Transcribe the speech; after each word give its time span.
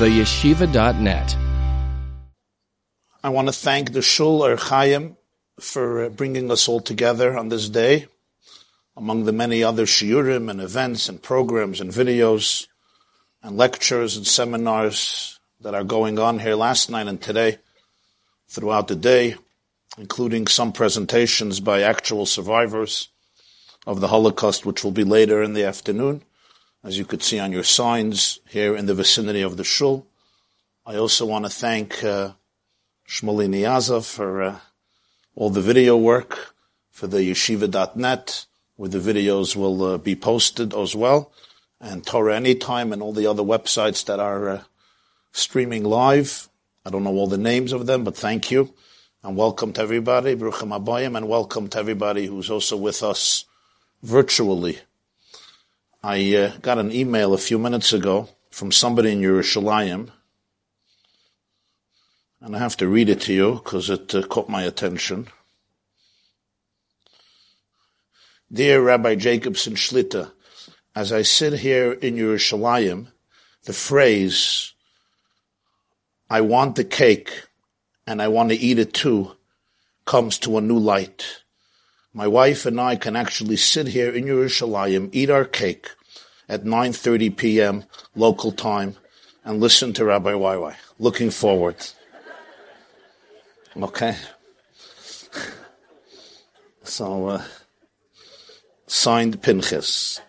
theyeshiva.net. 0.00 1.36
I 3.22 3.28
want 3.28 3.48
to 3.48 3.52
thank 3.52 3.92
the 3.92 4.00
Shul 4.00 4.42
Or 4.42 4.56
for 5.60 6.04
uh, 6.04 6.08
bringing 6.08 6.50
us 6.50 6.68
all 6.68 6.80
together 6.80 7.36
on 7.36 7.50
this 7.50 7.68
day, 7.68 8.06
among 8.96 9.26
the 9.26 9.32
many 9.32 9.62
other 9.62 9.84
shiurim 9.84 10.50
and 10.50 10.58
events 10.58 11.10
and 11.10 11.22
programs 11.22 11.82
and 11.82 11.90
videos 11.90 12.66
and 13.42 13.58
lectures 13.58 14.16
and 14.16 14.26
seminars 14.26 15.38
that 15.60 15.74
are 15.74 15.84
going 15.84 16.18
on 16.18 16.38
here 16.38 16.54
last 16.54 16.88
night 16.88 17.06
and 17.06 17.20
today 17.20 17.58
throughout 18.48 18.88
the 18.88 18.96
day, 18.96 19.34
including 19.98 20.46
some 20.46 20.72
presentations 20.72 21.60
by 21.60 21.82
actual 21.82 22.24
survivors 22.24 23.08
of 23.86 24.00
the 24.00 24.08
Holocaust, 24.08 24.64
which 24.64 24.82
will 24.82 24.92
be 24.92 25.04
later 25.04 25.42
in 25.42 25.52
the 25.52 25.64
afternoon, 25.64 26.22
as 26.82 26.96
you 26.96 27.04
could 27.04 27.22
see 27.22 27.38
on 27.38 27.52
your 27.52 27.64
signs 27.64 28.40
here 28.48 28.74
in 28.74 28.86
the 28.86 28.94
vicinity 28.94 29.42
of 29.42 29.56
the 29.56 29.64
shul. 29.64 30.06
I 30.86 30.96
also 30.96 31.26
want 31.26 31.44
to 31.44 31.50
thank 31.50 32.02
uh, 32.02 32.32
Shmuley 33.06 33.48
Niazov 33.48 34.10
for 34.10 34.42
uh, 34.42 34.58
all 35.34 35.50
the 35.50 35.60
video 35.60 35.96
work 35.96 36.54
for 36.90 37.06
the 37.06 37.18
yeshiva.net, 37.18 38.46
where 38.76 38.88
the 38.88 38.98
videos 38.98 39.54
will 39.54 39.84
uh, 39.84 39.98
be 39.98 40.16
posted 40.16 40.74
as 40.74 40.94
well, 40.94 41.32
and 41.80 42.06
Torah 42.06 42.36
Anytime 42.36 42.92
and 42.92 43.02
all 43.02 43.12
the 43.12 43.26
other 43.26 43.42
websites 43.42 44.04
that 44.06 44.18
are 44.18 44.48
uh, 44.48 44.62
streaming 45.32 45.84
live. 45.84 46.48
I 46.84 46.90
don't 46.90 47.04
know 47.04 47.10
all 47.10 47.26
the 47.26 47.38
names 47.38 47.72
of 47.72 47.86
them, 47.86 48.04
but 48.04 48.16
thank 48.16 48.50
you. 48.50 48.72
And 49.22 49.36
welcome 49.36 49.74
to 49.74 49.82
everybody, 49.82 50.34
Bruchim 50.34 50.78
Abayim, 50.78 51.14
and 51.14 51.28
welcome 51.28 51.68
to 51.68 51.78
everybody 51.78 52.24
who's 52.24 52.50
also 52.50 52.78
with 52.78 53.02
us 53.02 53.44
virtually. 54.02 54.78
I 56.02 56.34
uh, 56.34 56.56
got 56.62 56.78
an 56.78 56.92
email 56.92 57.34
a 57.34 57.38
few 57.38 57.58
minutes 57.58 57.92
ago 57.92 58.30
from 58.50 58.72
somebody 58.72 59.12
in 59.12 59.20
Yerushalayim, 59.20 60.08
and 62.40 62.56
I 62.56 62.58
have 62.58 62.78
to 62.78 62.88
read 62.88 63.10
it 63.10 63.20
to 63.22 63.34
you 63.34 63.60
because 63.62 63.90
it 63.90 64.14
uh, 64.14 64.22
caught 64.22 64.48
my 64.48 64.62
attention. 64.62 65.28
Dear 68.50 68.80
Rabbi 68.80 69.14
Jacobson 69.16 69.74
Shlita, 69.74 70.32
as 70.96 71.12
I 71.12 71.20
sit 71.20 71.60
here 71.60 71.92
in 71.92 72.16
Yerushalayim, 72.16 73.08
the 73.64 73.74
phrase, 73.74 74.72
I 76.30 76.40
want 76.40 76.76
the 76.76 76.84
cake 76.84 77.46
and 78.06 78.22
I 78.22 78.28
want 78.28 78.48
to 78.48 78.56
eat 78.56 78.78
it 78.78 78.94
too, 78.94 79.32
comes 80.06 80.38
to 80.38 80.56
a 80.56 80.62
new 80.62 80.78
light. 80.78 81.39
My 82.12 82.26
wife 82.26 82.66
and 82.66 82.80
I 82.80 82.96
can 82.96 83.14
actually 83.14 83.56
sit 83.56 83.88
here 83.88 84.10
in 84.10 84.24
Yerushalayim, 84.24 85.10
eat 85.12 85.30
our 85.30 85.44
cake 85.44 85.90
at 86.48 86.64
9.30 86.64 87.36
p.m. 87.36 87.84
local 88.16 88.50
time 88.50 88.96
and 89.44 89.60
listen 89.60 89.92
to 89.92 90.04
Rabbi 90.04 90.32
YY. 90.32 90.74
Looking 90.98 91.30
forward. 91.30 91.76
Okay. 93.76 94.16
So, 96.82 97.28
uh, 97.28 97.44
signed 98.88 99.40
Pinchas, 99.40 100.20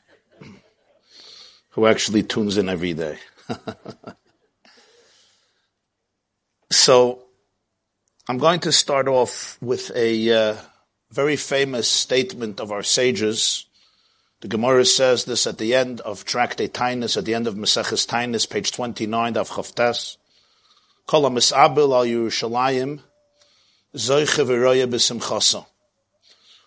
who 1.71 1.88
actually 1.88 2.21
tunes 2.21 2.57
in 2.57 2.69
every 2.69 2.93
day. 2.93 3.17
so, 6.69 7.23
I'm 8.27 8.38
going 8.38 8.59
to 8.59 8.71
start 8.71 9.07
off 9.07 9.57
with 9.59 9.91
a 9.95 10.31
uh, 10.31 10.55
very 11.11 11.35
famous 11.35 11.89
statement 11.89 12.59
of 12.59 12.71
our 12.71 12.83
sages. 12.83 13.65
The 14.39 14.47
Gemara 14.47 14.85
says 14.85 15.25
this 15.25 15.45
at 15.45 15.57
the 15.57 15.75
end 15.75 15.99
of 16.01 16.25
Tractate 16.25 16.71
Tainus, 16.71 17.17
at 17.17 17.25
the 17.25 17.33
end 17.33 17.47
of 17.47 17.55
Maseches 17.55 18.07
Tainus, 18.07 18.49
page 18.49 18.71
29 18.71 19.37
of 19.37 19.49
Chavtes. 19.49 20.17
Kol 21.05 21.25
al 21.25 21.31
Yerushalayim 21.33 23.01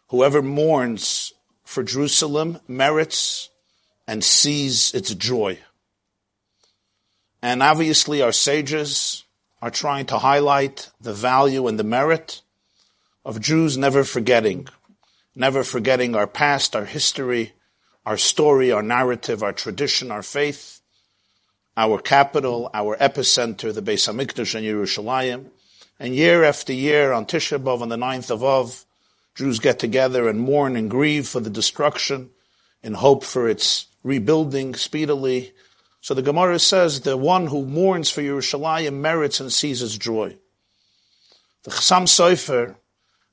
Whoever 0.08 0.42
mourns 0.42 1.32
for 1.64 1.82
Jerusalem 1.82 2.60
merits 2.68 3.48
and 4.06 4.22
sees 4.22 4.92
its 4.92 5.14
joy. 5.14 5.58
And 7.40 7.62
obviously 7.62 8.20
our 8.20 8.32
sages 8.32 9.24
are 9.62 9.70
trying 9.70 10.04
to 10.06 10.18
highlight 10.18 10.90
the 11.00 11.14
value 11.14 11.66
and 11.66 11.78
the 11.78 11.84
merit 11.84 12.42
of 13.24 13.40
Jews 13.40 13.78
never 13.78 14.04
forgetting, 14.04 14.68
never 15.34 15.64
forgetting 15.64 16.14
our 16.14 16.26
past, 16.26 16.76
our 16.76 16.84
history, 16.84 17.52
our 18.04 18.16
story, 18.16 18.70
our 18.70 18.82
narrative, 18.82 19.42
our 19.42 19.52
tradition, 19.52 20.10
our 20.10 20.22
faith, 20.22 20.80
our 21.76 21.98
capital, 21.98 22.70
our 22.74 22.96
epicenter, 22.98 23.72
the 23.74 23.82
Beis 23.82 24.08
Hamikdash 24.08 24.54
and 24.54 24.64
Yerushalayim, 24.64 25.46
and 25.98 26.14
year 26.14 26.44
after 26.44 26.72
year 26.72 27.12
on 27.12 27.26
Tisha 27.26 27.58
B'Av 27.58 27.80
on 27.80 27.88
the 27.88 27.96
9th 27.96 28.30
of 28.30 28.44
Av, 28.44 28.84
Jews 29.34 29.58
get 29.58 29.78
together 29.78 30.28
and 30.28 30.38
mourn 30.38 30.76
and 30.76 30.90
grieve 30.90 31.26
for 31.26 31.40
the 31.40 31.50
destruction 31.50 32.30
in 32.82 32.94
hope 32.94 33.24
for 33.24 33.48
its 33.48 33.86
rebuilding 34.04 34.74
speedily. 34.74 35.52
So 36.00 36.14
the 36.14 36.22
Gemara 36.22 36.58
says 36.58 37.00
the 37.00 37.16
one 37.16 37.48
who 37.48 37.64
mourns 37.64 38.10
for 38.10 38.20
Yerushalayim 38.20 38.94
merits 38.94 39.40
and 39.40 39.52
sees 39.52 39.78
seizes 39.78 39.98
joy. 39.98 40.36
The 41.64 41.70
Chassam 41.70 42.04
Sofer, 42.04 42.76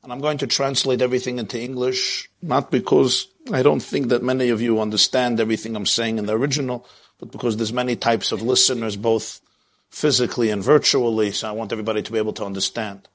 and 0.04 0.12
I'm 0.12 0.20
going 0.20 0.40
to 0.40 0.48
translate 0.48 1.02
everything 1.02 1.40
into 1.40 1.60
English, 1.60 2.30
not 2.42 2.72
because 2.72 3.28
I 3.52 3.62
don't 3.62 3.82
think 3.82 4.10
that 4.10 4.24
many 4.24 4.50
of 4.50 4.62
you 4.62 4.82
understand 4.82 5.40
everything 5.40 5.76
I'm 5.76 5.86
saying 5.86 6.18
in 6.18 6.26
the 6.26 6.34
original, 6.34 6.88
but 7.20 7.32
because 7.32 7.58
there's 7.58 7.74
many 7.74 7.96
types 7.96 8.32
of 8.32 8.42
listeners, 8.42 8.96
both 8.96 9.42
physically 9.90 10.50
and 10.50 10.64
virtually, 10.64 11.32
so 11.32 11.50
I 11.50 11.52
want 11.52 11.72
everybody 11.72 12.02
to 12.02 12.12
be 12.12 12.18
able 12.18 12.34
to 12.34 12.46
understand. 12.46 13.08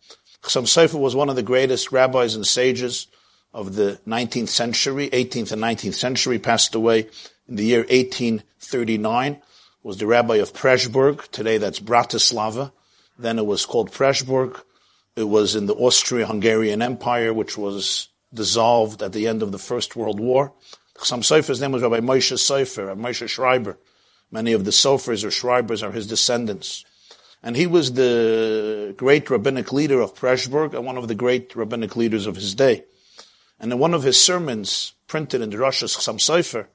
Chassam 0.42 0.64
Sofer 0.64 1.00
was 1.00 1.16
one 1.16 1.28
of 1.28 1.36
the 1.36 1.42
greatest 1.42 1.90
rabbis 1.90 2.34
and 2.34 2.46
sages 2.46 3.08
of 3.52 3.74
the 3.74 3.98
19th 4.06 4.48
century, 4.48 5.08
18th 5.10 5.52
and 5.52 5.62
19th 5.62 5.94
century, 5.94 6.38
passed 6.38 6.74
away 6.74 7.08
in 7.48 7.56
the 7.56 7.64
year 7.64 7.80
1839, 7.80 9.40
was 9.82 9.96
the 9.96 10.06
rabbi 10.06 10.36
of 10.36 10.52
Pressburg. 10.52 11.28
Today 11.30 11.58
that's 11.58 11.80
Bratislava. 11.80 12.70
Then 13.18 13.38
it 13.38 13.46
was 13.46 13.64
called 13.64 13.90
Pressburg. 13.90 14.60
It 15.16 15.28
was 15.28 15.56
in 15.56 15.64
the 15.64 15.74
Austria-Hungarian 15.74 16.82
Empire, 16.82 17.32
which 17.32 17.56
was 17.56 18.08
dissolved 18.34 19.02
at 19.02 19.14
the 19.14 19.26
end 19.26 19.42
of 19.42 19.50
the 19.50 19.58
First 19.58 19.96
World 19.96 20.20
War. 20.20 20.52
Chassam 20.98 21.20
Sofer's 21.20 21.60
name 21.60 21.72
was 21.72 21.82
Rabbi 21.82 22.00
Moshe 22.00 22.34
Sofer, 22.34 22.88
Rabbi 22.88 23.00
Moshe 23.00 23.26
Schreiber. 23.26 23.78
Many 24.30 24.52
of 24.52 24.66
the 24.66 24.72
Sofers 24.72 25.24
or 25.24 25.28
Schreibers 25.28 25.82
are 25.82 25.92
his 25.92 26.06
descendants. 26.06 26.84
And 27.42 27.56
he 27.56 27.66
was 27.66 27.94
the 27.94 28.92
great 28.98 29.30
rabbinic 29.30 29.72
leader 29.72 30.00
of 30.00 30.14
Pressburg 30.14 30.74
and 30.74 30.84
one 30.84 30.98
of 30.98 31.08
the 31.08 31.14
great 31.14 31.56
rabbinic 31.56 31.96
leaders 31.96 32.26
of 32.26 32.36
his 32.36 32.54
day. 32.54 32.84
And 33.58 33.72
in 33.72 33.78
one 33.78 33.94
of 33.94 34.02
his 34.02 34.20
sermons, 34.20 34.92
printed 35.06 35.40
in 35.40 35.48
the 35.48 35.56
Rosh 35.56 35.82
Chassam 35.82 36.18
Sofer, 36.18 36.66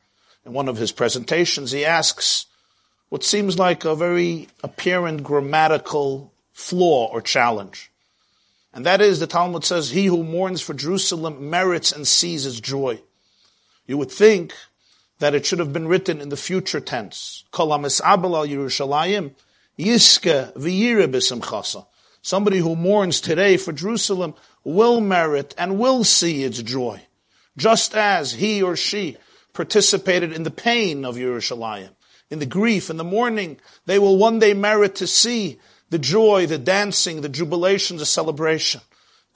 in 0.45 0.53
one 0.53 0.67
of 0.67 0.77
his 0.77 0.91
presentations, 0.91 1.71
he 1.71 1.85
asks 1.85 2.47
what 3.09 3.23
seems 3.23 3.59
like 3.59 3.85
a 3.85 3.95
very 3.95 4.47
apparent 4.63 5.21
grammatical 5.21 6.33
flaw 6.53 7.07
or 7.11 7.21
challenge. 7.21 7.90
And 8.73 8.85
that 8.85 9.01
is, 9.01 9.19
the 9.19 9.27
Talmud 9.27 9.65
says, 9.65 9.89
he 9.89 10.05
who 10.05 10.23
mourns 10.23 10.61
for 10.61 10.73
Jerusalem 10.73 11.49
merits 11.49 11.91
and 11.91 12.07
seizes 12.07 12.61
joy. 12.61 13.01
You 13.85 13.97
would 13.97 14.11
think 14.11 14.53
that 15.19 15.35
it 15.35 15.45
should 15.45 15.59
have 15.59 15.73
been 15.73 15.87
written 15.87 16.21
in 16.21 16.29
the 16.29 16.37
future 16.37 16.79
tense. 16.79 17.43
Somebody 22.23 22.57
who 22.59 22.75
mourns 22.75 23.21
today 23.21 23.57
for 23.57 23.71
Jerusalem 23.73 24.33
will 24.63 25.01
merit 25.01 25.55
and 25.57 25.79
will 25.79 26.03
see 26.03 26.43
its 26.43 26.61
joy, 26.61 27.01
just 27.57 27.95
as 27.95 28.33
he 28.33 28.61
or 28.61 28.75
she 28.75 29.17
participated 29.53 30.31
in 30.31 30.43
the 30.43 30.51
pain 30.51 31.03
of 31.03 31.15
Yerushalayim, 31.17 31.89
in 32.29 32.39
the 32.39 32.45
grief, 32.45 32.89
in 32.89 32.97
the 32.97 33.03
mourning. 33.03 33.59
They 33.85 33.99
will 33.99 34.17
one 34.17 34.39
day 34.39 34.53
merit 34.53 34.95
to 34.95 35.07
see 35.07 35.59
the 35.91 35.99
joy, 35.99 36.47
the 36.47 36.57
dancing, 36.57 37.21
the 37.21 37.29
jubilation, 37.29 37.97
the 37.97 38.05
celebration. 38.07 38.81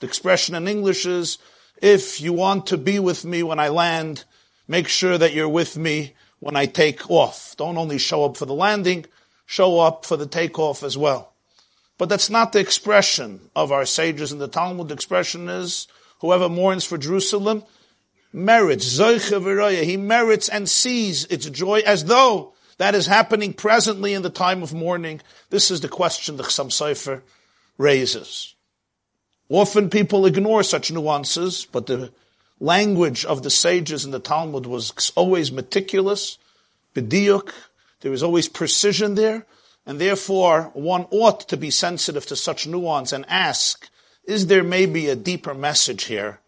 The 0.00 0.08
expression 0.08 0.56
in 0.56 0.66
English 0.66 1.06
is, 1.06 1.38
if 1.80 2.20
you 2.20 2.32
want 2.32 2.66
to 2.66 2.76
be 2.76 2.98
with 2.98 3.24
me 3.24 3.44
when 3.44 3.60
I 3.60 3.68
land, 3.68 4.24
Make 4.68 4.88
sure 4.88 5.16
that 5.16 5.32
you're 5.32 5.48
with 5.48 5.76
me 5.76 6.14
when 6.40 6.56
I 6.56 6.66
take 6.66 7.08
off. 7.10 7.54
Don't 7.56 7.78
only 7.78 7.98
show 7.98 8.24
up 8.24 8.36
for 8.36 8.46
the 8.46 8.54
landing, 8.54 9.06
show 9.46 9.78
up 9.78 10.04
for 10.04 10.16
the 10.16 10.26
takeoff 10.26 10.82
as 10.82 10.98
well. 10.98 11.32
But 11.98 12.08
that's 12.08 12.28
not 12.28 12.52
the 12.52 12.58
expression 12.58 13.50
of 13.54 13.72
our 13.72 13.86
sages 13.86 14.32
in 14.32 14.38
the 14.38 14.48
Talmud. 14.48 14.88
The 14.88 14.94
expression 14.94 15.48
is, 15.48 15.86
whoever 16.20 16.48
mourns 16.48 16.84
for 16.84 16.98
Jerusalem 16.98 17.62
merits, 18.32 18.98
he 18.98 19.96
merits 19.96 20.48
and 20.48 20.68
sees 20.68 21.24
its 21.26 21.48
joy 21.48 21.80
as 21.86 22.04
though 22.04 22.52
that 22.78 22.94
is 22.94 23.06
happening 23.06 23.52
presently 23.52 24.12
in 24.12 24.22
the 24.22 24.30
time 24.30 24.62
of 24.62 24.74
mourning. 24.74 25.20
This 25.50 25.70
is 25.70 25.80
the 25.80 25.88
question 25.88 26.36
the 26.36 26.42
Chassam 26.42 27.22
raises. 27.78 28.54
Often 29.48 29.90
people 29.90 30.26
ignore 30.26 30.62
such 30.62 30.90
nuances, 30.90 31.66
but 31.70 31.86
the 31.86 32.12
language 32.58 33.24
of 33.24 33.42
the 33.42 33.50
sages 33.50 34.04
in 34.04 34.10
the 34.10 34.18
Talmud 34.18 34.66
was 34.66 35.12
always 35.14 35.52
meticulous, 35.52 36.38
bediuk. 36.94 37.52
There 38.00 38.10
was 38.10 38.22
always 38.22 38.48
precision 38.48 39.14
there. 39.14 39.46
And 39.86 40.00
therefore, 40.00 40.70
one 40.74 41.06
ought 41.10 41.48
to 41.48 41.56
be 41.56 41.70
sensitive 41.70 42.26
to 42.26 42.36
such 42.36 42.66
nuance 42.66 43.12
and 43.12 43.24
ask, 43.28 43.88
is 44.24 44.48
there 44.48 44.64
maybe 44.64 45.08
a 45.08 45.14
deeper 45.14 45.54
message 45.54 46.04
here 46.04 46.40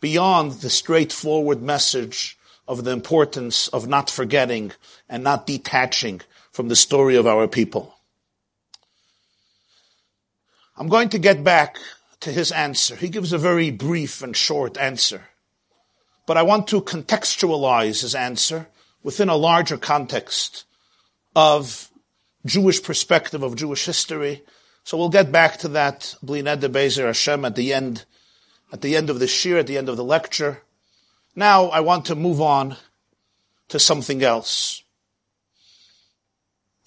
beyond 0.00 0.52
the 0.52 0.68
straightforward 0.68 1.62
message 1.62 2.38
of 2.66 2.84
the 2.84 2.90
importance 2.90 3.68
of 3.68 3.86
not 3.88 4.10
forgetting 4.10 4.72
and 5.08 5.22
not 5.22 5.46
detaching 5.46 6.20
from 6.50 6.68
the 6.68 6.76
story 6.76 7.16
of 7.16 7.26
our 7.26 7.46
people? 7.46 7.94
I'm 10.76 10.88
going 10.88 11.10
to 11.10 11.18
get 11.18 11.44
back 11.44 11.78
to 12.20 12.32
his 12.32 12.50
answer. 12.50 12.96
He 12.96 13.08
gives 13.08 13.32
a 13.32 13.38
very 13.38 13.70
brief 13.70 14.22
and 14.22 14.36
short 14.36 14.76
answer. 14.78 15.22
But 16.26 16.36
I 16.36 16.42
want 16.42 16.68
to 16.68 16.80
contextualize 16.80 18.00
his 18.00 18.14
answer 18.14 18.66
within 19.02 19.28
a 19.28 19.36
larger 19.36 19.76
context 19.76 20.64
of 21.36 21.90
Jewish 22.46 22.82
perspective 22.82 23.42
of 23.42 23.56
Jewish 23.56 23.84
history. 23.84 24.42
So 24.84 24.96
we'll 24.96 25.10
get 25.10 25.30
back 25.30 25.58
to 25.58 25.68
that 25.68 26.16
Blined 26.22 26.62
Bezer 26.62 27.06
Hashem 27.06 27.44
at 27.44 27.56
the 27.56 27.72
end, 27.72 28.04
at 28.72 28.80
the 28.80 28.96
end 28.96 29.10
of 29.10 29.18
this 29.18 29.44
year, 29.44 29.58
at 29.58 29.66
the 29.66 29.78
end 29.78 29.88
of 29.88 29.96
the 29.96 30.04
lecture. 30.04 30.62
Now 31.36 31.66
I 31.66 31.80
want 31.80 32.06
to 32.06 32.14
move 32.14 32.40
on 32.40 32.76
to 33.68 33.78
something 33.78 34.22
else. 34.22 34.82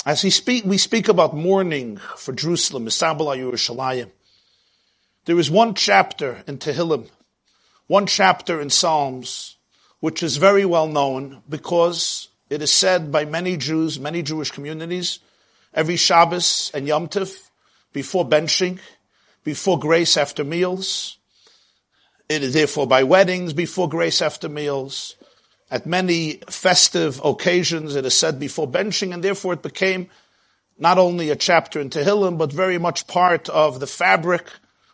As 0.06 0.24
we 0.24 0.30
speak, 0.30 0.64
we 0.64 0.78
speak 0.78 1.10
about 1.10 1.36
mourning 1.36 1.98
for 2.16 2.32
Jerusalem, 2.32 2.86
Misabala 2.86 3.38
Yerushalayim. 3.38 4.10
There 5.26 5.38
is 5.38 5.52
one 5.52 5.74
chapter 5.74 6.44
in 6.48 6.60
Tehillim, 6.60 7.10
one 7.88 8.06
chapter 8.06 8.62
in 8.62 8.70
Psalms, 8.70 9.58
which 10.00 10.24
is 10.24 10.38
very 10.38 10.64
well 10.64 10.88
known 10.88 11.42
because 11.50 12.30
it 12.50 12.62
is 12.62 12.72
said 12.72 13.12
by 13.12 13.26
many 13.26 13.58
Jews, 13.58 14.00
many 14.00 14.22
Jewish 14.22 14.52
communities, 14.52 15.20
every 15.74 15.98
Shabbos 15.98 16.72
and 16.74 16.88
Yom 16.88 17.10
Tov, 17.10 17.50
before 17.92 18.26
benching, 18.26 18.80
before 19.44 19.78
grace 19.78 20.16
after 20.16 20.46
meals. 20.46 21.17
It 22.30 22.44
is 22.44 22.54
therefore 22.54 22.88
by 22.88 23.04
weddings, 23.04 23.54
before 23.54 23.88
grace 23.88 24.22
after 24.22 24.50
meals. 24.50 25.16
At 25.72 25.86
many 25.86 26.42
festive 26.50 27.22
occasions, 27.24 27.96
it 27.96 28.06
is 28.06 28.14
said 28.14 28.40
before 28.40 28.68
benching, 28.68 29.14
and 29.14 29.24
therefore 29.24 29.54
it 29.54 29.62
became 29.62 30.10
not 30.78 30.98
only 30.98 31.30
a 31.30 31.36
chapter 31.36 31.80
in 31.80 31.90
Tehillim, 31.90 32.38
but 32.38 32.52
very 32.52 32.78
much 32.78 33.08
part 33.08 33.50
of 33.50 33.80
the 33.80 33.88
fabric 33.88 34.46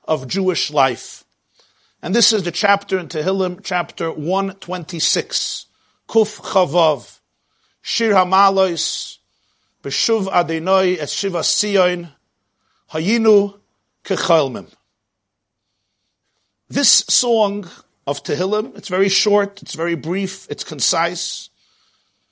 of 0.05 0.27
Jewish 0.27 0.71
life. 0.71 1.23
And 2.01 2.13
this 2.13 2.33
is 2.33 2.43
the 2.43 2.51
chapter 2.51 2.99
in 2.99 3.07
Tehillim, 3.07 3.61
chapter 3.63 4.11
126. 4.11 5.65
Kuf 6.07 6.39
Chavav. 6.39 7.19
Shir 7.81 8.13
Hamalois. 8.13 9.17
Beshuv 9.81 10.27
Adonai 10.31 10.99
es 10.99 11.11
Shiva 11.13 11.43
Sion. 11.43 12.09
Hayinu 12.91 13.59
Kechalmim. 14.03 14.67
This 16.73 17.05
song 17.07 17.69
of 18.07 18.23
Tehillim, 18.23 18.75
it's 18.75 18.87
very 18.87 19.07
short, 19.07 19.61
it's 19.61 19.75
very 19.75 19.93
brief, 19.93 20.49
it's 20.49 20.63
concise. 20.63 21.51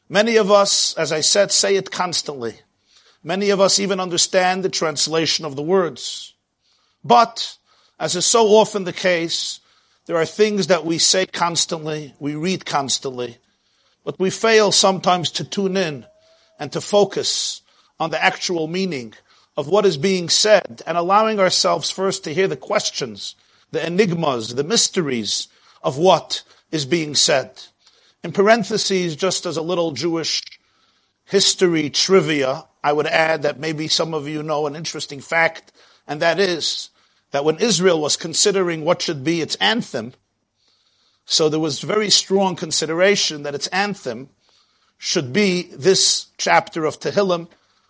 Many 0.09 0.37
of 0.37 0.49
us, 0.49 0.95
as 0.95 1.11
I 1.11 1.21
said, 1.21 1.51
say 1.51 1.75
it 1.75 1.91
constantly. 1.91 2.55
Many 3.23 3.51
of 3.51 3.61
us 3.61 3.79
even 3.79 3.99
understand 3.99 4.63
the 4.63 4.69
translation 4.69 5.45
of 5.45 5.55
the 5.55 5.61
words. 5.61 6.33
But, 7.03 7.55
as 7.99 8.15
is 8.15 8.25
so 8.25 8.47
often 8.47 8.83
the 8.83 8.91
case, 8.91 9.59
there 10.07 10.17
are 10.17 10.25
things 10.25 10.65
that 10.65 10.85
we 10.85 10.97
say 10.97 11.27
constantly, 11.27 12.15
we 12.17 12.33
read 12.33 12.65
constantly, 12.65 13.37
but 14.03 14.17
we 14.19 14.31
fail 14.31 14.71
sometimes 14.71 15.29
to 15.33 15.43
tune 15.43 15.77
in 15.77 16.07
and 16.57 16.71
to 16.71 16.81
focus 16.81 17.61
on 17.99 18.09
the 18.09 18.23
actual 18.23 18.65
meaning 18.65 19.13
of 19.55 19.67
what 19.67 19.85
is 19.85 19.97
being 19.97 20.29
said 20.29 20.81
and 20.87 20.97
allowing 20.97 21.39
ourselves 21.39 21.91
first 21.91 22.23
to 22.23 22.33
hear 22.33 22.47
the 22.47 22.57
questions, 22.57 23.35
the 23.71 23.85
enigmas, 23.85 24.55
the 24.55 24.63
mysteries 24.63 25.47
of 25.83 25.97
what 25.97 26.43
is 26.71 26.85
being 26.85 27.15
said. 27.15 27.63
In 28.23 28.31
parentheses, 28.31 29.15
just 29.15 29.45
as 29.45 29.57
a 29.57 29.61
little 29.61 29.91
Jewish 29.91 30.43
history 31.25 31.89
trivia, 31.89 32.65
I 32.83 32.93
would 32.93 33.07
add 33.07 33.43
that 33.43 33.59
maybe 33.59 33.87
some 33.87 34.13
of 34.13 34.27
you 34.27 34.43
know 34.43 34.67
an 34.67 34.75
interesting 34.75 35.21
fact, 35.21 35.71
and 36.07 36.21
that 36.21 36.39
is 36.39 36.89
that 37.31 37.45
when 37.45 37.57
Israel 37.57 38.01
was 38.01 38.17
considering 38.17 38.83
what 38.83 39.01
should 39.01 39.23
be 39.23 39.41
its 39.41 39.55
anthem, 39.55 40.13
so 41.25 41.47
there 41.47 41.59
was 41.59 41.79
very 41.79 42.09
strong 42.09 42.55
consideration 42.55 43.43
that 43.43 43.55
its 43.55 43.67
anthem 43.67 44.29
should 44.97 45.31
be 45.31 45.63
this 45.73 46.27
chapter 46.37 46.85
of 46.85 46.99
Tehillim, 46.99 47.47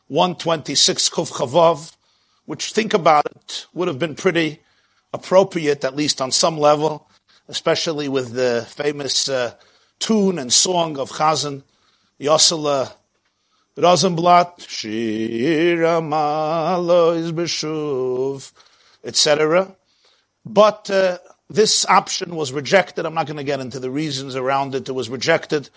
126 0.08 1.10
Kuf 1.10 1.32
Chavav, 1.32 1.96
which 2.46 2.72
think 2.72 2.94
about 2.94 3.26
it 3.26 3.66
would 3.74 3.88
have 3.88 4.00
been 4.00 4.16
pretty 4.16 4.62
appropriate, 5.14 5.84
at 5.84 5.96
least 5.96 6.22
on 6.22 6.32
some 6.32 6.58
level, 6.58 7.08
especially 7.48 8.08
with 8.08 8.34
the 8.34 8.66
famous 8.70 9.30
uh, 9.30 9.54
tune 10.00 10.40
and 10.40 10.52
song 10.52 10.98
of 10.98 11.12
Chazan, 11.12 11.64
Yossele 12.20 12.92
Rosenblatt, 13.78 14.66
Shira 14.68 16.02
Malois 16.02 17.32
Beshuv, 17.32 18.52
etc. 19.04 19.76
But 20.46 20.90
uh, 20.90 21.18
this 21.50 21.86
option 21.86 22.36
was 22.36 22.52
rejected. 22.52 23.06
I'm 23.06 23.14
not 23.14 23.28
going 23.28 23.38
to 23.38 23.44
get 23.44 23.60
into 23.60 23.80
the 23.80 23.90
reasons 23.90 24.36
around 24.36 24.76
it. 24.76 24.90
It 24.90 24.94
was 24.94 25.10
rejected 25.10 25.70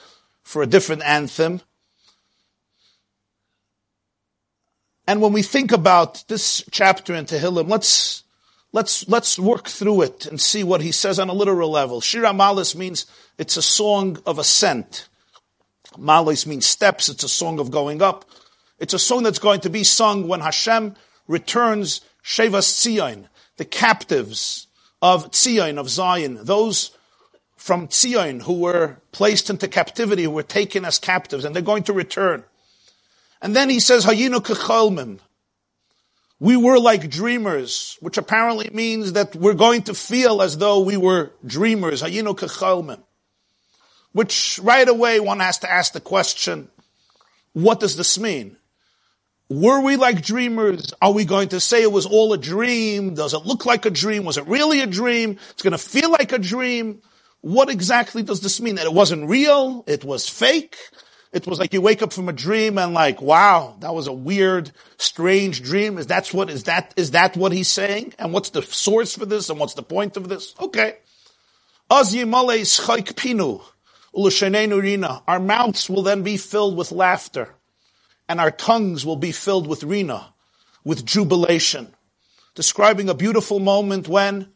for 0.43 0.63
a 0.63 0.67
different 0.67 1.03
anthem. 1.03 1.61
And 5.07 5.21
when 5.21 5.33
we 5.33 5.43
think 5.43 5.71
about 5.71 6.25
this 6.29 6.65
chapter 6.71 7.15
in 7.15 7.27
Tehillim, 7.27 7.69
let's 7.69 8.24
let's 8.75 9.09
let's 9.09 9.39
work 9.39 9.69
through 9.69 10.03
it 10.03 10.27
and 10.27 10.39
see 10.41 10.65
what 10.65 10.83
he 10.83 10.93
says 10.93 11.19
on 11.19 11.31
a 11.31 11.33
literal 11.33 11.71
level. 11.71 12.01
Shira 12.03 12.31
Malis 12.31 12.75
means 12.75 13.07
it's 13.39 13.57
a 13.57 13.63
song 13.63 14.19
of 14.27 14.39
ascent. 14.39 15.09
Malis 15.97 16.45
means 16.45 16.67
steps. 16.67 17.09
It's 17.09 17.23
a 17.23 17.29
song 17.29 17.61
of 17.61 17.71
going 17.71 18.03
up. 18.03 18.25
It's 18.79 18.93
a 18.93 18.99
song 18.99 19.23
that's 19.23 19.39
going 19.39 19.61
to 19.61 19.71
be 19.71 19.85
sung 19.85 20.27
when 20.27 20.41
Hashem 20.41 20.97
returns 21.29 22.01
Shevas 22.25 22.69
Tzion, 22.75 23.29
the 23.57 23.65
captives 23.65 24.67
of 25.01 25.31
Tzion, 25.31 25.79
of 25.79 25.89
Zion, 25.89 26.41
those 26.43 26.91
from 27.57 27.87
Tzion 27.87 28.43
who 28.43 28.55
were 28.55 28.97
placed 29.13 29.51
into 29.51 29.69
captivity, 29.69 30.25
who 30.25 30.31
were 30.31 30.43
taken 30.43 30.85
as 30.85 30.99
captives, 30.99 31.45
and 31.45 31.55
they're 31.55 31.63
going 31.63 31.85
to 31.85 31.93
return. 31.93 32.43
And 33.41 33.55
then 33.55 33.71
he 33.71 33.79
says, 33.79 34.05
Hayinu 34.05 34.41
kecholmim. 34.41 35.21
We 36.45 36.59
were 36.59 36.79
like 36.79 37.09
dreamers, 37.09 37.97
which 38.01 38.19
apparently 38.19 38.69
means 38.71 39.15
that 39.15 39.35
we're 39.35 39.55
going 39.55 39.85
to 39.85 39.95
feel 39.95 40.43
as 40.43 40.59
though 40.59 40.81
we 40.81 40.99
were 40.99 41.33
dreamers. 41.47 42.03
Hayinu. 42.03 43.03
Which 44.13 44.61
right 44.63 44.87
away 44.87 45.21
one 45.21 45.41
has 45.41 45.61
to 45.61 45.73
ask 45.73 45.95
the 45.95 46.03
question, 46.03 46.69
what 47.55 47.81
does 47.81 47.97
this 47.97 48.19
mean? 48.19 48.59
Were 49.49 49.81
we 49.81 49.97
like 49.97 50.21
dreamers? 50.21 50.93
Are 51.01 51.13
we 51.13 51.25
going 51.25 51.49
to 51.49 51.61
say 51.61 51.81
it 51.81 51.91
was 51.91 52.05
all 52.05 52.35
a 52.35 52.39
dream? 52.39 53.15
Does 53.15 53.33
it 53.33 53.47
look 53.47 53.65
like 53.65 53.87
a 53.87 53.91
dream? 53.91 54.25
Was 54.25 54.37
it 54.37 54.47
really 54.47 54.83
a 54.83 54.87
dream? 54.87 55.39
It's 55.53 55.63
going 55.63 55.71
to 55.71 55.79
feel 55.79 56.11
like 56.11 56.33
a 56.33 56.39
dream. 56.39 57.01
What 57.41 57.71
exactly 57.71 58.23
does 58.23 58.43
this 58.43 58.61
mean? 58.61 58.75
That 58.75 58.85
it 58.85 58.93
wasn't 58.93 59.31
real? 59.31 59.83
It 59.87 60.05
was 60.05 60.29
fake? 60.29 60.77
It 61.35 61.49
was 61.49 61.59
like 61.59 61.73
you 61.75 61.81
wake 61.81 62.01
up 62.01 62.13
from 62.13 62.29
a 62.29 62.33
dream 62.33 62.79
and 62.79 62.95
like, 62.95 63.21
wow, 63.21 63.77
that 63.81 63.93
was 63.93 64.07
a 64.07 64.13
weird, 64.13 64.71
strange 64.99 65.63
dream. 65.63 65.99
Is 65.99 66.07
that 66.07 66.29
what, 66.29 66.49
is 66.49 66.63
that, 66.65 66.95
is 66.97 67.11
that 67.11 67.37
what 67.37 67.51
he's 67.51 67.67
saying? 67.67 68.15
And 68.21 68.33
what's 68.33 68.51
the 68.51 68.63
source 68.63 69.17
for 69.17 69.27
this? 69.27 69.51
And 69.51 69.59
what's 69.59 69.75
the 69.75 69.83
point 69.83 70.17
of 70.17 70.29
this? 70.29 70.55
Okay. 70.61 70.99
Our 71.91 72.05
mouths 75.41 75.91
will 75.91 76.03
then 76.05 76.23
be 76.23 76.37
filled 76.37 76.77
with 76.77 76.93
laughter 76.93 77.55
and 78.29 78.41
our 78.41 78.53
tongues 78.53 79.05
will 79.05 79.17
be 79.17 79.33
filled 79.33 79.67
with 79.67 79.83
rina, 79.83 80.33
with 80.85 81.05
jubilation, 81.05 81.93
describing 82.55 83.09
a 83.09 83.15
beautiful 83.15 83.59
moment 83.59 84.07
when 84.07 84.53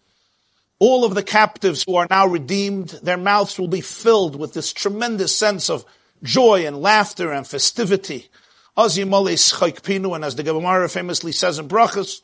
all 0.79 1.05
of 1.05 1.17
the 1.17 1.25
captives 1.25 1.83
who 1.83 1.97
are 1.97 2.07
now 2.09 2.29
redeemed, 2.29 2.91
their 3.03 3.17
mouths 3.17 3.59
will 3.59 3.67
be 3.67 3.81
filled 3.81 4.37
with 4.37 4.55
this 4.55 4.73
tremendous 4.73 5.35
sense 5.35 5.69
of 5.69 5.85
joy 6.23 6.67
and 6.67 6.81
laughter 6.81 7.33
and 7.33 7.47
festivity. 7.47 8.29
And 8.77 8.85
as 8.87 10.35
the 10.37 10.43
Gemara 10.45 10.89
famously 10.89 11.33
says 11.33 11.59
in 11.59 11.69
Brachas, 11.69 12.21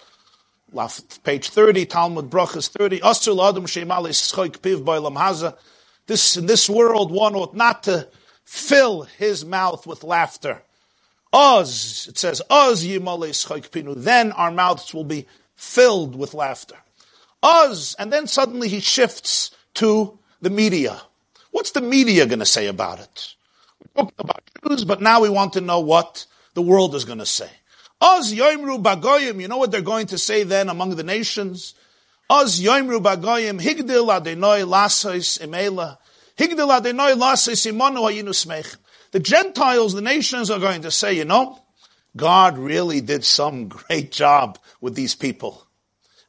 page 1.24 1.48
30, 1.48 1.86
Talmud 1.86 2.30
Brachas 2.30 2.68
30, 2.68 3.00
this, 6.06 6.36
in 6.36 6.46
this 6.46 6.68
world, 6.68 7.10
one 7.10 7.34
ought 7.34 7.54
not 7.54 7.82
to 7.84 8.08
fill 8.44 9.02
his 9.02 9.44
mouth 9.44 9.86
with 9.86 10.04
laughter. 10.04 10.62
Oz, 11.32 12.06
it 12.08 12.18
says, 12.18 12.42
Oz 12.48 12.84
pinu. 12.84 13.94
Then 13.96 14.30
our 14.32 14.50
mouths 14.50 14.94
will 14.94 15.04
be 15.04 15.26
filled 15.56 16.14
with 16.14 16.34
laughter. 16.34 16.76
Oz, 17.42 17.96
and 17.98 18.12
then 18.12 18.26
suddenly 18.26 18.68
he 18.68 18.80
shifts 18.80 19.50
to 19.74 20.18
the 20.40 20.50
media. 20.50 21.02
What's 21.50 21.72
the 21.72 21.80
media 21.80 22.26
going 22.26 22.38
to 22.38 22.46
say 22.46 22.66
about 22.66 23.00
it? 23.00 23.34
Talked 23.96 24.18
about 24.18 24.42
Jews, 24.66 24.84
but 24.84 25.00
now 25.00 25.20
we 25.20 25.28
want 25.28 25.52
to 25.54 25.60
know 25.60 25.80
what 25.80 26.26
the 26.54 26.62
world 26.62 26.94
is 26.94 27.04
going 27.04 27.18
to 27.18 27.26
say. 27.26 27.50
Oz 28.00 28.32
yoimru 28.32 28.82
bagoyim, 28.82 29.40
you 29.40 29.48
know 29.48 29.56
what 29.56 29.70
they're 29.70 29.80
going 29.80 30.06
to 30.08 30.18
say 30.18 30.42
then 30.42 30.68
among 30.68 30.96
the 30.96 31.04
nations? 31.04 31.74
Oz 32.28 32.60
yoimru 32.60 33.02
bagoyim, 33.02 33.60
higdil 33.60 34.08
adenoi 34.08 34.66
lasois 34.66 35.38
imela, 35.40 35.98
higdil 36.36 36.80
adenoi 36.80 37.14
lasois 37.14 37.70
imonu 37.70 38.00
hayinu. 38.02 38.76
The 39.12 39.20
Gentiles, 39.20 39.92
the 39.94 40.00
nations 40.00 40.50
are 40.50 40.58
going 40.58 40.82
to 40.82 40.90
say, 40.90 41.14
you 41.14 41.24
know, 41.24 41.60
God 42.16 42.58
really 42.58 43.00
did 43.00 43.24
some 43.24 43.68
great 43.68 44.10
job 44.10 44.58
with 44.80 44.94
these 44.94 45.14
people. 45.14 45.64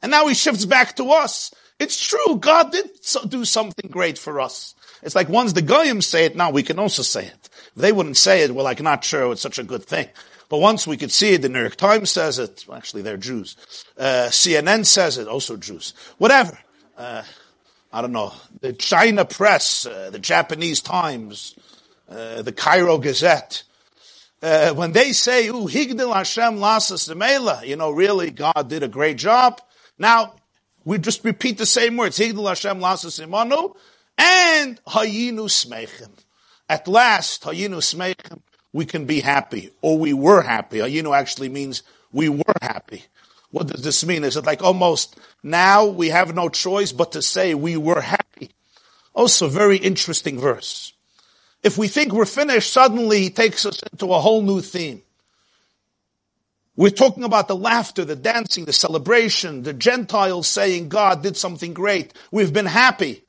And 0.02 0.10
now 0.10 0.28
he 0.28 0.34
shifts 0.34 0.64
back 0.64 0.96
to 0.96 1.10
us. 1.10 1.52
It's 1.78 2.00
true, 2.00 2.36
God 2.38 2.72
did 2.72 2.88
do 3.28 3.44
something 3.44 3.90
great 3.90 4.18
for 4.18 4.40
us. 4.40 4.74
It's 5.02 5.14
like 5.14 5.28
once 5.28 5.52
the 5.52 5.62
Goyim 5.62 6.00
say 6.00 6.24
it, 6.24 6.36
now 6.36 6.50
we 6.50 6.62
can 6.62 6.78
also 6.78 7.02
say 7.02 7.26
it. 7.26 7.45
They 7.76 7.92
wouldn't 7.92 8.16
say 8.16 8.42
it, 8.42 8.54
we're 8.54 8.62
like, 8.62 8.80
not 8.80 9.04
sure 9.04 9.30
it's 9.32 9.42
such 9.42 9.58
a 9.58 9.64
good 9.64 9.84
thing. 9.84 10.08
But 10.48 10.58
once 10.58 10.86
we 10.86 10.96
could 10.96 11.12
see 11.12 11.34
it, 11.34 11.42
the 11.42 11.48
New 11.48 11.60
York 11.60 11.76
Times 11.76 12.10
says 12.10 12.38
it. 12.38 12.64
Well, 12.66 12.76
actually, 12.76 13.02
they're 13.02 13.16
Jews. 13.16 13.56
Uh, 13.98 14.28
CNN 14.30 14.86
says 14.86 15.18
it, 15.18 15.28
also 15.28 15.56
Jews. 15.56 15.92
Whatever. 16.18 16.58
Uh, 16.96 17.22
I 17.92 18.00
don't 18.00 18.12
know. 18.12 18.32
The 18.60 18.72
China 18.72 19.24
press, 19.24 19.86
uh, 19.86 20.10
the 20.10 20.18
Japanese 20.18 20.80
Times, 20.80 21.56
uh, 22.08 22.42
the 22.42 22.52
Cairo 22.52 22.98
Gazette. 22.98 23.62
Uh, 24.42 24.72
when 24.74 24.92
they 24.92 25.12
say, 25.12 25.48
"Ooh, 25.48 25.66
Higdil 25.66 26.14
Hashem 26.14 26.58
lasas 26.58 27.08
demela," 27.08 27.66
you 27.66 27.76
know, 27.76 27.90
really, 27.90 28.30
God 28.30 28.68
did 28.68 28.82
a 28.82 28.88
great 28.88 29.16
job. 29.16 29.60
Now 29.98 30.34
we 30.84 30.98
just 30.98 31.24
repeat 31.24 31.58
the 31.58 31.66
same 31.66 31.96
words: 31.96 32.18
Higdil 32.18 32.46
Hashem 32.46 32.78
lasas 32.80 33.24
imanu 33.24 33.74
and 34.18 34.78
hayinu 34.84 35.48
smechim. 35.48 36.10
At 36.68 36.88
last, 36.88 37.42
hayinu 37.42 37.78
smechim 37.78 38.40
we 38.72 38.84
can 38.84 39.06
be 39.06 39.20
happy, 39.20 39.70
or 39.80 39.98
we 39.98 40.12
were 40.12 40.42
happy. 40.42 41.00
Know, 41.00 41.14
actually 41.14 41.48
means 41.48 41.82
we 42.12 42.28
were 42.28 42.44
happy. 42.60 43.04
What 43.50 43.68
does 43.68 43.82
this 43.82 44.04
mean? 44.04 44.22
Is 44.22 44.36
it 44.36 44.44
like 44.44 44.62
almost 44.62 45.18
now 45.42 45.86
we 45.86 46.10
have 46.10 46.34
no 46.34 46.50
choice 46.50 46.92
but 46.92 47.12
to 47.12 47.22
say 47.22 47.54
we 47.54 47.78
were 47.78 48.02
happy? 48.02 48.50
Also, 49.14 49.48
very 49.48 49.78
interesting 49.78 50.38
verse. 50.38 50.92
If 51.62 51.78
we 51.78 51.88
think 51.88 52.12
we're 52.12 52.26
finished, 52.26 52.70
suddenly 52.70 53.22
he 53.22 53.30
takes 53.30 53.64
us 53.64 53.82
into 53.90 54.12
a 54.12 54.20
whole 54.20 54.42
new 54.42 54.60
theme. 54.60 55.00
We're 56.76 56.90
talking 56.90 57.24
about 57.24 57.48
the 57.48 57.56
laughter, 57.56 58.04
the 58.04 58.14
dancing, 58.14 58.66
the 58.66 58.74
celebration, 58.74 59.62
the 59.62 59.72
Gentiles 59.72 60.46
saying 60.46 60.90
God 60.90 61.22
did 61.22 61.38
something 61.38 61.72
great. 61.72 62.12
We've 62.30 62.52
been 62.52 62.66
happy. 62.66 63.22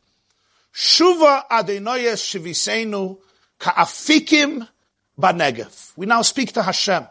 Shuva 0.74 1.48
adenoyes 1.48 2.20
shivisenu 2.20 3.20
ka'afikim 3.60 4.68
Banegev. 5.20 5.94
We 5.98 6.06
now 6.06 6.22
speak 6.22 6.54
to 6.54 6.64
Hashem. 6.64 7.08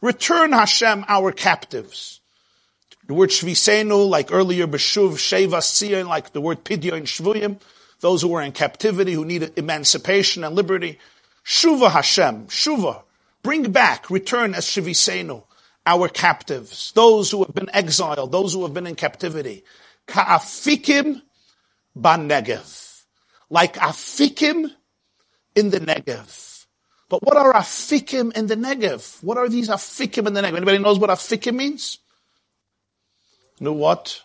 Return 0.00 0.52
Hashem 0.52 1.04
our 1.06 1.32
captives. 1.32 2.20
The 3.06 3.14
word 3.14 3.30
Shvisenu, 3.30 4.08
like 4.08 4.32
earlier, 4.32 4.66
Beshuv, 4.66 5.12
Sheva, 5.12 5.58
Siyan, 5.58 6.08
like 6.08 6.32
the 6.32 6.40
word 6.40 6.64
Pidyon, 6.64 7.02
Shvuyim, 7.02 7.60
those 8.00 8.22
who 8.22 8.32
are 8.34 8.42
in 8.42 8.52
captivity, 8.52 9.12
who 9.12 9.24
need 9.24 9.52
emancipation 9.56 10.44
and 10.44 10.54
liberty. 10.54 10.98
Shuva 11.44 11.90
Hashem, 11.90 12.46
Shuva, 12.46 13.02
bring 13.42 13.70
back, 13.70 14.08
return 14.10 14.54
as 14.54 14.66
Shvisenu, 14.66 15.44
our 15.84 16.08
captives, 16.08 16.92
those 16.94 17.30
who 17.30 17.44
have 17.44 17.54
been 17.54 17.70
exiled, 17.74 18.32
those 18.32 18.54
who 18.54 18.62
have 18.62 18.72
been 18.72 18.86
in 18.86 18.94
captivity. 18.94 19.64
Ka'afikim 20.06 21.22
Banegev. 21.98 23.02
Like 23.50 23.74
afikim 23.74 24.70
in 25.54 25.70
the 25.70 25.80
Negev. 25.80 26.66
But 27.08 27.22
what 27.22 27.36
are 27.36 27.52
afikim 27.52 28.36
in 28.36 28.46
the 28.46 28.56
Negev? 28.56 29.22
What 29.22 29.38
are 29.38 29.48
these 29.48 29.68
afikim 29.68 30.26
in 30.26 30.34
the 30.34 30.40
Negev? 30.40 30.56
Anybody 30.56 30.78
knows 30.78 30.98
what 30.98 31.10
afikim 31.10 31.54
means? 31.56 31.98
Know 33.60 33.72
what? 33.72 34.22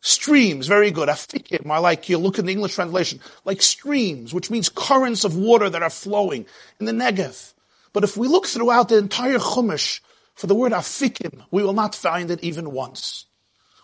Streams, 0.00 0.66
very 0.66 0.90
good. 0.90 1.08
Afikim 1.08 1.68
are 1.70 1.80
like, 1.80 2.10
you 2.10 2.18
look 2.18 2.38
in 2.38 2.44
the 2.44 2.52
English 2.52 2.74
translation, 2.74 3.20
like 3.46 3.62
streams, 3.62 4.34
which 4.34 4.50
means 4.50 4.68
currents 4.68 5.24
of 5.24 5.34
water 5.34 5.70
that 5.70 5.82
are 5.82 5.88
flowing 5.88 6.44
in 6.78 6.84
the 6.84 6.92
Negev. 6.92 7.54
But 7.94 8.04
if 8.04 8.16
we 8.16 8.28
look 8.28 8.46
throughout 8.46 8.90
the 8.90 8.98
entire 8.98 9.38
Chumash 9.38 10.00
for 10.34 10.46
the 10.46 10.54
word 10.54 10.72
afikim, 10.72 11.44
we 11.50 11.62
will 11.62 11.72
not 11.72 11.94
find 11.94 12.30
it 12.30 12.44
even 12.44 12.72
once. 12.72 13.24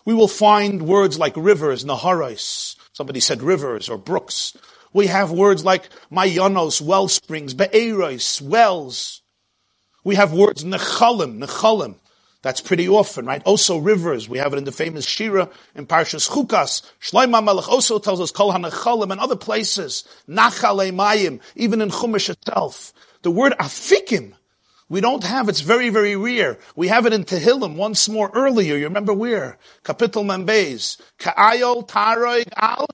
We 0.05 0.13
will 0.13 0.27
find 0.27 0.83
words 0.83 1.17
like 1.17 1.33
rivers, 1.35 1.83
naharos. 1.85 2.75
Somebody 2.93 3.19
said 3.19 3.41
rivers 3.41 3.89
or 3.89 3.97
brooks. 3.97 4.55
We 4.93 5.07
have 5.07 5.31
words 5.31 5.63
like 5.63 5.89
mayanos, 6.11 6.81
well 6.81 7.07
springs, 7.07 7.53
be'eros, 7.53 8.41
wells. 8.41 9.21
We 10.03 10.15
have 10.15 10.33
words 10.33 10.63
nechalim, 10.63 11.43
nechalim. 11.43 11.95
That's 12.41 12.59
pretty 12.59 12.89
often, 12.89 13.27
right? 13.27 13.41
Also 13.45 13.77
rivers. 13.77 14.27
We 14.27 14.39
have 14.39 14.53
it 14.53 14.57
in 14.57 14.63
the 14.63 14.71
famous 14.71 15.05
Shira 15.05 15.49
in 15.75 15.85
Parshas 15.85 16.27
Chukas. 16.27 16.81
Shloima 16.99 17.43
Melech 17.43 17.69
also 17.69 17.99
tells 17.99 18.19
us 18.19 18.31
Kol 18.31 18.51
HaNechalim 18.51 19.11
and 19.11 19.21
other 19.21 19.35
places. 19.35 20.03
Nachale 20.27 20.91
Mayim, 20.91 21.39
even 21.55 21.81
in 21.81 21.89
Chumash 21.89 22.31
itself. 22.31 22.93
The 23.21 23.29
word 23.29 23.53
afikim, 23.59 24.33
we 24.89 25.01
don't 25.01 25.23
have, 25.23 25.49
it's 25.49 25.61
very, 25.61 25.89
very 25.89 26.15
rare. 26.15 26.57
We 26.75 26.87
have 26.87 27.05
it 27.05 27.13
in 27.13 27.25
Tehillim 27.25 27.75
once 27.75 28.09
more 28.09 28.31
earlier. 28.33 28.75
You 28.75 28.85
remember 28.85 29.13
where? 29.13 29.59
Kapitel 29.83 30.25
Membez. 30.25 30.99
Ka'ayol 31.19 31.87
taroig 31.87 32.49
al 32.57 32.87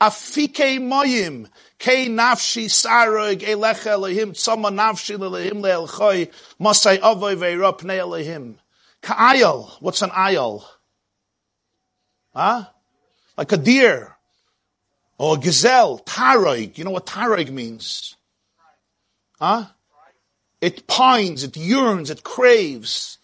Afike 0.00 0.78
moyim, 0.78 1.46
ke 1.78 2.06
nafshi 2.08 2.66
sarog 2.66 3.40
elech 3.40 3.86
Elohim, 3.86 4.32
tzama 4.32 4.70
nafshi 4.70 5.16
lelehim 5.18 5.60
leelchoi, 5.60 6.30
masai 6.58 6.98
avoy 6.98 7.34
ve'irop 7.34 7.82
ne 7.82 7.98
Elohim. 7.98 8.58
Ka'ayal, 9.02 9.68
what's 9.80 10.02
an 10.02 10.10
ayal? 10.10 10.64
Huh? 12.34 12.64
Like 13.36 13.52
a 13.52 13.56
deer. 13.56 14.16
Or 15.18 15.36
a 15.36 15.38
gazelle, 15.38 15.98
taroig. 16.00 16.78
You 16.78 16.84
know 16.84 16.92
what 16.92 17.06
taroig 17.06 17.50
means? 17.50 18.16
Huh? 19.40 19.66
It 20.60 20.86
pines, 20.86 21.42
it 21.42 21.56
yearns, 21.56 22.10
it 22.10 22.22
craves. 22.22 23.18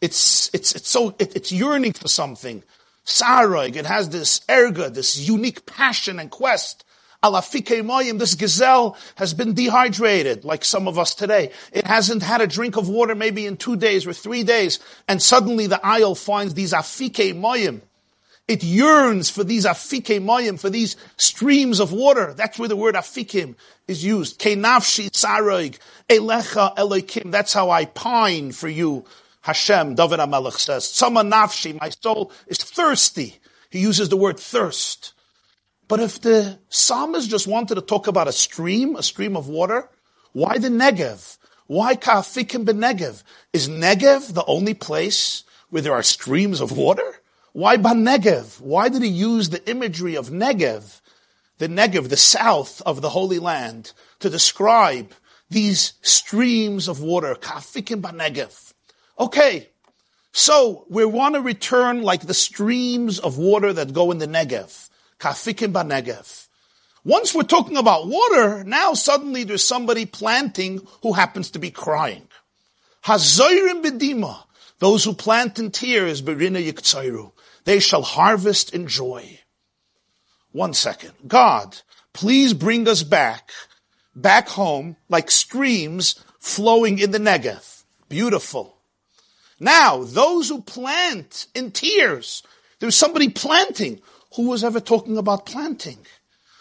It's, 0.00 0.50
it's, 0.52 0.74
it's 0.74 0.88
so, 0.88 1.14
it, 1.18 1.34
it's 1.36 1.52
yearning 1.52 1.92
for 1.92 2.08
something. 2.08 2.62
Sarog, 3.06 3.76
it 3.76 3.86
has 3.86 4.10
this 4.10 4.40
erga, 4.48 4.92
this 4.92 5.16
unique 5.16 5.64
passion 5.64 6.18
and 6.18 6.30
quest. 6.30 6.84
Alafike 7.22 7.82
moyim, 7.82 8.18
this 8.18 8.34
gazelle 8.34 8.96
has 9.14 9.32
been 9.32 9.54
dehydrated, 9.54 10.44
like 10.44 10.64
some 10.64 10.86
of 10.86 10.98
us 10.98 11.14
today. 11.14 11.50
It 11.72 11.86
hasn't 11.86 12.22
had 12.22 12.40
a 12.40 12.46
drink 12.46 12.76
of 12.76 12.88
water 12.88 13.14
maybe 13.14 13.46
in 13.46 13.56
two 13.56 13.76
days 13.76 14.06
or 14.06 14.12
three 14.12 14.42
days, 14.42 14.80
and 15.08 15.22
suddenly 15.22 15.66
the 15.66 15.80
ayal 15.82 16.18
finds 16.18 16.54
these 16.54 16.72
afike 16.72 17.34
moyim. 17.34 17.80
It 18.48 18.62
yearns 18.62 19.28
for 19.28 19.42
these 19.42 19.64
afike 19.64 20.20
moyim, 20.20 20.58
for 20.60 20.70
these 20.70 20.96
streams 21.16 21.80
of 21.80 21.92
water. 21.92 22.32
That's 22.34 22.58
where 22.58 22.68
the 22.68 22.76
word 22.76 22.94
afikim 22.94 23.56
is 23.88 24.04
used. 24.04 24.40
Kenafshi 24.40 25.10
sarog, 25.10 25.78
elecha 26.08 26.76
elokim. 26.76 27.32
That's 27.32 27.52
how 27.52 27.70
I 27.70 27.86
pine 27.86 28.52
for 28.52 28.68
you, 28.68 29.04
Hashem, 29.46 29.94
David 29.94 30.18
HaMelech 30.18 30.58
says, 30.58 30.90
Sama 30.90 31.22
nafshi, 31.22 31.80
my 31.80 31.88
soul 31.90 32.32
is 32.48 32.58
thirsty. 32.58 33.38
He 33.70 33.78
uses 33.78 34.08
the 34.08 34.16
word 34.16 34.40
thirst. 34.40 35.12
But 35.86 36.00
if 36.00 36.20
the 36.20 36.58
psalmist 36.68 37.30
just 37.30 37.46
wanted 37.46 37.76
to 37.76 37.80
talk 37.80 38.08
about 38.08 38.26
a 38.26 38.32
stream, 38.32 38.96
a 38.96 39.04
stream 39.04 39.36
of 39.36 39.48
water, 39.48 39.88
why 40.32 40.58
the 40.58 40.66
Negev? 40.66 41.38
Why 41.68 41.94
Ka'afikim 41.94 42.64
Negev? 42.64 43.22
Is 43.52 43.68
Negev 43.68 44.34
the 44.34 44.44
only 44.46 44.74
place 44.74 45.44
where 45.70 45.82
there 45.82 45.94
are 45.94 46.02
streams 46.02 46.60
of 46.60 46.76
water? 46.76 47.22
Why 47.52 47.76
Negev? 47.76 48.60
Why 48.60 48.88
did 48.88 49.02
he 49.02 49.08
use 49.08 49.50
the 49.50 49.64
imagery 49.70 50.16
of 50.16 50.30
Negev, 50.30 51.00
the 51.58 51.68
Negev, 51.68 52.08
the 52.08 52.16
south 52.16 52.82
of 52.84 53.00
the 53.00 53.10
Holy 53.10 53.38
Land, 53.38 53.92
to 54.18 54.28
describe 54.28 55.12
these 55.48 55.92
streams 56.02 56.88
of 56.88 57.00
water, 57.00 57.36
Ka'afikim 57.36 58.02
Negev? 58.02 58.65
Okay, 59.18 59.70
so 60.32 60.84
we 60.90 61.04
want 61.06 61.34
to 61.34 61.40
return 61.40 62.02
like 62.02 62.26
the 62.26 62.34
streams 62.34 63.18
of 63.18 63.38
water 63.38 63.72
that 63.72 63.94
go 63.94 64.10
in 64.10 64.18
the 64.18 64.26
Negev. 64.28 64.90
Kafikim 65.18 65.72
Negev. 65.72 66.48
Once 67.04 67.34
we're 67.34 67.42
talking 67.42 67.76
about 67.76 68.06
water, 68.08 68.64
now 68.64 68.92
suddenly 68.92 69.44
there's 69.44 69.62
somebody 69.62 70.04
planting 70.04 70.86
who 71.02 71.12
happens 71.12 71.52
to 71.52 71.58
be 71.58 71.70
crying. 71.70 72.28
Hazoirim 73.04 73.82
bedima. 73.82 74.42
Those 74.80 75.04
who 75.04 75.14
plant 75.14 75.58
in 75.58 75.70
tears, 75.70 76.20
berina 76.20 76.62
yiktsairu. 76.62 77.32
They 77.64 77.80
shall 77.80 78.02
harvest 78.02 78.74
in 78.74 78.88
joy. 78.88 79.40
One 80.52 80.74
second. 80.74 81.12
God, 81.26 81.80
please 82.12 82.52
bring 82.52 82.86
us 82.88 83.02
back, 83.02 83.52
back 84.14 84.48
home, 84.48 84.96
like 85.08 85.30
streams 85.30 86.22
flowing 86.40 86.98
in 86.98 87.12
the 87.12 87.18
Negev. 87.18 87.84
Beautiful. 88.08 88.75
Now, 89.58 90.04
those 90.04 90.48
who 90.48 90.60
plant 90.60 91.46
in 91.54 91.70
tears, 91.70 92.42
there's 92.78 92.96
somebody 92.96 93.28
planting. 93.28 94.00
Who 94.36 94.48
was 94.48 94.62
ever 94.62 94.80
talking 94.80 95.16
about 95.16 95.46
planting? 95.46 95.98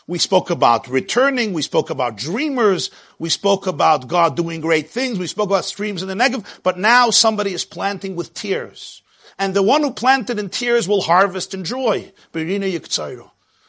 We 0.07 0.19
spoke 0.19 0.49
about 0.49 0.87
returning. 0.87 1.51
We 1.51 1.61
spoke 1.61 1.89
about 1.89 2.15
dreamers. 2.15 2.91
We 3.19 3.29
spoke 3.29 3.67
about 3.67 4.07
God 4.07 4.37
doing 4.37 4.61
great 4.61 4.89
things. 4.89 5.17
We 5.17 5.27
spoke 5.27 5.49
about 5.49 5.65
streams 5.65 6.01
in 6.01 6.07
the 6.07 6.13
Negev. 6.13 6.45
But 6.63 6.77
now 6.77 7.09
somebody 7.09 7.53
is 7.53 7.65
planting 7.65 8.15
with 8.15 8.33
tears. 8.33 9.01
And 9.37 9.53
the 9.53 9.63
one 9.63 9.81
who 9.81 9.91
planted 9.91 10.39
in 10.39 10.49
tears 10.49 10.87
will 10.87 11.01
harvest 11.01 11.53
in 11.53 11.63
joy. 11.63 12.13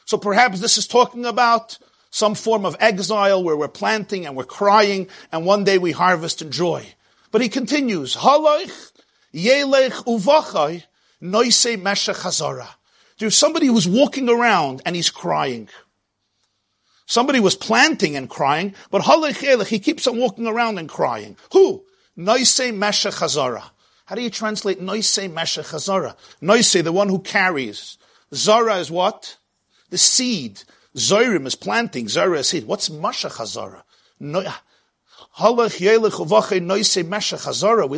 So 0.04 0.18
perhaps 0.18 0.60
this 0.60 0.78
is 0.78 0.86
talking 0.86 1.26
about 1.26 1.78
some 2.10 2.34
form 2.34 2.64
of 2.64 2.76
exile 2.78 3.42
where 3.42 3.56
we're 3.56 3.66
planting 3.68 4.26
and 4.26 4.36
we're 4.36 4.44
crying 4.44 5.08
and 5.32 5.44
one 5.44 5.64
day 5.64 5.78
we 5.78 5.92
harvest 5.92 6.40
in 6.42 6.52
joy. 6.52 6.86
But 7.32 7.40
he 7.40 7.48
continues, 7.48 8.14
Halach, 8.14 8.92
Yelech 9.34 10.04
uvachai, 10.04 10.84
noise 11.20 11.76
meshach 11.78 12.16
hazara. 12.16 12.68
There's 13.18 13.36
somebody 13.36 13.66
who's 13.66 13.88
walking 13.88 14.28
around 14.28 14.82
and 14.84 14.94
he's 14.94 15.10
crying. 15.10 15.68
Somebody 17.06 17.40
was 17.40 17.54
planting 17.54 18.16
and 18.16 18.28
crying, 18.28 18.74
but 18.90 19.02
halach 19.02 19.66
he 19.66 19.78
keeps 19.78 20.06
on 20.06 20.18
walking 20.18 20.46
around 20.46 20.78
and 20.78 20.88
crying. 20.88 21.36
Who? 21.52 21.84
Noise 22.16 22.72
meshach 22.72 23.14
hazara. 23.14 23.62
How 24.06 24.14
do 24.14 24.22
you 24.22 24.30
translate 24.30 24.80
noise 24.80 25.18
meshach 25.18 25.66
hazara? 25.66 26.16
Noise, 26.40 26.72
the 26.72 26.92
one 26.92 27.08
who 27.08 27.20
carries. 27.20 27.98
Zara 28.34 28.76
is 28.76 28.90
what? 28.90 29.36
The 29.90 29.98
seed. 29.98 30.62
Zorim 30.96 31.46
is 31.46 31.54
planting. 31.54 32.08
Zara 32.08 32.40
is 32.40 32.48
seed. 32.48 32.66
What's 32.66 32.90
meshach 32.90 33.32
hazara? 33.32 33.82
No, 34.18 34.42
We 35.38 35.48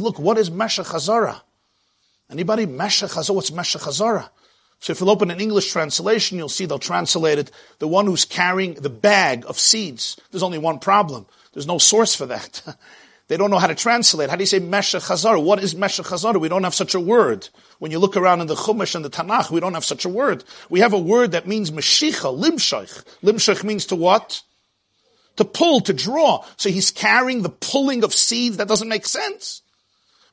look, 0.00 0.18
what 0.18 0.38
is 0.38 0.50
meshach? 0.50 1.42
Anybody? 2.30 2.66
Meshach 2.66 3.10
hazara. 3.10 3.34
What's 3.34 3.52
meshach? 3.52 3.82
So 4.80 4.92
if 4.92 5.00
you'll 5.00 5.10
open 5.10 5.30
an 5.30 5.40
English 5.40 5.70
translation, 5.70 6.38
you'll 6.38 6.48
see 6.48 6.66
they'll 6.66 6.78
translate 6.78 7.38
it, 7.38 7.50
the 7.78 7.88
one 7.88 8.06
who's 8.06 8.24
carrying 8.24 8.74
the 8.74 8.90
bag 8.90 9.44
of 9.46 9.58
seeds. 9.58 10.20
There's 10.30 10.42
only 10.42 10.58
one 10.58 10.78
problem. 10.78 11.26
There's 11.52 11.66
no 11.66 11.78
source 11.78 12.14
for 12.14 12.26
that. 12.26 12.62
they 13.28 13.36
don't 13.36 13.50
know 13.50 13.58
how 13.58 13.66
to 13.68 13.74
translate. 13.74 14.30
How 14.30 14.36
do 14.36 14.42
you 14.42 14.46
say 14.46 14.58
Meshach? 14.58 15.08
What 15.22 15.62
is 15.62 15.76
Meshach? 15.76 16.10
We 16.34 16.48
don't 16.48 16.64
have 16.64 16.74
such 16.74 16.94
a 16.94 17.00
word. 17.00 17.48
When 17.78 17.92
you 17.92 18.00
look 18.00 18.16
around 18.16 18.40
in 18.40 18.48
the 18.48 18.54
Chumash 18.56 18.94
and 18.96 19.04
the 19.04 19.10
Tanakh, 19.10 19.50
we 19.50 19.60
don't 19.60 19.74
have 19.74 19.84
such 19.84 20.04
a 20.04 20.08
word. 20.08 20.42
We 20.70 20.80
have 20.80 20.92
a 20.92 20.98
word 20.98 21.32
that 21.32 21.46
means 21.46 21.70
Meshicha, 21.70 22.36
Limshach. 22.36 23.04
Limshach 23.22 23.62
means 23.62 23.86
to 23.86 23.96
what? 23.96 24.42
To 25.38 25.44
pull, 25.44 25.80
to 25.82 25.92
draw. 25.92 26.44
So 26.56 26.68
he's 26.68 26.90
carrying 26.90 27.42
the 27.42 27.48
pulling 27.48 28.04
of 28.04 28.12
seeds. 28.12 28.58
That 28.58 28.68
doesn't 28.68 28.88
make 28.88 29.06
sense. 29.06 29.62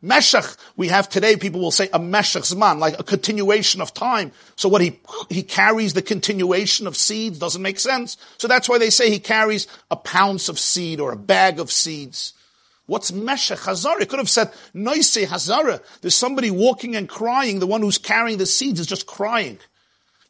Meshach, 0.01 0.45
we 0.75 0.89
have 0.89 1.09
today, 1.09 1.35
people 1.35 1.61
will 1.61 1.71
say 1.71 1.89
a 1.91 1.97
Meshach 1.97 2.43
Zman, 2.43 2.77
like 2.77 2.99
a 2.99 3.03
continuation 3.03 3.81
of 3.81 3.91
time. 3.93 4.31
So 4.55 4.69
what 4.69 4.81
he, 4.81 4.99
he 5.29 5.41
carries 5.41 5.93
the 5.93 6.03
continuation 6.03 6.85
of 6.85 6.95
seeds 6.95 7.39
doesn't 7.39 7.61
make 7.61 7.79
sense. 7.79 8.17
So 8.37 8.47
that's 8.47 8.69
why 8.69 8.77
they 8.77 8.91
say 8.91 9.09
he 9.09 9.17
carries 9.17 9.65
a 9.89 9.95
pounce 9.95 10.47
of 10.47 10.59
seed 10.59 10.99
or 10.99 11.11
a 11.11 11.17
bag 11.17 11.59
of 11.59 11.71
seeds. 11.71 12.33
What's 12.85 13.11
Meshach 13.11 13.59
Hazara? 13.59 14.01
It 14.01 14.09
could 14.09 14.19
have 14.19 14.29
said 14.29 14.51
Noise 14.75 15.25
Hazara. 15.25 15.81
There's 16.01 16.13
somebody 16.13 16.51
walking 16.51 16.95
and 16.95 17.09
crying. 17.09 17.59
The 17.59 17.65
one 17.65 17.81
who's 17.81 17.97
carrying 17.97 18.37
the 18.37 18.45
seeds 18.45 18.79
is 18.79 18.85
just 18.85 19.07
crying. 19.07 19.57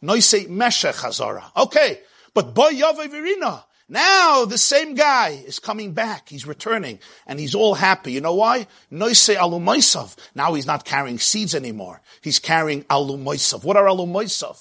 Noise 0.01 0.47
Meshach 0.47 0.95
Hazara. 0.95 1.43
Okay. 1.57 1.99
But 2.33 2.53
Boy 2.53 2.71
Virina. 2.73 3.63
Now 3.87 4.45
the 4.45 4.57
same 4.57 4.95
guy 4.95 5.43
is 5.45 5.59
coming 5.59 5.93
back. 5.93 6.29
He's 6.29 6.47
returning 6.47 6.99
and 7.27 7.39
he's 7.39 7.53
all 7.53 7.75
happy. 7.75 8.13
You 8.13 8.21
know 8.21 8.33
why? 8.33 8.67
Noise 8.89 9.27
alumaisav. 9.27 10.15
Now 10.33 10.53
he's 10.55 10.65
not 10.65 10.85
carrying 10.85 11.19
seeds 11.19 11.53
anymore. 11.53 12.01
He's 12.21 12.39
carrying 12.39 12.83
alumaisav. 12.85 13.63
What 13.63 13.77
are 13.77 13.85
alumaisav? 13.85 14.57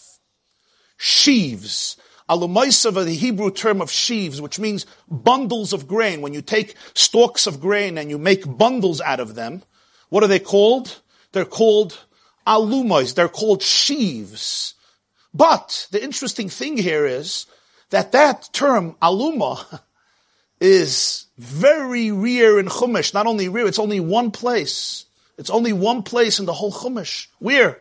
Sheaves. 0.99 1.97
Alumaisav 2.29 2.97
are 2.97 3.05
the 3.05 3.15
Hebrew 3.15 3.51
term 3.51 3.81
of 3.81 3.91
sheaves, 3.91 4.41
which 4.41 4.59
means 4.59 4.87
bundles 5.11 5.73
of 5.73 5.89
grain. 5.89 6.21
When 6.21 6.35
you 6.35 6.43
take 6.43 6.75
stalks 6.95 7.47
of 7.47 7.61
grain 7.61 7.99
and 7.99 8.11
you 8.11 8.19
make 8.19 8.45
bundles 8.59 9.01
out 9.01 9.21
of 9.21 9.35
them, 9.35 9.63
what 10.09 10.23
are 10.23 10.29
they 10.29 10.39
called? 10.39 11.01
They're 11.33 11.45
called 11.45 11.99
alumais. 12.47 13.15
They're 13.15 13.29
called 13.29 13.63
sheaves. 13.63 14.75
But 15.33 15.89
the 15.91 16.03
interesting 16.03 16.49
thing 16.49 16.77
here 16.77 17.07
is 17.07 17.47
that 17.95 18.11
that 18.11 18.49
term, 18.53 18.97
aluma, 19.01 19.81
is 20.61 21.27
very 21.39 22.11
rare 22.11 22.59
in 22.59 22.67
Chumash. 22.67 23.15
Not 23.15 23.29
only 23.29 23.49
rare, 23.49 23.69
it's 23.69 23.79
only 23.79 24.01
one 24.01 24.33
place. 24.33 25.07
It's 25.39 25.51
only 25.51 25.73
one 25.73 26.03
place 26.03 26.41
in 26.41 26.47
the 26.47 26.53
whole 26.53 26.73
Chumash. 26.73 27.29
Where? 27.39 27.81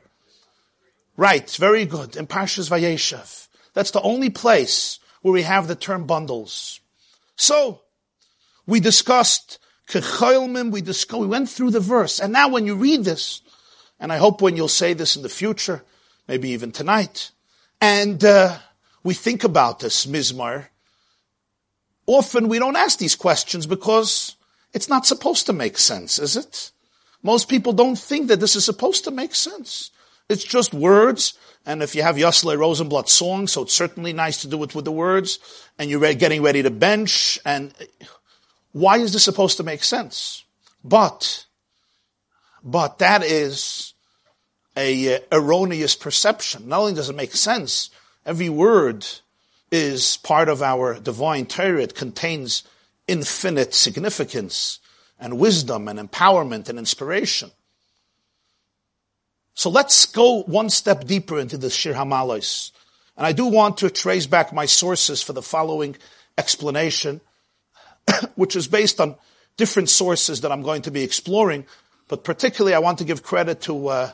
Right, 1.18 1.50
very 1.50 1.86
good. 1.86 2.16
In 2.16 2.28
Parshas 2.28 2.70
Vayeshev. 2.70 3.48
That's 3.74 3.90
the 3.90 4.02
only 4.02 4.30
place 4.30 5.00
where 5.24 5.34
we 5.34 5.42
have 5.42 5.68
the 5.68 5.76
term 5.76 6.06
bundles. 6.06 6.80
So, 7.36 7.82
we 8.68 8.80
discussed 8.80 9.58
Kecholmim, 9.88 10.72
we 10.72 10.82
discussed, 10.82 11.22
we 11.22 11.28
went 11.28 11.50
through 11.50 11.72
the 11.72 11.80
verse, 11.80 12.20
and 12.20 12.32
now 12.32 12.50
when 12.50 12.68
you 12.68 12.76
read 12.76 13.04
this, 13.04 13.42
and 14.00 14.14
I 14.14 14.18
hope 14.18 14.42
when 14.42 14.56
you'll 14.56 14.68
say 14.68 14.94
this 14.94 15.16
in 15.16 15.24
the 15.24 15.30
future, 15.30 15.84
maybe 16.28 16.50
even 16.52 16.72
tonight, 16.72 17.32
and 17.82 18.24
uh, 18.24 18.60
we 19.04 19.14
think 19.14 19.44
about 19.44 19.80
this 19.80 20.06
mizmar, 20.06 20.68
often 22.06 22.48
we 22.48 22.60
don't 22.60 22.76
ask 22.76 23.00
these 23.00 23.16
questions 23.16 23.66
because 23.66 24.36
it's 24.74 24.90
not 24.90 25.06
supposed 25.06 25.46
to 25.46 25.54
make 25.54 25.78
sense, 25.78 26.20
is 26.20 26.36
it? 26.36 26.72
Most 27.22 27.48
people 27.48 27.74
don't 27.74 27.98
think 27.98 28.28
that 28.28 28.40
this 28.40 28.56
is 28.56 28.66
supposed 28.66 29.04
to 29.06 29.12
make 29.12 29.36
sense. 29.36 29.92
It's 30.30 30.44
just 30.44 30.74
words, 30.74 31.34
and 31.66 31.84
if 31.84 31.96
you 31.96 32.02
have 32.02 32.16
Yossele 32.16 32.58
Rosenblatt 32.58 33.10
song, 33.10 33.48
so 33.48 33.64
it's 33.64 33.74
certainly 33.74 34.14
nice 34.14 34.42
to 34.42 34.48
do 34.48 34.64
it 34.64 34.74
with 34.74 34.86
the 34.86 34.92
words, 34.92 35.40
and 35.78 35.90
you're 35.90 36.14
getting 36.14 36.42
ready 36.42 36.64
to 36.64 36.72
bench, 36.72 37.40
and 37.46 37.74
why 38.72 38.98
is 38.98 39.14
this 39.14 39.24
supposed 39.24 39.58
to 39.58 39.64
make 39.64 39.84
sense? 39.84 40.44
But, 40.84 41.46
but 42.64 43.00
that 43.00 43.24
is 43.24 43.94
a 44.76 45.16
uh, 45.16 45.20
erroneous 45.32 45.96
perception. 45.96 46.68
Not 46.68 46.80
only 46.80 46.94
does 46.94 47.10
it 47.10 47.16
make 47.16 47.34
sense, 47.34 47.90
Every 48.26 48.50
word 48.50 49.06
is 49.72 50.18
part 50.18 50.50
of 50.50 50.62
our 50.62 51.00
divine 51.00 51.46
Torah. 51.46 51.82
It 51.82 51.96
contains 51.96 52.64
infinite 53.08 53.74
significance 53.74 54.80
and 55.20 55.40
wisdom 55.40 55.88
and 55.88 56.00
empowerment 56.00 56.70
and 56.70 56.80
inspiration. 56.80 57.52
So 59.56 59.70
let's 59.70 60.06
go 60.06 60.44
one 60.44 60.70
step 60.70 61.06
deeper 61.06 61.40
into 61.40 61.58
the 61.58 61.70
Shir 61.70 61.94
Hamalos. 61.94 62.72
And 63.18 63.28
I 63.28 63.32
do 63.34 63.46
want 63.46 63.78
to 63.78 63.90
trace 63.90 64.26
back 64.26 64.54
my 64.54 64.66
sources 64.66 65.22
for 65.22 65.34
the 65.34 65.42
following 65.42 65.96
explanation, 66.38 67.22
which 68.36 68.56
is 68.56 68.68
based 68.68 69.00
on 69.00 69.16
different 69.58 69.90
sources 69.90 70.42
that 70.42 70.52
I'm 70.52 70.64
going 70.64 70.82
to 70.84 70.92
be 70.92 71.04
exploring. 71.04 71.66
But 72.08 72.24
particularly, 72.24 72.74
I 72.74 72.80
want 72.80 72.98
to 73.00 73.06
give 73.06 73.22
credit 73.22 73.62
to 73.62 73.88
uh, 73.88 74.12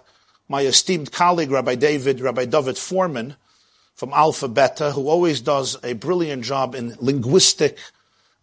my 0.47 0.61
esteemed 0.61 1.11
colleague, 1.11 1.51
Rabbi 1.51 1.75
David, 1.75 2.19
Rabbi 2.19 2.45
David 2.45 2.75
Fohrman, 2.75 3.35
from 3.99 4.13
Aleph 4.13 4.53
Beta, 4.53 4.91
who 4.91 5.09
always 5.09 5.41
does 5.41 5.75
a 5.83 5.91
brilliant 5.91 6.45
job 6.45 6.73
in 6.73 6.95
linguistic 7.01 7.77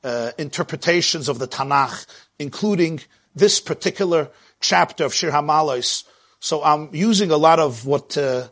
uh, 0.05 0.33
interpretations 0.37 1.31
of 1.31 1.38
the 1.38 1.49
Tanakh, 1.49 2.05
including 2.38 3.01
this 3.35 3.59
particular 3.59 4.29
chapter 4.61 5.07
of 5.07 5.14
Shir 5.14 5.31
Hamalos. 5.31 6.05
So 6.40 6.62
I'm 6.62 6.95
using 6.95 7.31
a 7.31 7.38
lot 7.38 7.59
of 7.59 7.87
what 7.87 8.19
uh, 8.19 8.49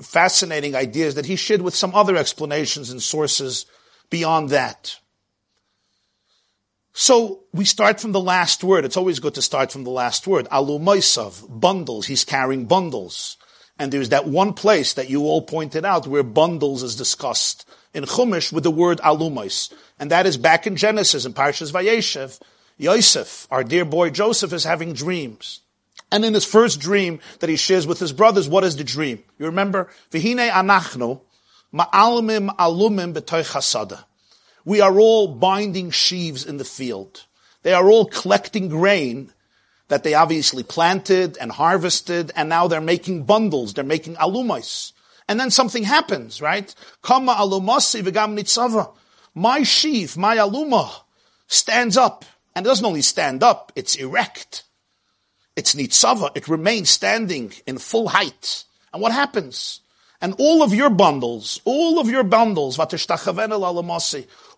fascinating 0.00 0.74
ideas 0.74 1.16
that 1.16 1.26
he 1.26 1.36
shared 1.36 1.60
with 1.60 1.74
some 1.74 1.94
other 1.94 2.16
explanations 2.16 2.90
and 2.90 3.02
sources 3.02 3.66
beyond 4.08 4.48
that. 4.48 4.98
So 6.94 7.44
we 7.52 7.66
start 7.66 8.00
from 8.00 8.12
the 8.12 8.22
last 8.22 8.64
word. 8.64 8.86
It's 8.86 8.96
always 8.96 9.20
good 9.20 9.34
to 9.34 9.42
start 9.42 9.70
from 9.70 9.84
the 9.84 9.90
last 9.90 10.26
word. 10.26 10.48
Alumoisav, 10.48 11.60
bundles. 11.60 12.06
He's 12.06 12.24
carrying 12.24 12.64
bundles. 12.64 13.36
And 13.78 13.92
there's 13.92 14.08
that 14.08 14.26
one 14.26 14.54
place 14.54 14.94
that 14.94 15.08
you 15.08 15.22
all 15.22 15.42
pointed 15.42 15.84
out 15.84 16.06
where 16.06 16.22
bundles 16.22 16.82
is 16.82 16.96
discussed 16.96 17.68
in 17.94 18.04
Chumash 18.04 18.52
with 18.52 18.64
the 18.64 18.70
word 18.70 18.98
alumos. 18.98 19.72
And 19.98 20.10
that 20.10 20.26
is 20.26 20.36
back 20.36 20.66
in 20.66 20.76
Genesis 20.76 21.24
in 21.24 21.32
Parshas 21.32 21.72
Vayeshev. 21.72 22.40
Yosef, 22.76 23.48
our 23.50 23.64
dear 23.64 23.84
boy 23.84 24.10
Joseph, 24.10 24.52
is 24.52 24.64
having 24.64 24.92
dreams. 24.92 25.60
And 26.10 26.24
in 26.24 26.34
his 26.34 26.44
first 26.44 26.80
dream 26.80 27.20
that 27.40 27.50
he 27.50 27.56
shares 27.56 27.86
with 27.86 27.98
his 27.98 28.12
brothers, 28.12 28.48
what 28.48 28.64
is 28.64 28.76
the 28.76 28.84
dream? 28.84 29.22
You 29.38 29.46
remember? 29.46 29.88
Vihine 30.10 30.50
ma'almim 31.74 32.56
alumim. 32.56 34.04
We 34.64 34.80
are 34.80 34.98
all 34.98 35.28
binding 35.28 35.90
sheaves 35.90 36.46
in 36.46 36.56
the 36.56 36.64
field. 36.64 37.24
They 37.62 37.74
are 37.74 37.88
all 37.88 38.06
collecting 38.06 38.68
grain 38.68 39.32
that 39.88 40.04
they 40.04 40.14
obviously 40.14 40.62
planted 40.62 41.36
and 41.38 41.50
harvested, 41.50 42.30
and 42.36 42.48
now 42.48 42.68
they're 42.68 42.80
making 42.80 43.24
bundles, 43.24 43.74
they're 43.74 43.84
making 43.84 44.16
alumais. 44.16 44.92
And 45.28 45.38
then 45.38 45.50
something 45.50 45.82
happens, 45.82 46.40
right? 46.40 46.74
Kama 47.02 47.34
alumasi 47.34 48.02
nitzava. 48.02 48.94
My 49.34 49.62
sheaf, 49.62 50.16
my 50.16 50.36
aluma, 50.36 50.90
stands 51.46 51.96
up. 51.96 52.24
And 52.54 52.64
it 52.64 52.68
doesn't 52.68 52.86
only 52.86 53.02
stand 53.02 53.42
up, 53.42 53.72
it's 53.76 53.96
erect. 53.96 54.64
It's 55.54 55.74
nitzava. 55.74 56.30
It 56.34 56.48
remains 56.48 56.88
standing 56.88 57.52
in 57.66 57.78
full 57.78 58.08
height. 58.08 58.64
And 58.92 59.02
what 59.02 59.12
happens? 59.12 59.80
And 60.20 60.34
all 60.38 60.62
of 60.62 60.74
your 60.74 60.90
bundles, 60.90 61.60
all 61.64 62.00
of 62.00 62.08
your 62.08 62.24
bundles, 62.24 62.78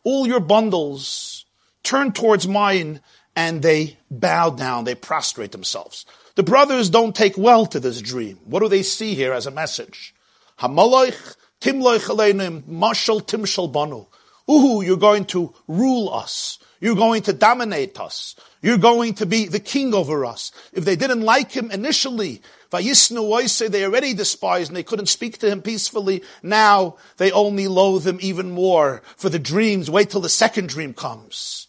all 0.03 0.27
your 0.27 0.41
bundles 0.41 1.45
turn 1.83 2.13
towards 2.13 2.49
mine 2.49 3.01
and 3.41 3.63
they 3.63 3.97
bow 4.11 4.51
down, 4.51 4.85
they 4.85 4.95
prostrate 4.95 5.51
themselves. 5.51 6.05
The 6.35 6.43
brothers 6.43 6.91
don't 6.91 7.17
take 7.17 7.39
well 7.39 7.65
to 7.65 7.81
this 7.81 8.03
dream. 8.03 8.39
What 8.45 8.61
do 8.61 8.69
they 8.69 8.83
see 8.83 9.15
here 9.15 9.33
as 9.33 9.47
a 9.47 9.51
message? 9.51 10.15
Hamaloich 10.59 11.37
timloich 11.59 12.07
aleinim 12.11 12.65
mashal 12.65 13.23
timshal 13.23 13.73
banu. 13.73 14.05
Ooh, 14.51 14.83
you're 14.83 14.99
going 14.99 15.25
to 15.27 15.55
rule 15.67 16.11
us. 16.13 16.59
You're 16.81 16.97
going 16.97 17.23
to 17.23 17.33
dominate 17.33 17.99
us. 17.99 18.37
You're 18.61 18.77
going 18.77 19.15
to 19.15 19.27
be 19.27 19.47
the 19.47 19.59
king 19.59 19.95
over 19.95 20.27
us. 20.27 20.53
If 20.75 20.85
they 20.85 20.97
didn't 20.97 21.23
like 21.23 21.51
him 21.51 21.71
initially, 21.71 22.43
say 22.71 23.69
they 23.69 23.85
already 23.85 24.13
despised 24.13 24.69
and 24.69 24.77
they 24.77 24.83
couldn't 24.83 25.07
speak 25.07 25.39
to 25.39 25.49
him 25.49 25.63
peacefully. 25.63 26.23
Now 26.43 26.99
they 27.17 27.33
only 27.33 27.69
loathe 27.69 28.07
him 28.07 28.19
even 28.21 28.51
more 28.51 29.01
for 29.17 29.31
the 29.31 29.39
dreams. 29.39 29.91
Wait 29.91 30.11
till 30.11 30.21
the 30.21 30.29
second 30.29 30.69
dream 30.69 30.93
comes. 30.93 31.69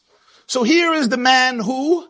So 0.51 0.63
here 0.63 0.93
is 0.93 1.07
the 1.07 1.15
man 1.15 1.59
who 1.59 2.05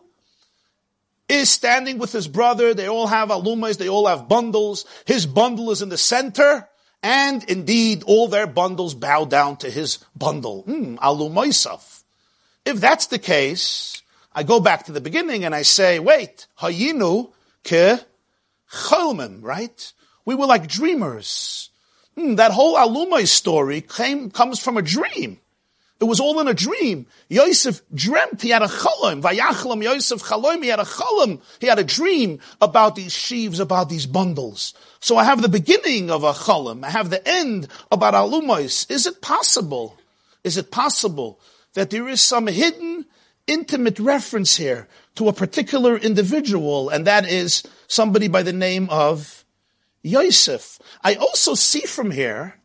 is 1.28 1.48
standing 1.48 1.98
with 1.98 2.10
his 2.10 2.26
brother. 2.26 2.74
They 2.74 2.88
all 2.88 3.06
have 3.06 3.28
alumas. 3.28 3.78
They 3.78 3.88
all 3.88 4.08
have 4.08 4.26
bundles. 4.26 4.84
His 5.04 5.26
bundle 5.26 5.70
is 5.70 5.80
in 5.80 5.90
the 5.90 5.96
center. 5.96 6.68
And 7.04 7.44
indeed, 7.44 8.02
all 8.04 8.26
their 8.26 8.48
bundles 8.48 8.94
bow 8.94 9.26
down 9.26 9.58
to 9.58 9.70
his 9.70 9.98
bundle. 10.16 10.62
Hmm, 10.62 10.96
alumaisaf. 10.96 12.02
If 12.64 12.80
that's 12.80 13.06
the 13.06 13.20
case, 13.20 14.02
I 14.34 14.42
go 14.42 14.58
back 14.58 14.86
to 14.86 14.92
the 14.92 15.00
beginning 15.00 15.44
and 15.44 15.54
I 15.54 15.62
say, 15.62 16.00
wait, 16.00 16.48
hayinu 16.58 17.30
ke 17.62 18.04
cholmim, 18.68 19.38
right? 19.40 19.92
We 20.24 20.34
were 20.34 20.46
like 20.46 20.66
dreamers. 20.66 21.70
Hmm, 22.16 22.34
that 22.34 22.50
whole 22.50 22.74
alumai 22.74 23.28
story 23.28 23.82
came, 23.82 24.32
comes 24.32 24.58
from 24.58 24.76
a 24.76 24.82
dream. 24.82 25.38
It 26.02 26.08
was 26.08 26.18
all 26.18 26.40
in 26.40 26.48
a 26.48 26.52
dream. 26.52 27.06
Yosef 27.28 27.80
dreamt 27.94 28.42
he 28.42 28.48
had 28.48 28.62
a 28.62 28.66
chalom. 28.66 29.22
Vayachlam 29.22 29.84
Yosef 29.84 30.20
chalom. 30.20 30.60
He 30.60 30.68
had 30.68 30.80
a 30.80 30.84
chalom. 30.84 31.40
He 31.60 31.68
had 31.68 31.78
a 31.78 31.84
dream 31.84 32.40
about 32.60 32.96
these 32.96 33.12
sheaves, 33.12 33.60
about 33.60 33.88
these 33.88 34.04
bundles. 34.04 34.74
So 34.98 35.16
I 35.16 35.22
have 35.22 35.42
the 35.42 35.48
beginning 35.48 36.10
of 36.10 36.24
a 36.24 36.32
chalom. 36.32 36.82
I 36.82 36.90
have 36.90 37.10
the 37.10 37.24
end 37.24 37.68
about 37.92 38.14
alumos. 38.14 38.90
Is 38.90 39.06
it 39.06 39.22
possible? 39.22 39.96
Is 40.42 40.56
it 40.56 40.72
possible 40.72 41.38
that 41.74 41.90
there 41.90 42.08
is 42.08 42.20
some 42.20 42.48
hidden, 42.48 43.06
intimate 43.46 44.00
reference 44.00 44.56
here 44.56 44.88
to 45.14 45.28
a 45.28 45.32
particular 45.32 45.96
individual, 45.96 46.88
and 46.88 47.06
that 47.06 47.30
is 47.30 47.62
somebody 47.86 48.26
by 48.26 48.42
the 48.42 48.52
name 48.52 48.88
of 48.90 49.44
Yosef? 50.02 50.80
I 51.04 51.14
also 51.14 51.54
see 51.54 51.82
from 51.82 52.10
here 52.10 52.56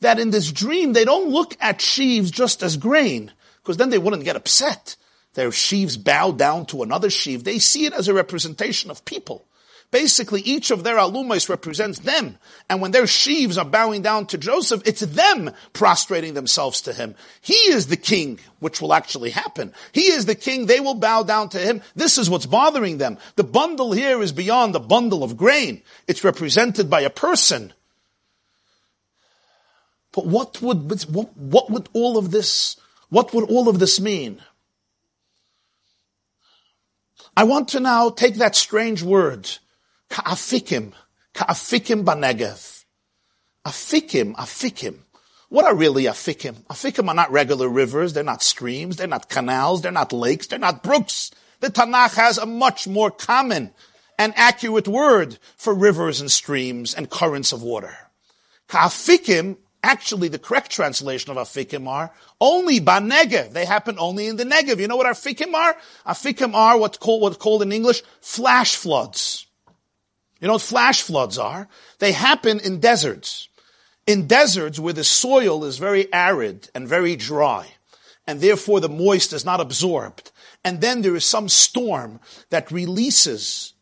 that 0.00 0.18
in 0.18 0.30
this 0.30 0.50
dream 0.50 0.92
they 0.92 1.04
don't 1.04 1.30
look 1.30 1.56
at 1.60 1.80
sheaves 1.80 2.30
just 2.30 2.62
as 2.62 2.76
grain, 2.76 3.32
because 3.62 3.76
then 3.76 3.90
they 3.90 3.98
wouldn't 3.98 4.24
get 4.24 4.36
upset. 4.36 4.96
Their 5.34 5.52
sheaves 5.52 5.96
bow 5.96 6.32
down 6.32 6.66
to 6.66 6.82
another 6.82 7.10
sheaf. 7.10 7.44
They 7.44 7.58
see 7.58 7.86
it 7.86 7.92
as 7.92 8.08
a 8.08 8.14
representation 8.14 8.90
of 8.90 9.04
people. 9.04 9.46
Basically, 9.90 10.40
each 10.42 10.70
of 10.70 10.84
their 10.84 10.96
alumais 10.96 11.48
represents 11.48 11.98
them. 12.00 12.38
And 12.68 12.80
when 12.80 12.92
their 12.92 13.08
sheaves 13.08 13.58
are 13.58 13.64
bowing 13.64 14.02
down 14.02 14.26
to 14.26 14.38
Joseph, 14.38 14.82
it's 14.86 15.00
them 15.00 15.50
prostrating 15.72 16.34
themselves 16.34 16.82
to 16.82 16.92
him. 16.92 17.16
He 17.40 17.54
is 17.54 17.88
the 17.88 17.96
king, 17.96 18.38
which 18.60 18.80
will 18.80 18.94
actually 18.94 19.30
happen. 19.30 19.72
He 19.90 20.02
is 20.02 20.26
the 20.26 20.36
king. 20.36 20.66
They 20.66 20.78
will 20.78 20.94
bow 20.94 21.24
down 21.24 21.48
to 21.50 21.58
him. 21.58 21.82
This 21.96 22.18
is 22.18 22.30
what's 22.30 22.46
bothering 22.46 22.98
them. 22.98 23.18
The 23.34 23.42
bundle 23.42 23.90
here 23.90 24.22
is 24.22 24.30
beyond 24.30 24.74
the 24.74 24.80
bundle 24.80 25.24
of 25.24 25.36
grain. 25.36 25.82
It's 26.06 26.22
represented 26.22 26.88
by 26.88 27.00
a 27.00 27.10
person 27.10 27.72
but 30.20 30.28
what 30.28 30.60
would, 30.60 31.34
what, 31.36 31.70
would 31.70 31.88
all 31.94 32.18
of 32.18 32.30
this, 32.30 32.76
what 33.08 33.32
would 33.32 33.48
all 33.48 33.68
of 33.68 33.78
this 33.78 33.98
mean? 33.98 34.42
I 37.36 37.44
want 37.44 37.68
to 37.68 37.80
now 37.80 38.10
take 38.10 38.34
that 38.34 38.54
strange 38.54 39.02
word, 39.02 39.48
ka'afikim, 40.10 40.92
ka'afikim 41.32 42.04
banegev. 42.04 42.84
Afikim, 43.64 44.34
afikim. 44.34 44.98
What 45.48 45.64
are 45.64 45.74
really 45.74 46.04
afikim? 46.04 46.56
Afikim 46.64 47.08
are 47.08 47.14
not 47.14 47.32
regular 47.32 47.68
rivers, 47.68 48.12
they're 48.12 48.22
not 48.22 48.42
streams, 48.42 48.96
they're 48.96 49.06
not 49.06 49.28
canals, 49.28 49.82
they're 49.82 49.90
not 49.90 50.12
lakes, 50.12 50.48
they're 50.48 50.58
not 50.58 50.82
brooks. 50.82 51.30
The 51.60 51.68
Tanakh 51.68 52.16
has 52.16 52.36
a 52.36 52.46
much 52.46 52.86
more 52.86 53.10
common 53.10 53.72
and 54.18 54.34
accurate 54.36 54.86
word 54.86 55.38
for 55.56 55.72
rivers 55.72 56.20
and 56.20 56.30
streams 56.30 56.92
and 56.94 57.08
currents 57.08 57.52
of 57.52 57.62
water. 57.62 57.96
Ka'afikim 58.68 59.56
Actually, 59.82 60.28
the 60.28 60.38
correct 60.38 60.70
translation 60.70 61.30
of 61.30 61.38
afikim 61.38 61.88
are 61.88 62.12
only 62.40 62.80
banegev. 62.80 63.52
They 63.52 63.64
happen 63.64 63.96
only 63.98 64.26
in 64.26 64.36
the 64.36 64.44
negev. 64.44 64.78
You 64.78 64.88
know 64.88 64.96
what 64.96 65.06
afikim 65.06 65.54
are? 65.54 65.76
Afikim 66.06 66.54
are 66.54 66.78
what's 66.78 66.98
called, 66.98 67.22
what's 67.22 67.38
called 67.38 67.62
in 67.62 67.72
English 67.72 68.02
flash 68.20 68.76
floods. 68.76 69.46
You 70.40 70.48
know 70.48 70.54
what 70.54 70.62
flash 70.62 71.02
floods 71.02 71.38
are? 71.38 71.68
They 71.98 72.12
happen 72.12 72.60
in 72.60 72.80
deserts. 72.80 73.48
In 74.06 74.26
deserts 74.26 74.78
where 74.78 74.94
the 74.94 75.04
soil 75.04 75.64
is 75.64 75.78
very 75.78 76.12
arid 76.12 76.70
and 76.74 76.88
very 76.88 77.16
dry, 77.16 77.68
and 78.26 78.40
therefore 78.40 78.80
the 78.80 78.88
moist 78.88 79.32
is 79.32 79.44
not 79.44 79.60
absorbed. 79.60 80.30
And 80.64 80.80
then 80.80 81.02
there 81.02 81.16
is 81.16 81.24
some 81.24 81.48
storm 81.48 82.20
that 82.50 82.70
releases 82.70 83.74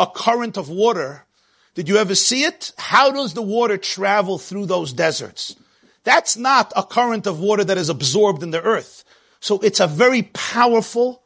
a 0.00 0.06
current 0.06 0.56
of 0.56 0.68
water 0.68 1.25
did 1.76 1.90
you 1.90 1.98
ever 1.98 2.14
see 2.14 2.42
it? 2.44 2.72
How 2.78 3.12
does 3.12 3.34
the 3.34 3.42
water 3.42 3.76
travel 3.76 4.38
through 4.38 4.64
those 4.64 4.94
deserts? 4.94 5.54
That's 6.04 6.34
not 6.34 6.72
a 6.74 6.82
current 6.82 7.26
of 7.26 7.38
water 7.38 7.64
that 7.64 7.76
is 7.76 7.90
absorbed 7.90 8.42
in 8.42 8.50
the 8.50 8.62
earth. 8.62 9.04
So 9.40 9.60
it's 9.60 9.78
a 9.78 9.86
very 9.86 10.22
powerful 10.22 11.22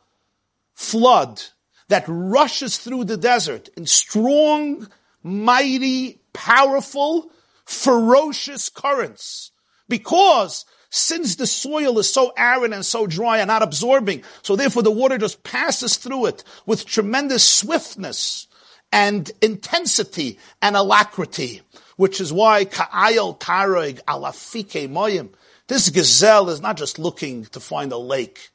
flood 0.75 1.41
that 1.87 2.05
rushes 2.09 2.79
through 2.79 3.05
the 3.05 3.17
desert 3.17 3.69
in 3.77 3.87
strong, 3.87 4.89
mighty, 5.23 6.21
powerful, 6.33 7.31
ferocious 7.65 8.71
currents. 8.71 9.53
Because 9.89 10.65
since 10.91 11.37
the 11.37 11.47
soil 11.47 11.97
is 12.01 12.13
so 12.13 12.33
arid 12.37 12.73
and 12.73 12.85
so 12.85 13.07
dry 13.07 13.39
and 13.39 13.47
not 13.47 13.63
absorbing, 13.63 14.25
so 14.43 14.57
therefore 14.57 14.83
the 14.83 14.91
water 14.91 15.17
just 15.17 15.45
passes 15.45 15.97
through 15.97 16.27
it 16.27 16.43
with 16.67 16.87
tremendous 16.87 17.47
swiftness 17.47 18.49
and 18.93 19.31
intensity 19.41 20.39
and 20.61 20.77
alacrity, 20.77 21.63
which 21.97 22.21
is 22.21 22.33
why 22.33 22.65
ka'ayel 22.65 23.39
taroig 23.39 24.01
alafike 24.05 24.89
moyim. 24.89 25.31
This 25.69 25.91
gazelle 25.91 26.51
is 26.51 26.61
not 26.61 26.77
just 26.77 26.99
looking 26.99 27.45
to 27.47 27.61
find 27.61 27.93
a 27.93 27.99
lake. 27.99 28.51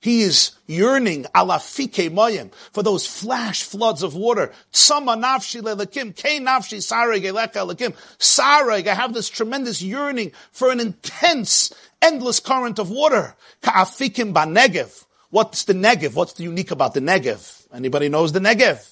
He 0.00 0.22
is 0.22 0.52
yearning 0.66 1.24
alafike 1.34 2.10
moyim 2.10 2.52
for 2.72 2.82
those 2.82 3.06
flash 3.06 3.62
floods 3.62 4.02
of 4.02 4.14
water. 4.14 4.52
Tsama 4.72 5.22
nafshi 5.22 5.60
lelekim, 5.60 6.12
ke 6.12 6.42
nafshi 6.42 6.78
sareg 6.78 7.22
eleka. 7.22 7.94
Sareg, 8.18 8.86
I 8.86 8.94
have 8.94 9.14
this 9.14 9.28
tremendous 9.28 9.80
yearning 9.80 10.32
for 10.50 10.72
an 10.72 10.80
intense, 10.80 11.72
endless 12.00 12.40
current 12.40 12.78
of 12.78 12.90
water. 12.90 13.36
Ka'afikim 13.62 14.32
ba 14.32 14.40
negev. 14.40 15.04
What's 15.32 15.64
the 15.64 15.72
Negev? 15.72 16.14
What's 16.14 16.34
the 16.34 16.42
unique 16.42 16.72
about 16.72 16.92
the 16.92 17.00
Negev? 17.00 17.66
Anybody 17.72 18.10
knows 18.10 18.32
the 18.32 18.38
Negev? 18.38 18.91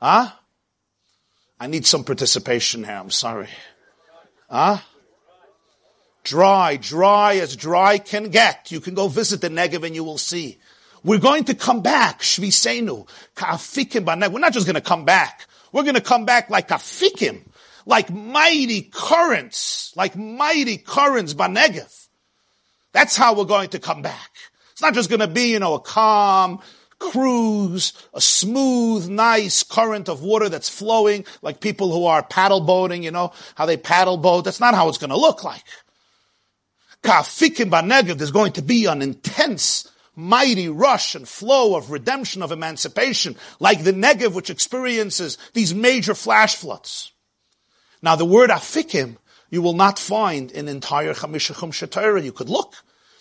Huh? 0.00 0.30
I 1.60 1.66
need 1.66 1.86
some 1.86 2.04
participation 2.04 2.84
here. 2.84 2.94
I'm 2.94 3.10
sorry. 3.10 3.48
Huh? 4.50 4.78
Dry, 6.24 6.76
dry 6.76 7.36
as 7.36 7.54
dry 7.56 7.98
can 7.98 8.30
get. 8.30 8.72
You 8.72 8.80
can 8.80 8.94
go 8.94 9.08
visit 9.08 9.40
the 9.40 9.50
Negev 9.50 9.84
and 9.84 9.94
you 9.94 10.04
will 10.04 10.18
see. 10.18 10.58
We're 11.02 11.18
going 11.18 11.44
to 11.44 11.54
come 11.54 11.82
back. 11.82 12.20
Shvisenu. 12.20 13.06
Ka'afikim 13.34 14.32
We're 14.32 14.40
not 14.40 14.52
just 14.52 14.66
going 14.66 14.74
to 14.74 14.80
come 14.80 15.04
back. 15.04 15.46
We're 15.74 15.82
going 15.82 15.96
to 15.96 16.00
come 16.00 16.24
back 16.24 16.50
like 16.50 16.68
afikim, 16.68 17.42
like 17.84 18.08
mighty 18.08 18.82
currents, 18.82 19.92
like 19.96 20.14
mighty 20.14 20.78
currents 20.78 21.34
banegev. 21.34 22.06
That's 22.92 23.16
how 23.16 23.34
we're 23.34 23.44
going 23.44 23.70
to 23.70 23.80
come 23.80 24.00
back. 24.00 24.30
It's 24.70 24.82
not 24.82 24.94
just 24.94 25.10
going 25.10 25.18
to 25.18 25.26
be, 25.26 25.50
you 25.50 25.58
know, 25.58 25.74
a 25.74 25.80
calm, 25.80 26.60
cruise, 27.10 27.92
a 28.12 28.20
smooth, 28.20 29.08
nice 29.08 29.62
current 29.62 30.08
of 30.08 30.22
water 30.22 30.48
that's 30.48 30.68
flowing, 30.68 31.24
like 31.42 31.60
people 31.60 31.92
who 31.92 32.06
are 32.06 32.22
paddle 32.22 32.60
boating, 32.60 33.02
you 33.02 33.10
know, 33.10 33.32
how 33.54 33.66
they 33.66 33.76
paddle 33.76 34.16
boat. 34.16 34.44
That's 34.44 34.60
not 34.60 34.74
how 34.74 34.88
it's 34.88 34.98
going 34.98 35.10
to 35.10 35.16
look 35.16 35.44
like. 35.44 35.64
Kafikim 37.02 37.70
Banegev, 37.70 38.16
there's 38.16 38.30
going 38.30 38.52
to 38.52 38.62
be 38.62 38.86
an 38.86 39.02
intense, 39.02 39.90
mighty 40.16 40.68
rush 40.68 41.14
and 41.14 41.28
flow 41.28 41.76
of 41.76 41.90
redemption, 41.90 42.42
of 42.42 42.50
emancipation, 42.50 43.36
like 43.60 43.84
the 43.84 43.92
Negev, 43.92 44.32
which 44.32 44.50
experiences 44.50 45.36
these 45.52 45.74
major 45.74 46.14
flash 46.14 46.56
floods. 46.56 47.12
Now, 48.02 48.16
the 48.16 48.24
word 48.24 48.50
afikim, 48.50 49.16
you 49.50 49.62
will 49.62 49.74
not 49.74 49.98
find 49.98 50.50
in 50.50 50.68
entire 50.68 51.14
Chamisha 51.14 51.54
Chum 51.58 52.24
You 52.24 52.32
could 52.32 52.48
look. 52.48 52.74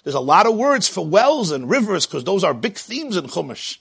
There's 0.03 0.15
a 0.15 0.19
lot 0.19 0.45
of 0.45 0.55
words 0.55 0.87
for 0.87 1.05
wells 1.05 1.51
and 1.51 1.69
rivers 1.69 2.05
because 2.05 2.23
those 2.23 2.43
are 2.43 2.53
big 2.53 2.75
themes 2.75 3.15
in 3.15 3.25
Chumash. 3.25 3.77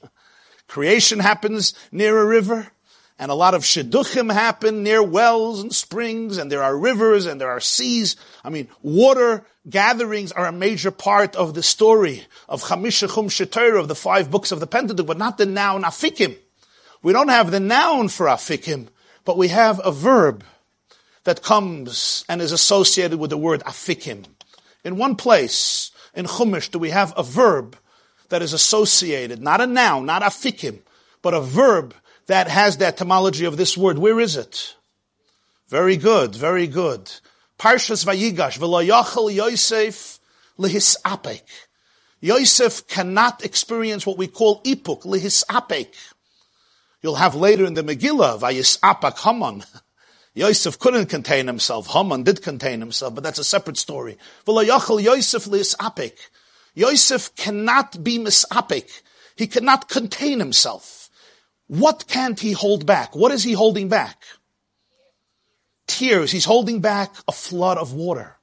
Creation 0.68 1.18
happens 1.18 1.74
near 1.90 2.18
a 2.18 2.26
river 2.26 2.70
and 3.18 3.30
a 3.30 3.34
lot 3.34 3.54
of 3.54 3.62
shidduchim 3.62 4.32
happen 4.32 4.82
near 4.82 5.02
wells 5.02 5.60
and 5.60 5.72
springs, 5.72 6.38
and 6.38 6.50
there 6.50 6.62
are 6.62 6.76
rivers 6.76 7.26
and 7.26 7.40
there 7.40 7.50
are 7.50 7.60
seas. 7.60 8.16
I 8.42 8.50
mean, 8.50 8.66
water 8.82 9.44
gatherings 9.68 10.32
are 10.32 10.46
a 10.46 10.52
major 10.52 10.90
part 10.90 11.36
of 11.36 11.54
the 11.54 11.62
story 11.62 12.24
of 12.48 12.64
Chamisha 12.64 13.08
Chum 13.14 13.76
of 13.76 13.86
the 13.86 13.94
five 13.94 14.28
books 14.28 14.50
of 14.50 14.58
the 14.58 14.66
Pentateuch, 14.66 15.06
but 15.06 15.18
not 15.18 15.38
the 15.38 15.46
noun 15.46 15.84
afikim. 15.84 16.36
We 17.02 17.12
don't 17.12 17.28
have 17.28 17.50
the 17.52 17.60
noun 17.60 18.08
for 18.08 18.26
afikim, 18.26 18.88
but 19.24 19.38
we 19.38 19.48
have 19.48 19.80
a 19.84 19.92
verb 19.92 20.42
that 21.22 21.42
comes 21.42 22.24
and 22.28 22.42
is 22.42 22.50
associated 22.50 23.20
with 23.20 23.30
the 23.30 23.38
word 23.38 23.60
afikim. 23.60 24.24
In 24.82 24.96
one 24.96 25.14
place, 25.14 25.92
in 26.14 26.26
Chumash, 26.26 26.70
do 26.70 26.78
we 26.78 26.90
have 26.90 27.12
a 27.16 27.22
verb 27.22 27.76
that 28.28 28.42
is 28.42 28.52
associated, 28.52 29.40
not 29.40 29.60
a 29.60 29.66
noun, 29.66 30.06
not 30.06 30.22
afikim, 30.22 30.80
but 31.20 31.34
a 31.34 31.40
verb 31.40 31.94
that 32.26 32.48
has 32.48 32.78
the 32.78 32.86
etymology 32.86 33.44
of 33.44 33.56
this 33.56 33.76
word. 33.76 33.98
Where 33.98 34.18
is 34.18 34.36
it? 34.36 34.74
Very 35.68 35.96
good, 35.96 36.34
very 36.34 36.66
good. 36.66 37.10
Parshas 37.58 38.04
Vayigash, 38.04 38.58
v'lo 38.58 39.34
Yosef 39.34 40.18
lihisapek. 40.58 41.42
Yosef 42.20 42.86
cannot 42.86 43.44
experience 43.44 44.06
what 44.06 44.18
we 44.18 44.26
call 44.26 44.62
ipuk, 44.62 45.02
lihisapek. 45.02 45.88
You'll 47.02 47.16
have 47.16 47.34
later 47.34 47.64
in 47.64 47.74
the 47.74 47.82
Megillah, 47.82 48.38
vayisapak 48.40 49.18
Haman. 49.18 49.64
Yosef 50.34 50.78
couldn't 50.78 51.06
contain 51.06 51.46
himself. 51.46 51.88
Haman 51.88 52.22
did 52.22 52.42
contain 52.42 52.80
himself, 52.80 53.14
but 53.14 53.22
that's 53.22 53.38
a 53.38 53.44
separate 53.44 53.76
story. 53.76 54.16
Yosef. 54.46 55.46
Yosef 56.74 57.34
cannot 57.36 58.02
be 58.02 58.18
misapek. 58.18 58.88
He 59.36 59.46
cannot 59.46 59.88
contain 59.88 60.38
himself. 60.38 61.10
What 61.66 62.06
can't 62.08 62.40
he 62.40 62.52
hold 62.52 62.86
back? 62.86 63.14
What 63.14 63.32
is 63.32 63.42
he 63.42 63.52
holding 63.52 63.88
back? 63.88 64.22
Tears. 65.86 66.30
He's 66.30 66.46
holding 66.46 66.80
back 66.80 67.14
a 67.28 67.32
flood 67.32 67.78
of 67.78 67.92
water. 67.92 68.36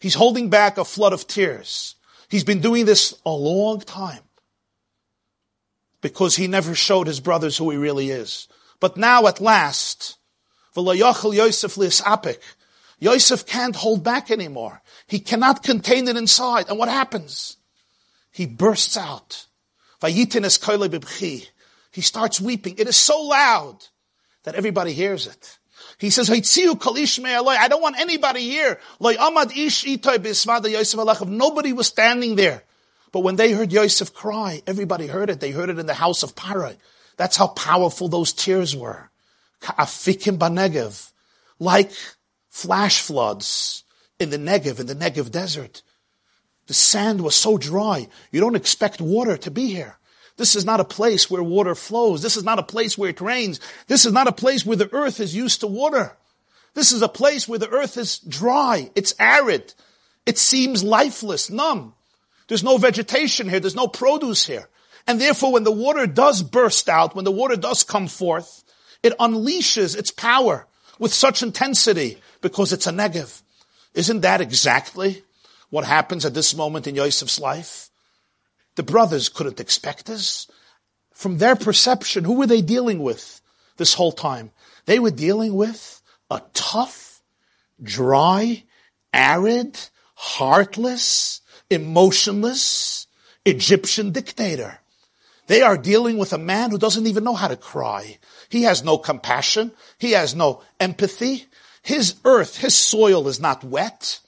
He's 0.00 0.14
holding 0.14 0.50
back 0.50 0.78
a 0.78 0.84
flood 0.84 1.12
of 1.12 1.26
tears. 1.26 1.94
He's 2.28 2.44
been 2.44 2.60
doing 2.60 2.84
this 2.84 3.14
a 3.24 3.30
long 3.30 3.80
time 3.80 4.22
because 6.00 6.36
he 6.36 6.46
never 6.46 6.74
showed 6.74 7.06
his 7.06 7.20
brothers 7.20 7.56
who 7.56 7.70
he 7.70 7.76
really 7.76 8.10
is. 8.10 8.48
But 8.80 8.96
now 8.96 9.26
at 9.26 9.40
last, 9.40 10.17
Yosef 10.76 11.76
apik. 11.76 12.38
Yosef 13.00 13.46
can't 13.46 13.76
hold 13.76 14.02
back 14.02 14.30
anymore. 14.30 14.82
He 15.06 15.20
cannot 15.20 15.62
contain 15.62 16.08
it 16.08 16.16
inside. 16.16 16.68
And 16.68 16.78
what 16.78 16.88
happens? 16.88 17.56
He 18.30 18.46
bursts 18.46 18.96
out. 18.96 19.46
He 20.02 20.24
starts 22.00 22.40
weeping. 22.40 22.74
It 22.78 22.88
is 22.88 22.96
so 22.96 23.22
loud 23.22 23.78
that 24.44 24.54
everybody 24.54 24.92
hears 24.92 25.26
it. 25.26 25.58
He 25.98 26.10
says, 26.10 26.30
I 26.30 26.40
don't 27.68 27.82
want 27.82 27.98
anybody 27.98 28.40
here. 28.40 28.78
Nobody 31.26 31.72
was 31.72 31.86
standing 31.86 32.36
there. 32.36 32.62
But 33.10 33.20
when 33.20 33.36
they 33.36 33.52
heard 33.52 33.72
Yosef 33.72 34.12
cry, 34.12 34.62
everybody 34.66 35.06
heard 35.06 35.30
it. 35.30 35.40
They 35.40 35.50
heard 35.50 35.70
it 35.70 35.78
in 35.78 35.86
the 35.86 35.94
house 35.94 36.22
of 36.22 36.34
Parai. 36.34 36.76
That's 37.16 37.36
how 37.36 37.48
powerful 37.48 38.08
those 38.08 38.32
tears 38.32 38.76
were. 38.76 39.10
Ka'afikim 39.60 40.38
banegev. 40.38 41.12
Like 41.58 41.90
flash 42.48 43.00
floods 43.00 43.84
in 44.18 44.30
the 44.30 44.38
Negev, 44.38 44.80
in 44.80 44.86
the 44.86 44.94
Negev 44.94 45.30
desert. 45.30 45.82
The 46.66 46.74
sand 46.74 47.22
was 47.22 47.34
so 47.34 47.56
dry. 47.56 48.08
You 48.30 48.40
don't 48.40 48.56
expect 48.56 49.00
water 49.00 49.36
to 49.38 49.50
be 49.50 49.68
here. 49.68 49.96
This 50.36 50.54
is 50.54 50.64
not 50.64 50.80
a 50.80 50.84
place 50.84 51.30
where 51.30 51.42
water 51.42 51.74
flows. 51.74 52.22
This 52.22 52.36
is 52.36 52.44
not 52.44 52.58
a 52.58 52.62
place 52.62 52.96
where 52.96 53.10
it 53.10 53.20
rains. 53.20 53.58
This 53.86 54.06
is 54.06 54.12
not 54.12 54.28
a 54.28 54.32
place 54.32 54.64
where 54.64 54.76
the 54.76 54.92
earth 54.92 55.18
is 55.18 55.34
used 55.34 55.60
to 55.60 55.66
water. 55.66 56.16
This 56.74 56.92
is 56.92 57.02
a 57.02 57.08
place 57.08 57.48
where 57.48 57.58
the 57.58 57.70
earth 57.70 57.96
is 57.96 58.18
dry. 58.20 58.90
It's 58.94 59.14
arid. 59.18 59.74
It 60.26 60.38
seems 60.38 60.84
lifeless, 60.84 61.50
numb. 61.50 61.94
There's 62.46 62.62
no 62.62 62.76
vegetation 62.76 63.48
here. 63.48 63.60
There's 63.60 63.74
no 63.74 63.88
produce 63.88 64.46
here. 64.46 64.68
And 65.06 65.20
therefore, 65.20 65.52
when 65.52 65.64
the 65.64 65.72
water 65.72 66.06
does 66.06 66.42
burst 66.42 66.88
out, 66.88 67.16
when 67.16 67.24
the 67.24 67.32
water 67.32 67.56
does 67.56 67.82
come 67.82 68.08
forth, 68.08 68.62
it 69.02 69.16
unleashes 69.18 69.96
its 69.96 70.10
power 70.10 70.66
with 70.98 71.12
such 71.12 71.42
intensity 71.42 72.18
because 72.40 72.72
it's 72.72 72.86
a 72.86 72.92
Negev. 72.92 73.42
Isn't 73.94 74.20
that 74.20 74.40
exactly 74.40 75.22
what 75.70 75.84
happens 75.84 76.24
at 76.24 76.34
this 76.34 76.54
moment 76.54 76.86
in 76.86 76.94
Yosef's 76.94 77.40
life? 77.40 77.90
The 78.76 78.82
brothers 78.82 79.28
couldn't 79.28 79.60
expect 79.60 80.06
this. 80.06 80.46
From 81.12 81.38
their 81.38 81.56
perception, 81.56 82.24
who 82.24 82.34
were 82.34 82.46
they 82.46 82.62
dealing 82.62 83.02
with 83.02 83.40
this 83.76 83.94
whole 83.94 84.12
time? 84.12 84.52
They 84.86 84.98
were 84.98 85.10
dealing 85.10 85.54
with 85.54 86.00
a 86.30 86.42
tough, 86.54 87.20
dry, 87.82 88.62
arid, 89.12 89.78
heartless, 90.14 91.40
emotionless 91.70 93.06
Egyptian 93.44 94.12
dictator. 94.12 94.80
They 95.48 95.62
are 95.62 95.78
dealing 95.78 96.18
with 96.18 96.32
a 96.32 96.38
man 96.38 96.70
who 96.70 96.78
doesn't 96.78 97.06
even 97.06 97.24
know 97.24 97.34
how 97.34 97.48
to 97.48 97.56
cry. 97.56 98.18
He 98.48 98.62
has 98.62 98.82
no 98.82 98.98
compassion. 98.98 99.72
He 99.98 100.12
has 100.12 100.34
no 100.34 100.62
empathy. 100.80 101.46
His 101.82 102.16
earth, 102.24 102.58
his 102.58 102.74
soil 102.74 103.28
is 103.28 103.40
not 103.40 103.64
wet. 103.64 104.20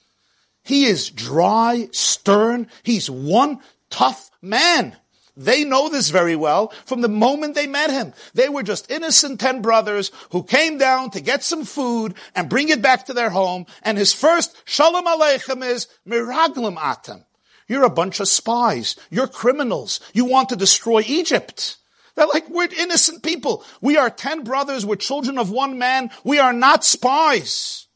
He 0.63 0.85
is 0.85 1.09
dry, 1.09 1.89
stern. 1.91 2.67
He's 2.83 3.09
one 3.09 3.59
tough 3.89 4.29
man. 4.41 4.95
They 5.37 5.63
know 5.63 5.89
this 5.89 6.09
very 6.09 6.35
well 6.35 6.73
from 6.85 7.01
the 7.01 7.09
moment 7.09 7.55
they 7.55 7.67
met 7.67 7.89
him. 7.89 8.13
They 8.33 8.49
were 8.49 8.63
just 8.63 8.91
innocent 8.91 9.39
ten 9.39 9.61
brothers 9.61 10.11
who 10.31 10.43
came 10.43 10.77
down 10.77 11.11
to 11.11 11.21
get 11.21 11.43
some 11.43 11.63
food 11.63 12.15
and 12.35 12.49
bring 12.49 12.69
it 12.69 12.81
back 12.81 13.05
to 13.05 13.13
their 13.13 13.29
home. 13.29 13.65
And 13.81 13.97
his 13.97 14.13
first 14.13 14.55
shalom 14.65 15.05
aleichem 15.05 15.65
is 15.65 15.87
miraglim 16.07 16.77
atem. 16.77 17.25
You're 17.67 17.85
a 17.85 17.89
bunch 17.89 18.19
of 18.19 18.27
spies. 18.27 18.97
You're 19.09 19.27
criminals. 19.27 20.01
You 20.13 20.25
want 20.25 20.49
to 20.49 20.55
destroy 20.55 21.03
Egypt. 21.07 21.77
They're 22.15 22.27
like, 22.27 22.49
we're 22.49 22.67
innocent 22.77 23.23
people. 23.23 23.63
We 23.79 23.97
are 23.97 24.09
ten 24.09 24.43
brothers. 24.43 24.85
We're 24.85 24.95
children 24.95 25.37
of 25.37 25.49
one 25.49 25.77
man. 25.77 26.11
We 26.23 26.39
are 26.39 26.53
not 26.53 26.83
spies. 26.83 27.87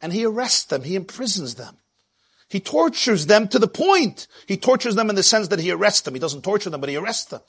And 0.00 0.12
he 0.12 0.24
arrests 0.24 0.64
them. 0.64 0.82
He 0.82 0.96
imprisons 0.96 1.56
them. 1.56 1.76
He 2.48 2.60
tortures 2.60 3.26
them 3.26 3.48
to 3.48 3.58
the 3.58 3.68
point. 3.68 4.26
He 4.46 4.56
tortures 4.56 4.94
them 4.94 5.10
in 5.10 5.16
the 5.16 5.22
sense 5.22 5.48
that 5.48 5.60
he 5.60 5.70
arrests 5.70 6.02
them. 6.02 6.14
He 6.14 6.20
doesn't 6.20 6.42
torture 6.42 6.70
them, 6.70 6.80
but 6.80 6.88
he 6.88 6.96
arrests 6.96 7.26
them. 7.26 7.40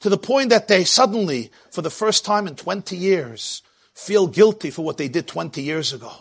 To 0.00 0.10
the 0.10 0.18
point 0.18 0.50
that 0.50 0.68
they 0.68 0.84
suddenly, 0.84 1.50
for 1.70 1.80
the 1.80 1.90
first 1.90 2.24
time 2.24 2.46
in 2.46 2.56
20 2.56 2.96
years, 2.96 3.62
feel 3.94 4.26
guilty 4.26 4.70
for 4.70 4.84
what 4.84 4.98
they 4.98 5.08
did 5.08 5.26
20 5.26 5.62
years 5.62 5.92
ago. 5.92 6.12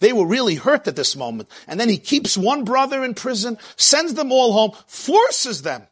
They 0.00 0.12
were 0.12 0.26
really 0.26 0.56
hurt 0.56 0.88
at 0.88 0.96
this 0.96 1.14
moment. 1.14 1.48
And 1.66 1.78
then 1.78 1.88
he 1.88 1.98
keeps 1.98 2.36
one 2.36 2.64
brother 2.64 3.04
in 3.04 3.14
prison, 3.14 3.58
sends 3.76 4.14
them 4.14 4.32
all 4.32 4.52
home, 4.52 4.72
forces 4.86 5.62
them 5.62 5.86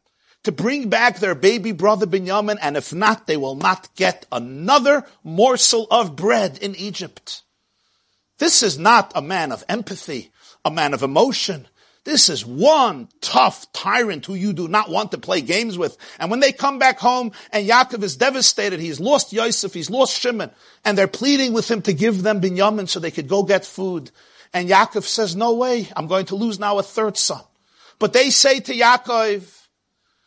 to 0.44 0.52
bring 0.52 0.88
back 0.88 1.18
their 1.18 1.35
baby 1.35 1.72
brother 1.72 2.07
Binyamin, 2.07 2.59
and 2.62 2.76
if 2.76 2.94
not, 2.94 3.26
they 3.26 3.37
will 3.37 3.57
not 3.57 3.88
get 3.96 4.26
another 4.30 5.04
morsel 5.22 5.87
of 5.90 6.16
bread 6.16 6.59
in 6.59 6.74
Egypt. 6.76 7.42
This 8.38 8.62
is 8.62 8.78
not 8.78 9.12
a 9.14 9.22
man 9.22 9.52
of 9.52 9.64
empathy, 9.68 10.30
a 10.64 10.70
man 10.70 10.94
of 10.94 11.02
emotion. 11.02 11.66
This 12.04 12.28
is 12.28 12.44
one 12.44 13.09
tough 13.22 13.72
tyrant 13.72 14.26
who 14.26 14.35
you 14.35 14.52
do 14.52 14.68
not 14.68 14.90
want 14.90 15.12
to 15.12 15.18
play 15.18 15.40
games 15.40 15.78
with. 15.78 15.96
And 16.18 16.30
when 16.30 16.40
they 16.40 16.52
come 16.52 16.78
back 16.78 16.98
home 16.98 17.33
and 17.50 17.66
Yaakov 17.66 18.02
is 18.02 18.18
devastated, 18.18 18.78
he's 18.78 19.00
lost 19.00 19.33
Yosef, 19.33 19.72
he's 19.72 19.88
lost 19.88 20.20
Shimon, 20.20 20.50
and 20.85 20.98
they're 20.98 21.09
pleading 21.09 21.54
with 21.54 21.70
him 21.70 21.80
to 21.83 21.94
give 21.94 22.22
them 22.22 22.42
Binyamin 22.42 22.88
so 22.88 23.00
they 23.00 23.11
could 23.11 23.28
go 23.28 23.42
get 23.42 23.64
food. 23.64 24.11
And 24.52 24.68
Yaakov 24.68 25.04
says, 25.04 25.35
no 25.35 25.54
way, 25.54 25.88
I'm 25.96 26.07
going 26.07 26.26
to 26.26 26.37
lose 26.37 26.59
now 26.59 26.78
a 26.78 26.83
third 26.83 27.16
son. 27.16 27.40
But 27.98 28.12
they 28.12 28.28
say 28.28 28.61
to 28.61 28.74
Yaakov, 28.74 29.63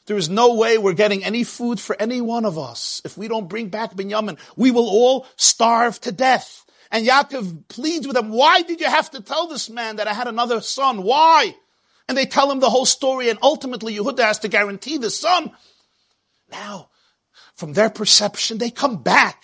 there 0.07 0.17
is 0.17 0.29
no 0.29 0.55
way 0.55 0.77
we're 0.77 0.93
getting 0.93 1.23
any 1.23 1.43
food 1.43 1.79
for 1.79 1.95
any 1.99 2.19
one 2.19 2.45
of 2.45 2.57
us. 2.57 3.01
If 3.05 3.17
we 3.17 3.27
don't 3.27 3.47
bring 3.47 3.69
back 3.69 3.93
Binyamin, 3.93 4.39
we 4.55 4.71
will 4.71 4.87
all 4.87 5.27
starve 5.35 6.01
to 6.01 6.11
death. 6.11 6.65
And 6.91 7.05
Yaakov 7.05 7.67
pleads 7.67 8.07
with 8.07 8.15
them, 8.15 8.29
why 8.29 8.61
did 8.61 8.79
you 8.79 8.87
have 8.87 9.11
to 9.11 9.21
tell 9.21 9.47
this 9.47 9.69
man 9.69 9.97
that 9.97 10.07
I 10.07 10.13
had 10.13 10.27
another 10.27 10.61
son? 10.61 11.03
Why? 11.03 11.55
and 12.07 12.17
they 12.17 12.25
tell 12.25 12.51
him 12.51 12.59
the 12.59 12.69
whole 12.69 12.85
story, 12.85 13.29
and 13.29 13.39
ultimately 13.41 13.95
Yehuda 13.95 14.19
has 14.19 14.39
to 14.39 14.47
guarantee 14.47 14.97
the 14.97 15.09
son. 15.09 15.51
Now, 16.49 16.89
from 17.55 17.73
their 17.73 17.89
perception, 17.89 18.57
they 18.57 18.69
come 18.69 19.03
back. 19.03 19.43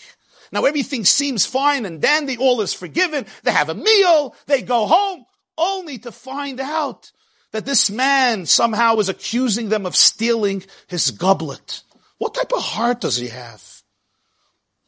Now 0.52 0.65
everything 0.65 1.04
seems 1.04 1.45
fine 1.45 1.86
and 1.86 2.02
dandy, 2.02 2.38
all 2.38 2.62
is 2.62 2.73
forgiven, 2.73 3.26
they 3.43 3.52
have 3.52 3.69
a 3.69 3.76
meal, 3.76 4.36
they 4.45 4.62
go 4.62 4.86
home, 4.86 5.26
only 5.58 5.97
to 5.99 6.12
find 6.12 6.60
out 6.60 7.12
that 7.53 7.65
this 7.65 7.89
man 7.89 8.45
somehow 8.45 8.97
is 8.97 9.07
accusing 9.07 9.69
them 9.69 9.85
of 9.85 9.95
stealing 9.95 10.63
his 10.87 11.11
goblet. 11.11 11.83
What 12.17 12.33
type 12.33 12.51
of 12.51 12.61
heart 12.61 13.01
does 13.01 13.15
he 13.15 13.29
have? 13.29 13.63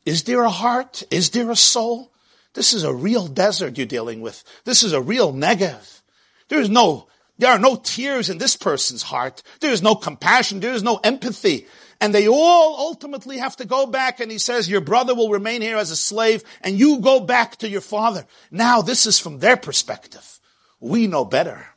Is 0.06 0.24
there 0.24 0.44
a 0.44 0.50
heart? 0.50 1.02
Is 1.10 1.30
there 1.30 1.50
a 1.50 1.56
soul? 1.56 2.12
This 2.54 2.74
is 2.74 2.84
a 2.84 2.94
real 2.94 3.28
desert 3.28 3.78
you're 3.78 3.88
dealing 3.88 4.22
with. 4.22 4.44
This 4.66 4.84
is 4.84 4.94
a 4.94 5.02
real 5.02 5.34
Negev. 5.34 6.02
There 6.50 6.60
is 6.60 6.70
no 6.70 7.08
There 7.38 7.52
are 7.52 7.60
no 7.60 7.76
tears 7.76 8.30
in 8.30 8.38
this 8.38 8.56
person's 8.56 9.04
heart. 9.04 9.44
There 9.60 9.72
is 9.72 9.82
no 9.82 9.96
compassion. 9.96 10.60
There 10.60 10.74
is 10.74 10.84
no 10.84 11.00
empathy. 11.04 11.68
And 12.00 12.14
they 12.14 12.28
all 12.28 12.78
ultimately 12.80 13.38
have 13.40 13.58
to 13.58 13.66
go 13.66 13.86
back 13.86 14.20
and 14.20 14.32
he 14.32 14.38
says, 14.38 14.70
your 14.70 14.82
brother 14.82 15.16
will 15.16 15.30
remain 15.30 15.62
here 15.62 15.78
as 15.78 15.92
a 15.92 15.96
slave 15.96 16.44
and 16.62 16.80
you 16.80 17.00
go 17.00 17.20
back 17.20 17.58
to 17.58 17.70
your 17.70 17.82
father. 17.82 18.26
Now 18.52 18.82
this 18.82 19.06
is 19.06 19.20
from 19.20 19.40
their 19.40 19.58
perspective. 19.58 20.40
We 20.80 21.08
know 21.08 21.26
better. 21.26 21.75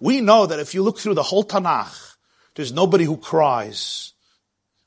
We 0.00 0.20
know 0.20 0.46
that 0.46 0.60
if 0.60 0.74
you 0.74 0.82
look 0.82 0.98
through 0.98 1.14
the 1.14 1.22
whole 1.22 1.44
Tanakh, 1.44 2.16
there's 2.54 2.72
nobody 2.72 3.04
who 3.04 3.16
cries 3.16 4.12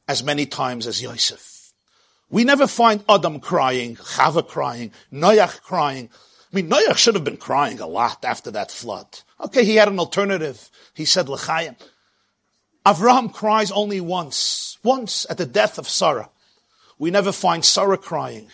as 0.08 0.24
many 0.24 0.46
times 0.46 0.88
as 0.88 1.02
Yosef. 1.02 1.74
We 2.30 2.46
never 2.46 2.66
find 2.66 3.04
Adam 3.10 3.40
crying, 3.42 3.98
Chava 3.98 4.48
crying, 4.48 4.92
Noach 5.12 5.62
crying. 5.62 6.10
I 6.52 6.56
mean, 6.56 6.70
Noach 6.70 6.98
should 6.98 7.16
have 7.16 7.26
been 7.26 7.38
crying 7.38 7.80
a 7.82 7.88
lot 7.88 8.24
after 8.24 8.52
that 8.52 8.72
flood. 8.72 9.20
Okay, 9.40 9.66
he 9.66 9.76
had 9.76 9.90
an 9.90 10.00
alternative. 10.00 10.70
He 10.94 11.06
said, 11.06 11.28
L'chaim. 11.28 11.76
Avraham 12.86 13.34
cries 13.34 13.72
only 13.72 14.00
once. 14.00 14.78
Once 14.82 15.26
at 15.30 15.38
the 15.38 15.46
death 15.46 15.78
of 15.78 15.90
Sarah. 15.90 16.30
We 16.98 17.12
never 17.12 17.32
find 17.32 17.66
Sarah 17.66 17.98
crying. 17.98 18.50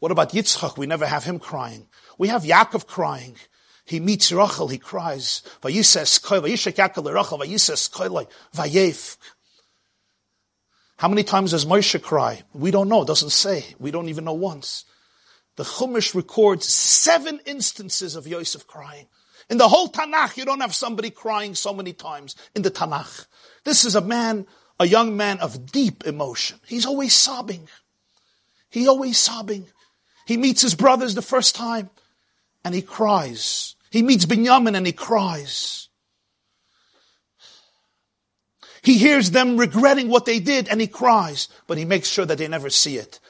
What 0.00 0.12
about 0.12 0.32
Yitzchak? 0.32 0.76
We 0.76 0.86
never 0.86 1.06
have 1.06 1.24
him 1.24 1.38
crying. 1.38 1.86
We 2.18 2.28
have 2.28 2.42
Yaakov 2.42 2.86
crying. 2.86 3.36
He 3.88 4.00
meets 4.00 4.30
Rachel, 4.30 4.68
he 4.68 4.76
cries. 4.76 5.42
How 10.98 11.08
many 11.08 11.22
times 11.22 11.50
does 11.52 11.64
Moshe 11.64 12.02
cry? 12.02 12.42
We 12.52 12.70
don't 12.70 12.90
know, 12.90 13.02
it 13.02 13.06
doesn't 13.06 13.30
say. 13.30 13.64
We 13.78 13.90
don't 13.90 14.10
even 14.10 14.24
know 14.26 14.34
once. 14.34 14.84
The 15.56 15.64
Chumash 15.64 16.14
records 16.14 16.68
seven 16.68 17.40
instances 17.46 18.14
of 18.14 18.26
Yosef 18.26 18.66
crying. 18.66 19.06
In 19.48 19.56
the 19.56 19.68
whole 19.68 19.88
Tanakh, 19.88 20.36
you 20.36 20.44
don't 20.44 20.60
have 20.60 20.74
somebody 20.74 21.08
crying 21.08 21.54
so 21.54 21.72
many 21.72 21.94
times 21.94 22.36
in 22.54 22.60
the 22.60 22.70
Tanakh. 22.70 23.26
This 23.64 23.86
is 23.86 23.96
a 23.96 24.02
man, 24.02 24.46
a 24.78 24.86
young 24.86 25.16
man 25.16 25.38
of 25.38 25.72
deep 25.72 26.06
emotion. 26.06 26.60
He's 26.66 26.84
always 26.84 27.14
sobbing. 27.14 27.68
He's 28.68 28.86
always 28.86 29.16
sobbing. 29.16 29.66
He 30.26 30.36
meets 30.36 30.60
his 30.60 30.74
brothers 30.74 31.14
the 31.14 31.22
first 31.22 31.54
time 31.56 31.88
and 32.64 32.74
he 32.74 32.82
cries. 32.82 33.76
He 33.90 34.02
meets 34.02 34.26
Binyamin 34.26 34.76
and 34.76 34.86
he 34.86 34.92
cries. 34.92 35.88
He 38.82 38.98
hears 38.98 39.32
them 39.32 39.56
regretting 39.56 40.08
what 40.08 40.24
they 40.24 40.40
did 40.40 40.68
and 40.68 40.80
he 40.80 40.86
cries, 40.86 41.48
but 41.66 41.78
he 41.78 41.84
makes 41.84 42.08
sure 42.08 42.24
that 42.26 42.38
they 42.38 42.48
never 42.48 42.70
see 42.70 42.96
it. 42.96 43.20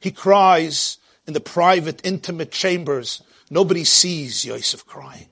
He 0.00 0.10
cries 0.10 0.98
in 1.26 1.32
the 1.32 1.40
private, 1.40 2.00
intimate 2.04 2.52
chambers. 2.52 3.22
Nobody 3.50 3.84
sees 3.84 4.44
Yosef 4.44 4.86
crying. 4.86 5.28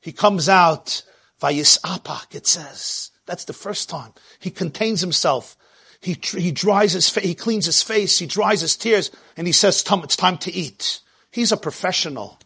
He 0.00 0.12
comes 0.12 0.48
out, 0.48 1.02
it 1.42 2.46
says. 2.46 3.10
That's 3.26 3.44
the 3.44 3.52
first 3.52 3.88
time. 3.88 4.12
He 4.38 4.50
contains 4.50 5.00
himself. 5.00 5.56
He, 6.00 6.16
he 6.22 6.52
dries 6.52 6.92
his 6.92 7.08
face, 7.08 7.24
he 7.24 7.34
cleans 7.34 7.66
his 7.66 7.82
face, 7.82 8.18
he 8.18 8.26
dries 8.26 8.60
his 8.60 8.76
tears, 8.76 9.10
and 9.36 9.46
he 9.46 9.52
says, 9.52 9.82
it's 10.04 10.16
time 10.16 10.38
to 10.38 10.52
eat. 10.52 11.00
He's 11.36 11.52
a 11.52 11.58
professional. 11.58 12.38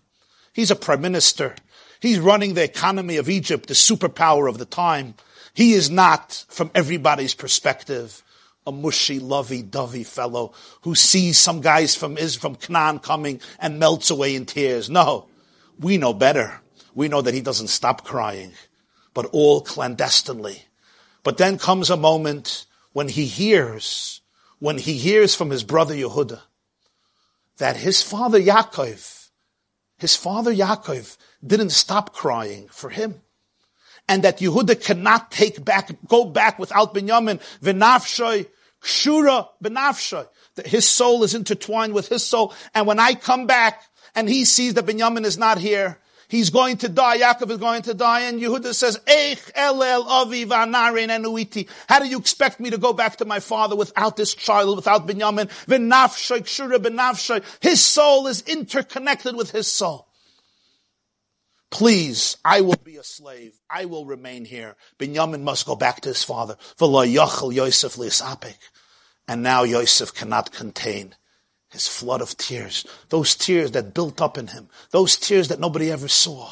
He's 0.53 0.73
a 0.73 0.75
prime 0.75 1.01
minister. 1.01 1.55
He's 2.01 2.19
running 2.19 2.55
the 2.55 2.65
economy 2.65 3.19
of 3.19 3.29
Egypt, 3.29 3.69
the 3.69 3.75
superpower 3.75 4.49
of 4.49 4.59
the 4.59 4.65
time. 4.65 5.15
He 5.55 5.75
is 5.75 5.89
not, 5.89 6.45
from 6.49 6.73
everybody's 6.75 7.33
perspective, 7.33 8.25
a 8.67 8.73
mushy, 8.73 9.21
lovey-dovey 9.21 10.03
fellow 10.03 10.55
who 10.81 10.97
sees 10.97 11.39
some 11.39 11.61
guys 11.61 11.95
from 11.95 12.17
from 12.17 12.57
Canaan 12.57 12.99
coming 12.99 13.41
and 13.61 13.79
melts 13.79 14.11
away 14.11 14.35
in 14.35 14.45
tears. 14.45 14.91
No, 14.91 15.29
we 15.79 15.97
know 15.97 16.13
better. 16.13 16.61
We 16.93 17.07
know 17.07 17.23
that 17.23 17.33
he 17.33 17.43
doesn't 17.43 17.69
stop 17.69 18.05
crying, 18.05 18.55
but 19.15 19.27
all 19.27 19.61
clandestinely. 19.61 20.65
But 21.23 21.37
then 21.37 21.59
comes 21.59 21.91
a 21.91 21.97
moment 21.97 22.67
when 22.93 23.07
he 23.07 23.27
hears, 23.27 24.21
when 24.59 24.79
he 24.79 24.95
hears 24.95 25.37
from 25.37 25.51
his 25.51 25.63
brother 25.63 25.95
Yehuda, 25.95 26.41
that 27.61 27.77
his 27.77 28.03
father 28.03 28.41
Yaakov, 28.41 29.29
his 29.99 30.17
father 30.17 30.53
Yaakov 30.53 31.17
didn't 31.47 31.71
stop 31.71 32.15
crying 32.15 32.69
for 32.71 32.89
him. 32.89 33.21
And 34.09 34.25
that 34.25 34.39
Yehuda 34.39 34.83
cannot 34.83 35.31
take 35.31 35.65
back, 35.65 35.91
go 36.09 36.25
back 36.25 36.59
without 36.59 36.95
Binyamin. 36.95 37.39
V'nafshoy, 37.63 38.49
shura 38.83 39.49
benafshoy. 39.63 40.27
That 40.57 40.67
his 40.67 40.89
soul 40.89 41.23
is 41.23 41.35
intertwined 41.35 41.93
with 41.93 42.09
his 42.09 42.27
soul. 42.27 42.55
And 42.75 42.87
when 42.87 42.99
I 42.99 43.15
come 43.15 43.47
back 43.47 43.83
and 44.15 44.29
he 44.29 44.45
sees 44.45 44.75
that 44.75 44.87
Binyamin 44.87 45.25
is 45.25 45.39
not 45.39 45.59
here, 45.59 46.01
He's 46.31 46.51
going 46.51 46.77
to 46.79 46.89
die. 46.89 47.19
Yaakov 47.19 47.51
is 47.51 47.59
going 47.59 47.83
to 47.83 47.93
die. 47.93 48.21
And 48.21 48.41
Yehuda 48.41 48.73
says, 48.73 48.99
Eich 48.99 49.53
elel 49.55 50.07
avi 50.07 50.47
v'anarin 50.47 51.09
enuiti. 51.09 51.69
How 51.89 51.99
do 51.99 52.07
you 52.07 52.19
expect 52.19 52.61
me 52.61 52.71
to 52.71 52.79
go 52.79 52.93
back 52.93 53.17
to 53.17 53.25
my 53.25 53.41
father 53.41 53.75
without 53.75 54.17
this 54.17 54.33
child, 54.33 54.77
without 54.77 55.09
Binyamin? 55.09 55.49
V'nafshay 55.67 56.43
kshura 56.43 56.77
b'nafshay. 56.77 57.43
His 57.61 57.85
soul 57.85 58.29
is 58.29 58.43
interconnected 58.43 59.35
with 59.35 59.51
his 59.51 59.67
soul. 59.67 60.07
Please, 61.73 62.37
I 62.45 62.61
will 62.61 62.81
be 62.85 62.97
a 62.97 63.05
slave. 63.05 63.59
I 63.69 63.87
will 63.87 64.07
remain 64.07 64.45
here. 64.45 64.77
Binyamin 65.01 65.43
must 65.43 65.67
go 65.67 65.75
back 65.75 66.01
to 66.03 66.11
his 66.11 66.23
father. 66.23 66.57
V'lo 66.79 67.13
yachal 67.13 67.53
Yosef 67.53 67.97
li'isapik. 67.97 68.57
And 69.27 69.43
now 69.43 69.65
Yosef 69.65 70.15
cannot 70.15 70.53
contain 70.53 71.17
his 71.71 71.89
flood 71.89 72.21
of 72.21 72.37
tears, 72.37 72.85
those 73.09 73.35
tears 73.35 73.71
that 73.73 73.95
built 73.95 74.21
up 74.21 74.37
in 74.37 74.49
him, 74.49 74.69
those 74.91 75.17
tears 75.17 75.49
that 75.49 75.61
nobody 75.61 75.91
ever 75.91 76.09
saw. 76.09 76.51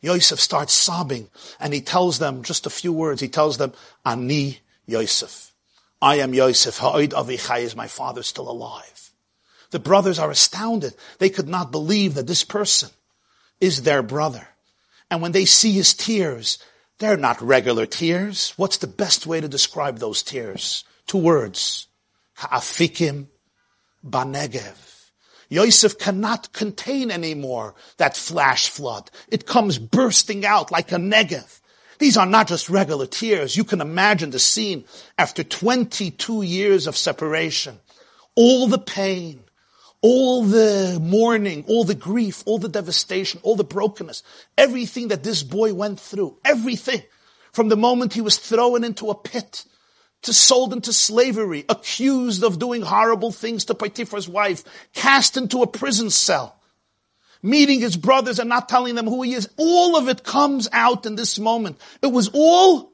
Yosef 0.00 0.40
starts 0.40 0.72
sobbing 0.72 1.28
and 1.58 1.74
he 1.74 1.80
tells 1.80 2.18
them 2.18 2.42
just 2.42 2.66
a 2.66 2.70
few 2.70 2.92
words. 2.92 3.20
He 3.20 3.28
tells 3.28 3.58
them, 3.58 3.72
Ani 4.04 4.60
Yosef. 4.86 5.52
I 6.00 6.16
am 6.16 6.32
Yosef. 6.32 6.78
Ha'id 6.78 7.10
avichai 7.10 7.62
is 7.62 7.74
my 7.74 7.88
father 7.88 8.22
still 8.22 8.48
alive. 8.48 9.10
The 9.70 9.80
brothers 9.80 10.18
are 10.18 10.30
astounded. 10.30 10.94
They 11.18 11.28
could 11.28 11.48
not 11.48 11.72
believe 11.72 12.14
that 12.14 12.26
this 12.26 12.44
person 12.44 12.90
is 13.60 13.82
their 13.82 14.02
brother. 14.02 14.48
And 15.10 15.20
when 15.20 15.32
they 15.32 15.44
see 15.44 15.72
his 15.72 15.92
tears, 15.92 16.58
they're 16.98 17.16
not 17.16 17.42
regular 17.42 17.84
tears. 17.84 18.54
What's 18.56 18.78
the 18.78 18.86
best 18.86 19.26
way 19.26 19.40
to 19.40 19.48
describe 19.48 19.98
those 19.98 20.22
tears? 20.22 20.84
Two 21.06 21.18
words. 21.18 21.87
Ha'afikim 22.38 23.26
banegev. 24.06 25.10
Yosef 25.48 25.98
cannot 25.98 26.52
contain 26.52 27.10
anymore 27.10 27.74
that 27.96 28.16
flash 28.16 28.68
flood. 28.68 29.10
It 29.28 29.44
comes 29.44 29.78
bursting 29.78 30.46
out 30.46 30.70
like 30.70 30.92
a 30.92 30.96
Negev. 30.96 31.60
These 31.98 32.16
are 32.16 32.26
not 32.26 32.46
just 32.46 32.70
regular 32.70 33.06
tears. 33.06 33.56
You 33.56 33.64
can 33.64 33.80
imagine 33.80 34.30
the 34.30 34.38
scene 34.38 34.84
after 35.16 35.42
22 35.42 36.42
years 36.42 36.86
of 36.86 36.96
separation. 36.96 37.80
All 38.36 38.68
the 38.68 38.78
pain, 38.78 39.42
all 40.00 40.44
the 40.44 41.00
mourning, 41.02 41.64
all 41.66 41.82
the 41.82 41.96
grief, 41.96 42.44
all 42.46 42.58
the 42.58 42.68
devastation, 42.68 43.40
all 43.42 43.56
the 43.56 43.64
brokenness, 43.64 44.22
everything 44.56 45.08
that 45.08 45.24
this 45.24 45.42
boy 45.42 45.74
went 45.74 45.98
through, 45.98 46.38
everything 46.44 47.02
from 47.50 47.68
the 47.68 47.76
moment 47.76 48.14
he 48.14 48.20
was 48.20 48.36
thrown 48.38 48.84
into 48.84 49.10
a 49.10 49.14
pit 49.16 49.64
to 50.22 50.32
sold 50.32 50.72
into 50.72 50.92
slavery, 50.92 51.64
accused 51.68 52.42
of 52.42 52.58
doing 52.58 52.82
horrible 52.82 53.32
things 53.32 53.66
to 53.66 53.74
Potiphar's 53.74 54.28
wife, 54.28 54.64
cast 54.92 55.36
into 55.36 55.62
a 55.62 55.66
prison 55.66 56.10
cell, 56.10 56.60
meeting 57.42 57.80
his 57.80 57.96
brothers 57.96 58.38
and 58.38 58.48
not 58.48 58.68
telling 58.68 58.94
them 58.94 59.06
who 59.06 59.22
he 59.22 59.34
is. 59.34 59.48
All 59.56 59.96
of 59.96 60.08
it 60.08 60.24
comes 60.24 60.68
out 60.72 61.06
in 61.06 61.14
this 61.14 61.38
moment. 61.38 61.80
It 62.02 62.08
was 62.08 62.30
all 62.32 62.92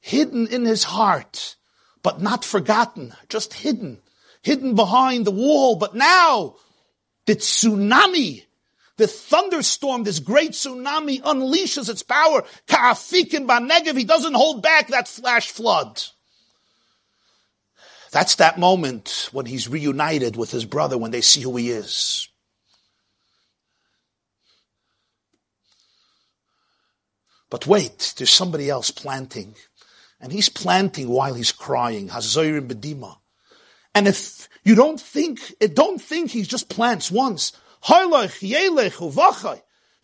hidden 0.00 0.48
in 0.48 0.64
his 0.64 0.84
heart, 0.84 1.56
but 2.02 2.20
not 2.20 2.44
forgotten, 2.44 3.14
just 3.28 3.54
hidden, 3.54 4.00
hidden 4.42 4.74
behind 4.74 5.24
the 5.24 5.30
wall. 5.30 5.76
But 5.76 5.94
now, 5.94 6.56
the 7.26 7.36
tsunami, 7.36 8.44
the 8.96 9.06
thunderstorm, 9.06 10.02
this 10.02 10.18
great 10.18 10.50
tsunami 10.50 11.22
unleashes 11.22 11.88
its 11.88 12.02
power. 12.02 12.42
Ka'afikim 12.66 13.46
Banegev, 13.46 13.96
he 13.96 14.04
doesn't 14.04 14.34
hold 14.34 14.62
back 14.62 14.88
that 14.88 15.08
flash 15.08 15.50
flood. 15.50 16.02
That's 18.14 18.36
that 18.36 18.60
moment 18.60 19.28
when 19.32 19.44
he's 19.44 19.68
reunited 19.68 20.36
with 20.36 20.52
his 20.52 20.64
brother 20.64 20.96
when 20.96 21.10
they 21.10 21.20
see 21.20 21.40
who 21.40 21.56
he 21.56 21.70
is. 21.70 22.28
But 27.50 27.66
wait, 27.66 28.14
there's 28.16 28.30
somebody 28.30 28.70
else 28.70 28.92
planting. 28.92 29.56
And 30.20 30.30
he's 30.30 30.48
planting 30.48 31.08
while 31.08 31.34
he's 31.34 31.50
crying. 31.50 32.10
Hazorim 32.10 32.68
Bedima. 32.68 33.16
And 33.96 34.06
if 34.06 34.48
you 34.62 34.76
don't 34.76 35.00
think, 35.00 35.40
don't 35.74 36.00
think 36.00 36.30
he 36.30 36.42
just 36.42 36.68
plants 36.68 37.10
once. 37.10 37.50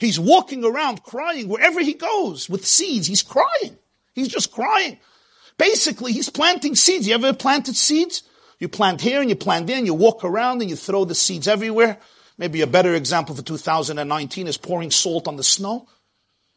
He's 0.00 0.18
walking 0.18 0.64
around 0.64 1.04
crying 1.04 1.48
wherever 1.48 1.80
he 1.80 1.94
goes 1.94 2.50
with 2.50 2.66
seeds. 2.66 3.06
He's 3.06 3.22
crying. 3.22 3.78
He's 4.14 4.26
just 4.26 4.50
crying. 4.50 4.98
Basically, 5.60 6.12
he's 6.14 6.30
planting 6.30 6.74
seeds. 6.74 7.06
You 7.06 7.14
ever 7.16 7.34
planted 7.34 7.76
seeds? 7.76 8.22
You 8.58 8.68
plant 8.68 9.02
here 9.02 9.20
and 9.20 9.28
you 9.28 9.36
plant 9.36 9.66
there 9.66 9.76
and 9.76 9.84
you 9.84 9.92
walk 9.92 10.24
around 10.24 10.62
and 10.62 10.70
you 10.70 10.76
throw 10.76 11.04
the 11.04 11.14
seeds 11.14 11.46
everywhere. 11.46 11.98
Maybe 12.38 12.62
a 12.62 12.66
better 12.66 12.94
example 12.94 13.34
for 13.34 13.42
2019 13.42 14.46
is 14.46 14.56
pouring 14.56 14.90
salt 14.90 15.28
on 15.28 15.36
the 15.36 15.42
snow. 15.42 15.86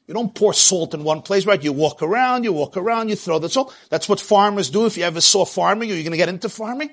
You 0.07 0.13
don't 0.13 0.33
pour 0.33 0.53
salt 0.53 0.93
in 0.93 1.03
one 1.03 1.21
place, 1.21 1.45
right? 1.45 1.61
You 1.61 1.73
walk 1.73 2.01
around, 2.01 2.45
you 2.45 2.53
walk 2.53 2.77
around, 2.77 3.09
you 3.09 3.17
throw 3.17 3.39
the 3.39 3.49
salt. 3.49 3.75
That's 3.89 4.07
what 4.07 4.21
farmers 4.21 4.69
do. 4.69 4.85
If 4.85 4.95
you 4.95 5.03
ever 5.03 5.19
saw 5.19 5.43
farming, 5.43 5.91
are 5.91 5.95
you 5.95 6.03
going 6.03 6.11
to 6.11 6.17
get 6.17 6.29
into 6.29 6.47
farming? 6.47 6.91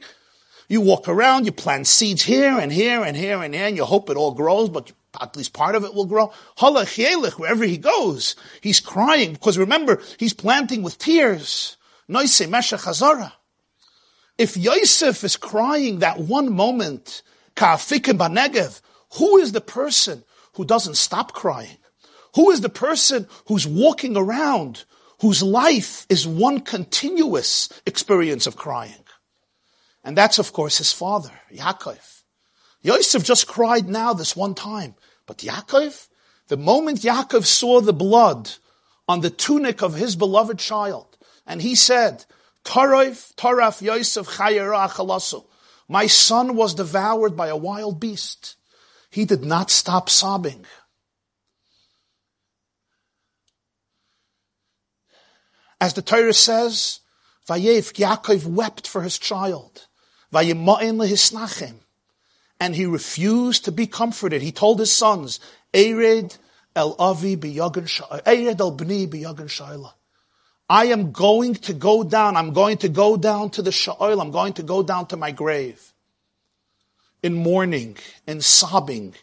You 0.69 0.81
walk 0.81 1.09
around, 1.09 1.47
you 1.47 1.53
plant 1.53 1.87
seeds 1.87 2.25
here 2.25 2.59
and 2.59 2.73
here 2.73 3.05
and 3.05 3.17
here 3.17 3.41
and 3.41 3.55
here, 3.55 3.67
and 3.67 3.77
you 3.77 3.85
hope 3.85 4.11
it 4.11 4.17
all 4.17 4.35
grows, 4.35 4.69
but 4.69 4.91
at 5.21 5.37
least 5.37 5.53
part 5.53 5.77
of 5.77 5.85
it 5.85 5.95
will 5.95 6.07
grow. 6.07 6.33
Halach 6.59 7.39
wherever 7.39 7.65
he 7.65 7.79
goes, 7.79 8.35
he's 8.61 8.81
crying 8.81 9.33
because 9.33 9.57
remember, 9.59 10.03
he's 10.19 10.35
planting 10.35 10.83
with 10.83 10.99
tears. 10.99 11.77
Noise 12.11 12.49
Meshach 12.49 12.81
Hazara. 12.81 13.33
If 14.37 14.57
Yosef 14.57 15.23
is 15.23 15.37
crying 15.37 16.01
that 16.01 16.19
one 16.19 16.53
moment, 16.53 17.23
Ka'afikim 17.55 18.19
Banegev, 18.19 18.81
who 19.19 19.39
is 19.39 19.53
the 19.53 19.61
person 19.61 20.25
who 20.55 20.65
doesn't 20.65 20.97
stop 20.97 21.33
crying? 21.33 21.77
Who 22.35 22.51
is 22.51 22.63
the 22.63 22.69
person 22.69 23.29
who's 23.47 23.65
walking 23.65 24.17
around, 24.17 24.85
whose 25.21 25.41
life 25.41 26.05
is 26.09 26.27
one 26.27 26.61
continuous 26.61 27.69
experience 27.87 28.49
of 28.49 28.57
crying? 28.57 29.05
And 30.03 30.19
that's, 30.19 30.41
of 30.41 30.53
course, 30.53 30.79
his 30.79 30.93
father, 30.93 31.31
Yaakov. 31.55 32.23
Yosef 32.83 33.23
just 33.23 33.47
cried 33.47 33.89
now 33.89 34.15
this 34.15 34.35
one 34.35 34.57
time. 34.57 34.97
But 35.27 35.39
Yaakov, 35.39 36.09
the 36.49 36.57
moment 36.57 37.03
Yaakov 37.03 37.45
saw 37.45 37.81
the 37.81 37.93
blood 37.93 38.51
on 39.07 39.21
the 39.21 39.31
tunic 39.31 39.81
of 39.81 39.95
his 39.95 40.17
beloved 40.17 40.59
child, 40.59 41.10
and 41.47 41.61
he 41.63 41.75
said, 41.75 42.25
Taraf, 42.65 43.35
Taraf 43.35 43.83
Yosef 43.83 44.27
Chayera 44.27 44.89
Achalasu. 44.89 45.45
My 45.89 46.07
son 46.07 46.55
was 46.55 46.75
devoured 46.75 47.37
by 47.37 47.49
a 47.49 47.57
wild 47.57 47.99
beast. 47.99 48.57
He 49.11 49.25
did 49.25 49.45
not 49.45 49.71
stop 49.71 50.09
sobbing. 50.09 50.65
As 55.81 55.95
the 55.95 56.03
Torah 56.03 56.35
says, 56.35 57.01
Vayev 57.49 57.95
Yaakov 57.95 58.47
wept 58.47 58.87
for 58.87 59.03
his 59.03 59.19
child. 59.19 59.89
Vayima'in 60.33 60.97
lehisnachem. 60.97 61.77
And 62.61 62.77
he 62.77 62.85
refused 62.85 63.65
to 63.65 63.73
be 63.73 63.87
comforted. 63.87 64.43
He 64.43 64.53
told 64.53 64.79
his 64.79 64.93
sons, 64.93 65.41
Ered 65.73 66.37
el 66.77 66.95
avi 66.99 67.37
biyagan 67.37 67.89
Ered 68.25 68.61
el 68.61 68.77
bni. 68.77 69.91
I 70.71 70.85
am 70.87 71.11
going 71.11 71.55
to 71.67 71.75
go 71.75 72.05
down. 72.05 72.37
I'm 72.37 72.53
going 72.53 72.77
to 72.79 72.89
go 72.89 73.17
down 73.17 73.51
to 73.51 73.63
the 73.63 73.73
sha'oil. 73.73 74.21
I'm 74.21 74.31
going 74.31 74.53
to 74.53 74.63
go 74.63 74.85
down 74.85 75.07
to 75.09 75.17
my 75.17 75.33
grave. 75.33 75.93
In 77.25 77.35
mourning, 77.35 77.97
in 78.25 78.41
sobbing, 78.41 79.15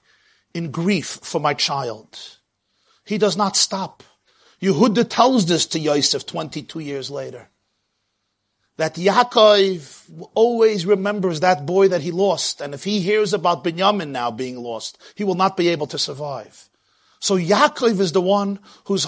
in 0.54 0.72
grief 0.72 1.20
for 1.24 1.40
my 1.40 1.54
child. 1.54 2.20
He 3.06 3.18
does 3.18 3.38
not 3.38 3.56
stop. 3.56 4.04
Yehuda 4.62 5.08
tells 5.10 5.46
this 5.46 5.66
to 5.68 5.80
Yosef 5.80 6.26
22 6.26 6.80
years 6.80 7.10
later. 7.10 7.48
That 8.76 8.96
Yaakov 8.96 10.28
always 10.34 10.86
remembers 10.86 11.40
that 11.40 11.66
boy 11.66 11.88
that 11.88 12.02
he 12.02 12.12
lost. 12.12 12.60
And 12.60 12.74
if 12.74 12.84
he 12.84 13.00
hears 13.00 13.34
about 13.34 13.64
Binyamin 13.64 14.10
now 14.10 14.32
being 14.32 14.58
lost, 14.58 14.98
he 15.16 15.24
will 15.24 15.36
not 15.36 15.56
be 15.56 15.70
able 15.70 15.88
to 15.88 15.98
survive. 15.98 16.70
So 17.20 17.38
Yaakov 17.38 18.00
is 18.00 18.12
the 18.12 18.22
one 18.22 18.60
who's 18.86 19.06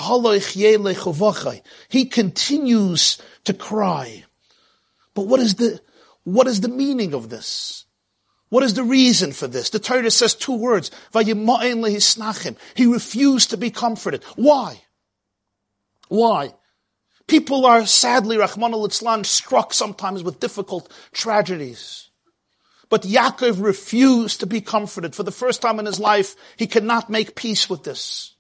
He 1.90 2.06
continues 2.06 3.22
to 3.44 3.54
cry. 3.54 4.24
But 5.14 5.28
what 5.28 5.40
is 5.40 5.56
the, 5.56 5.80
what 6.24 6.48
is 6.48 6.62
the 6.62 6.70
meaning 6.70 7.14
of 7.14 7.30
this? 7.30 7.86
What 8.50 8.64
is 8.64 8.74
the 8.74 8.84
reason 8.84 9.32
for 9.32 9.48
this? 9.48 9.70
The 9.70 9.80
Torah 9.80 10.10
says 10.10 10.34
two 10.34 10.56
words. 10.56 10.90
He 11.14 12.86
refused 12.86 13.50
to 13.52 13.58
be 13.58 13.70
comforted. 13.70 14.24
Why? 14.36 14.82
Why? 16.08 16.56
People 17.28 17.68
are 17.68 17.86
sadly, 17.86 18.38
Rahman 18.38 18.74
al 18.74 18.90
struck 19.24 19.74
sometimes 19.74 20.24
with 20.24 20.40
difficult 20.40 20.92
tragedies. 21.12 22.09
But 22.90 23.04
Yaakov 23.04 23.64
refused 23.64 24.40
to 24.40 24.48
be 24.48 24.62
comforted. 24.62 25.16
For 25.16 25.24
the 25.24 25.32
first 25.32 25.62
time 25.62 25.80
in 25.80 25.86
his 25.86 26.00
life, 26.00 26.36
he 26.58 26.66
cannot 26.68 27.10
make 27.10 27.36
peace 27.36 27.70
with 27.70 27.84
this. 27.84 28.34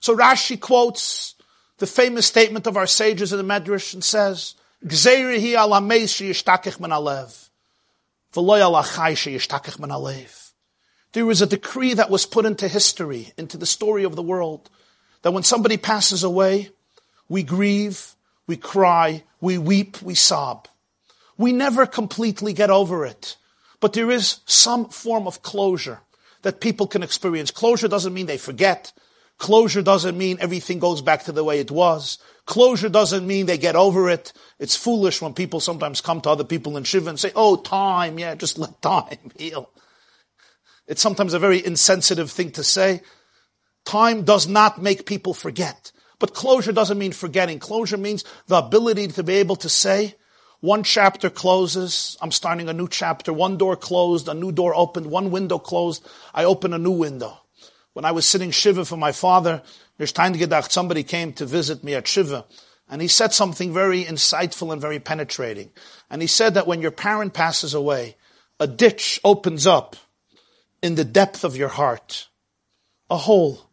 So 0.00 0.16
Rashi 0.16 0.58
quotes 0.58 1.34
the 1.78 1.86
famous 1.86 2.26
statement 2.26 2.66
of 2.66 2.76
our 2.76 2.86
sages 2.86 3.32
in 3.32 3.38
the 3.38 3.44
Medrash 3.44 3.92
and 3.92 4.02
says, 4.02 4.54
There 11.12 11.30
is 11.30 11.42
a 11.42 11.46
decree 11.46 11.94
that 11.94 12.10
was 12.10 12.26
put 12.26 12.46
into 12.46 12.68
history, 12.68 13.32
into 13.36 13.58
the 13.58 13.66
story 13.66 14.04
of 14.04 14.16
the 14.16 14.22
world, 14.22 14.70
that 15.20 15.32
when 15.32 15.42
somebody 15.42 15.76
passes 15.76 16.24
away, 16.24 16.70
we 17.28 17.42
grieve, 17.42 18.14
we 18.46 18.56
cry, 18.56 19.22
we 19.40 19.58
weep, 19.58 20.00
we 20.02 20.14
sob. 20.14 20.66
We 21.36 21.52
never 21.52 21.86
completely 21.86 22.52
get 22.52 22.70
over 22.70 23.06
it, 23.06 23.36
but 23.80 23.92
there 23.92 24.10
is 24.10 24.40
some 24.46 24.88
form 24.88 25.26
of 25.26 25.42
closure 25.42 26.00
that 26.42 26.60
people 26.60 26.86
can 26.86 27.02
experience. 27.02 27.50
Closure 27.50 27.88
doesn't 27.88 28.14
mean 28.14 28.26
they 28.26 28.38
forget. 28.38 28.92
Closure 29.38 29.82
doesn't 29.82 30.16
mean 30.16 30.36
everything 30.40 30.78
goes 30.78 31.02
back 31.02 31.24
to 31.24 31.32
the 31.32 31.44
way 31.44 31.58
it 31.58 31.70
was. 31.70 32.18
Closure 32.46 32.88
doesn't 32.88 33.26
mean 33.26 33.46
they 33.46 33.58
get 33.58 33.76
over 33.76 34.08
it. 34.08 34.32
It's 34.58 34.76
foolish 34.76 35.22
when 35.22 35.34
people 35.34 35.60
sometimes 35.60 36.00
come 36.00 36.20
to 36.22 36.30
other 36.30 36.44
people 36.44 36.76
in 36.76 36.84
Shiva 36.84 37.08
and 37.08 37.18
say, 37.18 37.32
oh, 37.34 37.56
time, 37.56 38.18
yeah, 38.18 38.34
just 38.34 38.58
let 38.58 38.82
time 38.82 39.32
heal. 39.36 39.70
It's 40.86 41.02
sometimes 41.02 41.34
a 41.34 41.38
very 41.38 41.64
insensitive 41.64 42.30
thing 42.30 42.50
to 42.52 42.64
say. 42.64 43.02
Time 43.84 44.24
does 44.24 44.46
not 44.46 44.82
make 44.82 45.06
people 45.06 45.34
forget. 45.34 45.92
But 46.18 46.34
closure 46.34 46.72
doesn't 46.72 46.98
mean 46.98 47.12
forgetting. 47.12 47.58
Closure 47.58 47.96
means 47.96 48.24
the 48.46 48.58
ability 48.58 49.08
to 49.08 49.22
be 49.24 49.34
able 49.34 49.56
to 49.56 49.68
say, 49.68 50.14
one 50.62 50.84
chapter 50.84 51.28
closes, 51.28 52.16
I'm 52.22 52.30
starting 52.30 52.68
a 52.68 52.72
new 52.72 52.86
chapter. 52.86 53.32
One 53.32 53.58
door 53.58 53.74
closed, 53.74 54.28
a 54.28 54.34
new 54.34 54.52
door 54.52 54.76
opened, 54.76 55.06
one 55.06 55.32
window 55.32 55.58
closed, 55.58 56.06
I 56.32 56.44
open 56.44 56.72
a 56.72 56.78
new 56.78 56.92
window. 56.92 57.36
When 57.94 58.04
I 58.04 58.12
was 58.12 58.26
sitting 58.26 58.52
Shiva 58.52 58.84
for 58.84 58.96
my 58.96 59.10
father, 59.10 59.62
somebody 60.06 61.02
came 61.02 61.32
to 61.32 61.46
visit 61.46 61.82
me 61.82 61.94
at 61.94 62.06
Shiva. 62.06 62.44
And 62.88 63.02
he 63.02 63.08
said 63.08 63.32
something 63.32 63.74
very 63.74 64.04
insightful 64.04 64.72
and 64.72 64.80
very 64.80 65.00
penetrating. 65.00 65.72
And 66.08 66.22
he 66.22 66.28
said 66.28 66.54
that 66.54 66.68
when 66.68 66.80
your 66.80 66.92
parent 66.92 67.34
passes 67.34 67.74
away, 67.74 68.14
a 68.60 68.68
ditch 68.68 69.18
opens 69.24 69.66
up 69.66 69.96
in 70.80 70.94
the 70.94 71.04
depth 71.04 71.42
of 71.42 71.56
your 71.56 71.70
heart. 71.70 72.28
A 73.10 73.16
hole. 73.16 73.68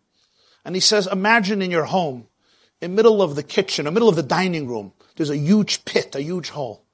And 0.65 0.73
he 0.73 0.81
says, 0.81 1.05
imagine 1.05 1.61
in 1.61 1.69
your 1.69 1.85
home, 1.85 2.25
in 2.81 2.95
middle 2.95 3.21
of 3.21 3.35
the 3.35 3.43
kitchen, 3.43 3.85
in 3.85 3.93
middle 3.93 4.09
of 4.09 4.15
the 4.15 4.23
dining 4.23 4.67
room, 4.67 4.93
there's 5.19 5.29
a 5.29 5.37
huge 5.37 5.83
pit, 5.83 6.15
a 6.15 6.21
huge 6.21 6.49
hole. 6.49 6.85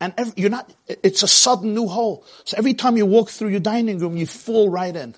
And 0.00 0.14
every, 0.16 0.32
you're 0.36 0.48
not, 0.48 0.72
it's 0.86 1.24
a 1.24 1.28
sudden 1.28 1.74
new 1.74 1.88
hole. 1.88 2.24
So 2.44 2.56
every 2.56 2.72
time 2.72 2.96
you 2.96 3.04
walk 3.04 3.30
through 3.30 3.48
your 3.48 3.58
dining 3.58 3.98
room, 3.98 4.16
you 4.16 4.26
fall 4.26 4.68
right 4.68 4.94
in. 4.94 5.16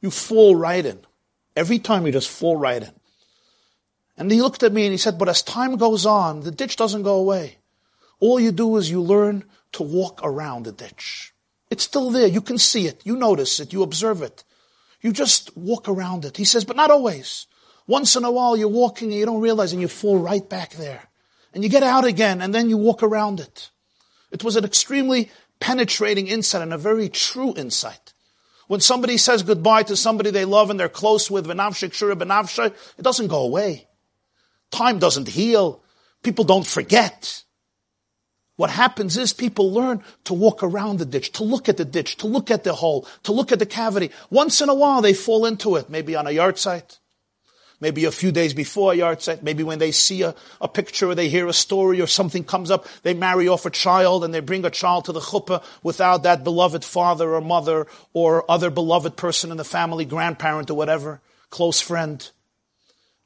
You 0.00 0.10
fall 0.10 0.56
right 0.56 0.84
in. 0.84 0.98
Every 1.54 1.78
time 1.78 2.06
you 2.06 2.10
just 2.10 2.28
fall 2.28 2.56
right 2.56 2.82
in. 2.82 2.90
And 4.16 4.32
he 4.32 4.42
looked 4.42 4.64
at 4.64 4.72
me 4.72 4.84
and 4.84 4.90
he 4.90 4.98
said, 4.98 5.16
but 5.16 5.28
as 5.28 5.42
time 5.42 5.76
goes 5.76 6.06
on, 6.06 6.40
the 6.40 6.50
ditch 6.50 6.74
doesn't 6.74 7.04
go 7.04 7.14
away. 7.14 7.58
All 8.18 8.40
you 8.40 8.50
do 8.50 8.76
is 8.78 8.90
you 8.90 9.00
learn 9.00 9.44
to 9.74 9.84
walk 9.84 10.22
around 10.24 10.64
the 10.64 10.72
ditch. 10.72 11.32
It's 11.70 11.84
still 11.84 12.10
there. 12.10 12.26
You 12.26 12.40
can 12.40 12.58
see 12.58 12.88
it. 12.88 13.00
You 13.04 13.14
notice 13.14 13.60
it. 13.60 13.72
You 13.72 13.84
observe 13.84 14.22
it. 14.22 14.42
You 15.02 15.12
just 15.12 15.56
walk 15.56 15.88
around 15.88 16.24
it. 16.24 16.36
He 16.36 16.44
says, 16.44 16.64
but 16.64 16.74
not 16.74 16.90
always. 16.90 17.46
Once 17.86 18.16
in 18.16 18.24
a 18.24 18.32
while 18.32 18.56
you're 18.56 18.66
walking 18.66 19.10
and 19.10 19.20
you 19.20 19.24
don't 19.26 19.40
realize 19.40 19.72
and 19.72 19.80
you 19.80 19.86
fall 19.86 20.18
right 20.18 20.48
back 20.48 20.72
there. 20.72 21.04
And 21.54 21.62
you 21.62 21.70
get 21.70 21.82
out 21.84 22.04
again 22.04 22.42
and 22.42 22.52
then 22.52 22.68
you 22.68 22.76
walk 22.76 23.02
around 23.02 23.40
it. 23.40 23.70
It 24.32 24.44
was 24.44 24.56
an 24.56 24.64
extremely 24.64 25.30
penetrating 25.60 26.26
insight 26.26 26.62
and 26.62 26.74
a 26.74 26.78
very 26.78 27.08
true 27.08 27.54
insight. 27.56 28.12
When 28.66 28.80
somebody 28.80 29.16
says 29.16 29.42
goodbye 29.42 29.84
to 29.84 29.96
somebody 29.96 30.30
they 30.30 30.44
love 30.44 30.70
and 30.70 30.80
they're 30.80 30.88
close 30.88 31.30
with, 31.30 31.48
it 31.48 33.02
doesn't 33.02 33.28
go 33.28 33.42
away. 33.42 33.86
Time 34.70 34.98
doesn't 34.98 35.28
heal. 35.28 35.82
People 36.22 36.44
don't 36.44 36.66
forget. 36.66 37.44
What 38.56 38.70
happens 38.70 39.16
is 39.16 39.32
people 39.32 39.72
learn 39.72 40.02
to 40.24 40.34
walk 40.34 40.62
around 40.62 40.98
the 40.98 41.04
ditch, 41.04 41.32
to 41.32 41.44
look 41.44 41.68
at 41.68 41.76
the 41.76 41.84
ditch, 41.84 42.16
to 42.18 42.26
look 42.26 42.50
at 42.50 42.64
the 42.64 42.74
hole, 42.74 43.06
to 43.24 43.32
look 43.32 43.52
at 43.52 43.58
the 43.58 43.66
cavity. 43.66 44.10
Once 44.30 44.60
in 44.60 44.68
a 44.68 44.74
while 44.74 45.02
they 45.02 45.12
fall 45.12 45.44
into 45.44 45.76
it, 45.76 45.90
maybe 45.90 46.16
on 46.16 46.26
a 46.26 46.30
yahrzeit, 46.30 46.98
maybe 47.80 48.04
a 48.04 48.10
few 48.10 48.32
days 48.32 48.54
before 48.54 48.92
a 48.92 48.96
yard 48.96 49.18
yahrzeit, 49.18 49.42
maybe 49.42 49.62
when 49.62 49.78
they 49.78 49.92
see 49.92 50.22
a, 50.22 50.34
a 50.60 50.68
picture 50.68 51.08
or 51.08 51.14
they 51.14 51.28
hear 51.28 51.46
a 51.46 51.52
story 51.52 52.00
or 52.00 52.06
something 52.06 52.44
comes 52.44 52.70
up, 52.70 52.86
they 53.02 53.14
marry 53.14 53.48
off 53.48 53.66
a 53.66 53.70
child 53.70 54.24
and 54.24 54.32
they 54.32 54.40
bring 54.40 54.64
a 54.64 54.70
child 54.70 55.04
to 55.04 55.12
the 55.12 55.20
chuppah 55.20 55.62
without 55.82 56.22
that 56.22 56.44
beloved 56.44 56.84
father 56.84 57.34
or 57.34 57.40
mother 57.40 57.86
or 58.12 58.48
other 58.50 58.70
beloved 58.70 59.16
person 59.16 59.50
in 59.50 59.56
the 59.56 59.64
family, 59.64 60.04
grandparent 60.04 60.70
or 60.70 60.74
whatever, 60.74 61.20
close 61.50 61.80
friend. 61.80 62.30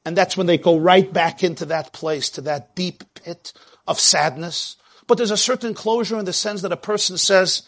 And 0.05 0.16
that's 0.16 0.36
when 0.36 0.46
they 0.46 0.59
go 0.59 0.78
right 0.78 1.12
back 1.12 1.44
into 1.44 1.66
that 1.66 1.92
place, 1.92 2.30
to 2.30 2.40
that 2.42 2.74
deep 2.74 3.05
pit 3.14 3.53
of 3.86 4.01
sadness 4.01 4.76
but 5.09 5.16
there's 5.16 5.32
a 5.32 5.36
certain 5.36 5.74
closure 5.74 6.18
in 6.18 6.26
the 6.26 6.32
sense 6.32 6.62
that 6.62 6.70
a 6.70 6.76
person 6.76 7.16
says, 7.16 7.62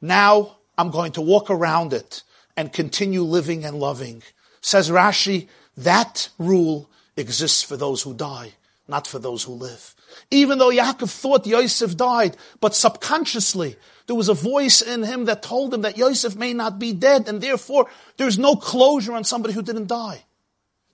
now 0.00 0.56
I'm 0.76 0.90
going 0.90 1.12
to 1.12 1.20
walk 1.20 1.50
around 1.50 1.92
it 1.92 2.22
and 2.56 2.72
continue 2.72 3.22
living 3.22 3.64
and 3.64 3.78
loving. 3.78 4.22
Says 4.62 4.90
Rashi, 4.90 5.48
that 5.76 6.28
rule 6.38 6.88
exists 7.16 7.62
for 7.62 7.76
those 7.76 8.02
who 8.02 8.14
die, 8.14 8.52
not 8.88 9.06
for 9.06 9.18
those 9.18 9.44
who 9.44 9.52
live. 9.52 9.94
Even 10.30 10.58
though 10.58 10.70
Yaakov 10.70 11.10
thought 11.10 11.46
Yosef 11.46 11.96
died, 11.96 12.36
but 12.60 12.74
subconsciously, 12.74 13.76
there 14.06 14.16
was 14.16 14.28
a 14.28 14.34
voice 14.34 14.82
in 14.82 15.04
him 15.04 15.24
that 15.26 15.42
told 15.42 15.72
him 15.72 15.82
that 15.82 15.96
Yosef 15.96 16.36
may 16.36 16.52
not 16.52 16.78
be 16.78 16.92
dead, 16.92 17.28
and 17.28 17.40
therefore 17.40 17.88
there's 18.16 18.38
no 18.38 18.56
closure 18.56 19.14
on 19.14 19.24
somebody 19.24 19.54
who 19.54 19.62
didn't 19.62 19.86
die. 19.86 20.24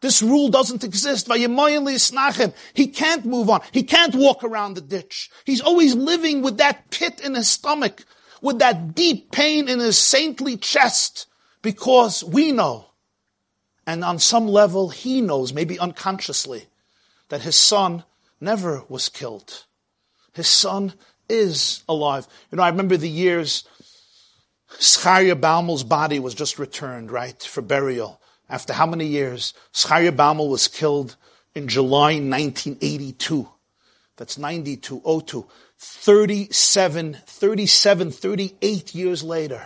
This 0.00 0.22
rule 0.22 0.48
doesn't 0.48 0.84
exist. 0.84 1.28
He 1.32 2.86
can't 2.86 3.24
move 3.24 3.50
on. 3.50 3.62
He 3.72 3.82
can't 3.82 4.14
walk 4.14 4.44
around 4.44 4.74
the 4.74 4.80
ditch. 4.80 5.28
He's 5.44 5.60
always 5.60 5.96
living 5.96 6.42
with 6.42 6.58
that 6.58 6.90
pit 6.90 7.20
in 7.20 7.34
his 7.34 7.48
stomach, 7.48 8.04
with 8.40 8.60
that 8.60 8.94
deep 8.94 9.32
pain 9.32 9.68
in 9.68 9.80
his 9.80 9.98
saintly 9.98 10.56
chest, 10.56 11.26
because 11.62 12.22
we 12.22 12.52
know, 12.52 12.87
and 13.88 14.04
on 14.04 14.18
some 14.18 14.46
level 14.46 14.90
he 14.90 15.22
knows, 15.22 15.54
maybe 15.54 15.78
unconsciously, 15.78 16.66
that 17.30 17.40
his 17.40 17.56
son 17.56 18.04
never 18.38 18.84
was 18.90 19.08
killed. 19.08 19.64
His 20.34 20.46
son 20.46 20.92
is 21.26 21.82
alive. 21.88 22.26
You 22.52 22.56
know, 22.56 22.64
I 22.64 22.68
remember 22.68 22.98
the 22.98 23.08
years 23.08 23.64
Zachary 24.78 25.30
Baumel's 25.30 25.84
body 25.84 26.18
was 26.18 26.34
just 26.34 26.58
returned, 26.58 27.10
right, 27.10 27.42
for 27.42 27.62
burial. 27.62 28.20
After 28.50 28.74
how 28.74 28.84
many 28.84 29.06
years? 29.06 29.54
Scharia 29.72 30.14
Baumel 30.14 30.50
was 30.50 30.68
killed 30.68 31.16
in 31.54 31.66
July 31.66 32.20
1982. 32.20 33.48
That's 34.18 34.36
92, 34.36 35.22
02. 35.26 35.46
37, 35.78 37.16
37, 37.24 38.10
38 38.10 38.94
years 38.94 39.22
later, 39.22 39.62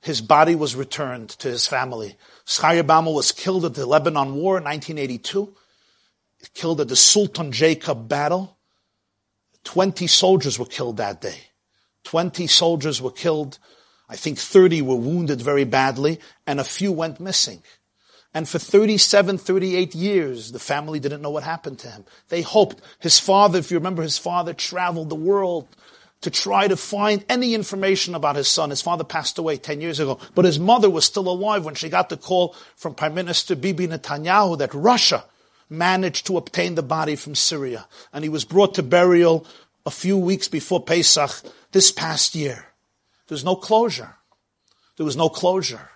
his 0.00 0.22
body 0.22 0.54
was 0.54 0.74
returned 0.74 1.28
to 1.30 1.48
his 1.48 1.66
family. 1.66 2.16
Zachary 2.48 2.82
Baumel 2.82 3.14
was 3.14 3.30
killed 3.30 3.64
at 3.66 3.74
the 3.74 3.84
Lebanon 3.84 4.34
War 4.34 4.56
in 4.56 4.64
1982, 4.64 5.54
killed 6.54 6.80
at 6.80 6.88
the 6.88 6.96
Sultan 6.96 7.52
Jacob 7.52 8.08
battle. 8.08 8.56
20 9.64 10.06
soldiers 10.06 10.58
were 10.58 10.64
killed 10.64 10.96
that 10.96 11.20
day. 11.20 11.38
20 12.04 12.46
soldiers 12.46 13.02
were 13.02 13.10
killed. 13.10 13.58
I 14.08 14.16
think 14.16 14.38
30 14.38 14.80
were 14.80 14.96
wounded 14.96 15.42
very 15.42 15.64
badly, 15.64 16.20
and 16.46 16.58
a 16.58 16.64
few 16.64 16.90
went 16.90 17.20
missing. 17.20 17.62
And 18.32 18.48
for 18.48 18.58
37, 18.58 19.36
38 19.36 19.94
years, 19.94 20.52
the 20.52 20.58
family 20.58 21.00
didn't 21.00 21.20
know 21.20 21.30
what 21.30 21.42
happened 21.42 21.78
to 21.80 21.90
him. 21.90 22.04
They 22.28 22.40
hoped 22.40 22.80
his 22.98 23.18
father, 23.18 23.58
if 23.58 23.70
you 23.70 23.76
remember, 23.76 24.02
his 24.02 24.18
father 24.18 24.54
traveled 24.54 25.10
the 25.10 25.14
world 25.16 25.68
to 26.20 26.30
try 26.30 26.66
to 26.66 26.76
find 26.76 27.24
any 27.28 27.54
information 27.54 28.14
about 28.14 28.36
his 28.36 28.48
son. 28.48 28.70
His 28.70 28.82
father 28.82 29.04
passed 29.04 29.38
away 29.38 29.56
10 29.56 29.80
years 29.80 30.00
ago, 30.00 30.18
but 30.34 30.44
his 30.44 30.58
mother 30.58 30.90
was 30.90 31.04
still 31.04 31.28
alive 31.28 31.64
when 31.64 31.74
she 31.74 31.88
got 31.88 32.08
the 32.08 32.16
call 32.16 32.56
from 32.76 32.94
Prime 32.94 33.14
Minister 33.14 33.54
Bibi 33.54 33.86
Netanyahu 33.86 34.58
that 34.58 34.74
Russia 34.74 35.24
managed 35.70 36.26
to 36.26 36.36
obtain 36.36 36.74
the 36.74 36.82
body 36.82 37.14
from 37.14 37.34
Syria. 37.34 37.86
And 38.12 38.24
he 38.24 38.28
was 38.28 38.44
brought 38.44 38.74
to 38.74 38.82
burial 38.82 39.46
a 39.86 39.90
few 39.90 40.16
weeks 40.16 40.48
before 40.48 40.82
Pesach 40.82 41.30
this 41.72 41.92
past 41.92 42.34
year. 42.34 42.66
There's 43.28 43.44
no 43.44 43.54
closure. 43.54 44.16
There 44.96 45.06
was 45.06 45.16
no 45.16 45.28
closure. 45.28 45.88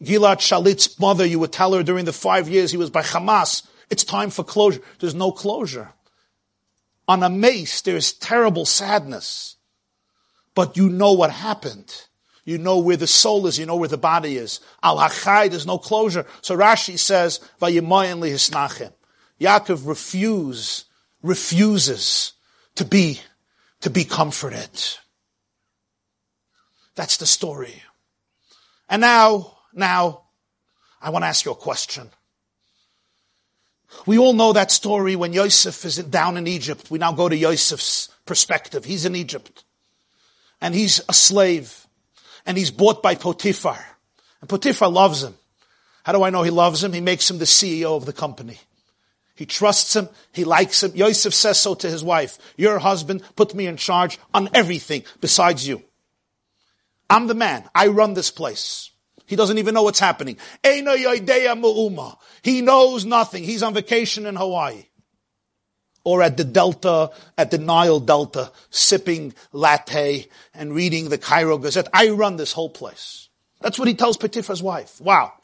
Gilad 0.00 0.38
Shalit's 0.38 0.98
mother, 1.00 1.26
you 1.26 1.40
would 1.40 1.52
tell 1.52 1.72
her 1.72 1.82
during 1.82 2.04
the 2.04 2.12
five 2.12 2.48
years 2.48 2.70
he 2.70 2.76
was 2.76 2.90
by 2.90 3.02
Hamas, 3.02 3.66
it's 3.90 4.04
time 4.04 4.30
for 4.30 4.44
closure. 4.44 4.80
There's 5.00 5.14
no 5.14 5.32
closure. 5.32 5.92
On 7.08 7.22
a 7.22 7.30
mace, 7.30 7.80
there's 7.80 8.12
terrible 8.12 8.66
sadness. 8.66 9.56
But 10.54 10.76
you 10.76 10.90
know 10.90 11.14
what 11.14 11.30
happened. 11.30 12.04
You 12.44 12.58
know 12.58 12.78
where 12.78 12.96
the 12.96 13.06
soul 13.06 13.46
is. 13.46 13.58
You 13.58 13.66
know 13.66 13.76
where 13.76 13.88
the 13.88 13.98
body 13.98 14.36
is. 14.36 14.60
Al 14.82 14.98
Hachai, 14.98 15.50
there's 15.50 15.66
no 15.66 15.78
closure. 15.78 16.26
So 16.42 16.56
Rashi 16.56 16.98
says, 16.98 17.40
lihisnachem. 17.60 18.92
Yaakov 19.40 19.86
refuse, 19.86 20.84
refuses 21.22 22.32
to 22.74 22.84
be, 22.84 23.20
to 23.80 23.90
be 23.90 24.04
comforted. 24.04 24.70
That's 26.94 27.16
the 27.16 27.26
story. 27.26 27.82
And 28.88 29.00
now, 29.00 29.58
now, 29.72 30.24
I 31.00 31.10
want 31.10 31.22
to 31.22 31.28
ask 31.28 31.44
you 31.44 31.52
a 31.52 31.54
question. 31.54 32.10
We 34.06 34.18
all 34.18 34.32
know 34.32 34.52
that 34.52 34.70
story 34.70 35.16
when 35.16 35.32
Yosef 35.32 35.84
is 35.84 35.96
down 35.96 36.36
in 36.36 36.46
Egypt. 36.46 36.90
We 36.90 36.98
now 36.98 37.12
go 37.12 37.28
to 37.28 37.36
Yosef's 37.36 38.08
perspective. 38.26 38.84
He's 38.84 39.04
in 39.04 39.16
Egypt. 39.16 39.64
And 40.60 40.74
he's 40.74 41.00
a 41.08 41.12
slave. 41.14 41.86
And 42.46 42.56
he's 42.56 42.70
bought 42.70 43.02
by 43.02 43.14
Potiphar. 43.14 43.84
And 44.40 44.48
Potiphar 44.48 44.88
loves 44.88 45.22
him. 45.22 45.34
How 46.04 46.12
do 46.12 46.22
I 46.22 46.30
know 46.30 46.42
he 46.42 46.50
loves 46.50 46.82
him? 46.82 46.92
He 46.92 47.00
makes 47.00 47.30
him 47.30 47.38
the 47.38 47.44
CEO 47.44 47.96
of 47.96 48.06
the 48.06 48.12
company. 48.12 48.58
He 49.34 49.46
trusts 49.46 49.94
him. 49.94 50.08
He 50.32 50.44
likes 50.44 50.82
him. 50.82 50.92
Yosef 50.94 51.32
says 51.32 51.60
so 51.60 51.74
to 51.76 51.88
his 51.88 52.02
wife. 52.02 52.38
Your 52.56 52.78
husband 52.78 53.22
put 53.36 53.54
me 53.54 53.66
in 53.66 53.76
charge 53.76 54.18
on 54.34 54.48
everything 54.52 55.04
besides 55.20 55.66
you. 55.66 55.82
I'm 57.08 57.26
the 57.26 57.34
man. 57.34 57.68
I 57.74 57.88
run 57.88 58.14
this 58.14 58.30
place. 58.30 58.90
He 59.28 59.36
doesn't 59.36 59.58
even 59.58 59.74
know 59.74 59.82
what's 59.82 60.00
happening. 60.00 60.38
He 60.64 60.80
knows 62.62 63.04
nothing. 63.04 63.44
He's 63.44 63.62
on 63.62 63.74
vacation 63.74 64.26
in 64.26 64.34
Hawaii. 64.36 64.86
Or 66.02 66.22
at 66.22 66.38
the 66.38 66.44
Delta, 66.44 67.10
at 67.36 67.50
the 67.50 67.58
Nile 67.58 68.00
Delta, 68.00 68.50
sipping 68.70 69.34
latte 69.52 70.26
and 70.54 70.74
reading 70.74 71.10
the 71.10 71.18
Cairo 71.18 71.58
Gazette. 71.58 71.88
I 71.92 72.08
run 72.08 72.36
this 72.36 72.54
whole 72.54 72.70
place. 72.70 73.28
That's 73.60 73.78
what 73.78 73.88
he 73.88 73.94
tells 73.94 74.16
Potiphar's 74.16 74.62
wife. 74.62 74.98
Wow. 74.98 75.34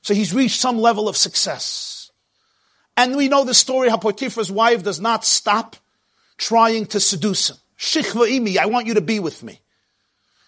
So 0.00 0.14
he's 0.14 0.32
reached 0.32 0.58
some 0.58 0.78
level 0.78 1.06
of 1.06 1.18
success. 1.18 2.10
And 2.96 3.14
we 3.14 3.28
know 3.28 3.44
the 3.44 3.52
story 3.52 3.90
how 3.90 3.98
Potiphar's 3.98 4.50
wife 4.50 4.82
does 4.82 5.00
not 5.00 5.26
stop 5.26 5.76
trying 6.38 6.86
to 6.86 6.98
seduce 6.98 7.50
him. 7.50 7.58
Shichva 7.78 8.26
imi, 8.30 8.56
I 8.56 8.64
want 8.66 8.86
you 8.86 8.94
to 8.94 9.02
be 9.02 9.20
with 9.20 9.42
me. 9.42 9.60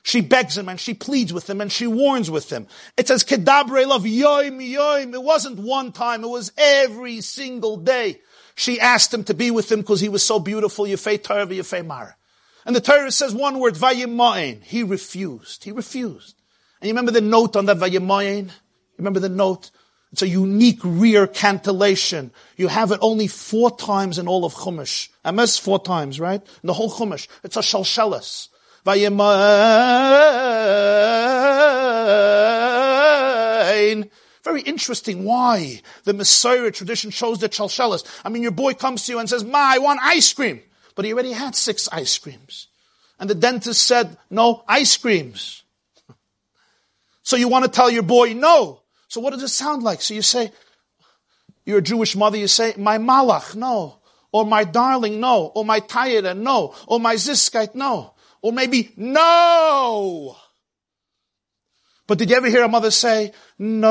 She 0.03 0.21
begs 0.21 0.59
him 0.59 0.69
and 0.69 0.81
she 0.81 0.95
pleads 0.95 1.33
with 1.33 1.49
him 1.49 1.61
and 1.61 1.71
she 1.71 1.87
warns 1.87 2.31
with 2.31 2.51
him. 2.51 2.67
It 2.97 3.07
says, 3.07 3.23
Kedabre 3.23 3.87
love 3.87 4.03
yoim 4.03 4.59
yoim. 4.61 5.15
It 5.15 5.23
wasn't 5.23 5.61
one 5.61 5.93
time, 5.93 6.25
it 6.25 6.29
was 6.29 6.53
every 6.57 7.21
single 7.21 7.77
day. 7.77 8.21
She 8.55 8.81
asked 8.81 9.15
him 9.15 9.25
to 9.25 9.35
be 9.35 9.51
with 9.51 9.71
him 9.71 9.81
because 9.81 10.01
he 10.01 10.09
was 10.09 10.25
so 10.25 10.39
beautiful, 10.39 10.85
Yefei 10.85 11.23
Torah 11.23 11.47
Yefei 11.47 11.87
Mara. 11.87 12.17
And 12.67 12.77
the 12.77 12.81
Torah 12.81 13.11
says 13.11 13.35
one 13.35 13.59
word, 13.59 13.75
Vayimayin. 13.75 14.63
He 14.63 14.83
refused. 14.83 15.65
He 15.65 15.73
refused. 15.73 16.37
And 16.81 16.89
you 16.89 16.93
remember 16.93 17.13
the 17.13 17.21
note 17.21 17.57
on 17.57 17.67
that 17.67 17.79
Vayimayin? 17.79 18.47
You 18.47 18.99
remember 18.99 19.21
the 19.21 19.29
note? 19.29 19.71
It's 20.13 20.23
a 20.23 20.29
unique 20.29 20.81
rear 20.85 21.27
cantillation. 21.27 22.33
You 22.57 22.69
have 22.69 22.93
it 22.93 22.99
only 23.01 23.29
four 23.29 23.75
times 23.75 24.19
in 24.19 24.29
all 24.29 24.45
of 24.45 24.55
Chumash. 24.55 25.09
Emes 25.25 25.59
four 25.59 25.81
times, 25.81 26.21
right? 26.21 26.43
In 26.43 26.67
the 26.67 26.75
whole 26.75 26.91
Chumash. 26.91 27.29
It's 27.43 27.57
a 27.57 27.61
shalshelis. 27.61 28.49
Very 34.45 34.63
interesting. 34.63 35.25
Why? 35.25 35.81
The 36.05 36.13
Messiah 36.13 36.71
tradition 36.71 37.11
shows 37.11 37.39
that 37.41 37.53
shalshelis. 37.53 38.05
I 38.25 38.29
mean, 38.29 38.43
your 38.43 38.53
boy 38.53 38.75
comes 38.75 39.07
to 39.07 39.13
you 39.13 39.19
and 39.19 39.29
says, 39.29 39.45
Ma, 39.45 39.59
I 39.59 39.79
want 39.79 40.01
ice 40.03 40.33
cream. 40.33 40.61
But 40.95 41.05
he 41.05 41.13
already 41.13 41.33
had 41.33 41.55
six 41.55 41.89
ice 41.91 42.19
creams. 42.19 42.69
And 43.19 43.31
the 43.31 43.35
dentist 43.35 43.83
said, 43.87 44.17
no 44.31 44.65
ice 44.69 44.97
creams. 44.97 45.63
So 47.25 47.37
you 47.37 47.47
want 47.47 47.65
to 47.65 47.71
tell 47.71 47.89
your 47.89 48.03
boy 48.03 48.33
no. 48.33 48.81
So 49.07 49.21
what 49.21 49.31
does 49.31 49.45
it 49.45 49.49
sound 49.49 49.85
like? 49.85 50.03
So 50.03 50.13
you 50.13 50.23
say, 50.23 50.51
you're 51.65 51.79
a 51.79 51.83
Jewish 51.83 52.17
mother, 52.17 52.37
you 52.37 52.49
say, 52.49 52.75
my 52.77 52.99
malach, 52.99 53.55
no. 53.55 54.01
Or 54.33 54.45
my 54.45 54.65
darling, 54.65 55.21
no. 55.21 55.53
Or 55.55 55.65
my 55.65 55.79
tayera, 55.79 56.37
no. 56.37 56.75
Or 56.89 56.99
my 56.99 57.15
ziskite, 57.15 57.77
no. 57.77 58.12
Or 58.43 58.53
maybe, 58.53 58.93
no! 58.97 60.37
But 62.09 62.19
did 62.19 62.29
you 62.29 62.37
ever 62.37 62.49
hear 62.49 62.65
a 62.65 62.69
mother 62.69 62.91
say, 62.91 63.33
no, 63.59 63.89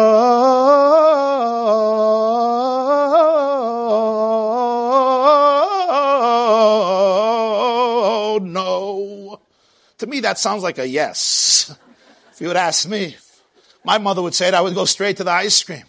no? 8.43 9.41
To 9.99 10.07
me, 10.07 10.19
that 10.19 10.37
sounds 10.37 10.63
like 10.63 10.77
a 10.77 10.87
yes. 10.87 11.73
If 12.33 12.41
you 12.41 12.47
would 12.47 12.57
ask 12.57 12.89
me, 12.89 13.15
my 13.85 13.97
mother 13.97 14.21
would 14.21 14.35
say 14.35 14.49
it, 14.49 14.53
I 14.53 14.61
would 14.61 14.75
go 14.75 14.83
straight 14.85 15.17
to 15.17 15.23
the 15.23 15.31
ice 15.31 15.63
cream. 15.63 15.85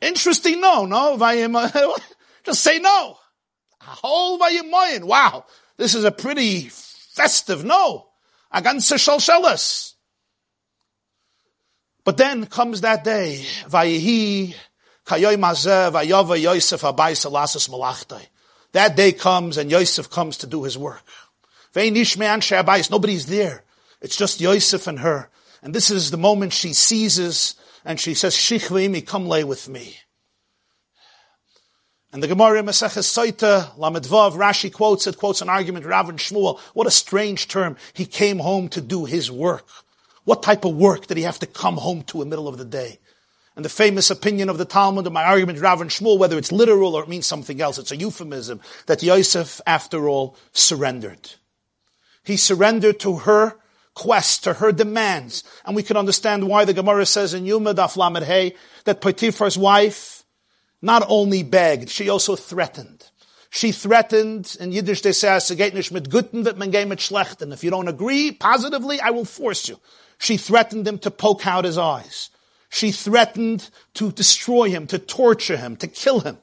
Interesting, 0.00 0.60
no, 0.60 0.86
no, 0.86 1.16
just 2.44 2.62
say 2.62 2.78
no. 2.78 3.16
Wow. 5.04 5.44
This 5.80 5.94
is 5.94 6.04
a 6.04 6.12
pretty 6.12 6.68
festive, 6.68 7.64
no. 7.64 8.08
A 8.52 8.60
ganze 8.60 8.98
Shalshelis. 8.98 9.94
But 12.04 12.18
then 12.18 12.44
comes 12.44 12.82
that 12.82 13.02
day, 13.02 13.46
Vayihi, 13.64 14.54
Kayoy 15.06 15.36
Mazeh, 15.38 15.90
Vayova 15.90 16.38
Yosef 16.38 16.82
Abai 16.82 17.12
Salasas 17.12 17.70
Malachtay. 17.70 18.26
That 18.72 18.94
day 18.94 19.12
comes 19.12 19.56
and 19.56 19.70
Yosef 19.70 20.10
comes 20.10 20.36
to 20.38 20.46
do 20.46 20.64
his 20.64 20.76
work. 20.76 21.02
Nobody's 21.74 23.26
there. 23.26 23.64
It's 24.02 24.16
just 24.18 24.38
Yosef 24.42 24.86
and 24.86 24.98
her. 24.98 25.30
And 25.62 25.74
this 25.74 25.90
is 25.90 26.10
the 26.10 26.18
moment 26.18 26.52
she 26.52 26.74
seizes 26.74 27.54
and 27.86 27.98
she 27.98 28.12
says, 28.12 28.34
Shichvimi, 28.34 29.06
come 29.06 29.26
lay 29.26 29.44
with 29.44 29.66
me. 29.66 29.96
And 32.12 32.22
the 32.22 32.28
Gemara 32.28 32.62
Maseches 32.62 33.06
Soita, 33.06 33.76
Lamedvav, 33.76 34.32
Rashi 34.32 34.72
quotes 34.72 35.06
it, 35.06 35.16
quotes 35.16 35.42
an 35.42 35.48
argument, 35.48 35.86
Rav 35.86 36.08
and 36.08 36.18
Shmuel. 36.18 36.58
What 36.74 36.88
a 36.88 36.90
strange 36.90 37.46
term. 37.46 37.76
He 37.92 38.04
came 38.04 38.40
home 38.40 38.68
to 38.70 38.80
do 38.80 39.04
his 39.04 39.30
work. 39.30 39.66
What 40.24 40.42
type 40.42 40.64
of 40.64 40.74
work 40.74 41.06
did 41.06 41.16
he 41.16 41.22
have 41.22 41.38
to 41.38 41.46
come 41.46 41.76
home 41.76 42.02
to 42.04 42.20
in 42.20 42.28
the 42.28 42.30
middle 42.30 42.48
of 42.48 42.58
the 42.58 42.64
day? 42.64 42.98
And 43.54 43.64
the 43.64 43.68
famous 43.68 44.10
opinion 44.10 44.48
of 44.48 44.58
the 44.58 44.64
Talmud, 44.64 45.06
of 45.06 45.12
my 45.12 45.24
argument, 45.24 45.60
Rav 45.60 45.80
and 45.80 45.90
Shmuel, 45.90 46.18
whether 46.18 46.36
it's 46.36 46.50
literal 46.50 46.96
or 46.96 47.02
it 47.04 47.08
means 47.08 47.26
something 47.26 47.60
else, 47.60 47.78
it's 47.78 47.92
a 47.92 47.96
euphemism, 47.96 48.60
that 48.86 49.02
Yosef, 49.02 49.60
after 49.66 50.08
all, 50.08 50.36
surrendered. 50.52 51.32
He 52.24 52.36
surrendered 52.36 53.00
to 53.00 53.16
her 53.16 53.56
quest, 53.94 54.44
to 54.44 54.54
her 54.54 54.72
demands. 54.72 55.44
And 55.64 55.76
we 55.76 55.82
can 55.82 55.96
understand 55.96 56.48
why 56.48 56.64
the 56.64 56.74
Gemara 56.74 57.06
says 57.06 57.34
in 57.34 57.44
Yuma 57.46 57.74
Daf 57.74 57.96
Lamed 57.96 58.24
Hey 58.24 58.54
that 58.84 59.00
Potiphar's 59.00 59.58
wife, 59.58 60.19
not 60.82 61.04
only 61.08 61.42
begged, 61.42 61.90
she 61.90 62.08
also 62.08 62.36
threatened. 62.36 63.10
She 63.50 63.72
threatened, 63.72 64.56
in 64.60 64.72
Yiddish 64.72 65.02
they 65.02 65.12
say, 65.12 65.28
"Seget 65.40 65.74
nicht 65.74 65.90
mit 65.90 66.08
guten, 66.08 66.44
wird 66.44 66.56
man 66.56 66.70
mit 66.70 67.00
schlechten. 67.00 67.52
If 67.52 67.64
you 67.64 67.70
don't 67.70 67.88
agree 67.88 68.30
positively, 68.30 69.00
I 69.00 69.10
will 69.10 69.24
force 69.24 69.68
you. 69.68 69.80
She 70.18 70.36
threatened 70.36 70.86
him 70.86 70.98
to 70.98 71.10
poke 71.10 71.46
out 71.46 71.64
his 71.64 71.76
eyes. 71.76 72.30
She 72.68 72.92
threatened 72.92 73.68
to 73.94 74.12
destroy 74.12 74.70
him, 74.70 74.86
to 74.86 74.98
torture 74.98 75.56
him, 75.56 75.76
to 75.76 75.88
kill 75.88 76.20
him. 76.20 76.38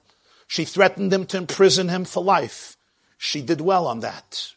She 0.48 0.66
threatened 0.66 1.14
him 1.14 1.26
to 1.28 1.38
imprison 1.38 1.88
him 1.88 2.04
for 2.04 2.24
life. 2.24 2.76
She 3.18 3.42
did 3.42 3.62
well 3.62 3.88
on 3.88 4.02
that. 4.02 4.54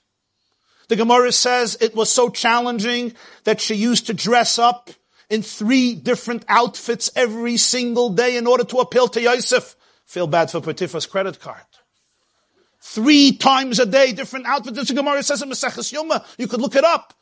The 0.89 0.97
Gemara 0.97 1.31
says 1.31 1.77
it 1.81 1.95
was 1.95 2.11
so 2.11 2.29
challenging 2.31 3.15
that 3.45 3.61
she 3.61 3.77
used 3.77 4.09
to 4.09 4.15
dress 4.15 4.59
up 4.59 4.91
in 5.31 5.43
three 5.43 5.95
different 5.95 6.45
outfits 6.49 7.11
every 7.15 7.57
single 7.57 8.11
day 8.11 8.37
in 8.37 8.47
order 8.47 8.65
to 8.65 8.79
appeal 8.79 9.09
to 9.09 9.23
Yosef. 9.23 9.77
Feel 10.05 10.27
bad 10.27 10.51
for 10.51 10.61
Potiphar's 10.61 11.07
credit 11.07 11.41
card. 11.41 11.63
Three 12.83 13.37
times 13.37 13.79
a 13.79 13.87
day, 13.87 14.13
different 14.13 14.47
outfits. 14.47 14.89
The 14.89 14.95
Gemara 14.95 15.23
says 15.23 15.41
in 15.41 15.49
Maseches 15.49 15.93
Yoma. 15.93 16.25
You 16.37 16.49
could 16.49 16.61
look 16.61 16.75
it 16.75 16.85
up. 16.85 17.15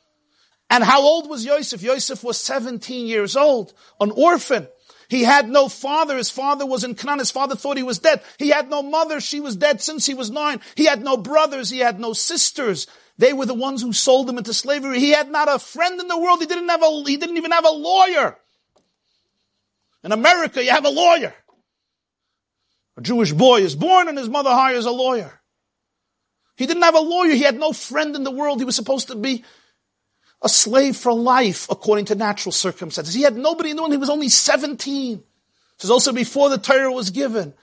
And 0.71 0.83
how 0.83 1.03
old 1.03 1.29
was 1.29 1.45
Yosef? 1.45 1.83
Yosef 1.83 2.25
was 2.25 2.39
17 2.39 3.07
years 3.07 3.37
old, 3.37 3.73
an 4.01 4.11
orphan. 4.11 4.69
He 5.09 5.25
had 5.25 5.49
no 5.49 5.69
father. 5.69 6.17
His 6.17 6.31
father 6.31 6.67
was 6.67 6.85
in 6.85 6.95
Canaan. 6.95 7.21
His 7.21 7.31
father 7.31 7.57
thought 7.57 7.79
he 7.79 7.83
was 7.83 7.99
dead. 7.99 8.23
He 8.39 8.51
had 8.51 8.69
no 8.69 8.83
mother. 8.83 9.21
She 9.21 9.41
was 9.41 9.57
dead 9.57 9.81
since 9.81 10.05
he 10.05 10.15
was 10.15 10.31
nine. 10.31 10.61
He 10.75 10.85
had 10.85 11.03
no 11.03 11.17
brothers. 11.17 11.71
He 11.71 11.79
had 11.79 11.99
no 11.99 12.13
sisters. 12.13 12.87
They 13.19 13.33
were 13.33 13.47
the 13.47 13.55
ones 13.55 13.83
who 13.83 13.93
sold 13.93 14.31
him 14.31 14.39
into 14.39 14.55
slavery. 14.55 15.01
He 15.01 15.11
had 15.11 15.31
not 15.31 15.53
a 15.53 15.59
friend 15.59 16.01
in 16.01 16.07
the 16.07 16.19
world. 16.19 16.41
He 16.41 16.47
didn't 16.47 16.69
have 16.69 16.83
a, 16.83 17.03
he 17.05 17.17
didn't 17.17 17.37
even 17.37 17.51
have 17.51 17.67
a 17.67 17.71
lawyer. 17.71 18.39
In 20.05 20.13
America, 20.13 20.63
you 20.63 20.71
have 20.71 20.85
a 20.85 20.91
lawyer. 20.91 21.35
A 22.97 23.01
Jewish 23.01 23.33
boy 23.33 23.61
is 23.61 23.75
born 23.75 24.09
and 24.09 24.17
his 24.17 24.29
mother 24.29 24.51
hires 24.51 24.87
a 24.87 24.93
lawyer. 24.93 25.41
He 26.57 26.67
didn't 26.67 26.83
have 26.83 26.95
a 26.95 27.01
lawyer. 27.01 27.35
He 27.35 27.43
had 27.43 27.59
no 27.59 27.73
friend 27.73 28.15
in 28.15 28.25
the 28.25 28.31
world. 28.31 28.61
He 28.61 28.65
was 28.65 28.77
supposed 28.77 29.09
to 29.09 29.17
be 29.17 29.45
a 30.43 30.49
slave 30.49 30.97
for 30.97 31.13
life 31.13 31.67
according 31.71 32.07
to 32.07 32.15
natural 32.15 32.53
circumstances. 32.53 33.15
He 33.15 33.23
had 33.23 33.37
nobody 33.37 33.71
in 33.71 33.77
the 33.77 33.83
world. 33.83 33.93
He 33.93 33.99
was 33.99 34.11
only 34.11 34.29
17. 34.29 35.23
This 35.77 35.85
is 35.85 35.91
also 35.91 36.13
before 36.13 36.49
the 36.49 36.59
Torah 36.59 36.93
was 36.93 37.11
given. 37.11 37.55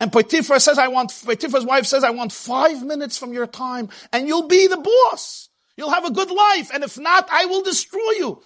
And 0.00 0.12
Potiphar 0.12 0.58
says, 0.58 0.78
I 0.78 0.88
want, 0.88 1.12
Potiphar's 1.24 1.64
wife 1.64 1.86
says, 1.86 2.04
I 2.04 2.10
want 2.10 2.32
five 2.32 2.82
minutes 2.84 3.16
from 3.16 3.32
your 3.32 3.46
time 3.46 3.88
and 4.12 4.26
you'll 4.26 4.48
be 4.48 4.66
the 4.66 4.76
boss. 4.76 5.48
You'll 5.76 5.90
have 5.90 6.04
a 6.04 6.12
good 6.12 6.30
life. 6.30 6.70
And 6.72 6.84
if 6.84 6.98
not, 6.98 7.28
I 7.30 7.46
will 7.46 7.62
destroy 7.62 8.10
you. 8.18 8.42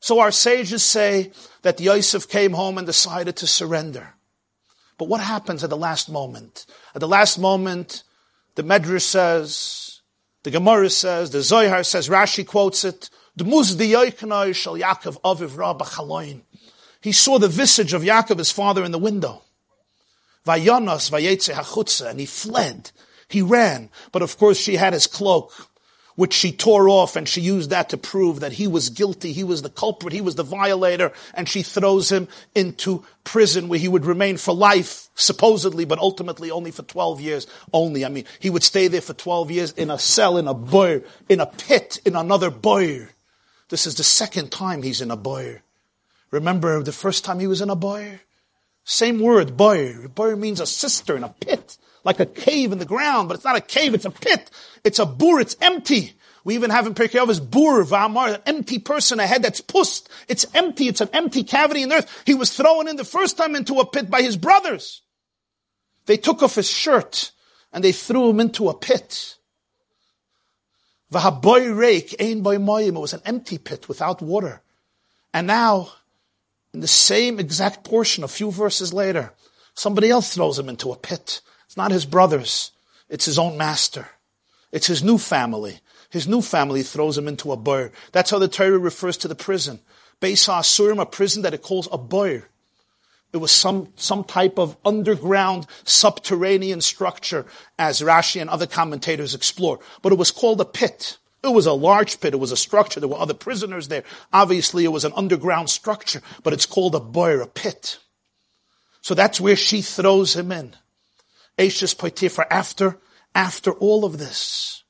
So 0.00 0.20
our 0.20 0.30
sages 0.30 0.82
say 0.82 1.32
that 1.62 1.76
the 1.76 1.84
Yosef 1.84 2.28
came 2.28 2.52
home 2.52 2.78
and 2.78 2.86
decided 2.86 3.36
to 3.36 3.46
surrender. 3.46 4.14
But 4.98 5.08
what 5.08 5.20
happens 5.20 5.64
at 5.64 5.70
the 5.70 5.76
last 5.76 6.10
moment? 6.10 6.66
At 6.94 7.00
the 7.00 7.08
last 7.08 7.38
moment, 7.38 8.02
the 8.54 8.62
Medrash 8.62 9.02
says, 9.02 10.00
the 10.42 10.50
Gemara 10.50 10.90
says, 10.90 11.30
the 11.30 11.42
Zohar 11.42 11.82
says, 11.82 12.08
Rashi 12.08 12.46
quotes 12.46 12.84
it, 12.84 13.10
He 17.02 17.12
saw 17.12 17.38
the 17.38 17.48
visage 17.48 17.92
of 17.94 18.02
Yaakov, 18.02 18.38
his 18.38 18.52
father, 18.52 18.84
in 18.84 18.92
the 18.92 18.98
window. 18.98 19.42
Vayonos 20.50 21.10
vayetze 21.10 21.54
hachutza, 21.54 22.10
and 22.10 22.18
he 22.18 22.26
fled. 22.26 22.90
He 23.28 23.40
ran. 23.40 23.88
But 24.10 24.22
of 24.22 24.36
course 24.36 24.58
she 24.58 24.74
had 24.74 24.92
his 24.92 25.06
cloak, 25.06 25.52
which 26.16 26.32
she 26.32 26.50
tore 26.50 26.88
off 26.88 27.14
and 27.14 27.28
she 27.28 27.40
used 27.40 27.70
that 27.70 27.88
to 27.90 27.96
prove 27.96 28.40
that 28.40 28.54
he 28.54 28.66
was 28.66 28.90
guilty, 28.90 29.32
he 29.32 29.44
was 29.44 29.62
the 29.62 29.70
culprit, 29.70 30.12
he 30.12 30.20
was 30.20 30.34
the 30.34 30.42
violator, 30.42 31.12
and 31.34 31.48
she 31.48 31.62
throws 31.62 32.10
him 32.10 32.26
into 32.54 33.04
prison 33.22 33.68
where 33.68 33.78
he 33.78 33.86
would 33.86 34.04
remain 34.04 34.36
for 34.36 34.52
life, 34.52 35.08
supposedly, 35.14 35.84
but 35.84 36.00
ultimately 36.00 36.50
only 36.50 36.72
for 36.72 36.82
12 36.82 37.20
years 37.20 37.46
only. 37.72 38.04
I 38.04 38.08
mean, 38.08 38.24
he 38.40 38.50
would 38.50 38.64
stay 38.64 38.88
there 38.88 39.00
for 39.00 39.14
12 39.14 39.52
years 39.52 39.72
in 39.72 39.88
a 39.88 39.98
cell, 40.00 40.36
in 40.36 40.48
a 40.48 40.54
boir, 40.54 41.02
in 41.28 41.38
a 41.38 41.46
pit, 41.46 42.00
in 42.04 42.16
another 42.16 42.50
boir. 42.50 43.10
This 43.68 43.86
is 43.86 43.94
the 43.94 44.02
second 44.02 44.50
time 44.50 44.82
he's 44.82 45.00
in 45.00 45.12
a 45.12 45.16
boir. 45.16 45.62
Remember 46.32 46.82
the 46.82 46.92
first 46.92 47.24
time 47.24 47.38
he 47.38 47.46
was 47.46 47.60
in 47.60 47.70
a 47.70 47.76
boir? 47.76 48.20
Same 48.84 49.20
word, 49.20 49.56
boir. 49.56 50.08
Boir 50.08 50.36
means 50.36 50.60
a 50.60 50.66
cistern, 50.66 51.24
a 51.24 51.28
pit, 51.28 51.76
like 52.04 52.20
a 52.20 52.26
cave 52.26 52.72
in 52.72 52.78
the 52.78 52.84
ground, 52.84 53.28
but 53.28 53.34
it's 53.34 53.44
not 53.44 53.56
a 53.56 53.60
cave, 53.60 53.94
it's 53.94 54.04
a 54.04 54.10
pit. 54.10 54.50
It's 54.84 54.98
a 54.98 55.06
bur, 55.06 55.40
it's 55.40 55.56
empty. 55.60 56.14
We 56.42 56.54
even 56.54 56.70
have 56.70 56.86
in 56.86 56.94
Pirkei 56.94 57.24
Avos 57.24 57.40
bur, 57.40 57.84
v'amar, 57.84 58.34
an 58.34 58.42
empty 58.46 58.78
person, 58.78 59.20
a 59.20 59.26
head 59.26 59.42
that's 59.42 59.60
pust. 59.60 60.08
It's 60.26 60.46
empty, 60.54 60.88
it's 60.88 61.02
an 61.02 61.10
empty 61.12 61.44
cavity 61.44 61.82
in 61.82 61.90
the 61.90 61.96
earth. 61.96 62.22
He 62.24 62.34
was 62.34 62.56
thrown 62.56 62.88
in 62.88 62.96
the 62.96 63.04
first 63.04 63.36
time 63.36 63.54
into 63.54 63.74
a 63.74 63.86
pit 63.86 64.10
by 64.10 64.22
his 64.22 64.36
brothers. 64.36 65.02
They 66.06 66.16
took 66.16 66.42
off 66.42 66.54
his 66.54 66.68
shirt 66.68 67.32
and 67.72 67.84
they 67.84 67.92
threw 67.92 68.30
him 68.30 68.40
into 68.40 68.68
a 68.68 68.74
pit. 68.74 69.36
V'haboy 71.12 71.74
reik, 71.74 72.14
ein 72.20 72.42
boy 72.42 72.56
moyim. 72.56 72.96
It 72.96 73.00
was 73.00 73.12
an 73.12 73.22
empty 73.24 73.58
pit 73.58 73.88
without 73.88 74.22
water. 74.22 74.62
And 75.34 75.46
now 75.46 75.92
in 76.72 76.80
the 76.80 76.88
same 76.88 77.40
exact 77.40 77.84
portion, 77.84 78.24
a 78.24 78.28
few 78.28 78.50
verses 78.50 78.92
later, 78.92 79.32
somebody 79.74 80.10
else 80.10 80.34
throws 80.34 80.58
him 80.58 80.68
into 80.68 80.92
a 80.92 80.96
pit. 80.96 81.40
It's 81.66 81.76
not 81.76 81.90
his 81.90 82.06
brothers. 82.06 82.70
It's 83.08 83.24
his 83.24 83.38
own 83.38 83.56
master. 83.56 84.08
It's 84.72 84.86
his 84.86 85.02
new 85.02 85.18
family. 85.18 85.80
His 86.10 86.28
new 86.28 86.42
family 86.42 86.82
throws 86.82 87.18
him 87.18 87.28
into 87.28 87.52
a 87.52 87.56
boir. 87.56 87.92
That's 88.12 88.30
how 88.30 88.38
the 88.38 88.48
Torah 88.48 88.78
refers 88.78 89.16
to 89.18 89.28
the 89.28 89.34
prison. 89.34 89.80
Beis 90.20 90.48
Surim, 90.48 91.00
a 91.00 91.06
prison 91.06 91.42
that 91.42 91.54
it 91.54 91.62
calls 91.62 91.88
a 91.90 91.98
boir. 91.98 92.48
It 93.32 93.36
was 93.36 93.52
some, 93.52 93.92
some 93.96 94.24
type 94.24 94.58
of 94.58 94.76
underground 94.84 95.66
subterranean 95.84 96.80
structure 96.80 97.46
as 97.78 98.00
Rashi 98.00 98.40
and 98.40 98.50
other 98.50 98.66
commentators 98.66 99.34
explore. 99.34 99.78
But 100.02 100.12
it 100.12 100.18
was 100.18 100.32
called 100.32 100.60
a 100.60 100.64
pit. 100.64 101.18
It 101.42 101.54
was 101.54 101.66
a 101.66 101.72
large 101.72 102.20
pit. 102.20 102.34
It 102.34 102.40
was 102.40 102.52
a 102.52 102.56
structure. 102.56 103.00
There 103.00 103.08
were 103.08 103.18
other 103.18 103.34
prisoners 103.34 103.88
there. 103.88 104.04
Obviously, 104.32 104.84
it 104.84 104.92
was 104.92 105.04
an 105.04 105.12
underground 105.16 105.70
structure, 105.70 106.20
but 106.42 106.52
it's 106.52 106.66
called 106.66 106.94
a 106.94 107.00
boir, 107.00 107.40
a 107.40 107.46
pit. 107.46 107.98
So 109.00 109.14
that's 109.14 109.40
where 109.40 109.56
she 109.56 109.80
throws 109.80 110.36
him 110.36 110.52
in. 110.52 110.74
Ashes 111.58 111.94
Potiphar, 111.94 112.46
after, 112.50 112.98
after 113.34 113.72
all 113.72 114.04
of 114.04 114.18
this. 114.18 114.82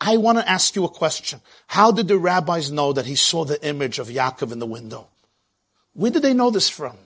I 0.00 0.16
want 0.16 0.38
to 0.38 0.48
ask 0.48 0.76
you 0.76 0.84
a 0.84 0.88
question. 0.88 1.40
How 1.66 1.90
did 1.92 2.08
the 2.08 2.18
rabbis 2.18 2.70
know 2.70 2.92
that 2.92 3.06
he 3.06 3.14
saw 3.14 3.44
the 3.44 3.62
image 3.66 3.98
of 3.98 4.08
Yaakov 4.08 4.52
in 4.52 4.58
the 4.58 4.66
window? 4.66 5.08
Where 5.92 6.10
did 6.10 6.22
they 6.22 6.34
know 6.34 6.50
this 6.50 6.68
from? 6.68 6.96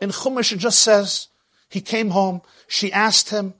In 0.00 0.10
Chumash, 0.10 0.52
it 0.52 0.58
just 0.58 0.80
says, 0.80 1.28
he 1.68 1.80
came 1.80 2.10
home, 2.10 2.42
she 2.66 2.92
asked 2.92 3.30
him 3.30 3.54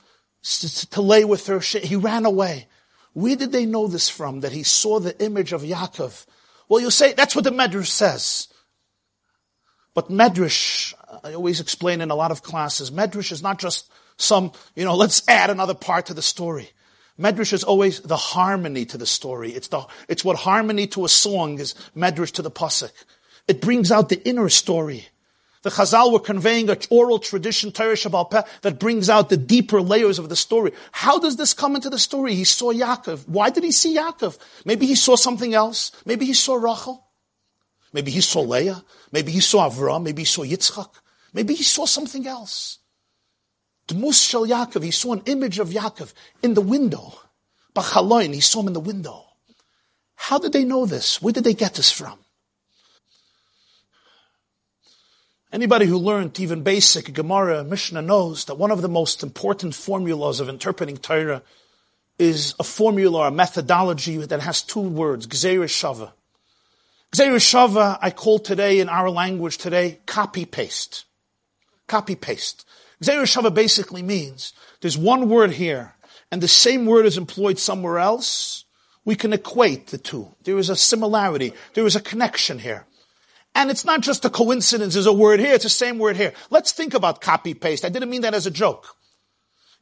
to, 0.90 1.00
lay 1.00 1.24
with 1.24 1.46
her, 1.46 1.60
she, 1.60 1.80
he 1.80 1.96
ran 1.96 2.26
away. 2.26 2.66
Where 3.14 3.36
did 3.36 3.52
they 3.52 3.64
know 3.64 3.86
this 3.86 4.08
from, 4.08 4.40
that 4.40 4.52
he 4.52 4.62
saw 4.62 5.00
the 5.00 5.18
image 5.22 5.52
of 5.52 5.62
Yaakov? 5.62 6.26
Well, 6.68 6.80
you 6.80 6.90
say, 6.90 7.12
that's 7.12 7.34
what 7.34 7.44
the 7.44 7.50
Medrash 7.50 7.86
says. 7.86 8.48
But 9.94 10.10
Medrash, 10.10 10.92
I 11.22 11.34
always 11.34 11.60
explain 11.60 12.00
in 12.00 12.10
a 12.10 12.16
lot 12.16 12.32
of 12.32 12.42
classes, 12.42 12.90
Medrash 12.90 13.30
is 13.30 13.42
not 13.42 13.58
just 13.58 13.90
some, 14.16 14.52
you 14.74 14.84
know, 14.84 14.96
let's 14.96 15.26
add 15.28 15.50
another 15.50 15.74
part 15.74 16.06
to 16.06 16.14
the 16.14 16.22
story. 16.22 16.70
Medrash 17.18 17.52
is 17.52 17.62
always 17.62 18.00
the 18.00 18.16
harmony 18.16 18.84
to 18.86 18.98
the 18.98 19.06
story. 19.06 19.52
It's 19.52 19.68
the, 19.68 19.86
it's 20.08 20.24
what 20.24 20.36
harmony 20.36 20.88
to 20.88 21.04
a 21.04 21.08
song 21.08 21.60
is 21.60 21.74
Medrash 21.96 22.32
to 22.32 22.42
the 22.42 22.50
Pasuk. 22.50 22.92
It 23.46 23.60
brings 23.60 23.92
out 23.92 24.08
the 24.08 24.26
inner 24.26 24.48
story. 24.48 25.06
The 25.64 25.70
Chazal 25.70 26.12
were 26.12 26.20
conveying 26.20 26.68
an 26.68 26.76
oral 26.90 27.18
tradition, 27.18 27.72
Torah 27.72 27.96
that 27.96 28.78
brings 28.78 29.08
out 29.08 29.30
the 29.30 29.38
deeper 29.38 29.80
layers 29.80 30.18
of 30.18 30.28
the 30.28 30.36
story. 30.36 30.72
How 30.92 31.18
does 31.18 31.36
this 31.36 31.54
come 31.54 31.74
into 31.74 31.88
the 31.88 31.98
story? 31.98 32.34
He 32.34 32.44
saw 32.44 32.70
Yaakov. 32.70 33.26
Why 33.26 33.48
did 33.48 33.64
he 33.64 33.72
see 33.72 33.96
Yaakov? 33.96 34.36
Maybe 34.66 34.84
he 34.84 34.94
saw 34.94 35.16
something 35.16 35.54
else. 35.54 35.90
Maybe 36.04 36.26
he 36.26 36.34
saw 36.34 36.56
Rachel. 36.56 37.02
Maybe 37.94 38.10
he 38.10 38.20
saw 38.20 38.42
Leah. 38.42 38.84
Maybe 39.10 39.32
he 39.32 39.40
saw 39.40 39.70
Avram. 39.70 40.02
Maybe 40.02 40.20
he 40.20 40.26
saw 40.26 40.42
Yitzchak. 40.42 40.90
Maybe 41.32 41.54
he 41.54 41.62
saw 41.62 41.86
something 41.86 42.26
else. 42.26 42.80
Dmus 43.88 44.28
Shel 44.28 44.46
Yaakov, 44.46 44.82
he 44.82 44.90
saw 44.90 45.14
an 45.14 45.22
image 45.24 45.58
of 45.58 45.70
Yaakov 45.70 46.12
in 46.42 46.52
the 46.52 46.60
window. 46.60 47.14
Bachaloin, 47.74 48.34
he 48.34 48.40
saw 48.40 48.60
him 48.60 48.66
in 48.66 48.74
the 48.74 48.80
window. 48.80 49.24
How 50.14 50.38
did 50.38 50.52
they 50.52 50.64
know 50.64 50.84
this? 50.84 51.22
Where 51.22 51.32
did 51.32 51.44
they 51.44 51.54
get 51.54 51.72
this 51.72 51.90
from? 51.90 52.18
Anybody 55.55 55.86
who 55.86 55.98
learned 55.98 56.40
even 56.40 56.64
basic 56.64 57.12
Gemara, 57.12 57.62
Mishnah 57.62 58.02
knows 58.02 58.46
that 58.46 58.57
one 58.57 58.72
of 58.72 58.82
the 58.82 58.88
most 58.88 59.22
important 59.22 59.72
formulas 59.72 60.40
of 60.40 60.48
interpreting 60.48 60.96
Torah 60.96 61.42
is 62.18 62.57
a 62.59 62.64
formula, 62.64 63.28
a 63.28 63.30
methodology 63.30 64.16
that 64.16 64.40
has 64.40 64.62
two 64.62 64.80
words, 64.80 65.28
Gzeir 65.28 65.62
Shava. 65.66 66.11
Gzeir 67.12 67.36
Shava, 67.36 68.00
I 68.02 68.11
call 68.11 68.40
today 68.40 68.80
in 68.80 68.88
our 68.88 69.09
language 69.09 69.59
today, 69.59 70.00
copy 70.07 70.44
paste. 70.44 71.05
Copy 71.86 72.16
paste. 72.16 72.66
Gzeir 73.00 73.22
Shava 73.22 73.55
basically 73.55 74.02
means 74.02 74.55
there's 74.80 74.98
one 74.98 75.28
word 75.28 75.52
here 75.52 75.94
and 76.32 76.42
the 76.42 76.48
same 76.48 76.84
word 76.84 77.07
is 77.07 77.16
employed 77.16 77.61
somewhere 77.61 78.00
else. 78.00 78.64
We 79.05 79.14
can 79.14 79.32
equate 79.32 79.86
the 79.86 79.98
two. 79.98 80.34
There 80.42 80.59
is 80.59 80.68
a 80.68 80.74
similarity. 80.74 81.52
There 81.74 81.86
is 81.86 81.94
a 81.94 82.00
connection 82.00 82.59
here. 82.59 82.86
And 83.55 83.70
it's 83.70 83.84
not 83.84 84.00
just 84.00 84.24
a 84.24 84.30
coincidence, 84.30 84.94
there's 84.94 85.07
a 85.07 85.12
word 85.12 85.38
here, 85.40 85.55
it's 85.55 85.64
the 85.64 85.70
same 85.70 85.98
word 85.98 86.16
here. 86.16 86.32
Let's 86.50 86.72
think 86.72 86.92
about 86.92 87.20
copy 87.20 87.55
paste. 87.55 87.84
I 87.84 87.88
didn't 87.88 88.11
mean 88.11 88.22
that 88.22 88.34
as 88.34 88.46
a 88.46 88.50
joke. 88.50 88.96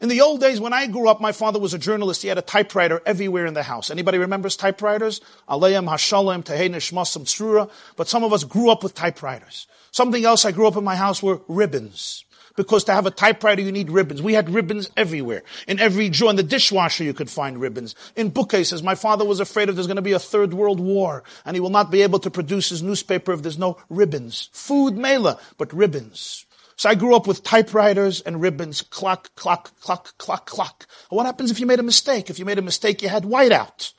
In 0.02 0.08
the 0.08 0.20
old 0.20 0.40
days, 0.40 0.60
when 0.60 0.72
I 0.72 0.88
grew 0.88 1.08
up, 1.08 1.20
my 1.20 1.30
father 1.30 1.60
was 1.60 1.74
a 1.74 1.78
journalist. 1.78 2.22
He 2.22 2.28
had 2.28 2.36
a 2.36 2.42
typewriter 2.42 3.00
everywhere 3.06 3.46
in 3.46 3.54
the 3.54 3.62
house. 3.62 3.88
Anybody 3.88 4.18
remembers 4.18 4.56
typewriters? 4.56 5.20
Aleim, 5.48 5.88
Hashalem, 5.88 6.42
Tehene, 6.42 6.74
Shmasam, 6.74 7.22
Tsrura. 7.22 7.70
But 7.94 8.08
some 8.08 8.24
of 8.24 8.32
us 8.32 8.42
grew 8.42 8.68
up 8.68 8.82
with 8.82 8.94
typewriters. 8.94 9.68
Something 9.92 10.24
else 10.24 10.44
I 10.44 10.50
grew 10.50 10.66
up 10.66 10.76
in 10.76 10.82
my 10.82 10.96
house 10.96 11.22
were 11.22 11.40
ribbons. 11.46 12.24
Because 12.57 12.84
to 12.84 12.92
have 12.92 13.07
a 13.07 13.11
typewriter, 13.11 13.62
you 13.62 13.72
need 13.72 13.90
ribbons. 13.90 14.22
We 14.22 14.34
had 14.34 14.50
ribbons 14.50 14.90
everywhere. 14.96 15.42
In 15.66 15.80
every 15.80 16.09
drawer, 16.09 16.30
in 16.30 16.36
the 16.36 16.42
dishwasher, 16.42 17.05
you 17.05 17.14
could 17.14 17.30
find 17.30 17.59
ribbons. 17.59 17.94
In 18.14 18.28
bookcases, 18.28 18.82
my 18.82 18.94
father 18.94 19.24
was 19.24 19.40
afraid 19.40 19.68
of 19.68 19.76
there's 19.76 19.86
going 19.86 19.96
to 19.96 20.03
be 20.03 20.12
a 20.12 20.18
third 20.18 20.53
world 20.53 20.80
war, 20.80 21.24
and 21.44 21.57
he 21.57 21.61
will 21.61 21.70
not 21.70 21.90
be 21.90 22.03
able 22.03 22.18
to 22.20 22.30
produce 22.30 22.68
his 22.68 22.82
newspaper 22.82 23.32
if 23.32 23.42
there's 23.42 23.59
no 23.59 23.78
ribbons. 23.88 24.50
Food, 24.53 24.96
mela, 24.96 25.38
but 25.57 25.72
ribbons. 25.72 26.44
So 26.76 26.88
I 26.88 26.94
grew 26.94 27.14
up 27.14 27.26
with 27.26 27.44
typewriters 27.44 28.20
and 28.22 28.40
ribbons, 28.40 28.82
clock, 28.82 29.34
clock, 29.36 29.70
clock, 29.80 30.16
clock, 30.18 30.46
clock. 30.46 30.86
What 31.11 31.26
happens 31.26 31.50
if 31.50 31.61
you 31.61 31.66
made 31.66 31.78
a 31.78 31.84
mistake? 31.84 32.28
If 32.28 32.38
you 32.38 32.44
made 32.44 32.59
a 32.59 32.62
mistake, 32.62 33.03
you 33.03 33.09
had 33.09 33.24
whiteout. 33.24 33.92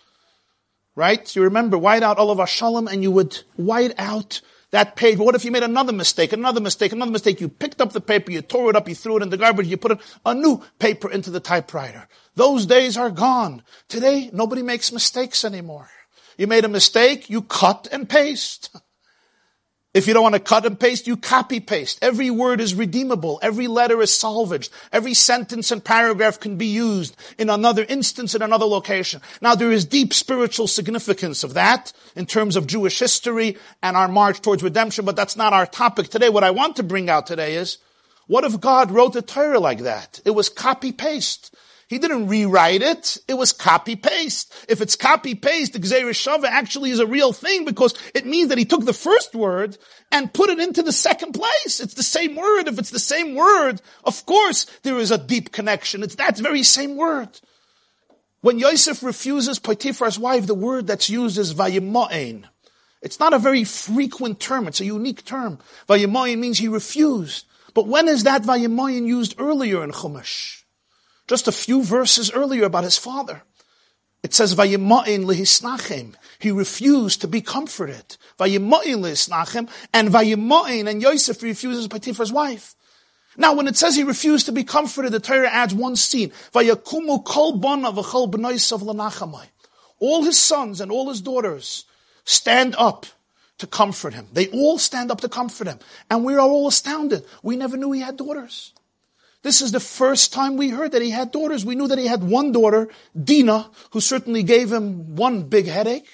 Right? 0.95 1.35
You 1.35 1.43
remember 1.43 1.77
whiteout 1.77 2.17
all 2.17 2.29
of 2.29 2.39
our 2.39 2.47
Shalom 2.47 2.87
and 2.87 3.01
you 3.01 3.09
would 3.11 3.39
white 3.55 3.93
out 3.97 4.41
that 4.73 4.95
page. 4.95 5.19
What 5.19 5.35
if 5.35 5.45
you 5.45 5.51
made 5.51 5.61
another 5.61 5.93
mistake, 5.93 6.33
another 6.33 6.59
mistake, 6.59 6.91
another 6.91 7.11
mistake? 7.11 7.39
You 7.39 7.47
picked 7.47 7.79
up 7.79 7.93
the 7.93 8.01
paper, 8.01 8.31
you 8.31 8.41
tore 8.41 8.71
it 8.71 8.75
up, 8.75 8.89
you 8.89 8.95
threw 8.95 9.17
it 9.17 9.23
in 9.23 9.29
the 9.29 9.37
garbage, 9.37 9.67
you 9.67 9.77
put 9.77 10.01
a 10.25 10.33
new 10.33 10.63
paper 10.79 11.11
into 11.11 11.29
the 11.29 11.39
typewriter. 11.39 12.07
Those 12.35 12.65
days 12.65 12.97
are 12.97 13.11
gone. 13.11 13.61
Today, 13.87 14.31
nobody 14.33 14.63
makes 14.63 14.91
mistakes 14.91 15.45
anymore. 15.45 15.89
You 16.39 16.47
made 16.47 16.65
a 16.65 16.69
mistake, 16.69 17.29
you 17.29 17.43
cut 17.43 17.87
and 17.91 18.09
paste. 18.09 18.75
If 19.93 20.07
you 20.07 20.15
don't 20.15 20.23
want 20.23 20.33
to 20.33 20.39
cut 20.39 20.65
and 20.65 20.79
paste, 20.79 21.05
you 21.05 21.15
copy 21.15 21.59
paste. 21.59 21.99
Every 22.01 22.31
word 22.31 22.59
is 22.59 22.73
redeemable. 22.73 23.39
Every 23.43 23.67
letter 23.67 24.01
is 24.01 24.11
salvaged. 24.11 24.71
Every 24.91 25.13
sentence 25.13 25.71
and 25.71 25.83
paragraph 25.83 26.39
can 26.39 26.57
be 26.57 26.65
used 26.65 27.15
in 27.37 27.47
another 27.47 27.85
instance 27.87 28.33
in 28.33 28.41
another 28.41 28.65
location. 28.65 29.21
Now 29.39 29.53
there 29.53 29.71
is 29.71 29.85
deep 29.85 30.11
spiritual 30.11 30.67
significance 30.67 31.43
of 31.43 31.53
that 31.53 31.93
in 32.15 32.25
terms 32.25 32.55
of 32.55 32.65
Jewish 32.65 32.97
history 32.97 33.57
and 33.83 33.95
our 33.95 34.07
march 34.07 34.41
towards 34.41 34.63
redemption, 34.63 35.05
but 35.05 35.15
that's 35.15 35.37
not 35.37 35.53
our 35.53 35.67
topic 35.67 36.07
today. 36.07 36.29
What 36.29 36.43
I 36.43 36.49
want 36.49 36.77
to 36.77 36.83
bring 36.83 37.07
out 37.07 37.27
today 37.27 37.55
is, 37.55 37.77
what 38.25 38.45
if 38.45 38.59
God 38.59 38.89
wrote 38.89 39.13
the 39.13 39.21
Torah 39.21 39.59
like 39.59 39.79
that? 39.79 40.21
It 40.25 40.31
was 40.31 40.49
copy 40.49 40.91
paste. 40.91 41.53
He 41.87 41.99
didn't 41.99 42.27
rewrite 42.27 42.81
it. 42.81 43.17
It 43.27 43.35
was 43.35 43.51
copy 43.51 43.95
paste. 43.95 44.53
If 44.67 44.81
it's 44.81 44.95
copy 44.95 45.35
paste, 45.35 45.73
Gzeir 45.73 46.09
Shava 46.09 46.45
actually 46.45 46.91
is 46.91 46.99
a 46.99 47.05
real 47.05 47.33
thing 47.33 47.65
because 47.65 47.93
it 48.13 48.25
means 48.25 48.49
that 48.49 48.57
he 48.57 48.65
took 48.65 48.85
the 48.85 48.93
first 48.93 49.35
word 49.35 49.77
and 50.11 50.33
put 50.33 50.49
it 50.49 50.59
into 50.59 50.81
the 50.81 50.91
second 50.91 51.33
place. 51.33 51.79
It's 51.79 51.93
the 51.93 52.03
same 52.03 52.35
word. 52.35 52.67
If 52.67 52.79
it's 52.79 52.89
the 52.89 52.99
same 52.99 53.35
word, 53.35 53.81
of 54.03 54.25
course 54.25 54.65
there 54.83 54.97
is 54.97 55.11
a 55.11 55.17
deep 55.17 55.51
connection. 55.51 56.03
It's 56.03 56.15
that 56.15 56.37
very 56.37 56.63
same 56.63 56.95
word. 56.95 57.29
When 58.41 58.59
Yosef 58.59 59.03
refuses 59.03 59.59
Potiphar's 59.59 60.19
wife, 60.19 60.47
the 60.47 60.53
word 60.53 60.87
that's 60.87 61.09
used 61.09 61.37
is 61.37 61.53
vayimain. 61.53 62.45
It's 63.01 63.19
not 63.19 63.33
a 63.33 63.39
very 63.39 63.63
frequent 63.63 64.39
term. 64.39 64.67
It's 64.67 64.81
a 64.81 64.85
unique 64.85 65.25
term. 65.25 65.59
Vayimain 65.87 66.39
means 66.39 66.57
he 66.57 66.67
refused. 66.67 67.45
But 67.73 67.87
when 67.87 68.07
is 68.07 68.23
that 68.23 68.43
vayimain 68.43 69.07
used 69.07 69.35
earlier 69.39 69.83
in 69.83 69.91
Chumash? 69.91 70.62
Just 71.33 71.47
a 71.47 71.51
few 71.51 71.81
verses 71.81 72.31
earlier 72.31 72.63
about 72.63 72.83
his 72.83 72.99
father. 72.99 73.41
It 74.21 74.35
says, 74.35 74.53
Vayima'in 74.53 75.25
lehisnachem. 75.25 76.13
He 76.37 76.51
refused 76.51 77.21
to 77.21 77.27
be 77.27 77.41
comforted. 77.41 78.17
Vayima'in 78.37 78.99
lehisnachem. 78.99 79.67
And 79.91 80.09
Vayima'in 80.09 80.87
and 80.87 81.01
Yosef 81.01 81.41
refuses 81.41 81.87
Potiphar's 81.87 82.31
wife. 82.31 82.75
Now, 83.35 83.55
when 83.55 83.67
it 83.67 83.75
says 83.75 83.95
he 83.95 84.03
refused 84.03 84.45
to 84.45 84.51
be 84.51 84.63
comforted, 84.63 85.11
the 85.11 85.19
Torah 85.19 85.49
adds 85.49 85.73
one 85.73 85.95
scene. 85.95 86.29
Vayakumu 86.53 87.25
kol 87.25 87.57
bana 87.57 87.91
v'chol 87.91 88.29
b'noisav 88.29 88.83
l'nachamai. 88.83 89.47
All 89.97 90.21
his 90.21 90.37
sons 90.37 90.81
and 90.81 90.91
all 90.91 91.09
his 91.09 91.21
daughters 91.21 91.85
stand 92.25 92.75
up 92.77 93.07
to 93.57 93.65
comfort 93.65 94.13
him. 94.13 94.27
They 94.33 94.49
all 94.49 94.77
stand 94.77 95.09
up 95.09 95.21
to 95.21 95.29
comfort 95.29 95.65
him. 95.65 95.79
And 96.11 96.23
we 96.23 96.35
are 96.35 96.41
all 96.41 96.67
astounded. 96.67 97.25
We 97.41 97.57
never 97.57 97.75
knew 97.75 97.91
he 97.91 98.01
had 98.01 98.17
daughters. 98.17 98.71
This 99.43 99.61
is 99.61 99.73
the 99.73 99.79
first 99.81 100.33
time 100.33 100.55
we 100.55 100.69
heard 100.69 100.93
that 100.93 101.01
he 101.01 101.11
had 101.11 101.31
daughters. 101.31 101.65
We 101.65 101.75
knew 101.75 101.87
that 101.89 101.99
he 101.99 102.07
had 102.07 102.23
one 102.23 102.53
daughter, 102.53 102.87
Dina, 103.21 103.69
who 103.91 103.99
certainly 103.99 104.41
gave 104.41 104.71
him 104.71 105.15
one 105.15 105.43
big 105.43 105.67
headache. 105.67 106.07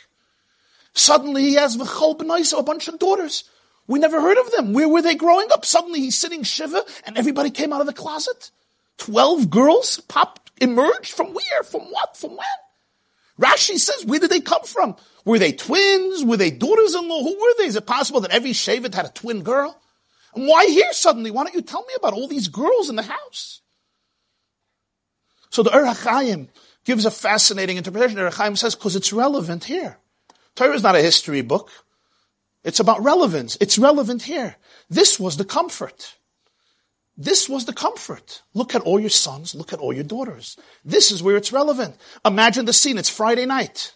Suddenly 0.94 1.44
he 1.44 1.54
has 1.54 1.76
a 1.76 2.64
bunch 2.64 2.88
of 2.88 3.00
daughters. 3.00 3.44
We 3.88 4.00
never 4.00 4.20
heard 4.20 4.38
of 4.38 4.52
them. 4.52 4.74
Where 4.74 4.90
were 4.90 5.04
they 5.04 5.16
growing 5.16 5.48
up? 5.52 5.64
Suddenly 5.64 6.00
he's 6.00 6.18
sitting 6.18 6.44
Shiva 6.44 6.84
and 7.06 7.18
everybody 7.18 7.52
came 7.52 7.72
out 7.72 7.82
of 7.82 7.88
the 7.88 7.94
closet. 7.94 8.52
Twelve 8.98 9.50
girls 9.50 10.00
popped, 10.02 10.52
emerged 10.60 11.14
from 11.14 11.34
where? 11.34 11.64
From 11.64 11.84
what? 11.84 12.18
From 12.18 12.32
when? 12.32 12.48
Rashi 13.40 13.78
says, 13.78 14.06
where 14.06 14.20
did 14.20 14.32
they 14.32 14.42
come 14.42 14.64
from? 14.64 14.96
Were 15.24 15.40
they 15.40 15.54
twins? 15.54 16.24
Were 16.26 16.36
they 16.36 16.52
daughters-in-law? 16.52 17.24
Who 17.24 17.40
were 17.40 17.54
they? 17.60 17.66
Is 17.66 17.76
it 17.76 17.86
possible 17.86 18.22
that 18.22 18.32
every 18.32 18.52
Shevet 18.52 18.94
had 18.94 19.06
a 19.06 19.10
twin 19.10 19.44
girl? 19.44 19.80
And 20.36 20.48
why 20.48 20.68
here 20.68 20.92
suddenly? 20.94 21.32
Why 21.32 21.44
don't 21.44 21.56
you 21.56 21.62
tell 21.62 21.82
me 21.82 21.94
about 21.96 22.14
all 22.14 22.28
these 22.28 22.48
girls 22.48 22.90
in 22.90 22.96
the 22.96 23.04
house? 23.04 23.62
So 25.50 25.64
the 25.64 25.76
Ohr 25.76 26.48
gives 26.86 27.06
a 27.06 27.12
fascinating 27.12 27.78
interpretation. 27.78 28.20
Ohr 28.20 28.30
HaChaim 28.30 28.58
says, 28.58 28.76
because 28.76 28.96
it's 28.96 29.12
relevant 29.12 29.66
here. 29.66 29.98
Torah 30.56 30.76
is 30.76 30.84
not 30.84 30.96
a 30.96 31.02
history 31.02 31.42
book. 31.42 31.72
It's 32.64 32.80
about 32.80 33.04
relevance. 33.04 33.58
It's 33.62 33.78
relevant 33.80 34.24
here. 34.24 34.58
This 34.90 35.20
was 35.20 35.38
the 35.38 35.46
comfort. 35.46 36.16
This 37.18 37.50
was 37.50 37.66
the 37.66 37.74
comfort. 37.74 38.44
Look 38.54 38.76
at 38.76 38.82
all 38.82 39.00
your 39.00 39.10
sons. 39.10 39.56
Look 39.56 39.74
at 39.74 39.80
all 39.80 39.94
your 39.94 40.04
daughters. 40.04 40.58
This 40.86 41.12
is 41.12 41.24
where 41.24 41.38
it's 41.38 41.52
relevant. 41.52 41.96
Imagine 42.26 42.66
the 42.66 42.74
scene. 42.74 42.98
It's 42.98 43.10
Friday 43.10 43.46
night. 43.46 43.94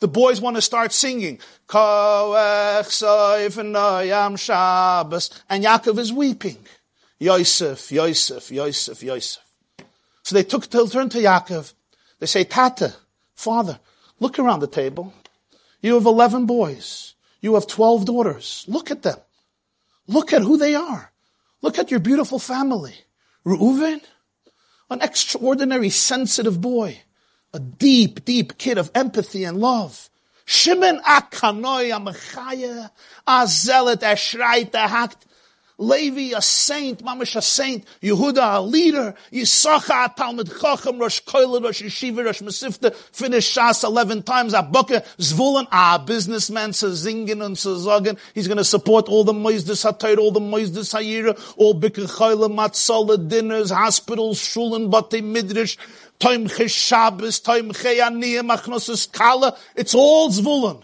The 0.00 0.08
boys 0.08 0.40
want 0.40 0.56
to 0.56 0.62
start 0.62 0.92
singing. 0.92 1.38
And 1.72 1.78
Yaakov 5.64 5.98
is 5.98 6.12
weeping. 6.12 6.58
Yosef, 7.18 7.90
Yosef, 7.90 8.50
Yosef, 8.50 9.02
Yosef. 9.02 9.42
So 10.22 10.34
they 10.34 10.42
took 10.42 10.66
to 10.68 10.88
turn 10.88 11.08
to 11.10 11.18
Yaakov. 11.18 11.72
They 12.18 12.26
say, 12.26 12.44
Tata, 12.44 12.94
father, 13.34 13.78
look 14.20 14.38
around 14.38 14.60
the 14.60 14.66
table. 14.66 15.12
You 15.80 15.94
have 15.94 16.06
11 16.06 16.46
boys. 16.46 17.14
You 17.40 17.54
have 17.54 17.66
12 17.66 18.04
daughters. 18.06 18.64
Look 18.66 18.90
at 18.90 19.02
them. 19.02 19.18
Look 20.06 20.32
at 20.32 20.42
who 20.42 20.56
they 20.56 20.74
are. 20.74 21.12
Look 21.62 21.78
at 21.78 21.90
your 21.90 22.00
beautiful 22.00 22.38
family. 22.38 22.94
Reuven, 23.44 24.00
an 24.90 25.02
extraordinary 25.02 25.90
sensitive 25.90 26.60
boy 26.60 27.02
a 27.54 27.60
deep, 27.60 28.24
deep 28.24 28.58
kid 28.58 28.76
of 28.78 28.90
empathy 28.94 29.44
and 29.44 29.58
love. 29.58 30.10
Shimon 30.44 31.00
akanoi 31.00 31.90
amachaya, 31.96 32.90
azelet 33.26 34.02
eshrait 34.02 34.72
hakt. 34.72 35.24
Levi, 35.76 36.36
a 36.36 36.40
saint, 36.40 37.04
Mamish, 37.04 37.34
a 37.34 37.42
saint, 37.42 37.84
Yehuda, 38.00 38.58
a 38.58 38.60
leader, 38.60 39.12
Yisachar, 39.32 40.06
a 40.06 40.14
Talmud 40.14 40.48
Chacham, 40.60 41.00
Rosh 41.00 41.20
Koila, 41.22 41.64
Rosh 41.64 41.82
Yeshiva, 41.82 42.24
Rosh 42.24 42.42
Masifta, 42.42 42.94
finish 42.94 43.56
Shas 43.56 43.82
11 43.82 44.22
times, 44.22 44.54
Abuka, 44.54 45.04
Zvulun, 45.16 45.66
a 45.72 45.98
businessman, 45.98 46.70
Zingen 46.70 47.44
and 47.44 47.56
Zazagan, 47.56 48.16
he's 48.34 48.46
going 48.46 48.58
to 48.58 48.64
support 48.64 49.08
all 49.08 49.24
the 49.24 49.32
Moizdis 49.32 49.84
HaTayr, 49.84 50.18
all 50.18 50.30
the 50.30 50.38
Moizdis 50.38 50.94
HaYira, 50.94 51.54
all 51.56 51.74
Bikr 51.74 52.06
Chayla, 52.06 52.48
Matzala, 52.48 53.28
dinners, 53.28 53.70
hospitals, 53.70 54.38
Shulen, 54.38 54.88
Bate 54.92 55.24
Midrash, 55.24 55.76
Toim 56.20 56.48
Shabbos, 56.68 57.40
Toim 57.40 57.72
Aniyah, 57.72 58.48
Machnosus 58.48 59.10
Kala, 59.12 59.56
it's 59.76 59.94
all 59.94 60.30
Zvulun. 60.30 60.82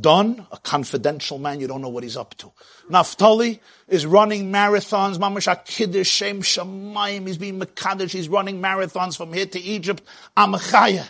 Dan, 0.00 0.46
a 0.50 0.58
confidential 0.58 1.38
man, 1.38 1.60
you 1.60 1.66
don't 1.68 1.80
know 1.80 1.88
what 1.88 2.02
he's 2.02 2.16
up 2.16 2.34
to. 2.36 2.52
Naphtali 2.88 3.60
is 3.88 4.06
running 4.06 4.50
marathons, 4.50 5.18
Mamash 5.18 5.64
Kiddush, 5.64 6.08
Shem 6.08 6.42
Shamayim, 6.42 7.26
he's 7.26 7.38
being 7.38 7.60
Mekadesh, 7.60 8.10
he's 8.10 8.28
running 8.28 8.60
marathons 8.60 9.16
from 9.16 9.32
here 9.32 9.46
to 9.46 9.60
Egypt, 9.60 10.02
Amachaya. 10.36 11.08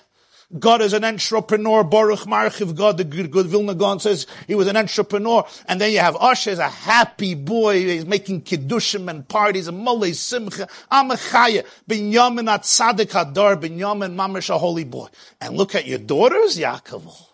Gad 0.58 0.82
is 0.82 0.92
an 0.92 1.04
entrepreneur. 1.04 1.82
Baruch 1.82 2.20
Marchiv 2.20 2.76
Gad, 2.76 2.98
the 2.98 3.04
good, 3.04 3.30
good 3.30 3.46
Vilna 3.46 3.74
Gaon 3.74 4.00
says 4.00 4.26
he 4.46 4.54
was 4.54 4.66
an 4.66 4.76
entrepreneur. 4.76 5.46
And 5.66 5.80
then 5.80 5.92
you 5.92 6.00
have 6.00 6.16
Usher, 6.20 6.52
a 6.52 6.68
happy 6.68 7.34
boy. 7.34 7.80
He's 7.80 8.06
making 8.06 8.42
kiddushim 8.42 9.08
and 9.08 9.26
parties 9.26 9.68
and 9.68 9.86
mulay 9.86 10.14
simcha. 10.14 10.68
Amachaya. 10.90 11.66
Binyamin 11.88 12.52
at 12.52 12.66
Sadik 12.66 13.10
Hadar. 13.10 13.60
Binyamin 13.60 14.14
Mamash, 14.14 14.50
a 14.50 14.58
holy 14.58 14.84
boy. 14.84 15.08
And 15.40 15.56
look 15.56 15.74
at 15.74 15.86
your 15.86 15.98
daughters, 15.98 16.58
Yaakov 16.58 17.31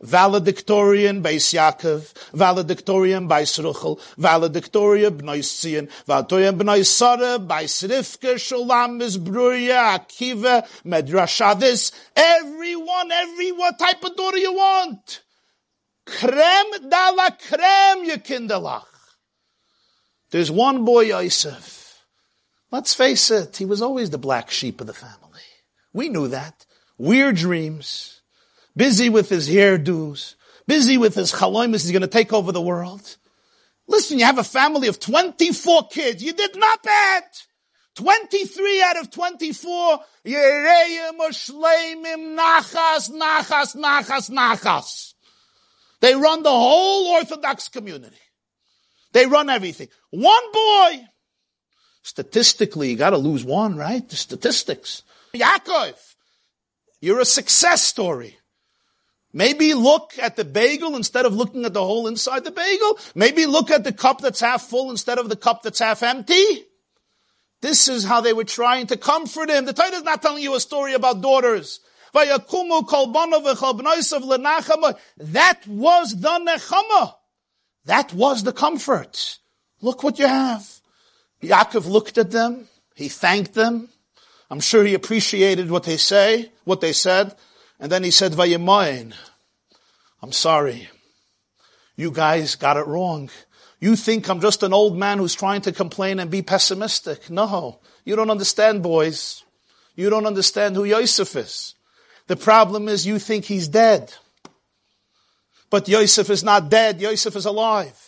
valedictorian 0.00 1.22
by 1.22 1.34
Yaakov, 1.34 2.12
valedictorian 2.32 3.26
by 3.26 3.42
Sruchel, 3.42 4.00
valedictorian 4.16 5.16
by 5.18 5.38
Tzion, 5.38 5.90
valedictorian 6.06 6.56
by 6.64 6.82
Sarah, 6.82 7.38
by 7.38 7.64
Srifka, 7.64 8.34
Shulam, 8.34 9.00
Bruya, 9.18 9.98
Akiva, 9.98 10.66
Medrashadis, 10.84 11.92
everyone, 12.14 13.10
every 13.12 13.52
what 13.52 13.78
type 13.78 14.04
of 14.04 14.16
daughter 14.16 14.38
you 14.38 14.52
want. 14.52 15.22
Krem 16.06 16.90
dala 16.90 17.36
krem, 17.48 18.04
you 18.04 18.16
kinderlach. 18.18 18.84
There's 20.30 20.50
one 20.50 20.84
boy, 20.84 21.02
Yosef. 21.02 22.04
Let's 22.70 22.94
face 22.94 23.30
it, 23.30 23.56
he 23.56 23.64
was 23.64 23.80
always 23.80 24.10
the 24.10 24.18
black 24.18 24.50
sheep 24.50 24.80
of 24.80 24.86
the 24.86 24.92
family. 24.92 25.16
We 25.92 26.08
knew 26.08 26.28
that. 26.28 26.66
Weird 26.98 27.36
dreams 27.36 28.15
busy 28.76 29.08
with 29.08 29.28
his 29.28 29.48
hairdos, 29.48 30.34
busy 30.66 30.98
with 30.98 31.14
his 31.14 31.32
chaloimus, 31.32 31.82
he's 31.82 31.92
going 31.92 32.02
to 32.02 32.08
take 32.08 32.32
over 32.32 32.52
the 32.52 32.60
world. 32.60 33.16
Listen, 33.88 34.18
you 34.18 34.24
have 34.24 34.38
a 34.38 34.44
family 34.44 34.88
of 34.88 34.98
24 35.00 35.88
kids. 35.88 36.22
You 36.22 36.32
did 36.32 36.56
not 36.56 36.82
bad. 36.82 37.22
23 37.94 38.82
out 38.82 38.98
of 38.98 39.10
24. 39.10 40.00
Yereim 40.26 41.18
Ushleimim 41.18 42.36
Nachas, 42.36 43.10
Nachas, 43.10 43.76
Nachas, 43.76 44.30
Nachas. 44.30 45.14
They 46.00 46.14
run 46.14 46.42
the 46.42 46.50
whole 46.50 47.06
Orthodox 47.14 47.68
community. 47.68 48.16
They 49.12 49.26
run 49.26 49.48
everything. 49.48 49.88
One 50.10 50.52
boy. 50.52 51.06
Statistically, 52.02 52.90
you 52.90 52.96
gotta 52.96 53.16
lose 53.16 53.44
one, 53.44 53.76
right? 53.76 54.06
The 54.06 54.16
statistics. 54.16 55.02
Yaakov. 55.34 55.94
You're 57.00 57.20
a 57.20 57.24
success 57.24 57.82
story. 57.82 58.38
Maybe 59.36 59.74
look 59.74 60.14
at 60.18 60.36
the 60.36 60.46
bagel 60.46 60.96
instead 60.96 61.26
of 61.26 61.34
looking 61.34 61.66
at 61.66 61.74
the 61.74 61.84
hole 61.84 62.06
inside 62.06 62.42
the 62.44 62.50
bagel. 62.50 62.98
Maybe 63.14 63.44
look 63.44 63.70
at 63.70 63.84
the 63.84 63.92
cup 63.92 64.22
that's 64.22 64.40
half 64.40 64.62
full 64.62 64.90
instead 64.90 65.18
of 65.18 65.28
the 65.28 65.36
cup 65.36 65.62
that's 65.62 65.80
half 65.80 66.02
empty. 66.02 66.64
This 67.60 67.86
is 67.86 68.02
how 68.02 68.22
they 68.22 68.32
were 68.32 68.44
trying 68.44 68.86
to 68.86 68.96
comfort 68.96 69.50
him. 69.50 69.66
The 69.66 69.74
Torah 69.74 69.92
is 69.92 70.04
not 70.04 70.22
telling 70.22 70.42
you 70.42 70.54
a 70.54 70.60
story 70.60 70.94
about 70.94 71.20
daughters. 71.20 71.80
That 72.14 72.38
was 75.66 76.18
the 76.18 76.40
nechama. 76.48 77.14
That 77.84 78.14
was 78.14 78.42
the 78.42 78.54
comfort. 78.54 79.38
Look 79.82 80.02
what 80.02 80.18
you 80.18 80.28
have. 80.28 80.66
Yaakov 81.42 81.86
looked 81.86 82.16
at 82.16 82.30
them. 82.30 82.68
He 82.94 83.10
thanked 83.10 83.52
them. 83.52 83.90
I'm 84.50 84.60
sure 84.60 84.82
he 84.82 84.94
appreciated 84.94 85.70
what 85.70 85.82
they 85.82 85.98
say, 85.98 86.50
what 86.64 86.80
they 86.80 86.94
said. 86.94 87.34
And 87.78 87.92
then 87.92 88.04
he 88.04 88.10
said, 88.10 88.32
Vayemoin, 88.32 89.14
I'm 90.22 90.32
sorry. 90.32 90.88
You 91.96 92.10
guys 92.10 92.54
got 92.54 92.76
it 92.76 92.86
wrong. 92.86 93.30
You 93.80 93.96
think 93.96 94.28
I'm 94.28 94.40
just 94.40 94.62
an 94.62 94.72
old 94.72 94.96
man 94.96 95.18
who's 95.18 95.34
trying 95.34 95.60
to 95.62 95.72
complain 95.72 96.18
and 96.18 96.30
be 96.30 96.42
pessimistic. 96.42 97.28
No. 97.30 97.80
You 98.04 98.16
don't 98.16 98.30
understand, 98.30 98.82
boys. 98.82 99.44
You 99.94 100.10
don't 100.10 100.26
understand 100.26 100.76
who 100.76 100.84
Yosef 100.84 101.36
is. 101.36 101.74
The 102.26 102.36
problem 102.36 102.88
is 102.88 103.06
you 103.06 103.18
think 103.18 103.44
he's 103.44 103.68
dead. 103.68 104.12
But 105.70 105.88
Yosef 105.88 106.30
is 106.30 106.44
not 106.44 106.70
dead. 106.70 107.00
Yosef 107.00 107.36
is 107.36 107.44
alive. 107.44 108.02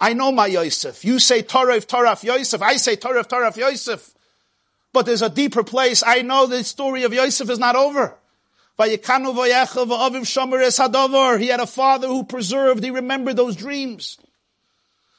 I 0.00 0.14
know 0.14 0.32
my 0.32 0.46
Yosef. 0.46 1.04
You 1.04 1.18
say 1.18 1.42
Torah 1.42 1.80
Torah 1.80 2.18
Yosef. 2.22 2.60
I 2.60 2.76
say 2.76 2.96
Torah 2.96 3.24
Torah 3.24 3.52
Yosef. 3.56 4.12
But 4.92 5.06
there's 5.06 5.22
a 5.22 5.30
deeper 5.30 5.64
place. 5.64 6.02
I 6.06 6.22
know 6.22 6.46
the 6.46 6.62
story 6.64 7.04
of 7.04 7.12
Yosef 7.12 7.48
is 7.48 7.58
not 7.58 7.76
over. 7.76 8.16
He 8.78 8.90
had 11.46 11.60
a 11.60 11.66
father 11.66 12.08
who 12.08 12.24
preserved, 12.24 12.82
he 12.84 12.90
remembered 12.90 13.36
those 13.36 13.56
dreams. 13.56 14.18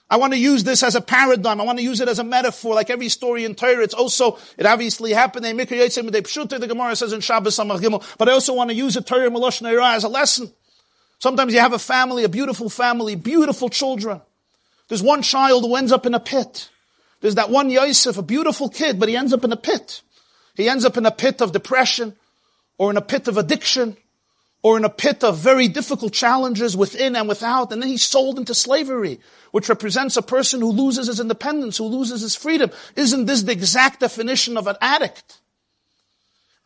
I 0.10 0.18
want 0.18 0.34
to 0.34 0.40
use 0.40 0.64
this 0.64 0.84
as 0.84 0.94
a 0.96 1.02
paradigm. 1.02 1.60
I 1.60 1.64
want 1.64 1.80
to 1.80 1.84
use 1.84 2.00
it 2.00 2.08
as 2.08 2.20
a 2.20 2.24
metaphor, 2.24 2.76
like 2.76 2.92
every 2.92 3.10
story 3.10 3.46
in 3.46 3.56
Torah. 3.56 3.84
It's 3.84 3.96
also, 3.96 4.38
it 4.58 4.66
obviously 4.66 5.12
happened. 5.12 5.46
The 5.46 6.66
Gemara 6.68 6.96
says 6.96 7.14
in 7.14 7.22
Shabbos 7.22 7.58
But 7.58 8.30
I 8.30 8.32
also 8.32 8.54
want 8.54 8.70
to 8.70 8.76
use 8.76 8.96
a 8.96 9.02
Torah 9.02 9.32
as 9.32 10.04
a 10.04 10.10
lesson. 10.10 10.52
Sometimes 11.18 11.54
you 11.54 11.62
have 11.62 11.74
a 11.74 11.80
family, 11.80 12.26
a 12.26 12.30
beautiful 12.30 12.70
family, 12.70 13.16
beautiful 13.16 13.70
children. 13.70 14.22
There's 14.88 15.02
one 15.02 15.24
child 15.24 15.64
who 15.64 15.76
ends 15.76 15.92
up 15.92 16.06
in 16.06 16.14
a 16.14 16.20
pit. 16.20 16.70
There's 17.24 17.36
that 17.36 17.50
one 17.50 17.70
Yosef, 17.70 18.18
a 18.18 18.22
beautiful 18.22 18.68
kid, 18.68 19.00
but 19.00 19.08
he 19.08 19.16
ends 19.16 19.32
up 19.32 19.46
in 19.46 19.54
a 19.54 19.58
pit. 19.58 20.02
He 20.56 20.68
ends 20.68 20.84
up 20.84 20.98
in 20.98 21.06
a 21.06 21.12
pit 21.12 21.42
of 21.42 21.54
depression, 21.54 22.18
or 22.78 22.92
in 22.92 22.98
a 22.98 23.02
pit 23.02 23.30
of 23.30 23.38
addiction, 23.38 23.96
or 24.62 24.76
in 24.76 24.84
a 24.84 24.90
pit 24.90 25.24
of 25.24 25.38
very 25.38 25.70
difficult 25.70 26.12
challenges 26.12 26.76
within 26.76 27.16
and 27.16 27.30
without, 27.30 27.72
and 27.72 27.82
then 27.82 27.88
he's 27.88 28.04
sold 28.04 28.38
into 28.38 28.54
slavery, 28.54 29.22
which 29.52 29.70
represents 29.70 30.18
a 30.18 30.22
person 30.22 30.60
who 30.60 30.74
loses 30.74 31.08
his 31.08 31.22
independence, 31.22 31.78
who 31.78 31.86
loses 31.86 32.20
his 32.20 32.36
freedom. 32.36 32.70
Isn't 32.98 33.26
this 33.26 33.44
the 33.44 33.54
exact 33.54 34.02
definition 34.02 34.58
of 34.58 34.68
an 34.68 34.76
addict? 34.82 35.40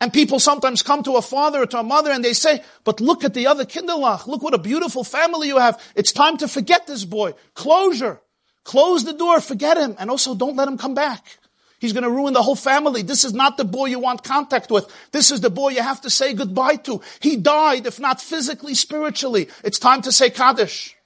And 0.00 0.12
people 0.12 0.40
sometimes 0.40 0.82
come 0.82 1.04
to 1.04 1.18
a 1.18 1.22
father 1.22 1.62
or 1.62 1.66
to 1.66 1.78
a 1.78 1.84
mother 1.84 2.10
and 2.10 2.24
they 2.24 2.32
say, 2.32 2.64
but 2.82 3.00
look 3.00 3.22
at 3.22 3.34
the 3.34 3.46
other 3.46 3.64
kinderlach. 3.64 4.26
Look 4.26 4.42
what 4.42 4.54
a 4.54 4.58
beautiful 4.58 5.04
family 5.04 5.46
you 5.46 5.58
have. 5.58 5.80
It's 5.94 6.10
time 6.10 6.36
to 6.38 6.48
forget 6.48 6.88
this 6.88 7.04
boy. 7.04 7.34
Closure. 7.54 8.20
Close 8.64 9.04
the 9.04 9.12
door, 9.12 9.40
forget 9.40 9.76
him, 9.76 9.96
and 9.98 10.10
also 10.10 10.34
don't 10.34 10.56
let 10.56 10.68
him 10.68 10.78
come 10.78 10.94
back. 10.94 11.38
He's 11.80 11.92
going 11.92 12.04
to 12.04 12.10
ruin 12.10 12.34
the 12.34 12.42
whole 12.42 12.56
family. 12.56 13.02
This 13.02 13.24
is 13.24 13.32
not 13.32 13.56
the 13.56 13.64
boy 13.64 13.86
you 13.86 14.00
want 14.00 14.24
contact 14.24 14.70
with. 14.70 14.92
This 15.12 15.30
is 15.30 15.40
the 15.40 15.50
boy 15.50 15.70
you 15.70 15.82
have 15.82 16.00
to 16.00 16.10
say 16.10 16.34
goodbye 16.34 16.76
to. 16.76 17.00
He 17.20 17.36
died, 17.36 17.86
if 17.86 18.00
not 18.00 18.20
physically, 18.20 18.74
spiritually. 18.74 19.48
It's 19.62 19.78
time 19.78 20.02
to 20.02 20.12
say 20.12 20.30
Kaddish. 20.30 20.96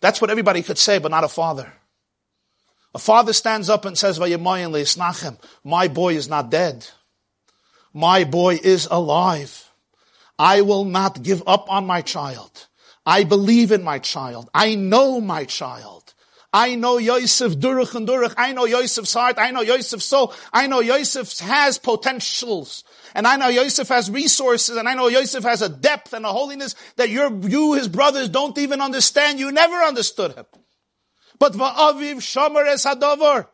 That's 0.00 0.20
what 0.20 0.30
everybody 0.30 0.62
could 0.62 0.78
say, 0.78 0.98
but 0.98 1.12
not 1.12 1.24
a 1.24 1.28
father. 1.28 1.72
A 2.94 2.98
father 2.98 3.32
stands 3.32 3.68
up 3.68 3.84
and 3.84 3.96
says, 3.96 4.18
My 4.18 5.88
boy 5.88 6.16
is 6.16 6.28
not 6.28 6.50
dead. 6.50 6.86
My 7.92 8.24
boy 8.24 8.58
is 8.62 8.88
alive. 8.90 9.70
I 10.38 10.60
will 10.62 10.84
not 10.84 11.22
give 11.22 11.42
up 11.46 11.70
on 11.70 11.86
my 11.86 12.02
child. 12.02 12.65
I 13.06 13.22
believe 13.24 13.70
in 13.70 13.84
my 13.84 14.00
child. 14.00 14.50
I 14.52 14.74
know 14.74 15.20
my 15.20 15.44
child. 15.44 16.12
I 16.52 16.74
know 16.74 16.98
Yosef 16.98 17.52
Durach 17.54 17.94
and 17.94 18.08
Durach. 18.08 18.34
I 18.36 18.52
know 18.52 18.64
Yosef's 18.64 19.14
heart. 19.14 19.36
I 19.38 19.50
know 19.52 19.60
Yosef's 19.60 20.06
soul. 20.06 20.34
I 20.52 20.66
know 20.66 20.80
Yosef 20.80 21.38
has 21.40 21.78
potentials. 21.78 22.82
And 23.14 23.26
I 23.26 23.36
know 23.36 23.48
Yosef 23.48 23.88
has 23.88 24.10
resources. 24.10 24.76
And 24.76 24.88
I 24.88 24.94
know 24.94 25.08
Yosef 25.08 25.44
has 25.44 25.62
a 25.62 25.68
depth 25.68 26.14
and 26.14 26.24
a 26.24 26.32
holiness 26.32 26.74
that 26.96 27.10
you, 27.10 27.74
his 27.74 27.88
brothers, 27.88 28.28
don't 28.28 28.56
even 28.58 28.80
understand. 28.80 29.38
You 29.38 29.52
never 29.52 29.76
understood 29.76 30.34
him. 30.34 30.46
But 31.38 31.52
Va'aviv 31.52 32.16
Shomer 32.16 32.66
Es 32.66 32.86
Hadover. 32.86 33.48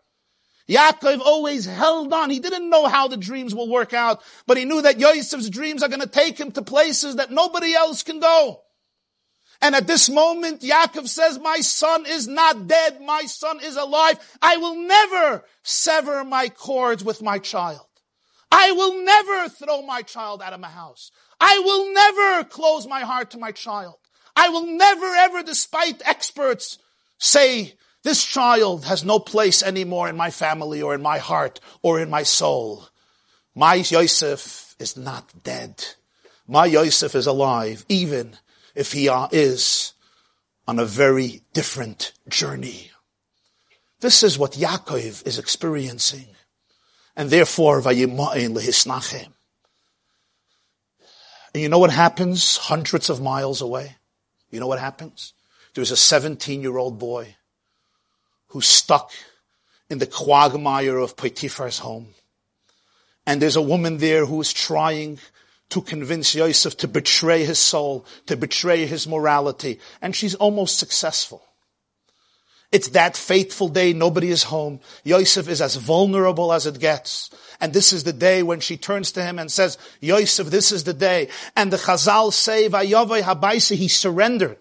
Yaakov 0.68 1.20
always 1.20 1.66
held 1.66 2.12
on. 2.12 2.30
He 2.30 2.38
didn't 2.38 2.70
know 2.70 2.86
how 2.86 3.08
the 3.08 3.16
dreams 3.16 3.54
will 3.54 3.68
work 3.68 3.92
out, 3.92 4.22
but 4.46 4.56
he 4.56 4.64
knew 4.64 4.80
that 4.80 5.00
Yosef's 5.00 5.50
dreams 5.50 5.82
are 5.82 5.88
going 5.88 6.00
to 6.00 6.06
take 6.06 6.38
him 6.38 6.52
to 6.52 6.62
places 6.62 7.16
that 7.16 7.32
nobody 7.32 7.74
else 7.74 8.04
can 8.04 8.20
go. 8.20 8.62
And 9.62 9.76
at 9.76 9.86
this 9.86 10.10
moment, 10.10 10.60
Yaakov 10.60 11.06
says, 11.08 11.38
my 11.38 11.60
son 11.60 12.04
is 12.04 12.26
not 12.26 12.66
dead. 12.66 13.00
My 13.00 13.22
son 13.22 13.60
is 13.62 13.76
alive. 13.76 14.18
I 14.42 14.56
will 14.56 14.74
never 14.74 15.44
sever 15.62 16.24
my 16.24 16.48
cords 16.48 17.04
with 17.04 17.22
my 17.22 17.38
child. 17.38 17.86
I 18.50 18.72
will 18.72 19.04
never 19.04 19.48
throw 19.48 19.82
my 19.82 20.02
child 20.02 20.42
out 20.42 20.52
of 20.52 20.58
my 20.58 20.68
house. 20.68 21.12
I 21.40 21.60
will 21.60 21.94
never 21.94 22.44
close 22.44 22.88
my 22.88 23.02
heart 23.02 23.30
to 23.30 23.38
my 23.38 23.52
child. 23.52 23.94
I 24.34 24.48
will 24.48 24.66
never 24.66 25.06
ever, 25.06 25.44
despite 25.44 26.02
experts, 26.04 26.78
say 27.18 27.74
this 28.02 28.24
child 28.24 28.84
has 28.86 29.04
no 29.04 29.20
place 29.20 29.62
anymore 29.62 30.08
in 30.08 30.16
my 30.16 30.30
family 30.30 30.82
or 30.82 30.92
in 30.92 31.02
my 31.02 31.18
heart 31.18 31.60
or 31.82 32.00
in 32.00 32.10
my 32.10 32.24
soul. 32.24 32.88
My 33.54 33.74
Yosef 33.74 34.74
is 34.80 34.96
not 34.96 35.30
dead. 35.44 35.84
My 36.48 36.66
Yosef 36.66 37.14
is 37.14 37.28
alive, 37.28 37.84
even 37.88 38.36
if 38.74 38.92
he 38.92 39.08
is 39.32 39.92
on 40.66 40.78
a 40.78 40.84
very 40.84 41.42
different 41.52 42.12
journey. 42.28 42.90
This 44.00 44.22
is 44.22 44.38
what 44.38 44.52
Yaakov 44.52 45.26
is 45.26 45.38
experiencing. 45.38 46.26
And 47.16 47.30
therefore, 47.30 47.80
lehisnachem. 47.80 49.28
And 51.54 51.62
you 51.62 51.68
know 51.68 51.78
what 51.78 51.90
happens 51.90 52.56
hundreds 52.56 53.10
of 53.10 53.20
miles 53.20 53.60
away? 53.60 53.96
You 54.50 54.60
know 54.60 54.66
what 54.66 54.78
happens? 54.78 55.34
There's 55.74 55.90
a 55.90 55.96
17 55.96 56.62
year 56.62 56.76
old 56.76 56.98
boy 56.98 57.36
who's 58.48 58.66
stuck 58.66 59.12
in 59.88 59.98
the 59.98 60.06
quagmire 60.06 60.98
of 60.98 61.16
Potiphar's 61.16 61.78
home. 61.78 62.08
And 63.26 63.40
there's 63.40 63.56
a 63.56 63.62
woman 63.62 63.98
there 63.98 64.26
who 64.26 64.40
is 64.40 64.52
trying 64.52 65.18
to 65.72 65.80
convince 65.80 66.34
Yosef 66.34 66.76
to 66.76 66.86
betray 66.86 67.44
his 67.44 67.58
soul, 67.58 68.04
to 68.26 68.36
betray 68.36 68.84
his 68.84 69.08
morality. 69.08 69.80
And 70.02 70.14
she's 70.14 70.34
almost 70.34 70.78
successful. 70.78 71.42
It's 72.70 72.88
that 72.88 73.16
fateful 73.16 73.70
day, 73.70 73.94
nobody 73.94 74.28
is 74.28 74.42
home. 74.42 74.80
Yosef 75.02 75.48
is 75.48 75.62
as 75.62 75.76
vulnerable 75.76 76.52
as 76.52 76.66
it 76.66 76.78
gets. 76.78 77.30
And 77.58 77.72
this 77.72 77.94
is 77.94 78.04
the 78.04 78.12
day 78.12 78.42
when 78.42 78.60
she 78.60 78.76
turns 78.76 79.12
to 79.12 79.24
him 79.24 79.38
and 79.38 79.50
says, 79.50 79.78
Yosef, 80.00 80.48
this 80.48 80.72
is 80.72 80.84
the 80.84 80.92
day. 80.92 81.28
And 81.56 81.72
the 81.72 81.78
Chazal 81.78 82.34
say, 82.34 82.68
Vayavai 82.68 83.22
Habaisi, 83.22 83.74
he 83.74 83.88
surrendered. 83.88 84.58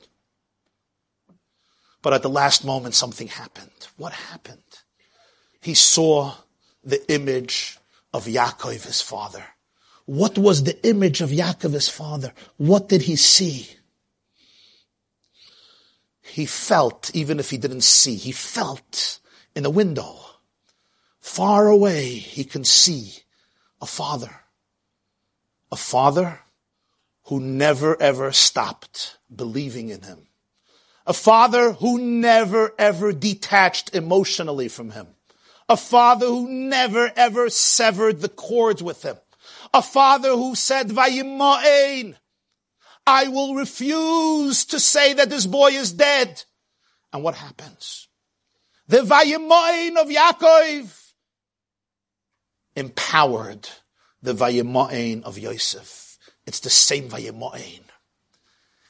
But 2.02 2.14
at 2.14 2.22
the 2.22 2.30
last 2.30 2.64
moment, 2.64 2.96
something 2.96 3.28
happened. 3.28 3.70
What 3.98 4.14
happened? 4.14 4.60
He 5.62 5.74
saw 5.74 6.36
the 6.86 7.12
image 7.12 7.78
of 8.14 8.28
Yaakov, 8.28 8.86
his 8.86 9.02
father. 9.02 9.44
What 10.06 10.38
was 10.38 10.64
the 10.64 10.86
image 10.88 11.22
of 11.22 11.30
Yaakov, 11.30 11.74
his 11.74 11.90
father? 11.90 12.34
What 12.58 12.90
did 12.90 13.04
he 13.04 13.16
see? 13.16 13.70
He 16.22 16.46
felt, 16.46 17.12
even 17.14 17.40
if 17.40 17.50
he 17.50 17.58
didn't 17.58 17.84
see, 17.84 18.16
he 18.16 18.32
felt 18.32 19.20
in 19.56 19.64
the 19.64 19.70
window. 19.70 20.18
Far 21.20 21.68
away, 21.68 22.06
he 22.06 22.44
can 22.44 22.64
see 22.64 23.24
a 23.82 23.86
father. 23.86 24.42
A 25.72 25.76
father 25.76 26.40
who 27.26 27.40
never 27.40 28.02
ever 28.02 28.32
stopped 28.32 29.18
believing 29.34 29.90
in 29.90 30.02
him. 30.02 30.28
A 31.06 31.14
father 31.14 31.74
who 31.74 31.98
never 32.00 32.74
ever 32.78 33.12
detached 33.12 33.96
emotionally 33.96 34.68
from 34.68 34.92
him. 34.92 35.08
A 35.68 35.78
father 35.78 36.28
who 36.28 36.50
never 36.50 37.12
ever 37.16 37.50
severed 37.50 38.22
the 38.22 38.30
cords 38.30 38.84
with 38.84 39.04
him. 39.04 39.18
A 39.74 39.82
father 39.82 40.32
who 40.32 40.56
said, 40.56 40.90
Vayima'ain, 40.90 42.16
I 43.08 43.28
will 43.30 43.56
refuse 43.56 44.66
to 44.66 44.80
say 44.80 45.14
that 45.14 45.30
this 45.30 45.46
boy 45.46 45.72
is 45.72 45.94
dead. 45.94 46.44
And 47.14 47.24
what 47.24 47.36
happens? 47.36 48.08
The 48.88 49.02
Vayima'ain 49.02 49.98
of 49.98 50.08
Yaakov 50.08 51.14
empowered 52.76 53.70
the 54.22 54.34
Vayima'ain 54.34 55.24
of 55.24 55.38
Yosef. 55.38 56.18
It's 56.46 56.60
the 56.60 56.70
same 56.70 57.10
Vayima'ain. 57.10 57.82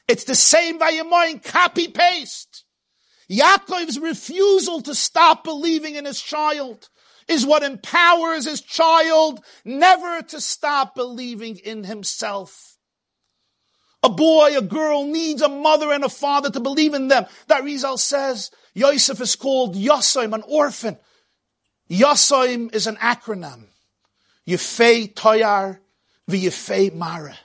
It's 0.08 0.24
the 0.24 0.34
same 0.34 0.78
Vayimoin, 0.78 1.42
copy 1.42 1.88
paste. 1.88 2.64
Yaakov's 3.30 3.98
refusal 3.98 4.82
to 4.82 4.94
stop 4.94 5.44
believing 5.44 5.94
in 5.94 6.04
his 6.04 6.20
child 6.20 6.88
is 7.28 7.46
what 7.46 7.62
empowers 7.62 8.46
his 8.46 8.60
child 8.60 9.44
never 9.64 10.22
to 10.22 10.40
stop 10.40 10.94
believing 10.94 11.56
in 11.56 11.84
himself. 11.84 12.76
A 14.02 14.08
boy, 14.08 14.56
a 14.56 14.62
girl 14.62 15.04
needs 15.04 15.42
a 15.42 15.48
mother 15.48 15.92
and 15.92 16.04
a 16.04 16.08
father 16.08 16.50
to 16.50 16.60
believe 16.60 16.94
in 16.94 17.08
them. 17.08 17.26
The 17.46 17.54
Arizal 17.54 17.98
says 17.98 18.50
Yosef 18.74 19.20
is 19.20 19.36
called 19.36 19.76
Yosaim, 19.76 20.34
an 20.34 20.42
orphan. 20.48 20.98
Yosaim 21.88 22.74
is 22.74 22.86
an 22.86 22.96
acronym. 22.96 23.66
Yefei 24.46 25.14
Toyar 25.14 25.78
v'Yefei 26.28 26.92
Mara 26.92 27.36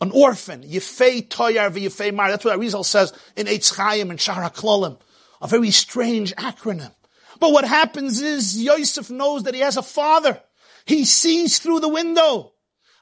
an 0.00 0.10
orphan, 0.12 0.62
Yefei 0.62 1.28
Toyar 1.28 1.70
v'Yefei 1.70 2.14
Mara. 2.14 2.30
That's 2.30 2.44
what 2.44 2.58
Arizal 2.58 2.84
says 2.84 3.12
in 3.36 3.46
Eitz 3.46 3.74
Chaim 3.74 4.10
and 4.10 4.18
Shara 4.18 4.52
Klolim. 4.52 4.98
A 5.42 5.46
very 5.46 5.70
strange 5.70 6.34
acronym. 6.36 6.92
But 7.40 7.52
what 7.52 7.64
happens 7.64 8.20
is 8.20 8.62
Yosef 8.62 9.10
knows 9.10 9.44
that 9.44 9.54
he 9.54 9.60
has 9.60 9.76
a 9.76 9.82
father. 9.82 10.40
He 10.84 11.04
sees 11.04 11.58
through 11.58 11.80
the 11.80 11.88
window 11.88 12.52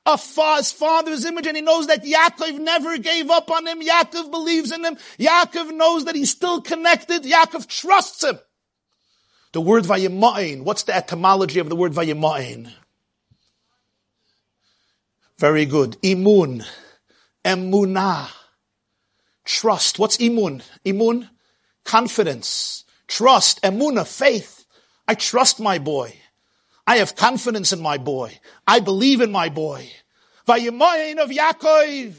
a 0.06 0.16
his 0.56 0.72
father's 0.72 1.26
image 1.26 1.46
and 1.46 1.56
he 1.56 1.62
knows 1.62 1.88
that 1.88 2.04
Yaakov 2.04 2.58
never 2.58 2.96
gave 2.96 3.30
up 3.30 3.50
on 3.50 3.66
him. 3.66 3.82
Yaakov 3.82 4.30
believes 4.30 4.72
in 4.72 4.82
him. 4.84 4.96
Yaakov 5.18 5.74
knows 5.74 6.06
that 6.06 6.14
he's 6.14 6.30
still 6.30 6.62
connected. 6.62 7.24
Yaakov 7.24 7.66
trusts 7.66 8.24
him. 8.24 8.38
The 9.52 9.60
word 9.60 9.84
Vayima'in, 9.84 10.62
what's 10.62 10.84
the 10.84 10.96
etymology 10.96 11.60
of 11.60 11.68
the 11.68 11.76
word 11.76 11.92
Vayima'in? 11.92 12.72
Very 15.38 15.66
good. 15.66 16.00
Imun 16.02 16.64
emunah. 17.44 18.28
Trust. 19.44 19.98
What's 19.98 20.18
imun? 20.18 20.62
Imun? 20.84 21.28
Confidence. 21.84 22.84
Trust. 23.08 23.60
Emunah. 23.62 24.06
Faith. 24.06 24.66
I 25.08 25.14
trust 25.14 25.58
my 25.58 25.78
boy. 25.78 26.14
I 26.86 26.98
have 26.98 27.16
confidence 27.16 27.72
in 27.72 27.80
my 27.80 27.98
boy. 27.98 28.38
I 28.66 28.80
believe 28.80 29.20
in 29.20 29.32
my 29.32 29.48
boy. 29.48 29.90
Vayimayin 30.46 31.18
of 31.18 31.30
Yaakov 31.30 32.14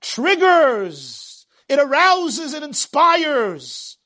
triggers. 0.00 1.46
It 1.68 1.78
arouses, 1.78 2.54
it 2.54 2.62
inspires. 2.62 3.98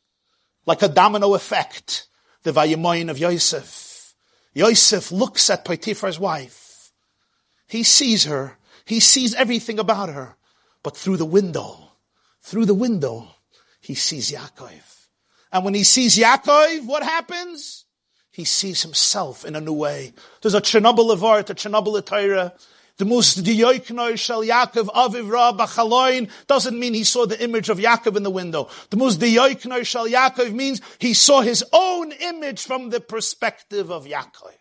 Like 0.67 0.83
a 0.83 0.89
domino 0.89 1.35
effect. 1.35 2.09
The 2.43 2.53
Vayimayin 2.53 3.11
of 3.11 3.19
Yosef. 3.19 4.15
Yosef 4.55 5.13
looks 5.13 5.49
at 5.51 5.65
Potiphar's 5.65 6.19
wife. 6.19 6.93
He 7.69 7.85
sees 7.85 8.25
her. 8.25 8.59
He 8.85 8.99
sees 8.99 9.35
everything 9.35 9.79
about 9.79 10.09
her. 10.09 10.37
But 10.83 10.97
through 10.97 11.17
the 11.19 11.25
window, 11.25 11.93
through 12.43 12.67
the 12.67 12.75
window, 12.75 13.29
he 13.81 13.95
sees 13.95 14.33
Yaakov. 14.33 15.02
And 15.53 15.65
when 15.65 15.75
he 15.75 15.85
sees 15.85 16.17
Yaakov, 16.17 16.87
what 16.87 17.03
happens? 17.03 17.85
He 18.31 18.45
sees 18.45 18.83
himself 18.83 19.45
in 19.45 19.55
a 19.55 19.61
new 19.61 19.75
way. 19.75 20.15
There's 20.41 20.55
a 20.55 20.61
Chernobyl 20.61 21.13
of 21.13 21.23
art, 21.23 21.51
a 21.51 21.55
Chernobyl 21.55 22.05
Torah. 22.05 22.55
The 22.97 23.05
most 23.05 23.43
diyoiknoi 23.43 24.19
shel 24.19 24.43
Yaakov 24.43 24.87
aviv 24.87 25.31
ra 25.31 25.53
b'chaloin 25.53 26.31
doesn't 26.47 26.79
mean 26.79 26.95
he 26.95 27.05
saw 27.05 27.27
the 27.27 27.43
image 27.43 27.69
of 27.69 27.79
Yaakov 27.79 28.17
in 28.17 28.23
the 28.23 28.31
window. 28.31 28.69
The 28.91 28.97
most 28.97 29.21
diyoiknoi 29.21 29.85
shel 29.85 30.09
Yaakov 30.09 30.53
means 30.53 30.81
he 30.99 31.13
saw 31.13 31.43
his 31.43 31.65
own 31.73 32.13
image 32.13 32.63
from 32.63 32.91
the 32.91 33.01
perspective 33.01 33.91
of 33.91 34.07
Yaakov. 34.07 34.55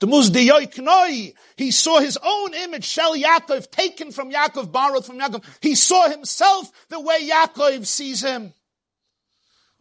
The 0.00 0.06
Muzdiyoi 0.06 1.34
he 1.56 1.70
saw 1.72 1.98
his 1.98 2.16
own 2.22 2.54
image, 2.54 2.84
Shel 2.84 3.16
Yaakov, 3.16 3.70
taken 3.70 4.12
from 4.12 4.30
Yaakov, 4.30 4.70
borrowed 4.70 5.04
from 5.04 5.18
Yaakov. 5.18 5.44
He 5.60 5.74
saw 5.74 6.08
himself 6.08 6.70
the 6.88 7.00
way 7.00 7.28
Yaakov 7.28 7.84
sees 7.84 8.22
him. 8.22 8.52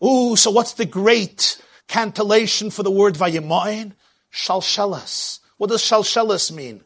Ooh, 0.03 0.35
so 0.35 0.51
what's 0.51 0.73
the 0.73 0.85
great 0.85 1.61
cantillation 1.87 2.69
for 2.69 2.83
the 2.83 2.91
word 2.91 3.15
Vayimayin? 3.15 3.93
Shalshelas. 4.31 5.39
What 5.57 5.69
does 5.69 5.81
Shalshelas 5.81 6.51
mean? 6.51 6.83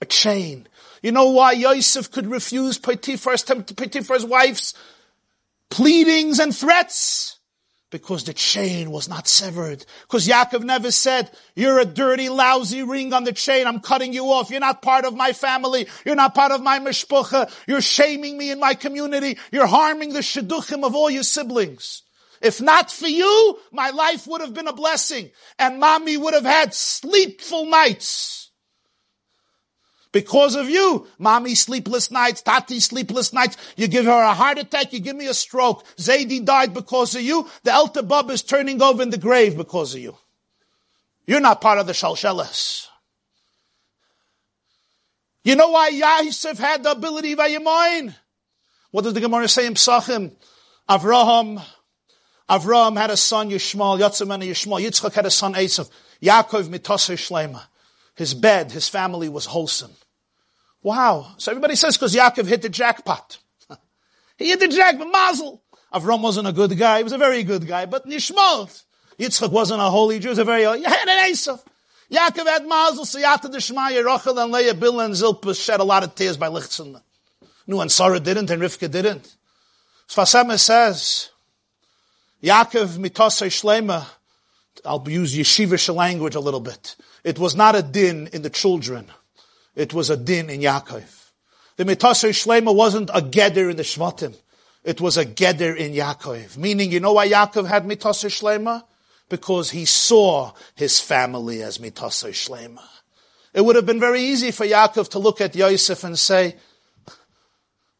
A 0.00 0.04
chain. 0.04 0.68
You 1.02 1.12
know 1.12 1.30
why 1.30 1.52
Yosef 1.52 2.10
could 2.10 2.26
refuse 2.26 2.78
Potiphar's, 2.78 3.42
Potiphar's 3.42 4.24
wife's 4.24 4.74
pleadings 5.70 6.38
and 6.38 6.54
threats? 6.54 7.34
because 7.94 8.24
the 8.24 8.32
chain 8.34 8.90
was 8.90 9.08
not 9.08 9.28
severed. 9.28 9.86
Because 10.02 10.26
Yaakov 10.26 10.64
never 10.64 10.90
said, 10.90 11.30
you're 11.54 11.78
a 11.78 11.84
dirty, 11.84 12.28
lousy 12.28 12.82
ring 12.82 13.12
on 13.12 13.22
the 13.22 13.32
chain. 13.32 13.68
I'm 13.68 13.78
cutting 13.78 14.12
you 14.12 14.24
off. 14.32 14.50
You're 14.50 14.58
not 14.58 14.82
part 14.82 15.04
of 15.04 15.14
my 15.14 15.32
family. 15.32 15.86
You're 16.04 16.16
not 16.16 16.34
part 16.34 16.50
of 16.50 16.60
my 16.60 16.80
mishpucha. 16.80 17.54
You're 17.68 17.80
shaming 17.80 18.36
me 18.36 18.50
in 18.50 18.58
my 18.58 18.74
community. 18.74 19.38
You're 19.52 19.68
harming 19.68 20.12
the 20.12 20.22
shidduchim 20.22 20.82
of 20.84 20.96
all 20.96 21.08
your 21.08 21.22
siblings. 21.22 22.02
If 22.44 22.60
not 22.60 22.92
for 22.92 23.08
you, 23.08 23.58
my 23.72 23.88
life 23.88 24.26
would 24.26 24.42
have 24.42 24.52
been 24.52 24.68
a 24.68 24.72
blessing 24.74 25.30
and 25.58 25.80
mommy 25.80 26.18
would 26.18 26.34
have 26.34 26.44
had 26.44 26.74
sleepful 26.74 27.64
nights. 27.64 28.50
Because 30.12 30.54
of 30.54 30.68
you, 30.68 31.08
mommy 31.18 31.54
sleepless 31.54 32.10
nights, 32.10 32.42
tati 32.42 32.80
sleepless 32.80 33.32
nights. 33.32 33.56
You 33.76 33.88
give 33.88 34.04
her 34.04 34.22
a 34.22 34.34
heart 34.34 34.58
attack, 34.58 34.92
you 34.92 35.00
give 35.00 35.16
me 35.16 35.26
a 35.26 35.32
stroke. 35.32 35.86
Zaidi 35.96 36.44
died 36.44 36.74
because 36.74 37.16
of 37.16 37.22
you. 37.22 37.48
The 37.62 37.70
Elta 37.70 38.06
Bub 38.06 38.30
is 38.30 38.42
turning 38.42 38.82
over 38.82 39.02
in 39.02 39.08
the 39.08 39.18
grave 39.18 39.56
because 39.56 39.94
of 39.94 40.02
you. 40.02 40.14
You're 41.26 41.40
not 41.40 41.62
part 41.62 41.78
of 41.78 41.86
the 41.86 41.94
Shalshelas. 41.94 42.88
You 45.44 45.56
know 45.56 45.70
why 45.70 45.88
Yosef 45.88 46.58
had 46.58 46.82
the 46.82 46.90
ability 46.90 47.32
of 47.32 47.38
Vayimayin? 47.38 48.14
What 48.90 49.04
does 49.04 49.14
the 49.14 49.20
Gemara 49.20 49.48
say 49.48 49.66
in 49.66 49.74
Psachim? 49.74 50.32
Avraham, 50.88 51.64
Avraham 52.48 52.98
had 52.98 53.10
a 53.10 53.16
son 53.16 53.50
Yishmael, 53.50 53.98
Yatzim 53.98 54.32
and 54.32 54.42
Yishmael. 54.42 54.84
Yitzchak 54.84 55.14
had 55.14 55.26
a 55.26 55.30
son 55.30 55.54
Esav. 55.54 55.90
Yaakov 56.22 56.68
mitoseh 56.68 57.16
shlema. 57.16 57.62
His 58.16 58.34
bed, 58.34 58.72
his 58.72 58.88
family 58.88 59.28
was 59.28 59.46
wholesome. 59.46 59.92
Wow. 60.82 61.34
So 61.38 61.50
everybody 61.50 61.74
says 61.74 61.96
because 61.96 62.14
Yaakov 62.14 62.46
hit 62.46 62.62
the 62.62 62.68
jackpot. 62.68 63.38
he 64.36 64.50
hit 64.50 64.60
the 64.60 64.68
jackpot, 64.68 65.10
mazel. 65.10 65.62
Avram 65.92 66.20
wasn't 66.20 66.46
a 66.46 66.52
good 66.52 66.76
guy. 66.76 66.98
He 66.98 67.04
was 67.04 67.12
a 67.12 67.18
very 67.18 67.42
good 67.44 67.66
guy. 67.66 67.86
But 67.86 68.06
Yishmael, 68.06 68.84
Yitzchak 69.18 69.50
wasn't 69.50 69.80
a 69.80 69.84
holy 69.84 70.18
Jew. 70.18 70.28
He 70.28 70.30
was 70.30 70.38
a 70.38 70.44
very, 70.44 70.62
you 70.62 70.84
had 70.84 71.08
an 71.08 71.32
Esav. 71.32 71.62
Yaakov 72.10 72.46
had 72.46 72.66
mazel, 72.66 73.04
Siyata 73.04 73.50
Deshmaya, 73.50 74.04
Rachel 74.04 74.38
and 74.38 74.52
Leah, 74.52 74.74
Bilhah 74.74 75.06
and 75.06 75.14
Zilpah 75.14 75.54
shed 75.54 75.80
a 75.80 75.84
lot 75.84 76.02
of 76.04 76.14
tears 76.14 76.36
by 76.36 76.48
Lichtzin. 76.48 77.00
No, 77.66 77.80
and 77.80 77.90
Sarah 77.90 78.20
didn't, 78.20 78.50
and 78.50 78.60
Rivka 78.60 78.90
didn't. 78.90 79.34
Sfas 80.06 80.58
says, 80.58 81.30
Yaakov 82.44 82.98
mitosay 82.98 83.48
shlema, 83.48 84.04
I'll 84.84 85.02
use 85.08 85.34
yeshivish 85.34 85.92
language 85.94 86.34
a 86.34 86.40
little 86.40 86.60
bit. 86.60 86.94
It 87.24 87.38
was 87.38 87.56
not 87.56 87.74
a 87.74 87.80
din 87.80 88.28
in 88.34 88.42
the 88.42 88.50
children. 88.50 89.06
It 89.74 89.94
was 89.94 90.10
a 90.10 90.16
din 90.16 90.50
in 90.50 90.60
Yaakov. 90.60 91.30
The 91.76 91.84
mitosay 91.84 92.30
shlema 92.30 92.74
wasn't 92.74 93.08
a 93.08 93.22
geder 93.22 93.70
in 93.70 93.78
the 93.78 93.82
shvatim. 93.82 94.36
It 94.84 95.00
was 95.00 95.16
a 95.16 95.24
geder 95.24 95.74
in 95.74 95.92
Yaakov. 95.92 96.58
Meaning, 96.58 96.92
you 96.92 97.00
know 97.00 97.14
why 97.14 97.28
Yaakov 97.28 97.66
had 97.66 97.84
mitosay 97.86 98.28
shlema? 98.28 98.84
Because 99.30 99.70
he 99.70 99.86
saw 99.86 100.52
his 100.74 101.00
family 101.00 101.62
as 101.62 101.78
mitosay 101.78 102.32
shlema. 102.32 102.82
It 103.54 103.64
would 103.64 103.76
have 103.76 103.86
been 103.86 104.00
very 104.00 104.20
easy 104.20 104.50
for 104.50 104.66
Yaakov 104.66 105.08
to 105.10 105.18
look 105.18 105.40
at 105.40 105.56
Yosef 105.56 106.04
and 106.04 106.18
say, 106.18 106.56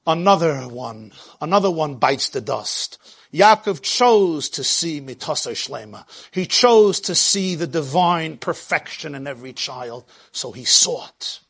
another 0.06 0.68
one, 0.68 1.12
another 1.40 1.70
one 1.70 1.94
bites 1.94 2.28
the 2.28 2.42
dust. 2.42 2.98
Yaakov 3.34 3.82
chose 3.82 4.48
to 4.50 4.62
see 4.62 5.00
mitasa 5.00 5.52
shlema. 5.52 6.04
He 6.30 6.46
chose 6.46 7.00
to 7.00 7.16
see 7.16 7.56
the 7.56 7.66
divine 7.66 8.36
perfection 8.36 9.16
in 9.16 9.26
every 9.26 9.52
child, 9.52 10.04
so 10.30 10.52
he 10.52 10.62
it. 10.62 11.40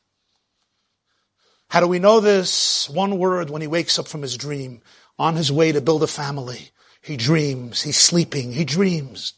How 1.68 1.80
do 1.80 1.86
we 1.86 1.98
know 1.98 2.20
this? 2.20 2.88
One 2.88 3.18
word 3.18 3.50
when 3.50 3.60
he 3.60 3.68
wakes 3.68 3.98
up 3.98 4.08
from 4.08 4.22
his 4.22 4.38
dream, 4.38 4.80
on 5.18 5.36
his 5.36 5.52
way 5.52 5.72
to 5.72 5.82
build 5.82 6.02
a 6.02 6.06
family. 6.06 6.70
He 7.02 7.18
dreams, 7.18 7.82
he's 7.82 7.98
sleeping, 7.98 8.52
he 8.52 8.64
dreams. 8.64 9.34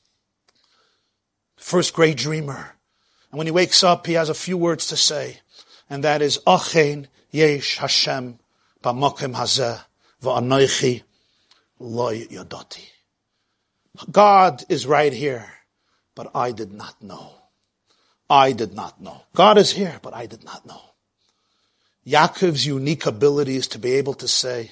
First 1.56 1.94
great 1.94 2.16
dreamer. 2.16 2.76
And 3.32 3.38
when 3.38 3.48
he 3.48 3.52
wakes 3.52 3.82
up, 3.82 4.06
he 4.06 4.12
has 4.12 4.28
a 4.28 4.34
few 4.34 4.56
words 4.56 4.86
to 4.88 4.96
say, 4.96 5.40
and 5.90 6.04
that 6.04 6.22
is, 6.22 6.38
Achen 6.46 7.08
Yesh 7.32 7.78
Hashem 7.78 8.38
b'makim 8.84 9.34
hazeh 9.34 9.80
v'anoichi 10.22 11.02
loy 11.78 12.26
yodoti. 12.26 12.84
God 14.10 14.64
is 14.68 14.86
right 14.86 15.12
here, 15.12 15.46
but 16.14 16.30
I 16.34 16.52
did 16.52 16.72
not 16.72 17.02
know. 17.02 17.32
I 18.28 18.52
did 18.52 18.74
not 18.74 19.00
know. 19.00 19.22
God 19.34 19.58
is 19.58 19.70
here, 19.70 19.98
but 20.02 20.14
I 20.14 20.26
did 20.26 20.44
not 20.44 20.66
know. 20.66 20.80
Yaakov's 22.06 22.66
unique 22.66 23.06
ability 23.06 23.56
is 23.56 23.68
to 23.68 23.78
be 23.78 23.92
able 23.92 24.14
to 24.14 24.28
say, 24.28 24.70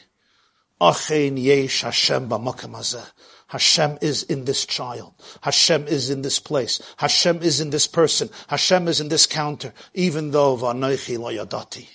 Achein 0.80 1.42
yesh 1.42 1.82
Hashem 1.82 2.28
hazeh. 2.28 3.10
Hashem 3.48 3.98
is 4.00 4.24
in 4.24 4.44
this 4.44 4.66
child. 4.66 5.14
Hashem 5.42 5.86
is 5.86 6.10
in 6.10 6.22
this 6.22 6.40
place. 6.40 6.80
Hashem 6.96 7.42
is 7.42 7.60
in 7.60 7.70
this 7.70 7.86
person. 7.86 8.28
Hashem 8.48 8.88
is 8.88 9.00
in 9.00 9.08
this 9.08 9.26
counter, 9.26 9.72
even 9.94 10.32
though 10.32 10.56
v'anoichi 10.56 11.18
lo 11.18 11.32
yadati. 11.32 11.86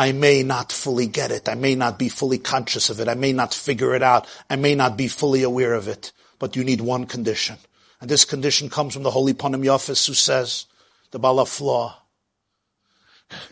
I 0.00 0.12
may 0.12 0.42
not 0.42 0.72
fully 0.72 1.06
get 1.06 1.30
it. 1.30 1.46
I 1.46 1.54
may 1.54 1.74
not 1.74 1.98
be 1.98 2.08
fully 2.08 2.38
conscious 2.38 2.88
of 2.88 3.00
it. 3.00 3.06
I 3.06 3.12
may 3.12 3.34
not 3.34 3.52
figure 3.52 3.94
it 3.94 4.02
out. 4.02 4.26
I 4.48 4.56
may 4.56 4.74
not 4.74 4.96
be 4.96 5.08
fully 5.08 5.42
aware 5.42 5.74
of 5.74 5.88
it. 5.88 6.12
But 6.38 6.56
you 6.56 6.64
need 6.64 6.80
one 6.80 7.04
condition. 7.04 7.58
And 8.00 8.08
this 8.08 8.24
condition 8.24 8.70
comes 8.70 8.94
from 8.94 9.02
the 9.02 9.10
Holy 9.10 9.34
Panim 9.34 9.62
Yafis 9.62 10.06
who 10.06 10.14
says, 10.14 10.64
the 11.10 11.18
Baal 11.18 11.36
Haflaah, 11.36 11.96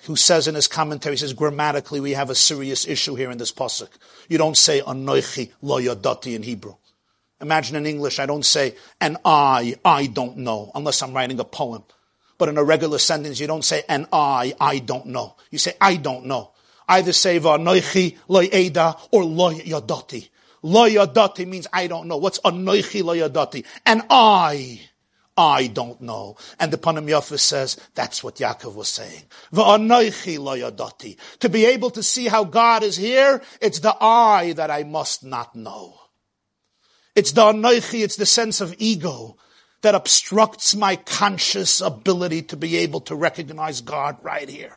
who 0.05 0.17
says 0.17 0.49
in 0.49 0.55
his 0.55 0.69
commentary, 0.69 1.17
he 1.17 1.19
says, 1.19 1.35
grammatically 1.35 2.01
we 2.01 2.13
have 2.13 2.31
a 2.31 2.35
serious 2.35 2.89
issue 2.89 3.15
here 3.15 3.31
in 3.31 3.37
this 3.37 3.53
pasuk. 3.53 3.91
You 4.31 4.39
don't 4.39 4.57
say 4.57 4.81
anoichi 4.81 5.53
lo 5.61 5.79
yadati 5.79 6.35
in 6.35 6.43
Hebrew. 6.43 6.77
Imagine 7.43 7.77
in 7.77 7.85
English, 7.85 8.19
I 8.19 8.25
don't 8.25 8.47
say, 8.47 8.75
and 9.03 9.19
I, 9.23 9.77
I 9.85 10.07
don't 10.07 10.39
know, 10.39 10.73
unless 10.75 11.03
I'm 11.03 11.13
writing 11.13 11.41
a 11.41 11.45
poem. 11.45 11.85
But 12.39 12.49
in 12.49 12.57
a 12.57 12.65
regular 12.65 12.99
sentence, 12.99 13.41
you 13.41 13.49
don't 13.49 13.65
say, 13.65 13.83
and 13.89 14.07
I, 14.13 14.55
I 14.61 14.79
don't 14.79 15.07
know. 15.07 15.37
You 15.51 15.59
say, 15.59 15.75
I 15.81 15.97
don't 15.97 16.27
know. 16.27 16.53
Either 16.89 17.13
say, 17.13 17.41
v'anoichi 17.41 18.17
loy 18.29 18.49
eda, 18.53 18.97
or 19.11 19.25
loy 19.25 19.55
yadati. 19.55 20.29
Yadati 20.63 21.47
means 21.47 21.67
I 21.73 21.89
don't 21.89 22.07
know. 22.07 22.17
What's 22.17 22.39
anoichi 22.41 23.03
loy 23.03 23.19
yadati? 23.19 23.67
And 23.85 24.03
I, 24.09 24.81
I 25.37 25.67
don't 25.67 26.01
know. 26.01 26.37
And 26.59 26.73
the 26.73 26.79
Panim 26.79 27.07
Yafis 27.07 27.41
says, 27.41 27.77
that's 27.95 28.25
what 28.25 28.37
Yaakov 28.37 28.75
was 28.75 28.89
saying. 28.89 29.23
To 31.41 31.49
be 31.49 31.67
able 31.67 31.91
to 31.91 32.03
see 32.03 32.27
how 32.27 32.45
God 32.45 32.83
is 32.83 32.97
here, 32.97 33.43
it's 33.61 33.81
the 33.81 33.97
I 34.01 34.53
that 34.55 34.71
I 34.71 34.85
must 34.85 35.25
not 35.25 35.55
know. 35.55 35.95
It's 37.15 37.33
the 37.33 37.43
anoichi, 37.43 38.03
it's 38.03 38.17
the 38.17 38.27
sense 38.27 38.61
of 38.61 38.75
ego 38.79 39.37
that 39.83 39.95
obstructs 39.95 40.75
my 40.75 40.97
conscious 40.97 41.81
ability 41.81 42.43
to 42.43 42.57
be 42.57 42.77
able 42.79 43.01
to 43.03 43.15
recognize 43.15 43.81
God 43.81 44.17
right 44.23 44.49
here. 44.49 44.77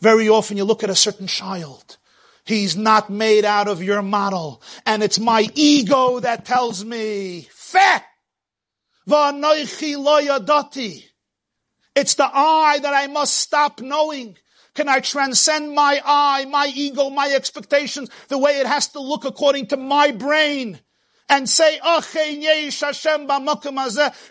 Very 0.00 0.28
often 0.28 0.56
you 0.56 0.64
look 0.64 0.84
at 0.84 0.90
a 0.90 0.94
certain 0.94 1.26
child. 1.26 1.96
He's 2.44 2.76
not 2.76 3.08
made 3.08 3.44
out 3.44 3.68
of 3.68 3.82
your 3.82 4.02
model. 4.02 4.60
And 4.84 5.02
it's 5.02 5.18
my 5.18 5.48
ego 5.54 6.20
that 6.20 6.44
tells 6.44 6.84
me, 6.84 7.48
Feh! 7.50 8.00
It's 11.94 12.14
the 12.14 12.28
I 12.32 12.80
that 12.82 12.94
I 12.94 13.06
must 13.06 13.34
stop 13.34 13.80
knowing. 13.80 14.36
Can 14.74 14.88
I 14.88 15.00
transcend 15.00 15.72
my 15.72 16.00
I, 16.04 16.44
my 16.46 16.70
ego, 16.74 17.08
my 17.08 17.28
expectations, 17.28 18.10
the 18.28 18.38
way 18.38 18.58
it 18.58 18.66
has 18.66 18.88
to 18.88 19.00
look 19.00 19.24
according 19.24 19.68
to 19.68 19.76
my 19.76 20.10
brain? 20.10 20.80
And 21.28 21.48
say, 21.48 21.80
oh, 21.82 22.02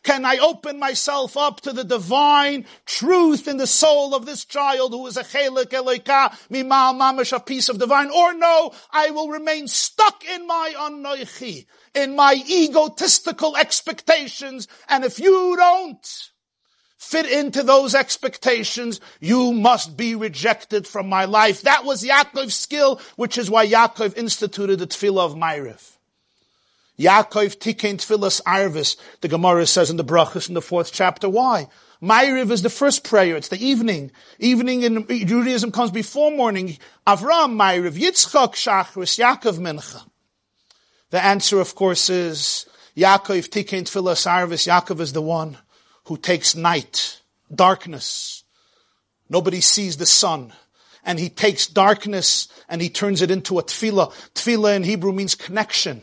can 0.03 0.25
I 0.25 0.37
open 0.37 0.79
myself 0.79 1.35
up 1.35 1.61
to 1.61 1.73
the 1.73 1.83
divine 1.83 2.65
truth 2.85 3.47
in 3.47 3.57
the 3.57 3.67
soul 3.67 4.13
of 4.13 4.25
this 4.25 4.45
child 4.45 4.91
who 4.91 5.07
is 5.07 5.17
a 5.17 5.23
chelik 5.23 5.69
eloika, 5.69 6.31
mimal 6.49 6.93
mamash, 6.97 7.35
a 7.35 7.39
piece 7.39 7.69
of 7.69 7.79
divine, 7.79 8.11
or 8.11 8.33
no, 8.33 8.73
I 8.91 9.09
will 9.11 9.29
remain 9.29 9.67
stuck 9.67 10.23
in 10.25 10.45
my 10.45 10.73
anoichi, 10.77 11.65
in 11.95 12.15
my 12.15 12.41
egotistical 12.47 13.57
expectations, 13.57 14.67
and 14.87 15.03
if 15.03 15.19
you 15.19 15.55
don't, 15.57 16.29
fit 16.97 17.25
into 17.29 17.63
those 17.63 17.95
expectations, 17.95 19.01
you 19.19 19.51
must 19.51 19.97
be 19.97 20.15
rejected 20.15 20.87
from 20.87 21.09
my 21.09 21.25
life. 21.25 21.63
That 21.63 21.83
was 21.83 22.03
Yaakov's 22.03 22.55
skill, 22.55 23.01
which 23.17 23.37
is 23.37 23.49
why 23.49 23.67
Yaakov 23.67 24.17
instituted 24.17 24.79
the 24.79 24.87
tefillah 24.87 25.25
of 25.25 25.35
Ma'ariv. 25.35 25.92
Yaakov 26.99 27.57
tikein 27.57 27.97
tfilas 27.97 28.41
arvis, 28.43 28.97
the 29.21 29.27
Gemara 29.27 29.65
says 29.65 29.89
in 29.89 29.97
the 29.97 30.03
Brachas 30.03 30.47
in 30.47 30.53
the 30.53 30.61
fourth 30.61 30.91
chapter. 30.93 31.27
Why? 31.27 31.67
Ma'ariv 32.01 32.51
is 32.51 32.61
the 32.61 32.69
first 32.69 33.03
prayer. 33.03 33.37
It's 33.37 33.47
the 33.47 33.65
evening. 33.65 34.11
Evening 34.37 34.83
in 34.83 35.07
Judaism 35.07 35.71
comes 35.71 35.89
before 35.89 36.31
morning. 36.31 36.77
Avram 37.07 37.55
Ma'ariv, 37.55 37.93
Yitzchak 37.93 38.53
Shachris, 38.53 39.17
Yaakov 39.17 39.57
Mincha. 39.57 40.05
The 41.11 41.23
answer, 41.23 41.59
of 41.61 41.75
course, 41.75 42.09
is 42.09 42.65
Yaakov 42.97 43.49
tikein 43.49 43.83
tfilas 43.83 44.27
arvis. 44.27 44.67
Yaakov 44.67 44.99
is 44.99 45.13
the 45.13 45.21
one 45.21 45.57
who 46.05 46.17
takes 46.17 46.55
night, 46.55 47.21
darkness. 47.53 48.43
Nobody 49.29 49.61
sees 49.61 49.97
the 49.97 50.05
sun. 50.05 50.53
And 51.05 51.19
he 51.19 51.29
takes 51.29 51.67
darkness 51.67 52.47
and 52.69 52.81
he 52.81 52.89
turns 52.89 53.21
it 53.21 53.31
into 53.31 53.59
a 53.59 53.63
tefillah. 53.63 54.11
Tefillah 54.33 54.75
in 54.75 54.83
Hebrew 54.83 55.11
means 55.11 55.35
connection. 55.35 56.01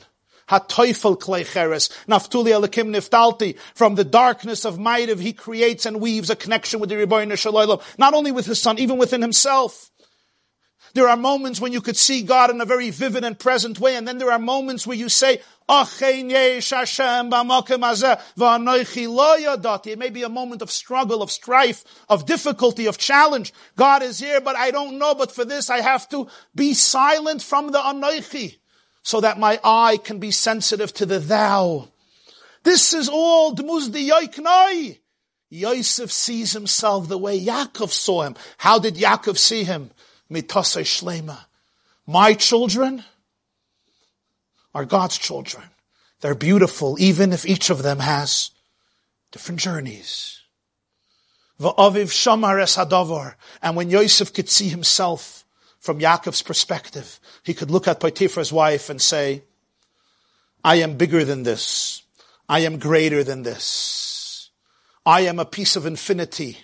Hatoifel 0.51 1.18
Kleicheres, 1.18 1.90
Naftuli 2.06 2.51
Elikim 2.52 2.94
Niftalti. 2.94 3.56
From 3.74 3.94
the 3.94 4.05
darkness 4.05 4.64
of 4.64 4.78
Ma'ariv, 4.78 5.20
he 5.20 5.32
creates 5.32 5.86
and 5.86 6.01
weaves 6.01 6.28
a 6.28 6.36
connection 6.36 6.81
with 6.81 6.90
the 6.90 6.97
Ribbono 6.97 7.39
Shel 7.39 7.52
Olam, 7.52 7.81
not 7.98 8.14
only 8.14 8.32
with 8.32 8.47
his 8.47 8.60
son, 8.60 8.78
even 8.78 8.98
within 8.98 9.22
himself. 9.22 9.90
There 10.93 11.09
are 11.09 11.16
moments 11.16 11.60
when 11.60 11.72
you 11.72 11.81
could 11.81 11.97
see 11.97 12.22
God 12.22 12.51
in 12.51 12.60
a 12.60 12.64
very 12.64 12.90
vivid 12.90 13.22
and 13.22 13.39
present 13.39 13.78
way, 13.78 13.94
and 13.94 14.09
then 14.09 14.18
there 14.18 14.32
are 14.32 14.40
moments 14.40 14.89
where 14.89 14.97
you 14.97 15.09
say, 15.09 15.40
it 15.72 16.39
may 19.98 20.10
be 20.10 20.22
a 20.24 20.28
moment 20.28 20.62
of 20.62 20.70
struggle, 20.72 21.22
of 21.22 21.31
strife, 21.31 21.85
of 22.09 22.27
difficulty, 22.27 22.86
of 22.86 22.98
challenge. 22.98 23.52
God 23.77 24.02
is 24.02 24.18
here, 24.18 24.40
but 24.40 24.56
I 24.56 24.72
don't 24.72 24.98
know, 24.98 25.14
but 25.14 25.31
for 25.31 25.44
this 25.44 25.70
I 25.70 25.81
have 25.81 26.09
to 26.09 26.27
be 26.56 26.74
silent 26.74 27.40
from 27.40 27.70
the 27.70 27.78
anoichi 27.78 28.60
so 29.02 29.20
that 29.20 29.39
my 29.39 29.59
eye 29.64 29.97
can 29.97 30.18
be 30.18 30.31
sensitive 30.31 30.93
to 30.94 31.06
the 31.06 31.18
thou. 31.18 31.89
This 32.62 32.93
is 32.93 33.09
all 33.09 33.55
Dmuzdi 33.55 34.09
Yoiknoi. 34.10 34.98
Yosef 35.48 36.12
sees 36.12 36.52
himself 36.52 37.09
the 37.09 37.18
way 37.18 37.40
Yaakov 37.40 37.90
saw 37.90 38.22
him. 38.22 38.36
How 38.59 38.78
did 38.78 38.94
Yaakov 38.94 39.36
see 39.36 39.64
him? 39.64 39.90
Mitase 40.31 40.82
Shlema. 40.82 41.47
My 42.06 42.35
children 42.35 43.02
are 44.74 44.85
God's 44.85 45.18
children. 45.18 45.64
They're 46.20 46.35
beautiful, 46.35 46.97
even 47.01 47.32
if 47.32 47.47
each 47.47 47.70
of 47.70 47.82
them 47.82 47.98
has 47.98 48.51
different 49.32 49.60
journeys. 49.60 50.40
And 51.59 51.77
when 53.77 53.90
Yosef 53.90 54.32
could 54.32 54.48
see 54.48 54.68
himself 54.68 55.40
from 55.81 55.98
Yaakov's 55.98 56.43
perspective, 56.43 57.19
he 57.43 57.55
could 57.55 57.70
look 57.70 57.89
at 57.89 58.01
Potiphar's 58.01 58.52
wife 58.52 58.90
and 58.90 59.01
say, 59.01 59.43
I 60.62 60.77
am 60.77 60.98
bigger 60.98 61.24
than 61.24 61.43
this. 61.43 62.02
I 62.48 62.61
am 62.61 62.78
greater 62.78 63.24
than 63.24 63.43
this. 63.43 64.51
I 65.07 65.23
am 65.23 65.39
a 65.39 65.47
piece 65.47 65.77
of 65.77 65.86
infinity. 65.86 66.59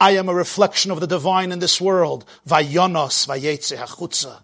I 0.00 0.12
am 0.12 0.28
a 0.28 0.34
reflection 0.34 0.92
of 0.92 1.00
the 1.00 1.08
divine 1.08 1.50
in 1.50 1.58
this 1.58 1.80
world. 1.80 2.24
Vayonos 2.48 3.26
vayetze 3.26 3.76
hachutza. 3.76 4.42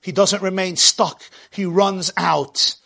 He 0.00 0.12
doesn't 0.12 0.42
remain 0.42 0.76
stuck. 0.76 1.22
He 1.50 1.64
runs 1.64 2.12
out 2.16 2.76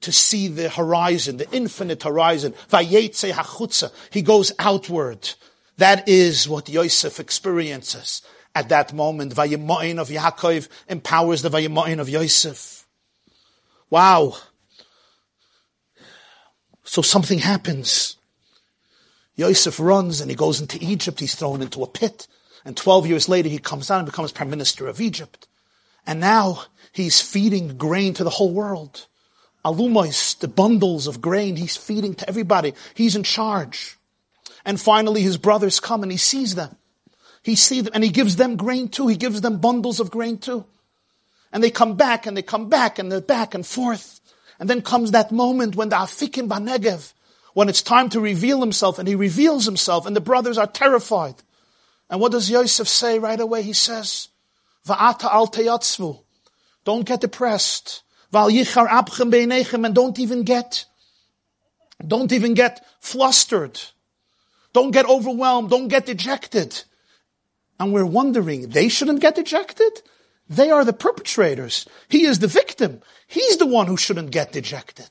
to 0.00 0.10
see 0.10 0.48
the 0.48 0.68
horizon, 0.68 1.36
the 1.36 1.50
infinite 1.52 2.02
horizon. 2.02 2.52
Vayetze 2.68 3.30
hachutza. 3.30 3.92
He 4.10 4.22
goes 4.22 4.50
outward. 4.58 5.30
That 5.76 6.08
is 6.08 6.48
what 6.48 6.68
Yosef 6.68 7.20
experiences 7.20 8.22
at 8.54 8.68
that 8.68 8.92
moment. 8.92 9.34
Vayimain 9.34 9.98
of 9.98 10.08
Yaakov 10.08 10.68
empowers 10.88 11.42
the 11.42 11.50
Vayimain 11.50 11.98
of 12.00 12.08
Yosef. 12.08 12.86
Wow. 13.90 14.36
So 16.84 17.02
something 17.02 17.38
happens. 17.38 18.16
Yosef 19.36 19.80
runs 19.80 20.20
and 20.20 20.30
he 20.30 20.36
goes 20.36 20.60
into 20.60 20.78
Egypt. 20.80 21.20
He's 21.20 21.34
thrown 21.34 21.62
into 21.62 21.82
a 21.82 21.86
pit. 21.86 22.26
And 22.64 22.76
12 22.76 23.06
years 23.06 23.28
later, 23.28 23.48
he 23.48 23.58
comes 23.58 23.90
out 23.90 23.98
and 23.98 24.06
becomes 24.06 24.32
prime 24.32 24.50
minister 24.50 24.86
of 24.86 25.00
Egypt. 25.00 25.48
And 26.06 26.20
now 26.20 26.64
he's 26.92 27.20
feeding 27.20 27.76
grain 27.76 28.14
to 28.14 28.24
the 28.24 28.30
whole 28.30 28.52
world. 28.52 29.06
Alumos, 29.64 30.38
the 30.38 30.48
bundles 30.48 31.06
of 31.06 31.20
grain, 31.20 31.56
he's 31.56 31.76
feeding 31.76 32.14
to 32.14 32.28
everybody. 32.28 32.74
He's 32.94 33.16
in 33.16 33.22
charge. 33.22 33.96
And 34.64 34.80
finally 34.80 35.22
his 35.22 35.38
brothers 35.38 35.80
come 35.80 36.02
and 36.02 36.12
he 36.12 36.18
sees 36.18 36.54
them. 36.54 36.76
He 37.42 37.56
sees 37.56 37.84
them 37.84 37.92
and 37.94 38.04
he 38.04 38.10
gives 38.10 38.36
them 38.36 38.56
grain 38.56 38.88
too. 38.88 39.08
He 39.08 39.16
gives 39.16 39.40
them 39.40 39.58
bundles 39.58 40.00
of 40.00 40.10
grain 40.10 40.38
too. 40.38 40.64
And 41.52 41.62
they 41.62 41.70
come 41.70 41.96
back 41.96 42.26
and 42.26 42.36
they 42.36 42.42
come 42.42 42.68
back 42.68 42.98
and 42.98 43.10
they're 43.10 43.20
back 43.20 43.54
and 43.54 43.66
forth. 43.66 44.20
And 44.58 44.70
then 44.70 44.80
comes 44.80 45.10
that 45.10 45.32
moment 45.32 45.74
when 45.74 45.88
the 45.88 45.96
Afikim 45.96 46.48
Banegev, 46.48 47.12
when 47.54 47.68
it's 47.68 47.82
time 47.82 48.08
to 48.10 48.20
reveal 48.20 48.60
himself 48.60 48.98
and 48.98 49.08
he 49.08 49.14
reveals 49.14 49.64
himself 49.64 50.06
and 50.06 50.14
the 50.14 50.20
brothers 50.20 50.56
are 50.56 50.66
terrified. 50.66 51.34
And 52.08 52.20
what 52.20 52.32
does 52.32 52.48
Yosef 52.48 52.88
say 52.88 53.18
right 53.18 53.40
away? 53.40 53.62
He 53.62 53.72
says, 53.72 54.28
Va'ata 54.86 55.24
al 55.24 55.48
teyatzvu. 55.48 56.20
Don't 56.84 57.06
get 57.06 57.20
depressed. 57.20 58.02
Val 58.30 58.50
yichar 58.50 58.88
abchem 58.88 59.84
and 59.84 59.94
don't 59.94 60.18
even 60.18 60.42
get, 60.42 60.86
don't 62.06 62.32
even 62.32 62.54
get 62.54 62.84
flustered. 63.00 63.80
Don't 64.72 64.90
get 64.90 65.06
overwhelmed. 65.06 65.70
Don't 65.70 65.88
get 65.88 66.06
dejected. 66.06 66.82
And 67.82 67.92
we're 67.92 68.06
wondering, 68.06 68.68
they 68.68 68.88
shouldn't 68.88 69.20
get 69.20 69.38
ejected? 69.38 70.02
They 70.48 70.70
are 70.70 70.84
the 70.84 70.92
perpetrators. 70.92 71.84
He 72.08 72.26
is 72.26 72.38
the 72.38 72.46
victim. 72.46 73.00
He's 73.26 73.56
the 73.56 73.66
one 73.66 73.88
who 73.88 73.96
shouldn't 73.96 74.30
get 74.30 74.54
ejected. 74.54 75.10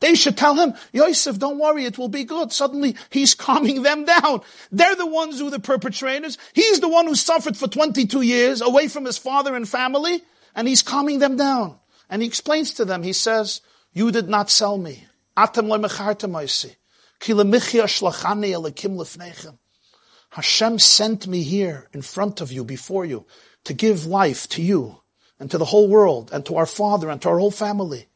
They 0.00 0.16
should 0.16 0.36
tell 0.36 0.54
him, 0.54 0.74
Yosef, 0.92 1.38
don't 1.38 1.60
worry, 1.60 1.84
it 1.84 1.98
will 1.98 2.08
be 2.08 2.24
good. 2.24 2.50
Suddenly, 2.50 2.96
he's 3.10 3.34
calming 3.46 3.84
them 3.84 4.06
down. 4.06 4.40
They're 4.72 4.96
the 4.96 5.06
ones 5.06 5.38
who 5.38 5.46
are 5.46 5.52
the 5.52 5.60
perpetrators. 5.60 6.36
He's 6.52 6.80
the 6.80 6.88
one 6.88 7.06
who 7.06 7.14
suffered 7.14 7.56
for 7.56 7.68
22 7.68 8.22
years 8.22 8.60
away 8.60 8.88
from 8.88 9.04
his 9.04 9.16
father 9.16 9.54
and 9.54 9.68
family, 9.68 10.24
and 10.56 10.66
he's 10.66 10.82
calming 10.82 11.20
them 11.20 11.36
down. 11.36 11.78
And 12.08 12.22
he 12.22 12.26
explains 12.28 12.74
to 12.74 12.84
them, 12.84 13.04
he 13.04 13.12
says, 13.12 13.60
you 13.92 14.10
did 14.10 14.28
not 14.28 14.50
sell 14.50 14.78
me. 14.78 15.06
Hashem 20.30 20.78
sent 20.78 21.26
me 21.26 21.42
here 21.42 21.88
in 21.92 22.02
front 22.02 22.40
of 22.40 22.52
you, 22.52 22.64
before 22.64 23.04
you, 23.04 23.26
to 23.64 23.74
give 23.74 24.06
life 24.06 24.48
to 24.50 24.62
you 24.62 25.00
and 25.38 25.50
to 25.50 25.58
the 25.58 25.64
whole 25.64 25.88
world 25.88 26.30
and 26.32 26.46
to 26.46 26.56
our 26.56 26.66
father 26.66 27.10
and 27.10 27.20
to 27.22 27.28
our 27.28 27.38
whole 27.38 27.50
family. 27.50 28.06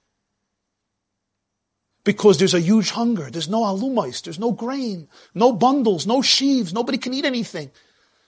Because 2.05 2.39
there's 2.39 2.55
a 2.55 2.61
huge 2.61 2.91
hunger. 2.91 3.31
There's 3.31 3.49
no 3.49 3.63
alumais. 3.63 4.23
There's 4.23 4.39
no 4.39 4.53
grain, 4.53 5.09
no 5.35 5.53
bundles, 5.53 6.07
no 6.07 6.23
sheaves. 6.23 6.73
Nobody 6.73 6.99
can 6.99 7.15
eat 7.15 7.25
anything. 7.25 7.71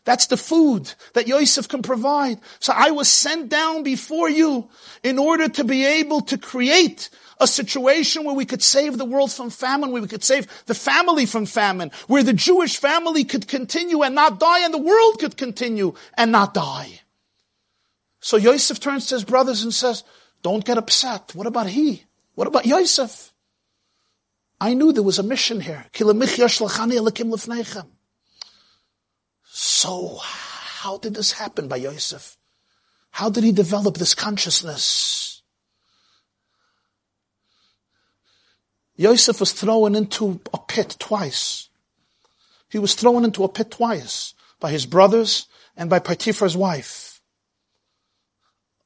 That's 0.05 0.29
the 0.29 0.37
food 0.37 0.93
that 1.13 1.27
Yosef 1.29 1.69
can 1.69 1.83
provide. 1.83 2.41
So 2.59 2.73
I 2.75 2.93
was 2.93 3.09
sent 3.09 3.51
down 3.51 3.83
before 3.83 4.31
you 4.31 4.71
in 5.03 5.19
order 5.19 5.49
to 5.49 5.65
be 5.65 5.85
able 5.85 6.23
to 6.23 6.39
create 6.39 7.11
a 7.39 7.47
situation 7.47 8.25
where 8.25 8.35
we 8.35 8.47
could 8.47 8.63
save 8.63 8.97
the 8.97 9.05
world 9.05 9.31
from 9.31 9.51
famine, 9.51 9.93
where 9.93 10.03
we 10.03 10.09
could 10.09 10.25
save 10.25 10.47
the 10.67 10.75
family 10.75 11.27
from 11.27 11.47
famine, 11.47 11.91
where 12.07 12.23
the 12.23 12.33
Jewish 12.33 12.77
family 12.77 13.25
could 13.25 13.47
continue 13.47 14.03
and 14.03 14.15
not 14.15 14.41
die 14.41 14.65
and 14.65 14.73
the 14.73 14.79
world 14.79 15.19
could 15.19 15.37
continue 15.37 15.95
and 16.15 16.33
not 16.33 16.55
die. 16.55 17.01
So 18.21 18.37
Yosef 18.37 18.81
turns 18.81 19.07
to 19.07 19.17
his 19.17 19.25
brothers 19.25 19.63
and 19.63 19.73
says, 19.73 20.03
don't 20.43 20.65
get 20.65 20.79
upset. 20.79 21.35
What 21.35 21.47
about 21.47 21.67
he? 21.67 22.05
What 22.35 22.47
about 22.47 22.67
Yosef? 22.67 23.33
I 24.61 24.75
knew 24.75 24.93
there 24.93 25.03
was 25.03 25.19
a 25.19 25.23
mission 25.23 25.61
here. 25.61 25.87
So, 29.45 30.19
how 30.21 30.99
did 30.99 31.15
this 31.15 31.33
happen 31.33 31.67
by 31.67 31.77
Yosef? 31.77 32.37
How 33.11 33.31
did 33.31 33.45
he 33.45 33.53
develop 33.53 33.97
this 33.97 34.15
consciousness? 34.15 35.26
Yosef 38.97 39.41
was 39.41 39.53
thrown 39.53 39.95
into 39.95 40.41
a 40.53 40.59
pit 40.59 40.97
twice. 40.99 41.69
He 42.71 42.79
was 42.79 42.95
thrown 42.95 43.25
into 43.25 43.45
a 43.45 43.49
pit 43.49 43.71
twice 43.71 44.35
by 44.59 44.71
his 44.71 44.87
brothers 44.87 45.47
and 45.77 45.91
by 45.91 45.99
Potiphar's 45.99 46.57
wife. 46.57 47.21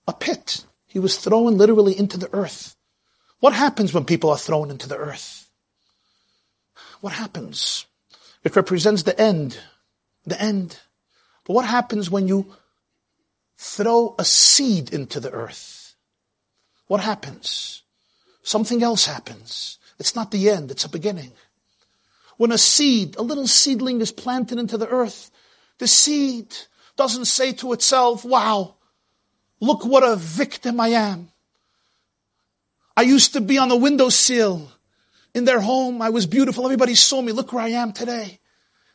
A 0.06 0.12
pit. 0.12 0.64
He 0.86 0.98
was 0.98 1.16
thrown 1.16 1.56
literally 1.56 1.96
into 1.96 2.18
the 2.18 2.32
earth. 2.34 2.76
What 3.38 3.52
happens 3.52 3.94
when 3.94 4.04
people 4.04 4.30
are 4.30 4.38
thrown 4.38 4.70
into 4.70 4.88
the 4.88 4.96
earth? 4.96 5.48
What 7.00 7.12
happens? 7.12 7.86
It 8.42 8.56
represents 8.56 9.04
the 9.04 9.18
end. 9.18 9.58
The 10.26 10.40
end. 10.40 10.78
But 11.44 11.54
what 11.54 11.64
happens 11.64 12.10
when 12.10 12.28
you 12.28 12.54
throw 13.56 14.14
a 14.18 14.24
seed 14.24 14.92
into 14.92 15.20
the 15.20 15.30
earth? 15.30 15.94
What 16.86 17.00
happens? 17.00 17.82
Something 18.42 18.82
else 18.82 19.06
happens. 19.06 19.78
It's 20.00 20.16
not 20.16 20.30
the 20.30 20.50
end, 20.50 20.70
it's 20.70 20.84
a 20.84 20.88
beginning. 20.88 21.30
When 22.38 22.52
a 22.52 22.58
seed, 22.58 23.16
a 23.16 23.22
little 23.22 23.46
seedling 23.46 24.00
is 24.00 24.10
planted 24.10 24.58
into 24.58 24.78
the 24.78 24.88
earth, 24.88 25.30
the 25.78 25.86
seed 25.86 26.56
doesn't 26.96 27.26
say 27.26 27.52
to 27.52 27.72
itself, 27.74 28.24
wow, 28.24 28.76
look 29.60 29.84
what 29.84 30.02
a 30.02 30.16
victim 30.16 30.80
I 30.80 30.88
am. 30.88 31.28
I 32.96 33.02
used 33.02 33.34
to 33.34 33.40
be 33.40 33.58
on 33.58 33.68
the 33.68 33.76
windowsill 33.76 34.72
in 35.34 35.44
their 35.44 35.60
home. 35.60 36.02
I 36.02 36.10
was 36.10 36.26
beautiful. 36.26 36.64
Everybody 36.64 36.94
saw 36.94 37.22
me. 37.22 37.32
Look 37.32 37.52
where 37.52 37.64
I 37.64 37.70
am 37.70 37.92
today. 37.92 38.40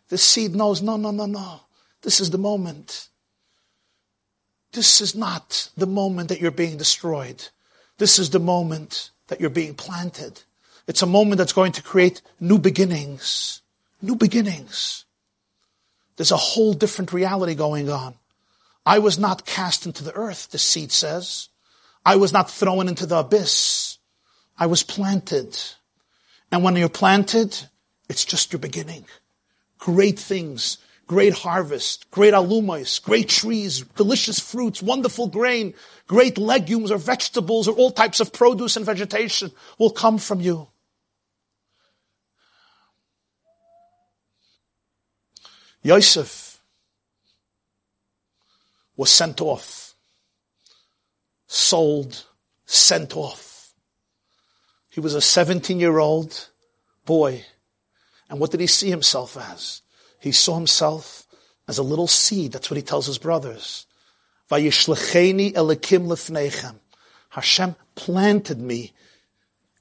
The 0.09 0.17
seed 0.17 0.55
knows, 0.55 0.81
no, 0.81 0.97
no, 0.97 1.11
no, 1.11 1.25
no. 1.25 1.61
This 2.01 2.19
is 2.19 2.29
the 2.29 2.37
moment. 2.37 3.09
This 4.73 5.01
is 5.01 5.15
not 5.15 5.69
the 5.77 5.87
moment 5.87 6.29
that 6.29 6.41
you're 6.41 6.51
being 6.51 6.77
destroyed. 6.77 7.47
This 7.97 8.19
is 8.19 8.29
the 8.29 8.39
moment 8.39 9.11
that 9.27 9.39
you're 9.39 9.49
being 9.49 9.73
planted. 9.73 10.41
It's 10.87 11.01
a 11.01 11.07
moment 11.07 11.39
that's 11.39 11.53
going 11.53 11.71
to 11.73 11.83
create 11.83 12.21
new 12.39 12.59
beginnings. 12.59 13.61
New 14.01 14.15
beginnings. 14.15 15.05
There's 16.15 16.31
a 16.31 16.37
whole 16.37 16.73
different 16.73 17.11
reality 17.11 17.55
going 17.55 17.89
on. 17.89 18.15
I 18.85 18.99
was 18.99 19.17
not 19.17 19.45
cast 19.45 19.85
into 19.85 20.03
the 20.03 20.13
earth, 20.13 20.51
the 20.51 20.57
seed 20.57 20.91
says. 20.91 21.49
I 22.05 22.17
was 22.17 22.31
not 22.31 22.51
thrown 22.51 22.87
into 22.87 23.05
the 23.05 23.17
abyss. 23.17 23.97
I 24.57 24.67
was 24.67 24.83
planted. 24.83 25.59
And 26.51 26.63
when 26.63 26.75
you're 26.75 26.87
planted, 26.87 27.57
it's 28.07 28.23
just 28.23 28.53
your 28.53 28.59
beginning. 28.59 29.05
Great 29.79 30.19
things, 30.19 30.77
great 31.07 31.33
harvest, 31.33 32.09
great 32.11 32.33
alumais, 32.33 33.01
great 33.03 33.27
trees, 33.27 33.81
delicious 33.95 34.39
fruits, 34.39 34.83
wonderful 34.83 35.27
grain, 35.27 35.73
great 36.07 36.37
legumes 36.37 36.91
or 36.91 36.97
vegetables 36.97 37.67
or 37.67 37.75
all 37.75 37.91
types 37.91 38.19
of 38.19 38.31
produce 38.31 38.77
and 38.77 38.85
vegetation 38.85 39.51
will 39.79 39.89
come 39.89 40.19
from 40.19 40.39
you. 40.39 40.67
Yosef 45.85 46.59
was 48.97 49.11
sent 49.11 49.39
off, 49.39 49.93
sold, 51.45 52.25
sent 52.65 53.15
off. 53.15 53.71
He 54.89 54.99
was 54.99 55.13
a 55.13 55.21
17 55.21 55.79
year 55.79 55.99
old 55.99 56.49
boy. 57.05 57.45
And 58.31 58.39
what 58.39 58.49
did 58.49 58.61
he 58.61 58.67
see 58.67 58.89
himself 58.89 59.37
as? 59.37 59.83
He 60.19 60.31
saw 60.31 60.55
himself 60.55 61.27
as 61.67 61.77
a 61.77 61.83
little 61.83 62.07
seed. 62.07 62.53
That's 62.53 62.71
what 62.71 62.77
he 62.77 62.81
tells 62.81 63.05
his 63.05 63.19
brothers. 63.19 63.85
Hashem 67.29 67.75
planted 67.93 68.59
me. 68.59 68.93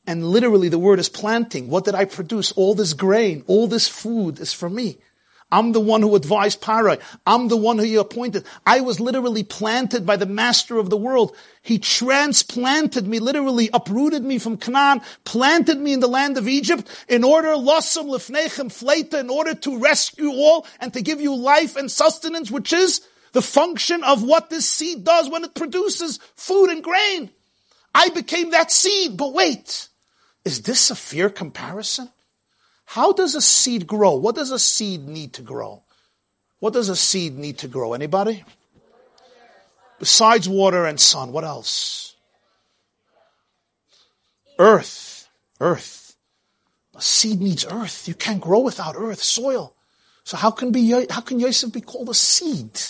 And 0.06 0.26
literally 0.26 0.68
the 0.68 0.78
word 0.78 0.98
is 0.98 1.09
planting. 1.09 1.70
What 1.70 1.86
did 1.86 1.94
I 1.94 2.05
produce? 2.05 2.52
All 2.52 2.74
this 2.74 2.93
grain, 2.93 3.43
all 3.47 3.66
this 3.66 3.89
food 3.89 4.39
is 4.39 4.52
for 4.52 4.68
me. 4.68 4.98
I'm 5.55 5.70
the 5.70 5.78
one 5.78 6.02
who 6.02 6.16
advised 6.16 6.60
Parai. 6.60 7.01
I'm 7.24 7.47
the 7.47 7.56
one 7.56 7.78
who 7.78 7.85
he 7.85 7.94
appointed. 7.94 8.44
I 8.66 8.81
was 8.81 8.98
literally 8.98 9.44
planted 9.44 10.05
by 10.05 10.16
the 10.16 10.26
master 10.26 10.78
of 10.78 10.90
the 10.90 10.97
world. 10.97 11.36
He 11.62 11.78
transplanted 11.78 13.06
me, 13.06 13.20
literally 13.20 13.70
uprooted 13.72 14.24
me 14.24 14.40
from 14.40 14.56
Canaan, 14.56 15.01
planted 15.22 15.78
me 15.78 15.93
in 15.93 16.01
the 16.01 16.09
land 16.09 16.39
of 16.39 16.48
Egypt 16.48 16.89
in 17.09 17.22
order, 17.22 17.51
lossum 17.51 18.06
lefnechem 18.06 18.66
fleita, 18.66 19.20
in 19.20 19.31
order 19.31 19.55
to 19.55 19.78
rescue 19.78 20.32
all 20.32 20.66
and 20.81 20.93
to 20.93 21.01
give 21.01 21.20
you 21.20 21.36
life 21.36 21.76
and 21.76 21.89
sustenance, 21.89 22.51
which 22.51 22.72
is 22.72 23.06
the 23.31 23.40
function 23.40 24.02
of 24.02 24.24
what 24.24 24.51
this 24.51 24.68
seed 24.68 25.05
does 25.05 25.31
when 25.31 25.44
it 25.44 25.55
produces 25.55 26.18
food 26.35 26.70
and 26.70 26.82
grain. 26.82 27.31
I 27.94 28.09
became 28.09 28.51
that 28.51 28.72
seed, 28.72 29.16
but 29.16 29.32
wait, 29.32 29.86
is 30.44 30.62
this 30.62 30.90
a 30.90 30.97
fair 30.97 31.31
comparison? 31.31 32.10
How 32.95 33.12
does 33.12 33.35
a 33.35 33.41
seed 33.41 33.89
grow? 33.89 34.15
What 34.15 34.37
does 34.37 34.53
a 34.53 34.59
seed 34.59 35.09
need 35.09 35.33
to 35.33 35.43
grow? 35.43 35.83
What 36.61 36.75
does 36.75 36.89
a 36.89 36.95
seed 36.95 37.37
need 37.37 37.59
to 37.59 37.66
grow? 37.66 37.93
Anybody? 37.93 38.45
Besides 39.99 40.49
water 40.49 40.87
and 40.87 41.01
sun, 41.01 41.33
what 41.33 41.43
else? 41.43 42.15
Earth. 44.61 45.29
Earth. 45.59 46.15
A 46.95 47.03
seed 47.03 47.41
needs 47.41 47.66
earth. 47.69 48.07
You 48.07 48.15
can't 48.15 48.41
grow 48.41 48.61
without 48.61 48.95
earth, 48.97 49.25
soil. 49.25 49.75
So 50.23 50.37
how 50.37 50.53
can 50.53 50.71
be, 50.71 50.89
how 51.11 51.21
can 51.21 51.41
Yosef 51.41 51.73
be 51.73 51.81
called 51.81 52.11
a 52.11 52.15
seed? 52.15 52.81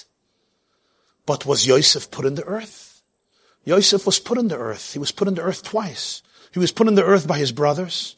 But 1.25 1.47
was 1.47 1.67
Yosef 1.67 2.11
put 2.11 2.27
in 2.27 2.35
the 2.35 2.45
earth? 2.45 3.01
Yosef 3.65 4.05
was 4.05 4.21
put 4.21 4.37
in 4.37 4.49
the 4.49 4.59
earth. 4.59 4.93
He 4.93 4.99
was 4.99 5.13
put 5.13 5.29
in 5.29 5.35
the 5.35 5.41
earth 5.41 5.63
twice. 5.63 6.21
He 6.53 6.59
was 6.59 6.73
put 6.73 6.89
in 6.89 6.95
the 6.95 7.05
earth 7.05 7.27
by 7.27 7.39
his 7.39 7.53
brothers. 7.53 8.17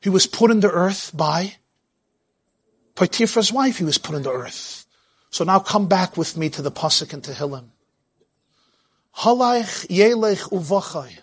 He 0.00 0.08
was 0.08 0.26
put 0.26 0.50
into 0.50 0.70
earth 0.70 1.10
by 1.14 1.56
Potiphar's 2.94 3.52
wife. 3.52 3.78
He 3.78 3.84
was 3.84 3.98
put 3.98 4.16
into 4.16 4.30
earth. 4.30 4.86
So 5.30 5.44
now 5.44 5.58
come 5.58 5.88
back 5.88 6.16
with 6.16 6.36
me 6.36 6.48
to 6.50 6.62
the 6.62 6.72
Pasuk 6.72 7.12
and 7.12 7.22
Tehillim. 7.22 7.68
Halaych 9.18 9.86
yelech 9.88 10.50
uvachai. 10.50 11.18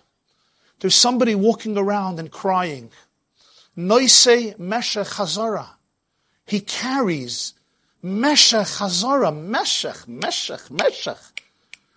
There's 0.80 0.94
somebody 0.94 1.34
walking 1.34 1.76
around 1.76 2.18
and 2.18 2.30
crying. 2.30 2.90
Noise 3.74 4.54
meshech 4.58 5.06
hazara. 5.06 5.68
He 6.46 6.60
carries 6.60 7.54
meshech 8.02 8.66
hazara. 8.78 9.36
Meshech, 9.36 10.06
meshech, 10.06 10.70
meshech. 10.70 11.42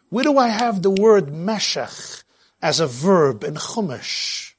Where 0.09 0.23
do 0.23 0.37
I 0.37 0.47
have 0.49 0.81
the 0.81 0.91
word 0.91 1.31
meshech 1.31 2.23
as 2.61 2.79
a 2.79 2.87
verb 2.87 3.43
in 3.43 3.55
Chumash? 3.55 4.50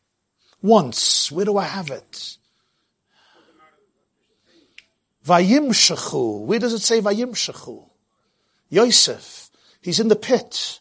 Once. 0.63 1.31
Where 1.31 1.45
do 1.45 1.59
I 1.59 1.65
have 1.65 1.91
it? 1.91 2.39
Vayimshachu. 5.27 6.45
Where 6.45 6.59
does 6.59 6.73
it 6.73 6.81
say 6.81 7.01
Vayimshachu? 7.01 7.89
Yosef. 8.71 9.51
He's 9.81 10.01
in 10.01 10.09
the 10.09 10.17
pit. 10.17 10.81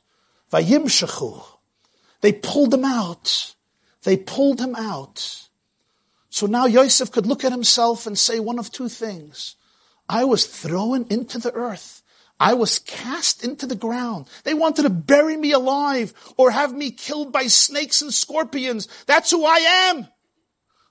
Vayimshachu. 0.52 1.44
They 2.22 2.34
pulled 2.34 2.74
him 2.74 2.86
out. 2.86 3.56
They 4.04 4.18
pulled 4.18 4.60
him 4.60 4.76
out. 4.76 5.50
So 6.30 6.48
now 6.48 6.66
Yosef 6.66 7.12
could 7.12 7.26
look 7.26 7.44
at 7.44 7.52
himself 7.52 8.08
and 8.08 8.18
say 8.18 8.40
one 8.40 8.58
of 8.58 8.72
two 8.72 8.90
things. 8.90 9.56
I 10.08 10.24
was 10.24 10.46
thrown 10.46 11.06
into 11.10 11.40
the 11.40 11.52
earth. 11.54 12.01
I 12.42 12.56
was 12.56 12.80
cast 12.80 13.44
into 13.44 13.68
the 13.68 13.76
ground. 13.76 14.28
They 14.46 14.56
wanted 14.56 14.82
to 14.82 14.90
bury 14.90 15.38
me 15.38 15.52
alive 15.52 16.12
or 16.38 16.50
have 16.50 16.74
me 16.74 16.90
killed 16.90 17.32
by 17.32 17.46
snakes 17.46 18.02
and 18.02 18.12
scorpions. 18.12 18.88
That's 19.06 19.30
who 19.30 19.46
I 19.46 19.58
am. 19.92 20.08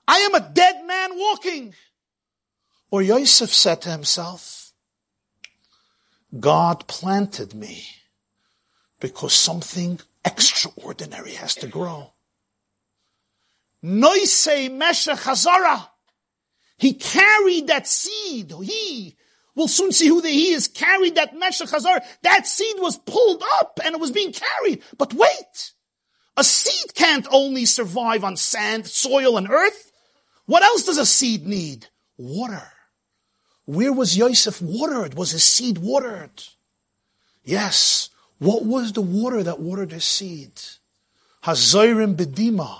I 0.07 0.19
am 0.19 0.33
a 0.33 0.49
dead 0.49 0.85
man 0.85 1.09
walking. 1.13 1.73
Or 2.89 3.01
Yosef 3.01 3.53
said 3.53 3.81
to 3.81 3.89
himself, 3.89 4.71
God 6.39 6.87
planted 6.87 7.53
me 7.53 7.85
because 9.01 9.33
something 9.33 9.99
extraordinary 10.23 11.33
has 11.33 11.55
to 11.55 11.67
grow. 11.67 12.13
Noise 13.81 14.69
Meshach 14.71 15.17
Hazara. 15.17 15.89
He 16.77 16.93
carried 16.93 17.67
that 17.67 17.87
seed. 17.87 18.53
He, 18.63 19.17
We'll 19.55 19.67
soon 19.67 19.91
see 19.91 20.07
who 20.07 20.21
the 20.21 20.29
he 20.29 20.53
is. 20.53 20.67
Carried 20.67 21.15
that 21.15 21.35
Meshach 21.37 21.71
Hazar. 21.71 22.01
That 22.23 22.47
seed 22.47 22.77
was 22.79 22.97
pulled 22.97 23.43
up 23.59 23.79
and 23.83 23.95
it 23.95 24.01
was 24.01 24.11
being 24.11 24.33
carried. 24.33 24.81
But 24.97 25.13
wait! 25.13 25.73
A 26.37 26.43
seed 26.43 26.95
can't 26.95 27.27
only 27.29 27.65
survive 27.65 28.23
on 28.23 28.37
sand, 28.37 28.87
soil, 28.87 29.37
and 29.37 29.49
earth. 29.49 29.91
What 30.45 30.63
else 30.63 30.83
does 30.83 30.97
a 30.97 31.05
seed 31.05 31.45
need? 31.45 31.87
Water. 32.17 32.71
Where 33.65 33.93
was 33.93 34.17
Yosef 34.17 34.61
watered? 34.61 35.15
Was 35.15 35.31
his 35.31 35.43
seed 35.43 35.77
watered? 35.77 36.43
Yes. 37.43 38.09
What 38.39 38.65
was 38.65 38.93
the 38.93 39.01
water 39.01 39.43
that 39.43 39.59
watered 39.59 39.91
his 39.91 40.03
seed? 40.03 40.53
Hazorim 41.43 42.15
bedima. 42.15 42.79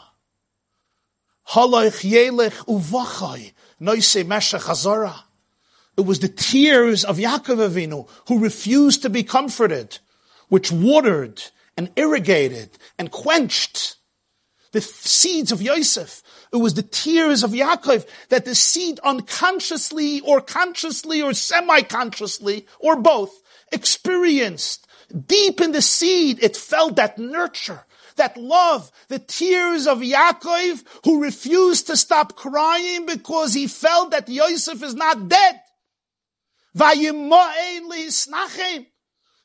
Halaych 1.49 2.09
yelech 2.09 2.65
uvachai. 2.65 3.53
Noise 3.79 4.23
meshach 4.25 4.61
hazara. 4.61 5.13
It 5.97 6.05
was 6.05 6.19
the 6.19 6.29
tears 6.29 7.03
of 7.03 7.17
Yaakov 7.17 7.69
Avinu 7.69 8.07
who 8.27 8.39
refused 8.39 9.01
to 9.01 9.09
be 9.09 9.23
comforted, 9.23 9.99
which 10.47 10.71
watered 10.71 11.43
and 11.77 11.91
irrigated 11.95 12.77
and 12.97 13.11
quenched 13.11 13.97
the 14.71 14.81
seeds 14.81 15.51
of 15.51 15.61
Yosef. 15.61 16.23
It 16.53 16.57
was 16.57 16.73
the 16.73 16.83
tears 16.83 17.43
of 17.43 17.51
Yaakov 17.51 18.07
that 18.29 18.45
the 18.45 18.55
seed 18.55 18.99
unconsciously 19.03 20.21
or 20.21 20.41
consciously 20.41 21.21
or 21.21 21.33
semi-consciously 21.33 22.67
or 22.79 22.95
both 22.95 23.33
experienced. 23.71 24.87
Deep 25.27 25.59
in 25.59 25.73
the 25.73 25.81
seed, 25.81 26.41
it 26.41 26.55
felt 26.55 26.95
that 26.95 27.17
nurture, 27.17 27.85
that 28.15 28.37
love, 28.37 28.91
the 29.09 29.19
tears 29.19 29.87
of 29.87 29.99
Yaakov 29.99 30.83
who 31.03 31.21
refused 31.21 31.87
to 31.87 31.97
stop 31.97 32.37
crying 32.37 33.05
because 33.05 33.53
he 33.53 33.67
felt 33.67 34.11
that 34.11 34.29
Yosef 34.29 34.81
is 34.83 34.95
not 34.95 35.27
dead. 35.27 35.60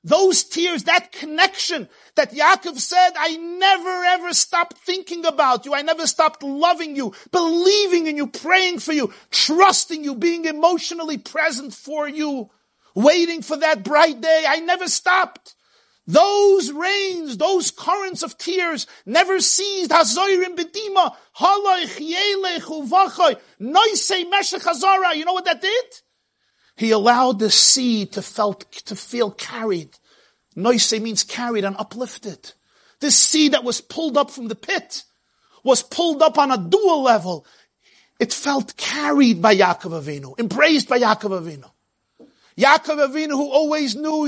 Those 0.04 0.44
tears, 0.44 0.84
that 0.84 1.10
connection 1.10 1.88
that 2.14 2.32
Yaakov 2.32 2.78
said, 2.78 3.10
I 3.18 3.36
never 3.36 4.04
ever 4.04 4.32
stopped 4.34 4.78
thinking 4.78 5.26
about 5.26 5.66
you. 5.66 5.74
I 5.74 5.82
never 5.82 6.06
stopped 6.06 6.44
loving 6.44 6.94
you, 6.94 7.12
believing 7.32 8.06
in 8.06 8.16
you, 8.16 8.28
praying 8.28 8.78
for 8.78 8.92
you, 8.92 9.12
trusting 9.32 10.04
you, 10.04 10.14
being 10.14 10.44
emotionally 10.44 11.18
present 11.18 11.74
for 11.74 12.08
you, 12.08 12.50
waiting 12.94 13.42
for 13.42 13.56
that 13.56 13.82
bright 13.82 14.20
day. 14.20 14.44
I 14.46 14.60
never 14.60 14.86
stopped. 14.86 15.56
Those 16.06 16.70
rains, 16.70 17.36
those 17.36 17.72
currents 17.72 18.22
of 18.22 18.38
tears 18.38 18.86
never 19.06 19.40
ceased. 19.40 19.90
Hazara. 24.62 25.16
You 25.16 25.24
know 25.24 25.32
what 25.32 25.46
that 25.46 25.60
did? 25.60 25.84
He 26.76 26.90
allowed 26.90 27.38
the 27.38 27.50
seed 27.50 28.12
to 28.12 28.22
felt, 28.22 28.70
to 28.86 28.94
feel 28.94 29.30
carried. 29.30 29.96
Noise 30.54 30.92
means 31.00 31.24
carried 31.24 31.64
and 31.64 31.76
uplifted. 31.78 32.52
This 33.00 33.16
seed 33.18 33.52
that 33.52 33.64
was 33.64 33.80
pulled 33.80 34.16
up 34.16 34.30
from 34.30 34.48
the 34.48 34.54
pit 34.54 35.04
was 35.62 35.82
pulled 35.82 36.22
up 36.22 36.38
on 36.38 36.50
a 36.50 36.58
dual 36.58 37.02
level. 37.02 37.44
It 38.20 38.32
felt 38.32 38.76
carried 38.76 39.42
by 39.42 39.56
Yaakov 39.56 40.02
Avinu, 40.02 40.38
embraced 40.38 40.88
by 40.88 40.98
Yaakov 40.98 41.42
Avinu. 41.42 41.70
Yaakov 42.56 43.08
Avinu 43.08 43.32
who 43.32 43.50
always 43.50 43.94
knew, 43.94 44.26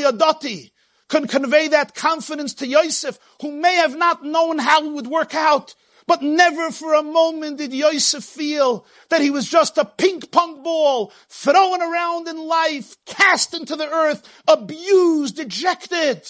yadati, 0.00 0.70
can 1.08 1.26
convey 1.26 1.68
that 1.68 1.94
confidence 1.94 2.54
to 2.54 2.66
Yosef, 2.66 3.18
who 3.42 3.50
may 3.52 3.74
have 3.74 3.96
not 3.96 4.24
known 4.24 4.58
how 4.58 4.84
it 4.84 4.92
would 4.92 5.08
work 5.08 5.34
out, 5.34 5.74
but 6.10 6.22
never 6.22 6.72
for 6.72 6.94
a 6.94 7.04
moment 7.04 7.58
did 7.58 7.72
Yosef 7.72 8.24
feel 8.24 8.84
that 9.10 9.20
he 9.20 9.30
was 9.30 9.48
just 9.48 9.78
a 9.78 9.84
ping 9.84 10.20
pong 10.20 10.60
ball 10.60 11.12
thrown 11.28 11.80
around 11.80 12.26
in 12.26 12.36
life, 12.36 12.96
cast 13.06 13.54
into 13.54 13.76
the 13.76 13.88
earth, 13.88 14.28
abused, 14.48 15.38
ejected. 15.38 16.28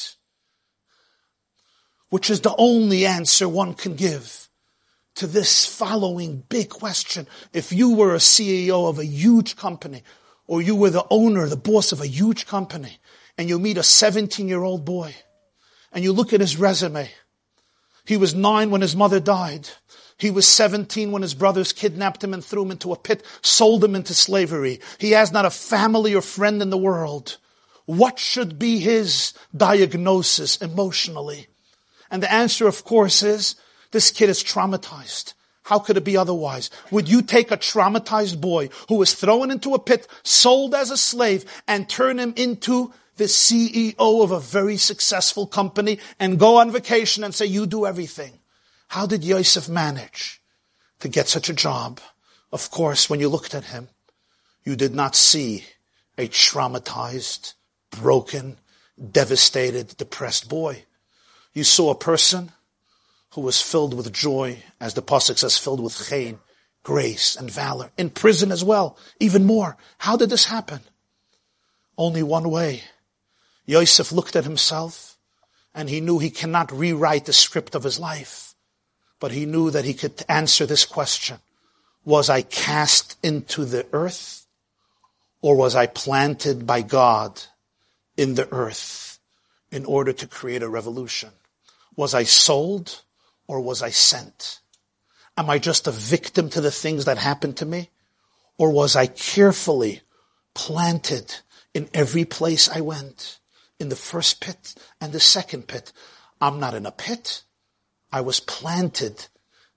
Which 2.11 2.29
is 2.29 2.43
the 2.43 2.55
only 2.59 3.07
answer 3.07 3.49
one 3.49 3.73
can 3.73 3.95
give 3.95 4.51
to 5.15 5.27
this 5.27 5.65
following 5.65 6.45
big 6.51 6.69
question. 6.69 7.27
If 7.55 7.73
you 7.73 7.95
were 7.95 8.15
a 8.15 8.19
CEO 8.19 8.87
of 8.87 8.99
a 8.99 9.07
huge 9.07 9.57
company, 9.57 10.03
or 10.47 10.61
you 10.61 10.77
were 10.77 10.91
the 10.91 11.07
owner, 11.09 11.49
the 11.49 11.57
boss 11.57 11.91
of 11.91 12.03
a 12.03 12.07
huge 12.07 12.45
company, 12.45 12.99
and 13.39 13.49
you 13.49 13.59
meet 13.59 13.79
a 13.79 13.83
17 13.83 14.47
year 14.47 14.63
old 14.63 14.85
boy, 14.85 15.15
and 15.91 16.05
you 16.05 16.13
look 16.13 16.35
at 16.35 16.43
his 16.43 16.59
resume, 16.59 17.11
he 18.05 18.17
was 18.17 18.35
nine 18.35 18.71
when 18.71 18.81
his 18.81 18.97
mother 18.97 19.21
died. 19.21 19.69
He 20.17 20.31
was 20.31 20.47
17 20.47 21.13
when 21.13 21.23
his 21.23 21.35
brothers 21.35 21.73
kidnapped 21.73 22.23
him 22.23 22.35
and 22.35 22.45
threw 22.45 22.63
him 22.63 22.71
into 22.73 22.93
a 22.93 22.99
pit, 22.99 23.25
sold 23.41 23.83
him 23.83 23.95
into 23.95 24.13
slavery. 24.13 24.81
He 24.99 25.13
has 25.13 25.33
not 25.33 25.47
a 25.47 25.51
family 25.51 26.15
or 26.15 26.21
friend 26.21 26.61
in 26.61 26.71
the 26.71 26.77
world. 26.77 27.39
What 27.87 28.19
should 28.19 28.59
be 28.59 28.79
his 28.79 29.33
diagnosis 29.57 30.59
emotionally? 30.59 31.47
And 32.11 32.23
the 32.23 32.33
answer, 32.33 32.69
of 32.69 32.85
course, 32.85 33.23
is 33.23 33.57
this 33.93 34.11
kid 34.11 34.29
is 34.29 34.45
traumatized. 34.45 35.33
How 35.63 35.79
could 35.79 35.97
it 35.97 36.05
be 36.05 36.17
otherwise? 36.17 36.71
Would 36.91 37.09
you 37.09 37.23
take 37.23 37.51
a 37.51 37.57
traumatized 37.57 38.41
boy 38.41 38.69
who 38.89 38.97
was 38.97 39.15
thrown 39.15 39.51
into 39.51 39.75
a 39.75 39.79
pit, 39.79 40.07
sold 40.23 40.75
as 40.75 40.91
a 40.91 40.97
slave, 40.97 41.45
and 41.67 41.89
turn 41.89 42.19
him 42.19 42.35
into 42.37 42.93
the 43.21 43.27
CEO 43.27 43.95
of 44.25 44.31
a 44.31 44.41
very 44.41 44.79
successful 44.79 45.47
company 45.47 45.99
and 46.19 46.39
go 46.39 46.57
on 46.57 46.73
vacation 46.73 47.23
and 47.23 47.35
say, 47.35 47.45
you 47.45 47.67
do 47.67 47.85
everything? 47.85 48.33
How 48.89 49.05
did 49.05 49.23
Yosef 49.23 49.69
manage 49.69 50.41
to 51.01 51.09
get 51.09 51.29
such 51.29 51.51
a 51.51 51.55
job? 51.55 52.01
Of 52.51 52.71
course, 52.71 53.11
when 53.11 53.21
you 53.21 53.29
looked 53.29 53.55
at 53.55 53.65
him, 53.65 53.89
you 54.65 54.75
did 54.75 54.95
not 54.95 55.15
see 55.15 55.67
a 56.17 56.29
traumatized, 56.29 57.53
broken, 57.91 58.57
devastated, 59.13 59.95
depressed 59.99 60.49
boy. 60.49 60.85
You 61.53 61.63
saw 61.65 61.91
a 61.91 61.95
person 61.95 62.53
who 63.35 63.43
was 63.43 63.61
filled 63.61 63.93
with 63.93 64.15
joy, 64.15 64.63
as 64.81 64.95
the 64.95 65.03
Pasuk 65.03 65.37
says, 65.37 65.59
filled 65.59 65.81
with 65.81 65.93
chayin, 65.93 66.39
grace, 66.85 67.37
and 67.37 67.51
valor. 67.51 67.91
In 67.99 68.09
prison 68.09 68.51
as 68.51 68.65
well, 68.65 68.97
even 69.19 69.45
more. 69.45 69.77
How 69.99 70.17
did 70.17 70.31
this 70.31 70.47
happen? 70.47 70.81
Only 71.99 72.23
one 72.23 72.49
way. 72.49 72.83
Yosef 73.71 74.11
looked 74.11 74.35
at 74.35 74.43
himself 74.43 75.17
and 75.73 75.89
he 75.89 76.01
knew 76.01 76.19
he 76.19 76.31
cannot 76.31 76.73
rewrite 76.73 77.27
the 77.27 77.33
script 77.33 77.77
of 77.77 77.85
his 77.85 78.01
life, 78.01 78.57
but 79.21 79.31
he 79.31 79.47
knew 79.47 79.71
that 79.71 79.85
he 79.85 79.95
could 79.95 80.25
answer 80.29 80.67
this 80.67 80.85
question. 80.85 81.39
Was 82.05 82.29
I 82.29 82.43
cast 82.43 83.17
into 83.23 83.65
the 83.65 83.87
earth 83.93 84.45
or 85.41 85.55
was 85.55 85.77
I 85.77 85.87
planted 85.87 86.67
by 86.67 86.83
God 86.83 87.41
in 88.17 88.35
the 88.35 88.53
earth 88.53 89.21
in 89.71 89.85
order 89.85 90.13
to 90.15 90.27
create 90.27 90.65
a 90.65 90.69
revolution? 90.69 91.31
Was 91.95 92.13
I 92.13 92.25
sold 92.25 93.03
or 93.47 93.61
was 93.61 93.83
I 93.83 93.91
sent? 93.91 94.59
Am 95.37 95.49
I 95.49 95.61
just 95.61 95.87
a 95.87 95.93
victim 95.93 96.51
to 96.51 96.61
the 96.61 96.73
things 96.73 97.05
that 97.05 97.19
happened 97.19 97.59
to 97.59 97.67
me? 97.67 97.91
Or 98.59 98.73
was 98.73 98.97
I 98.97 99.07
carefully 99.07 100.01
planted 100.55 101.37
in 101.73 101.89
every 101.95 102.25
place 102.25 102.69
I 102.69 102.81
went? 102.81 103.37
In 103.81 103.89
the 103.89 103.97
first 103.97 104.41
pit 104.41 104.75
and 105.01 105.13
the 105.13 105.19
second 105.19 105.67
pit. 105.67 105.93
I'm 106.41 106.61
not 106.61 106.75
in 106.75 106.87
a 106.87 106.93
pit. 106.93 107.43
I 108.13 108.21
was 108.21 108.39
planted. 108.39 109.27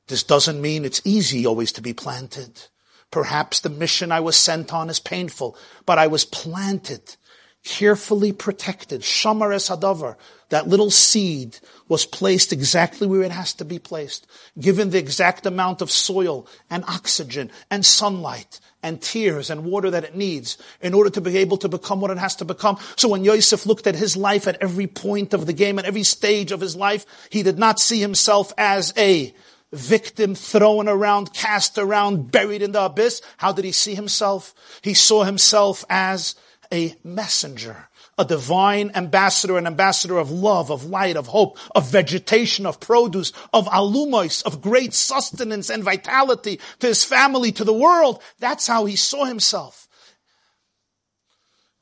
This 0.08 0.24
doesn't 0.24 0.62
mean 0.62 0.86
it's 0.86 1.02
easy 1.06 1.46
always 1.46 1.72
to 1.72 1.82
be 1.82 1.94
planted. 1.94 2.68
Perhaps 3.10 3.62
the 3.62 3.70
mission 3.70 4.12
I 4.12 4.20
was 4.20 4.36
sent 4.36 4.74
on 4.74 4.90
is 4.90 5.00
painful, 5.00 5.58
but 5.86 5.98
I 5.98 6.08
was 6.08 6.26
planted 6.26 7.16
carefully 7.64 8.32
protected. 8.32 9.02
Shamar 9.02 9.54
es 9.54 9.70
hadavar. 9.70 10.16
That 10.50 10.68
little 10.68 10.92
seed 10.92 11.58
was 11.88 12.06
placed 12.06 12.54
exactly 12.54 13.08
where 13.08 13.24
it 13.24 13.32
has 13.32 13.54
to 13.56 13.66
be 13.66 13.80
placed, 13.80 14.28
given 14.60 14.92
the 14.92 15.00
exact 15.00 15.46
amount 15.46 15.82
of 15.82 15.90
soil 15.90 16.48
and 16.70 16.84
oxygen 16.86 17.50
and 17.72 17.86
sunlight 17.86 18.60
and 18.84 19.02
tears 19.02 19.50
and 19.50 19.64
water 19.64 19.90
that 19.90 20.04
it 20.04 20.16
needs 20.16 20.58
in 20.82 20.94
order 20.94 21.10
to 21.10 21.22
be 21.22 21.38
able 21.38 21.58
to 21.58 21.70
become 21.70 22.02
what 22.02 22.12
it 22.12 22.18
has 22.18 22.36
to 22.36 22.46
become. 22.46 22.78
So 22.98 23.08
when 23.08 23.24
Yosef 23.24 23.66
looked 23.66 23.88
at 23.88 23.96
his 23.96 24.18
life 24.18 24.48
at 24.48 24.62
every 24.62 24.88
point 24.88 25.34
of 25.34 25.46
the 25.46 25.54
game, 25.54 25.80
at 25.80 25.86
every 25.86 26.04
stage 26.04 26.52
of 26.52 26.62
his 26.62 26.76
life, 26.76 27.06
he 27.30 27.42
did 27.42 27.58
not 27.58 27.80
see 27.80 28.00
himself 28.00 28.54
as 28.58 28.94
a 28.98 29.34
victim 29.72 30.36
thrown 30.36 30.88
around, 30.88 31.34
cast 31.34 31.78
around, 31.80 32.32
buried 32.32 32.62
in 32.62 32.74
the 32.74 32.86
abyss. 32.86 33.22
How 33.38 33.54
did 33.54 33.66
he 33.66 33.72
see 33.72 33.96
himself? 33.96 34.54
He 34.84 34.94
saw 34.94 35.24
himself 35.24 35.84
as 35.90 36.36
a 36.74 36.96
messenger, 37.04 37.88
a 38.18 38.26
divine 38.26 38.92
ambassador, 38.96 39.58
an 39.58 39.68
ambassador 39.68 40.18
of 40.18 40.32
love, 40.32 40.72
of 40.72 40.86
light, 40.86 41.16
of 41.16 41.28
hope, 41.28 41.60
of 41.76 41.90
vegetation, 41.90 42.66
of 42.66 42.80
produce, 42.80 43.32
of 43.54 43.68
alumos, 43.68 44.44
of 44.44 44.62
great 44.62 44.94
sustenance 44.94 45.70
and 45.70 45.84
vitality 45.84 46.60
to 46.80 46.88
his 46.88 47.06
family, 47.06 47.52
to 47.52 47.64
the 47.64 47.74
world. 47.74 48.22
That's 48.40 48.68
how 48.68 48.86
he 48.86 48.96
saw 48.96 49.26
himself. 49.26 49.88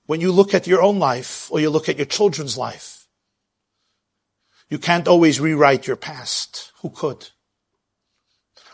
When 0.07 0.19
you 0.19 0.33
look 0.33 0.53
at 0.53 0.67
your 0.67 0.81
own 0.81 0.99
life 0.99 1.49
or 1.51 1.61
you 1.61 1.69
look 1.69 1.87
at 1.87 1.97
your 1.97 2.05
children's 2.05 2.57
life, 2.57 3.07
you 4.69 4.77
can't 4.77 5.07
always 5.07 5.39
rewrite 5.39 5.87
your 5.87 5.95
past. 5.95 6.71
Who 6.81 6.89
could? 6.89 7.29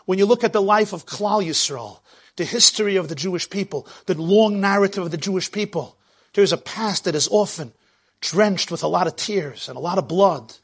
When 0.04 0.18
you 0.18 0.26
look 0.26 0.42
at 0.42 0.52
the 0.52 0.62
life 0.62 0.92
of 0.92 1.06
Klal 1.06 1.44
Yisrael, 1.44 2.00
the 2.36 2.44
history 2.44 2.96
of 2.96 3.08
the 3.08 3.14
Jewish 3.14 3.50
people, 3.50 3.86
the 4.06 4.14
long 4.14 4.60
narrative 4.60 5.04
of 5.04 5.10
the 5.10 5.16
Jewish 5.16 5.52
people, 5.52 5.97
there's 6.38 6.52
a 6.52 6.56
past 6.56 7.02
that 7.02 7.16
is 7.16 7.26
often 7.32 7.72
drenched 8.20 8.70
with 8.70 8.84
a 8.84 8.86
lot 8.86 9.08
of 9.08 9.16
tears 9.16 9.68
and 9.68 9.76
a 9.76 9.80
lot 9.80 9.98
of 9.98 10.06
blood 10.06 10.54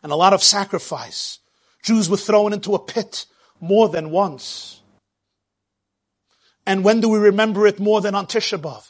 and 0.00 0.12
a 0.12 0.14
lot 0.14 0.32
of 0.32 0.40
sacrifice. 0.40 1.40
Jews 1.82 2.08
were 2.08 2.16
thrown 2.16 2.52
into 2.52 2.76
a 2.76 2.78
pit 2.78 3.26
more 3.60 3.88
than 3.88 4.10
once. 4.10 4.80
And 6.64 6.84
when 6.84 7.00
do 7.00 7.08
we 7.08 7.18
remember 7.18 7.66
it 7.66 7.80
more 7.80 8.00
than 8.00 8.14
on 8.14 8.26
Tisha 8.26 8.56
B'Av? 8.56 8.86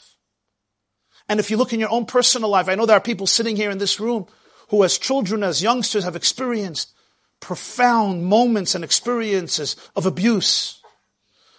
And 1.27 1.41
if 1.41 1.51
you 1.51 1.57
look 1.57 1.73
in 1.73 1.81
your 1.81 1.91
own 1.91 2.05
personal 2.05 2.51
life, 2.51 2.69
I 2.69 2.75
know 2.75 2.85
there 2.85 2.99
are 2.99 3.01
people 3.01 3.27
sitting 3.27 3.57
here 3.57 3.71
in 3.71 3.79
this 3.79 3.99
room 3.99 4.27
who 4.69 4.85
as 4.85 4.99
children, 4.99 5.43
as 5.43 5.63
youngsters 5.63 6.05
have 6.05 6.17
experienced 6.17 6.93
profound 7.41 8.27
moments 8.27 8.75
and 8.75 8.85
experiences 8.85 9.75
of 9.97 10.05
abuse. 10.05 10.83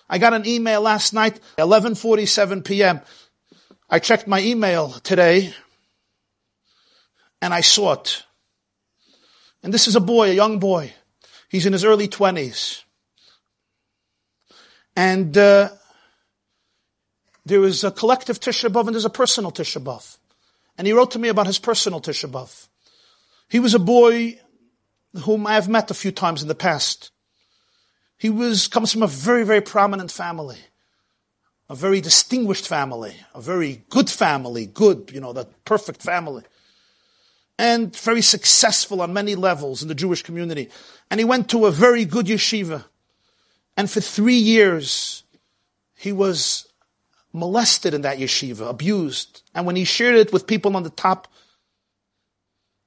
I 0.07 0.19
got 0.19 0.35
an 0.35 0.45
email 0.45 0.81
last 0.81 1.13
night, 1.13 1.39
11:47 1.57 2.63
p.m. 2.63 3.01
I 3.89 3.99
checked 3.99 4.27
my 4.27 4.41
email 4.41 4.89
today 4.89 5.53
and 7.41 7.53
I 7.53 7.61
saw 7.61 7.93
it. 7.93 8.23
And 9.63 9.73
this 9.73 9.87
is 9.87 9.95
a 9.95 10.01
boy, 10.01 10.31
a 10.31 10.33
young 10.33 10.59
boy. 10.59 10.93
He's 11.47 11.65
in 11.65 11.71
his 11.71 11.85
early 11.85 12.09
20s. 12.09 12.83
And 14.95 15.37
uh, 15.37 15.69
there 17.45 17.63
is 17.63 17.85
a 17.85 17.91
collective 17.91 18.41
Tisha 18.41 18.69
B'Av 18.69 18.87
and 18.87 18.95
there's 18.95 19.05
a 19.05 19.09
personal 19.09 19.51
Tisha 19.51 19.81
B'Av. 19.81 20.17
And 20.77 20.85
he 20.85 20.91
wrote 20.91 21.11
to 21.11 21.19
me 21.19 21.29
about 21.29 21.47
his 21.47 21.59
personal 21.59 22.01
Tisha 22.01 22.29
B'Av. 22.29 22.67
He 23.47 23.59
was 23.59 23.73
a 23.73 23.79
boy 23.79 24.37
whom 25.23 25.47
I 25.47 25.53
have 25.53 25.69
met 25.69 25.91
a 25.91 25.93
few 25.93 26.11
times 26.11 26.41
in 26.41 26.49
the 26.49 26.55
past. 26.55 27.11
He 28.17 28.29
was, 28.29 28.67
comes 28.67 28.91
from 28.91 29.03
a 29.03 29.07
very, 29.07 29.45
very 29.45 29.61
prominent 29.61 30.11
family 30.11 30.57
a 31.69 31.75
very 31.75 32.01
distinguished 32.01 32.67
family, 32.67 33.15
a 33.33 33.41
very 33.41 33.83
good 33.89 34.09
family, 34.09 34.65
good, 34.65 35.11
you 35.13 35.19
know, 35.19 35.33
that 35.33 35.65
perfect 35.65 36.01
family. 36.01 36.43
And 37.59 37.95
very 37.95 38.21
successful 38.21 39.01
on 39.01 39.13
many 39.13 39.35
levels 39.35 39.81
in 39.81 39.87
the 39.87 39.95
Jewish 39.95 40.21
community. 40.21 40.69
And 41.09 41.19
he 41.19 41.25
went 41.25 41.49
to 41.49 41.65
a 41.65 41.71
very 41.71 42.05
good 42.05 42.27
yeshiva. 42.27 42.85
And 43.75 43.89
for 43.89 43.99
three 43.99 44.37
years, 44.37 45.23
he 45.95 46.11
was 46.11 46.67
molested 47.33 47.93
in 47.93 48.01
that 48.01 48.19
yeshiva, 48.19 48.69
abused. 48.69 49.41
And 49.53 49.65
when 49.65 49.75
he 49.75 49.83
shared 49.83 50.15
it 50.15 50.31
with 50.31 50.47
people 50.47 50.75
on 50.75 50.83
the 50.83 50.89
top, 50.91 51.27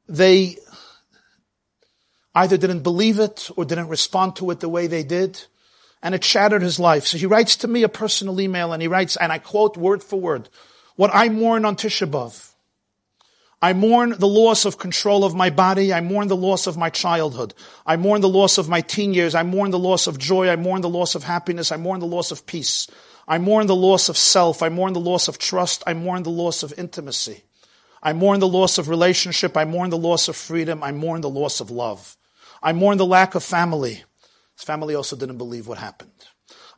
they 0.09 0.57
either 2.35 2.57
didn't 2.57 2.81
believe 2.81 3.19
it 3.19 3.51
or 3.57 3.65
didn't 3.65 3.89
respond 3.89 4.37
to 4.37 4.51
it 4.51 4.61
the 4.61 4.69
way 4.69 4.87
they 4.87 5.03
did 5.03 5.41
and 6.03 6.15
it 6.15 6.25
shattered 6.25 6.63
his 6.63 6.81
life. 6.81 7.07
So 7.07 7.19
he 7.19 7.27
writes 7.27 7.57
to 7.57 7.69
me 7.69 7.83
a 7.83 7.89
personal 7.89 8.41
email 8.41 8.73
and 8.73 8.81
he 8.83 8.89
writes, 8.89 9.17
and 9.17 9.33
I 9.33 9.39
quote 9.39 9.77
word 9.77 10.03
for 10.03 10.21
word, 10.21 10.49
what 10.97 11.11
I 11.13 11.29
mourn 11.29 11.65
on 11.65 11.77
Tisha 11.77 12.11
B'Av. 12.11 12.51
I 13.63 13.75
mourn 13.75 14.15
the 14.19 14.27
loss 14.27 14.65
of 14.65 14.79
control 14.79 15.23
of 15.23 15.35
my 15.35 15.51
body. 15.51 15.93
I 15.93 16.01
mourn 16.01 16.29
the 16.29 16.37
loss 16.37 16.67
of 16.67 16.79
my 16.79 16.89
childhood. 16.89 17.53
I 17.85 17.97
mourn 17.97 18.23
the 18.23 18.29
loss 18.29 18.57
of 18.57 18.71
my 18.71 18.81
teen 18.81 19.13
years. 19.13 19.35
I 19.35 19.43
mourn 19.43 19.71
the 19.71 19.79
loss 19.79 20.07
of 20.07 20.19
joy. 20.19 20.49
I 20.49 20.57
mourn 20.57 20.81
the 20.81 20.89
loss 20.89 21.15
of 21.15 21.25
happiness. 21.25 21.71
I 21.71 21.77
mourn 21.77 22.01
the 22.01 22.07
loss 22.07 22.31
of 22.31 22.47
peace. 22.47 22.87
I 23.29 23.37
mourn 23.37 23.67
the 23.67 23.77
loss 23.77 24.09
of 24.09 24.17
self. 24.17 24.63
I 24.63 24.71
mourn 24.71 24.95
the 24.95 25.01
loss 25.01 25.29
of 25.29 25.37
trust. 25.37 25.83
I 25.87 25.93
mourn 25.93 26.23
the 26.23 26.31
loss 26.31 26.63
of 26.63 26.73
intimacy. 26.79 27.45
I 28.03 28.15
mourn 28.15 28.41
the 28.41 28.49
loss 28.49 28.79
of 28.79 28.89
relationship. 28.89 29.59
I 29.59 29.67
mourn 29.67 29.91
the 29.91 29.99
loss 29.99 30.29
of 30.29 30.37
freedom. 30.37 30.83
I 30.83 30.93
mourn 30.93 31.21
the 31.21 31.29
loss 31.29 31.61
of 31.61 31.71
love. 31.71 32.17
I 32.63 32.73
mourn 32.73 32.97
the 32.97 33.05
lack 33.05 33.35
of 33.35 33.45
family. 33.45 34.05
His 34.61 34.67
family 34.67 34.95
also 34.95 35.17
didn't 35.17 35.39
believe 35.39 35.67
what 35.67 35.79
happened. 35.79 36.11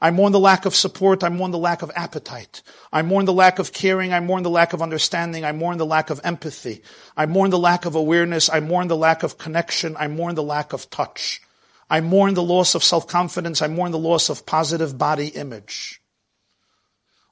I 0.01 0.13
mourn 0.13 0.31
the 0.31 0.39
lack 0.39 0.67
of 0.67 0.75
support. 0.77 1.25
I 1.25 1.31
mourn 1.31 1.51
the 1.51 1.59
lack 1.59 1.83
of 1.83 1.91
appetite. 1.97 2.63
I 2.93 3.03
mourn 3.03 3.25
the 3.25 3.33
lack 3.33 3.59
of 3.59 3.73
caring. 3.73 4.13
I 4.13 4.21
mourn 4.21 4.45
the 4.45 4.51
lack 4.51 4.73
of 4.73 4.81
understanding. 4.81 5.45
I 5.45 5.51
mourn 5.51 5.79
the 5.79 5.87
lack 5.87 6.09
of 6.09 6.21
empathy. 6.23 6.85
I 7.17 7.27
mourn 7.27 7.51
the 7.51 7.59
lack 7.59 7.85
of 7.85 7.97
awareness. 7.97 8.49
I 8.49 8.61
mourn 8.61 8.87
the 8.87 8.97
lack 8.97 9.25
of 9.25 9.37
connection. 9.37 9.97
I 9.99 10.07
mourn 10.07 10.37
the 10.37 10.45
lack 10.45 10.73
of 10.73 10.91
touch. 10.91 11.43
I 11.91 12.01
mourn 12.01 12.35
the 12.35 12.43
loss 12.45 12.77
of 12.77 12.85
self-confidence. 12.85 13.61
I 13.63 13.67
mourn 13.67 13.91
the 13.91 13.99
loss 13.99 14.29
of 14.29 14.47
positive 14.47 14.97
body 14.97 15.27
image. 15.27 16.02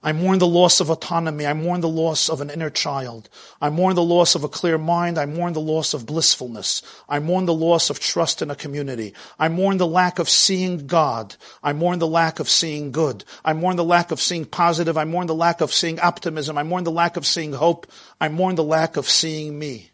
I 0.03 0.13
mourn 0.13 0.39
the 0.39 0.47
loss 0.47 0.81
of 0.81 0.89
autonomy. 0.89 1.47
I 1.47 1.53
mourn 1.53 1.83
the 1.83 1.89
loss 1.89 2.31
of 2.31 2.41
an 2.41 2.49
inner 2.49 2.71
child. 2.71 3.29
I 3.61 3.69
mourn 3.69 3.95
the 3.95 4.03
loss 4.03 4.35
of 4.35 4.45
a 4.45 4.49
clear 4.49 4.79
mind. 4.79 5.19
I 5.19 5.27
mourn 5.27 5.53
the 5.53 5.61
loss 5.61 5.93
of 5.93 6.07
blissfulness. 6.07 6.81
I 7.07 7.19
mourn 7.19 7.45
the 7.45 7.53
loss 7.53 7.91
of 7.91 8.01
trust 8.01 8.41
in 8.41 8.51
a 8.51 8.55
community. 8.55 9.13
I 9.39 9.49
mourn 9.49 9.77
the 9.77 9.87
lack 9.87 10.19
of 10.19 10.31
seeing 10.31 10.87
God. 10.87 11.37
I 11.63 11.75
mourn 11.75 11.99
the 11.99 12.07
lack 12.07 12.41
of 12.41 12.49
seeing 12.49 12.93
good. 12.93 13.25
I 13.45 13.53
mourn 13.53 13.77
the 13.77 13.85
lack 13.85 14.11
of 14.11 14.23
seeing 14.23 14.47
positive. 14.47 14.97
I 14.97 15.05
mourn 15.05 15.27
the 15.27 15.35
lack 15.35 15.61
of 15.61 15.71
seeing 15.71 16.01
optimism. 16.01 16.57
I 16.57 16.63
mourn 16.63 16.85
the 16.85 16.91
lack 16.91 17.19
of 17.19 17.27
seeing 17.27 17.53
hope. 17.53 17.87
I 18.19 18.31
mourn 18.31 18.55
the 18.55 18.65
lack 18.65 18.97
of 18.97 19.07
seeing 19.07 19.59
me. 19.59 19.91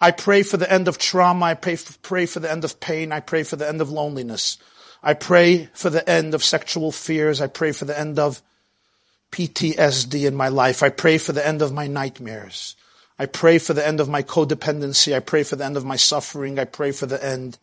I 0.00 0.10
pray 0.10 0.42
for 0.42 0.56
the 0.56 0.70
end 0.72 0.88
of 0.88 0.98
trauma. 0.98 1.46
I 1.46 1.54
pray 1.54 1.76
for, 1.76 1.96
pray 1.98 2.26
for 2.26 2.40
the 2.40 2.50
end 2.50 2.64
of 2.64 2.80
pain. 2.80 3.12
I 3.12 3.20
pray 3.20 3.44
for 3.44 3.54
the 3.54 3.68
end 3.68 3.80
of 3.80 3.90
loneliness. 3.90 4.58
I 5.04 5.14
pray 5.14 5.68
for 5.72 5.88
the 5.88 6.08
end 6.10 6.34
of 6.34 6.42
sexual 6.42 6.90
fears. 6.90 7.40
I 7.40 7.46
pray 7.46 7.70
for 7.70 7.84
the 7.84 7.98
end 7.98 8.18
of 8.18 8.42
PTSD 9.30 10.26
in 10.26 10.34
my 10.34 10.48
life. 10.48 10.82
I 10.82 10.88
pray 10.88 11.18
for 11.18 11.32
the 11.32 11.46
end 11.46 11.62
of 11.62 11.72
my 11.72 11.86
nightmares. 11.86 12.76
I 13.18 13.26
pray 13.26 13.58
for 13.58 13.74
the 13.74 13.86
end 13.86 14.00
of 14.00 14.08
my 14.08 14.22
codependency. 14.22 15.14
I 15.14 15.20
pray 15.20 15.42
for 15.42 15.56
the 15.56 15.64
end 15.64 15.76
of 15.76 15.84
my 15.84 15.96
suffering. 15.96 16.58
I 16.58 16.64
pray 16.64 16.92
for 16.92 17.06
the 17.06 17.22
end 17.24 17.58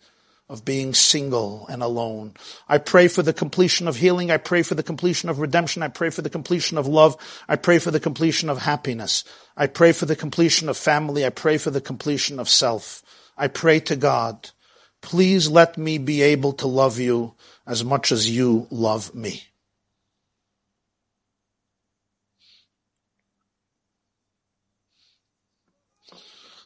of 0.47 0.63
being 0.63 0.93
single 0.93 1.65
and 1.69 1.81
alone. 1.81 2.33
I 2.69 2.77
pray 2.77 3.07
for 3.07 3.23
the 3.23 3.33
completion 3.33 3.87
of 3.87 3.95
healing. 3.95 4.29
I 4.29 4.37
pray 4.37 4.61
for 4.61 4.75
the 4.75 4.83
completion 4.83 5.29
of 5.29 5.39
redemption. 5.39 5.81
I 5.81 5.87
pray 5.87 6.11
for 6.11 6.21
the 6.21 6.29
completion 6.29 6.77
of 6.77 6.87
love. 6.87 7.17
I 7.47 7.55
pray 7.55 7.79
for 7.79 7.89
the 7.89 7.99
completion 7.99 8.49
of 8.49 8.59
happiness. 8.59 9.23
I 9.57 9.67
pray 9.67 9.91
for 9.91 10.05
the 10.05 10.15
completion 10.15 10.69
of 10.69 10.77
family. 10.77 11.25
I 11.25 11.29
pray 11.29 11.57
for 11.57 11.71
the 11.71 11.81
completion 11.81 12.39
of 12.39 12.49
self. 12.49 13.01
I 13.37 13.47
pray 13.47 13.79
to 13.81 13.95
God, 13.95 14.51
please 15.01 15.49
let 15.49 15.77
me 15.77 15.97
be 15.97 16.21
able 16.21 16.53
to 16.53 16.67
love 16.67 16.99
you 16.99 17.33
as 17.65 17.83
much 17.83 18.11
as 18.11 18.29
you 18.29 18.67
love 18.69 19.15
me. 19.15 19.43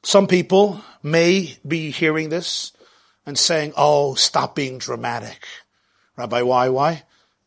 Some 0.03 0.27
people 0.27 0.81
may 1.03 1.57
be 1.67 1.91
hearing 1.91 2.29
this 2.29 2.71
and 3.25 3.37
saying, 3.37 3.73
oh, 3.75 4.15
stop 4.15 4.55
being 4.55 4.77
dramatic. 4.77 5.45
Rabbi, 6.15 6.41
why, 6.41 6.69
why? 6.69 7.03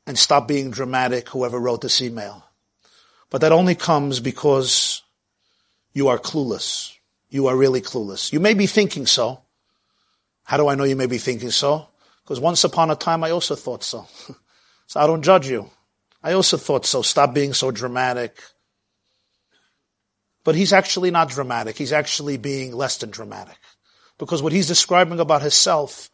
And 0.06 0.18
stop 0.18 0.48
being 0.48 0.70
dramatic, 0.70 1.28
whoever 1.28 1.58
wrote 1.58 1.80
this 1.80 2.00
email. 2.02 2.44
But 3.30 3.40
that 3.40 3.52
only 3.52 3.74
comes 3.74 4.20
because 4.20 5.02
you 5.92 6.08
are 6.08 6.18
clueless. 6.18 6.92
You 7.30 7.46
are 7.46 7.56
really 7.56 7.80
clueless. 7.80 8.32
You 8.32 8.40
may 8.40 8.54
be 8.54 8.66
thinking 8.66 9.06
so. 9.06 9.40
How 10.44 10.56
do 10.56 10.68
I 10.68 10.74
know 10.74 10.84
you 10.84 10.96
may 10.96 11.06
be 11.06 11.18
thinking 11.18 11.50
so? 11.50 11.88
Because 12.22 12.40
once 12.40 12.64
upon 12.64 12.90
a 12.90 12.96
time 12.96 13.24
I 13.24 13.30
also 13.30 13.54
thought 13.54 13.82
so. 13.82 14.06
so 14.86 15.00
I 15.00 15.06
don't 15.06 15.22
judge 15.22 15.48
you. 15.48 15.70
I 16.22 16.32
also 16.34 16.56
thought 16.56 16.84
so. 16.84 17.02
Stop 17.02 17.34
being 17.34 17.54
so 17.54 17.70
dramatic. 17.70 18.36
But 20.44 20.54
he's 20.54 20.72
actually 20.72 21.10
not 21.10 21.28
dramatic. 21.28 21.76
He's 21.76 21.92
actually 21.92 22.36
being 22.36 22.72
less 22.72 22.98
than 22.98 23.10
dramatic. 23.10 23.58
Because 24.18 24.42
what 24.42 24.52
he's 24.52 24.68
describing 24.68 25.20
about 25.20 25.42
himself 25.42 26.10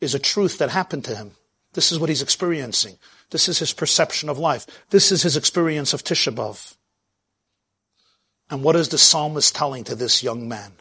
is 0.00 0.14
a 0.14 0.18
truth 0.18 0.58
that 0.58 0.70
happened 0.70 1.04
to 1.04 1.14
him. 1.14 1.32
This 1.72 1.92
is 1.92 1.98
what 1.98 2.08
he's 2.08 2.22
experiencing. 2.22 2.96
This 3.30 3.48
is 3.48 3.58
his 3.58 3.72
perception 3.72 4.28
of 4.28 4.38
life. 4.38 4.66
This 4.90 5.12
is 5.12 5.22
his 5.22 5.36
experience 5.36 5.92
of 5.92 6.04
Tisha 6.04 6.34
B'Av. 6.34 6.74
And 8.48 8.62
what 8.62 8.76
is 8.76 8.88
the 8.88 8.98
psalmist 8.98 9.54
telling 9.54 9.84
to 9.84 9.94
this 9.94 10.22
young 10.22 10.48
man, 10.48 10.72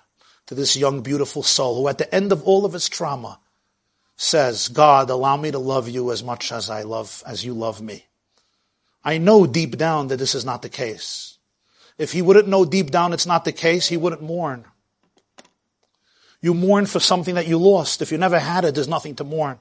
to 0.48 0.56
this 0.56 0.78
young 0.78 1.02
beautiful 1.02 1.44
soul 1.44 1.76
who 1.82 1.88
at 1.88 1.98
the 1.98 2.14
end 2.14 2.32
of 2.32 2.44
all 2.44 2.66
of 2.66 2.74
his 2.74 2.88
trauma 2.88 3.40
says, 4.16 4.70
God, 4.70 5.10
allow 5.10 5.36
me 5.36 5.52
to 5.52 5.60
love 5.60 5.90
you 5.90 6.12
as 6.12 6.24
much 6.24 6.52
as 6.52 6.70
I 6.70 6.84
love, 6.84 7.24
as 7.26 7.44
you 7.44 7.54
love 7.54 7.82
me. 7.82 8.06
I 9.04 9.18
know 9.18 9.46
deep 9.46 9.78
down 9.78 10.08
that 10.08 10.18
this 10.18 10.36
is 10.36 10.46
not 10.46 10.62
the 10.62 10.70
case. 10.70 11.35
If 11.98 12.12
he 12.12 12.22
wouldn't 12.22 12.48
know 12.48 12.66
deep 12.66 12.92
down 12.92 13.14
it's 13.14 13.26
not 13.26 13.46
the 13.46 13.52
case, 13.52 13.88
he 13.88 13.98
wouldn't 13.98 14.22
mourn. 14.22 14.66
You 16.42 16.54
mourn 16.54 16.86
for 16.86 17.00
something 17.00 17.36
that 17.36 17.48
you 17.48 17.58
lost. 17.58 18.02
If 18.02 18.12
you 18.12 18.18
never 18.18 18.40
had 18.40 18.66
it, 18.66 18.76
there's 18.76 18.88
nothing 18.88 19.16
to 19.16 19.24
mourn. 19.24 19.60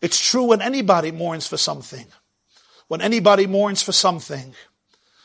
It's 0.00 0.18
true 0.18 0.44
when 0.44 0.62
anybody 0.62 1.10
mourns 1.10 1.46
for 1.46 1.56
something. 1.56 2.06
When 2.88 3.00
anybody 3.00 3.46
mourns 3.46 3.82
for 3.82 3.92
something, 3.92 4.54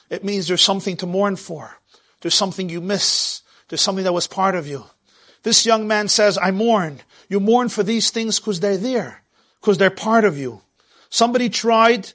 it 0.10 0.24
means 0.24 0.48
there's 0.48 0.62
something 0.62 0.98
to 0.98 1.06
mourn 1.06 1.36
for. 1.36 1.78
There's 2.22 2.34
something 2.34 2.70
you 2.70 2.82
miss. 2.82 3.42
There's 3.70 3.82
something 3.82 4.04
that 4.04 4.14
was 4.14 4.28
part 4.28 4.56
of 4.56 4.68
you. 4.68 4.86
This 5.44 5.66
young 5.66 5.88
man 5.88 6.08
says, 6.08 6.38
I 6.38 6.52
mourn. 6.52 7.02
You 7.30 7.40
mourn 7.40 7.70
for 7.70 7.84
these 7.84 8.10
things 8.10 8.40
because 8.40 8.60
they're 8.60 8.78
there, 8.78 9.24
because 9.60 9.78
they're 9.78 9.90
part 9.90 10.26
of 10.26 10.38
you. 10.38 10.62
Somebody 11.10 11.50
tried, 11.50 12.12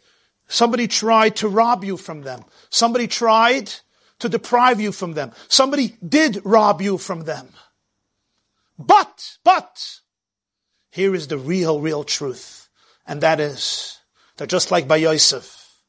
somebody 0.48 0.88
tried 0.88 1.36
to 1.36 1.48
rob 1.48 1.84
you 1.84 1.96
from 1.96 2.22
them. 2.22 2.44
Somebody 2.70 3.06
tried 3.06 3.72
to 4.18 4.28
deprive 4.28 4.80
you 4.80 4.92
from 4.92 5.14
them. 5.14 5.32
Somebody 5.48 5.96
did 6.06 6.40
rob 6.44 6.80
you 6.80 6.98
from 6.98 7.24
them. 7.24 7.48
But, 8.78 9.38
but, 9.44 10.00
here 10.90 11.14
is 11.14 11.28
the 11.28 11.38
real, 11.38 11.80
real 11.80 12.04
truth. 12.04 12.68
And 13.06 13.20
that 13.20 13.40
is 13.40 13.98
that 14.36 14.48
just 14.48 14.70
like 14.70 14.88
by 14.88 14.96
Yosef, 14.96 15.80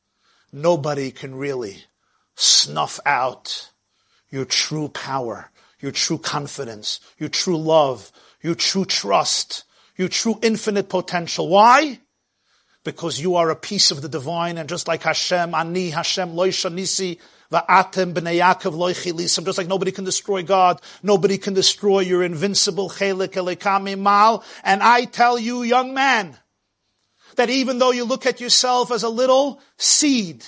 nobody 0.52 1.12
can 1.12 1.36
really 1.36 1.86
snuff 2.36 3.00
out 3.06 3.72
your 4.30 4.46
true 4.46 4.90
power, 4.90 5.52
your 5.80 5.92
true 5.92 6.18
confidence, 6.18 7.00
your 7.18 7.30
true 7.30 7.58
love, 7.58 8.12
your 8.42 8.56
true 8.56 8.86
trust, 8.86 9.64
your 9.96 10.08
true 10.08 10.38
infinite 10.42 10.90
potential. 10.90 11.50
Why? 11.50 12.00
Because 12.88 13.20
you 13.20 13.36
are 13.36 13.50
a 13.50 13.56
piece 13.58 13.92
of 13.92 14.02
the 14.02 14.08
divine 14.08 14.58
and 14.58 14.70
just 14.70 14.88
like 14.88 15.04
Hashem, 15.04 15.54
Ani, 15.54 15.90
Hashem, 15.90 16.30
Loisha, 16.30 16.74
Nisi, 16.74 17.20
Va'atem 17.52 18.14
b'nei 18.14 18.40
Yaakov 18.40 18.76
loichilisam. 18.76 19.44
Just 19.44 19.58
like 19.58 19.68
nobody 19.68 19.92
can 19.92 20.06
destroy 20.06 20.42
God, 20.42 20.82
nobody 21.04 21.38
can 21.38 21.54
destroy 21.54 22.00
your 22.00 22.24
invincible 22.24 22.90
chelik 22.90 23.34
elekami 23.34 24.00
mal. 24.00 24.42
And 24.64 24.82
I 24.82 25.04
tell 25.04 25.38
you, 25.38 25.64
young 25.64 25.94
man, 25.94 26.38
that 27.36 27.50
even 27.50 27.78
though 27.78 27.92
you 27.92 28.06
look 28.06 28.26
at 28.26 28.40
yourself 28.40 28.90
as 28.90 29.04
a 29.04 29.10
little 29.10 29.60
seed, 29.76 30.46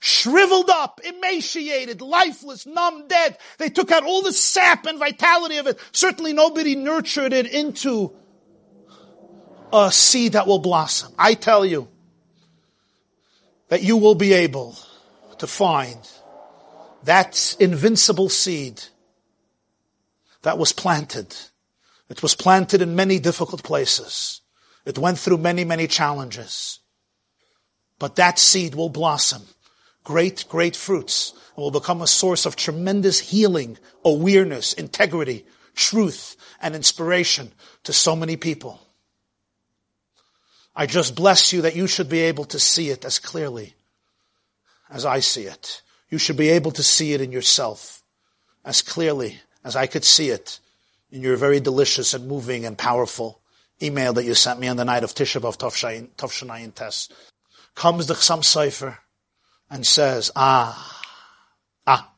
shriveled 0.00 0.68
up, 0.68 1.00
emaciated, 1.04 2.00
lifeless, 2.00 2.66
numb, 2.66 3.06
dead, 3.06 3.38
they 3.58 3.68
took 3.68 3.92
out 3.92 4.02
all 4.02 4.22
the 4.22 4.32
sap 4.32 4.84
and 4.86 4.98
vitality 4.98 5.58
of 5.58 5.68
it. 5.68 5.78
Certainly 5.92 6.32
nobody 6.32 6.74
nurtured 6.74 7.32
it 7.32 7.46
into 7.46 8.16
a 9.76 9.92
seed 9.92 10.32
that 10.32 10.46
will 10.46 10.58
blossom. 10.58 11.12
I 11.18 11.34
tell 11.34 11.64
you 11.64 11.88
that 13.68 13.82
you 13.82 13.96
will 13.96 14.14
be 14.14 14.32
able 14.32 14.76
to 15.38 15.46
find 15.46 15.98
that 17.04 17.56
invincible 17.60 18.28
seed 18.28 18.82
that 20.42 20.58
was 20.58 20.72
planted. 20.72 21.34
It 22.08 22.22
was 22.22 22.34
planted 22.34 22.80
in 22.80 22.96
many 22.96 23.18
difficult 23.18 23.62
places. 23.62 24.40
It 24.84 24.98
went 24.98 25.18
through 25.18 25.38
many, 25.38 25.64
many 25.64 25.86
challenges. 25.88 26.80
But 27.98 28.16
that 28.16 28.38
seed 28.38 28.74
will 28.74 28.88
blossom 28.88 29.42
great, 30.06 30.44
great 30.48 30.76
fruits 30.76 31.32
and 31.56 31.62
will 31.64 31.72
become 31.72 32.00
a 32.00 32.06
source 32.06 32.46
of 32.46 32.54
tremendous 32.54 33.18
healing, 33.18 33.76
awareness, 34.04 34.72
integrity, 34.72 35.44
truth, 35.74 36.36
and 36.62 36.76
inspiration 36.76 37.50
to 37.82 37.92
so 37.92 38.14
many 38.14 38.36
people. 38.36 38.80
I 40.78 40.84
just 40.84 41.14
bless 41.14 41.54
you 41.54 41.62
that 41.62 41.74
you 41.74 41.86
should 41.86 42.10
be 42.10 42.20
able 42.20 42.44
to 42.44 42.58
see 42.58 42.90
it 42.90 43.06
as 43.06 43.18
clearly 43.18 43.74
as 44.90 45.06
I 45.06 45.20
see 45.20 45.44
it. 45.44 45.80
You 46.10 46.18
should 46.18 46.36
be 46.36 46.50
able 46.50 46.70
to 46.72 46.82
see 46.82 47.14
it 47.14 47.22
in 47.22 47.32
yourself 47.32 48.02
as 48.62 48.82
clearly 48.82 49.40
as 49.64 49.74
I 49.74 49.86
could 49.86 50.04
see 50.04 50.28
it 50.28 50.60
in 51.10 51.22
your 51.22 51.36
very 51.36 51.60
delicious 51.60 52.12
and 52.12 52.28
moving 52.28 52.66
and 52.66 52.76
powerful 52.76 53.40
email 53.82 54.12
that 54.12 54.24
you 54.24 54.34
sent 54.34 54.60
me 54.60 54.68
on 54.68 54.76
the 54.76 54.84
night 54.84 55.02
of 55.02 55.14
Tisha 55.14 55.40
B'Av 55.40 55.56
Tovshanayin 56.16 56.74
Test. 56.74 57.12
Comes 57.74 58.06
the 58.06 58.14
Chassam 58.14 58.40
Sofer 58.40 58.98
and 59.70 59.86
says, 59.86 60.30
ah, 60.36 61.02
ah. 61.86 62.12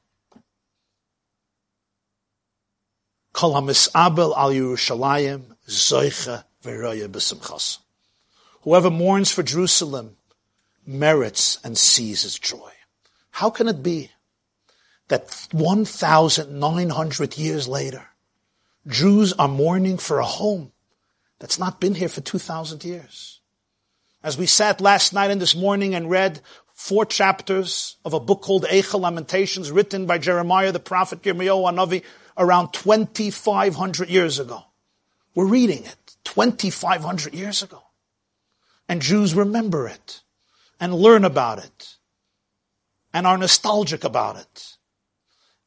Kol 3.32 3.54
hamis'abel 3.54 4.36
al 4.36 4.50
Yerushalayim 4.50 5.44
zoicha 5.68 6.44
v'roya 6.64 7.08
b'simchas. 7.08 7.78
Whoever 8.62 8.90
mourns 8.90 9.30
for 9.30 9.42
Jerusalem 9.42 10.16
merits 10.86 11.58
and 11.62 11.76
sees 11.76 12.22
his 12.22 12.38
joy. 12.38 12.72
How 13.30 13.50
can 13.50 13.68
it 13.68 13.82
be 13.82 14.10
that 15.08 15.46
1,900 15.52 17.38
years 17.38 17.68
later, 17.68 18.06
Jews 18.86 19.32
are 19.34 19.48
mourning 19.48 19.98
for 19.98 20.18
a 20.18 20.24
home 20.24 20.72
that's 21.38 21.58
not 21.58 21.80
been 21.80 21.94
here 21.94 22.08
for 22.08 22.20
2,000 22.20 22.84
years? 22.84 23.40
As 24.22 24.36
we 24.36 24.46
sat 24.46 24.80
last 24.80 25.12
night 25.12 25.30
and 25.30 25.40
this 25.40 25.54
morning 25.54 25.94
and 25.94 26.10
read 26.10 26.40
four 26.74 27.04
chapters 27.04 27.96
of 28.04 28.14
a 28.14 28.20
book 28.20 28.40
called 28.40 28.64
Eicha 28.64 28.98
Lamentations 28.98 29.70
written 29.70 30.06
by 30.06 30.18
Jeremiah 30.18 30.72
the 30.72 30.80
prophet 30.80 31.22
Yirmiyahu 31.22 31.70
Hanavi 31.70 32.02
around 32.36 32.72
2,500 32.72 34.08
years 34.08 34.38
ago. 34.38 34.64
We're 35.34 35.46
reading 35.46 35.84
it 35.84 36.16
2,500 36.24 37.34
years 37.34 37.62
ago. 37.62 37.82
And 38.88 39.02
Jews 39.02 39.34
remember 39.34 39.86
it 39.86 40.22
and 40.80 40.94
learn 40.94 41.24
about 41.24 41.58
it 41.58 41.96
and 43.12 43.26
are 43.26 43.38
nostalgic 43.38 44.04
about 44.04 44.36
it. 44.36 44.76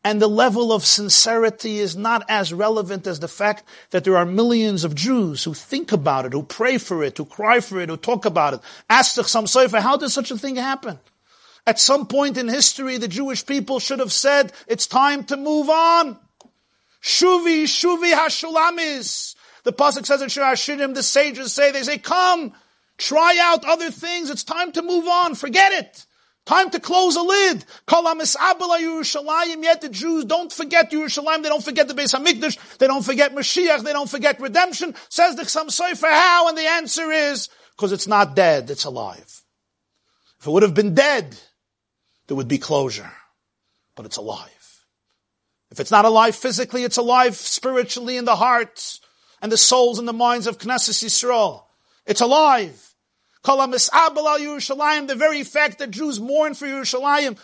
And 0.03 0.19
the 0.19 0.27
level 0.27 0.73
of 0.73 0.83
sincerity 0.83 1.77
is 1.77 1.95
not 1.95 2.25
as 2.27 2.51
relevant 2.51 3.05
as 3.05 3.19
the 3.19 3.27
fact 3.27 3.63
that 3.91 4.03
there 4.03 4.17
are 4.17 4.25
millions 4.25 4.83
of 4.83 4.95
Jews 4.95 5.43
who 5.43 5.53
think 5.53 5.91
about 5.91 6.25
it, 6.25 6.33
who 6.33 6.41
pray 6.41 6.79
for 6.79 7.03
it, 7.03 7.17
who 7.19 7.25
cry 7.25 7.59
for 7.59 7.79
it, 7.79 7.89
who 7.89 7.97
talk 7.97 8.25
about 8.25 8.55
it. 8.55 8.61
Ask 8.89 9.13
the 9.13 9.21
Chassam 9.21 9.43
Sofer, 9.43 9.79
how 9.79 9.97
did 9.97 10.09
such 10.09 10.31
a 10.31 10.37
thing 10.39 10.55
happen? 10.55 10.99
At 11.67 11.79
some 11.79 12.07
point 12.07 12.37
in 12.37 12.47
history, 12.47 12.97
the 12.97 13.07
Jewish 13.07 13.45
people 13.45 13.79
should 13.79 13.99
have 13.99 14.11
said, 14.11 14.51
it's 14.65 14.87
time 14.87 15.23
to 15.25 15.37
move 15.37 15.69
on. 15.69 16.17
Shuvi, 17.03 17.65
Shuvi 17.65 18.11
Hashulamis. 18.11 19.35
The 19.63 19.73
Pasuk 19.73 20.07
says 20.07 20.23
in 20.23 20.29
Shir 20.29 20.41
Hashirim, 20.41 20.95
the 20.95 21.03
sages 21.03 21.53
say, 21.53 21.71
they 21.71 21.83
say, 21.83 21.99
come, 21.99 22.53
try 23.01 23.37
out 23.39 23.65
other 23.65 23.91
things. 23.91 24.29
It's 24.29 24.43
time 24.43 24.71
to 24.73 24.81
move 24.81 25.07
on. 25.07 25.35
Forget 25.35 25.73
it. 25.73 26.05
Time 26.45 26.69
to 26.71 26.79
close 26.79 27.15
a 27.15 27.21
lid. 27.21 27.65
Yerushalayim. 27.87 29.63
Yet 29.63 29.81
the 29.81 29.89
Jews 29.89 30.25
don't 30.25 30.51
forget 30.51 30.91
Yerushalayim. 30.91 31.43
They 31.43 31.49
don't 31.49 31.63
forget 31.63 31.87
the 31.87 31.93
Beis 31.93 32.15
Hamikdash. 32.15 32.77
They 32.77 32.87
don't 32.87 33.05
forget 33.05 33.33
Mashiach. 33.35 33.83
They 33.83 33.93
don't 33.93 34.09
forget 34.09 34.39
redemption. 34.39 34.95
Says 35.09 35.35
the 35.35 35.43
Chassam 35.43 35.67
Sofer 35.67 36.09
how? 36.09 36.47
And 36.47 36.57
the 36.57 36.67
answer 36.67 37.11
is 37.11 37.49
because 37.75 37.91
it's 37.91 38.07
not 38.07 38.35
dead. 38.35 38.69
It's 38.69 38.85
alive. 38.85 39.43
If 40.39 40.47
it 40.47 40.51
would 40.51 40.63
have 40.63 40.73
been 40.73 40.95
dead, 40.95 41.35
there 42.27 42.37
would 42.37 42.47
be 42.47 42.57
closure. 42.57 43.11
But 43.95 44.05
it's 44.05 44.17
alive. 44.17 44.49
If 45.69 45.79
it's 45.79 45.91
not 45.91 46.05
alive 46.05 46.35
physically, 46.35 46.83
it's 46.83 46.97
alive 46.97 47.35
spiritually 47.35 48.17
in 48.17 48.25
the 48.25 48.35
hearts 48.35 48.99
and 49.41 49.51
the 49.51 49.57
souls 49.57 49.99
and 49.99 50.07
the 50.07 50.13
minds 50.13 50.47
of 50.47 50.57
Knesset 50.57 51.03
Yisrael. 51.03 51.63
It's 52.05 52.21
alive. 52.21 52.90
The 53.43 55.15
very 55.17 55.43
fact 55.43 55.79
that 55.79 55.91
Jews 55.91 56.19
mourn 56.19 56.53
for 56.53 56.67
Yerushalayim. 56.67 57.37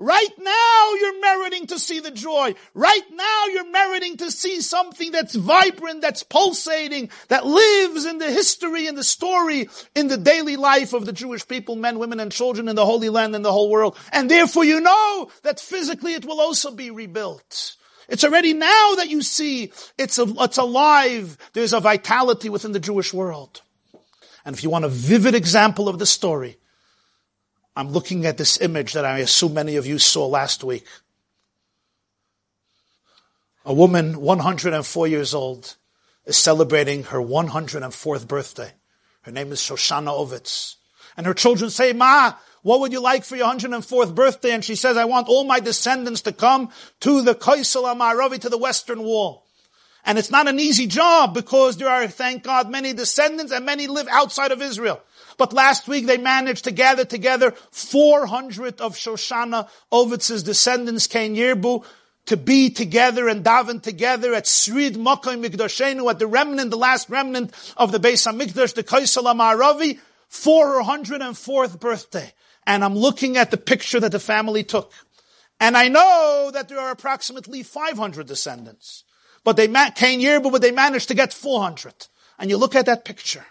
Right 0.00 0.28
now 0.38 0.94
you're 1.00 1.20
meriting 1.20 1.66
to 1.68 1.78
see 1.78 2.00
the 2.00 2.10
joy. 2.10 2.54
Right 2.74 3.10
now 3.12 3.46
you're 3.52 3.70
meriting 3.70 4.16
to 4.18 4.30
see 4.30 4.60
something 4.60 5.10
that's 5.10 5.34
vibrant, 5.34 6.02
that's 6.02 6.22
pulsating, 6.22 7.10
that 7.28 7.46
lives 7.46 8.04
in 8.04 8.18
the 8.18 8.30
history 8.30 8.86
and 8.86 8.96
the 8.96 9.04
story 9.04 9.68
in 9.94 10.08
the 10.08 10.16
daily 10.16 10.56
life 10.56 10.92
of 10.92 11.06
the 11.06 11.12
Jewish 11.12 11.46
people, 11.46 11.74
men, 11.76 11.98
women, 11.98 12.20
and 12.20 12.30
children 12.32 12.68
in 12.68 12.76
the 12.76 12.86
Holy 12.86 13.08
Land 13.08 13.34
and 13.34 13.44
the 13.44 13.52
whole 13.52 13.70
world. 13.70 13.96
And 14.12 14.30
therefore 14.30 14.64
you 14.64 14.80
know 14.80 15.30
that 15.42 15.60
physically 15.60 16.14
it 16.14 16.24
will 16.24 16.40
also 16.40 16.72
be 16.72 16.90
rebuilt. 16.90 17.76
It's 18.08 18.24
already 18.24 18.54
now 18.54 18.94
that 18.96 19.08
you 19.08 19.22
see 19.22 19.72
it's, 19.98 20.18
a, 20.18 20.26
it's 20.40 20.56
alive. 20.56 21.36
There's 21.52 21.72
a 21.72 21.80
vitality 21.80 22.48
within 22.48 22.72
the 22.72 22.80
Jewish 22.80 23.12
world. 23.12 23.60
And 24.44 24.56
if 24.56 24.62
you 24.62 24.70
want 24.70 24.86
a 24.86 24.88
vivid 24.88 25.34
example 25.34 25.88
of 25.88 25.98
the 25.98 26.06
story, 26.06 26.56
I'm 27.76 27.90
looking 27.90 28.24
at 28.24 28.38
this 28.38 28.60
image 28.60 28.94
that 28.94 29.04
I 29.04 29.18
assume 29.18 29.54
many 29.54 29.76
of 29.76 29.86
you 29.86 29.98
saw 29.98 30.26
last 30.26 30.64
week. 30.64 30.86
A 33.64 33.74
woman, 33.74 34.20
104 34.20 35.06
years 35.06 35.34
old, 35.34 35.76
is 36.24 36.38
celebrating 36.38 37.04
her 37.04 37.18
104th 37.18 38.26
birthday. 38.26 38.72
Her 39.22 39.32
name 39.32 39.52
is 39.52 39.60
Shoshana 39.60 40.08
Ovitz. 40.08 40.76
And 41.16 41.26
her 41.26 41.34
children 41.34 41.68
say, 41.68 41.92
Ma, 41.92 42.32
what 42.62 42.80
would 42.80 42.92
you 42.92 43.00
like 43.00 43.24
for 43.24 43.36
your 43.36 43.46
104th 43.46 44.14
birthday? 44.14 44.50
And 44.50 44.64
she 44.64 44.74
says, 44.74 44.96
I 44.96 45.04
want 45.04 45.28
all 45.28 45.44
my 45.44 45.60
descendants 45.60 46.22
to 46.22 46.32
come 46.32 46.70
to 47.00 47.22
the 47.22 47.34
Kaisel 47.34 47.84
Amaravi, 47.84 48.40
to 48.40 48.48
the 48.48 48.58
Western 48.58 49.02
Wall. 49.02 49.44
And 50.04 50.18
it's 50.18 50.30
not 50.30 50.48
an 50.48 50.58
easy 50.58 50.86
job 50.86 51.34
because 51.34 51.76
there 51.76 51.88
are, 51.88 52.06
thank 52.08 52.42
God, 52.42 52.70
many 52.70 52.92
descendants 52.92 53.52
and 53.52 53.66
many 53.66 53.86
live 53.86 54.08
outside 54.10 54.52
of 54.52 54.62
Israel. 54.62 55.02
But 55.36 55.52
last 55.52 55.86
week 55.86 56.06
they 56.06 56.18
managed 56.18 56.64
to 56.64 56.70
gather 56.70 57.04
together 57.04 57.52
400 57.70 58.80
of 58.80 58.96
Shoshana 58.96 59.68
Ovitz's 59.92 60.42
descendants, 60.42 61.06
Cain 61.06 61.36
Yirbu, 61.36 61.84
to 62.26 62.36
be 62.36 62.70
together 62.70 63.28
and 63.28 63.44
daven 63.44 63.82
together 63.82 64.34
at 64.34 64.46
Srid 64.46 64.96
Mokai 64.96 65.42
Mikdashenu, 65.42 66.10
at 66.10 66.18
the 66.18 66.26
remnant, 66.26 66.70
the 66.70 66.76
last 66.76 67.08
remnant 67.08 67.52
of 67.76 67.92
the 67.92 68.00
Beis 68.00 68.26
HaMikdash, 68.26 68.74
the 68.74 68.84
Kaisel 68.84 69.24
Amaravi, 69.24 69.98
for 70.28 70.74
her 70.74 70.82
104th 70.82 71.80
birthday 71.80 72.32
and 72.68 72.84
I'm 72.84 72.94
looking 72.94 73.38
at 73.38 73.50
the 73.50 73.56
picture 73.56 73.98
that 73.98 74.12
the 74.12 74.20
family 74.20 74.62
took. 74.62 74.92
And 75.58 75.76
I 75.76 75.88
know 75.88 76.50
that 76.52 76.68
there 76.68 76.78
are 76.78 76.92
approximately 76.92 77.62
500 77.62 78.26
descendants. 78.26 79.04
But 79.42 79.56
they 79.56 79.68
came 79.96 80.20
here, 80.20 80.38
but 80.38 80.60
they 80.60 80.70
managed 80.70 81.08
to 81.08 81.14
get 81.14 81.32
400. 81.32 82.06
And 82.38 82.50
you 82.50 82.58
look 82.58 82.76
at 82.76 82.86
that 82.86 83.06
picture. 83.06 83.46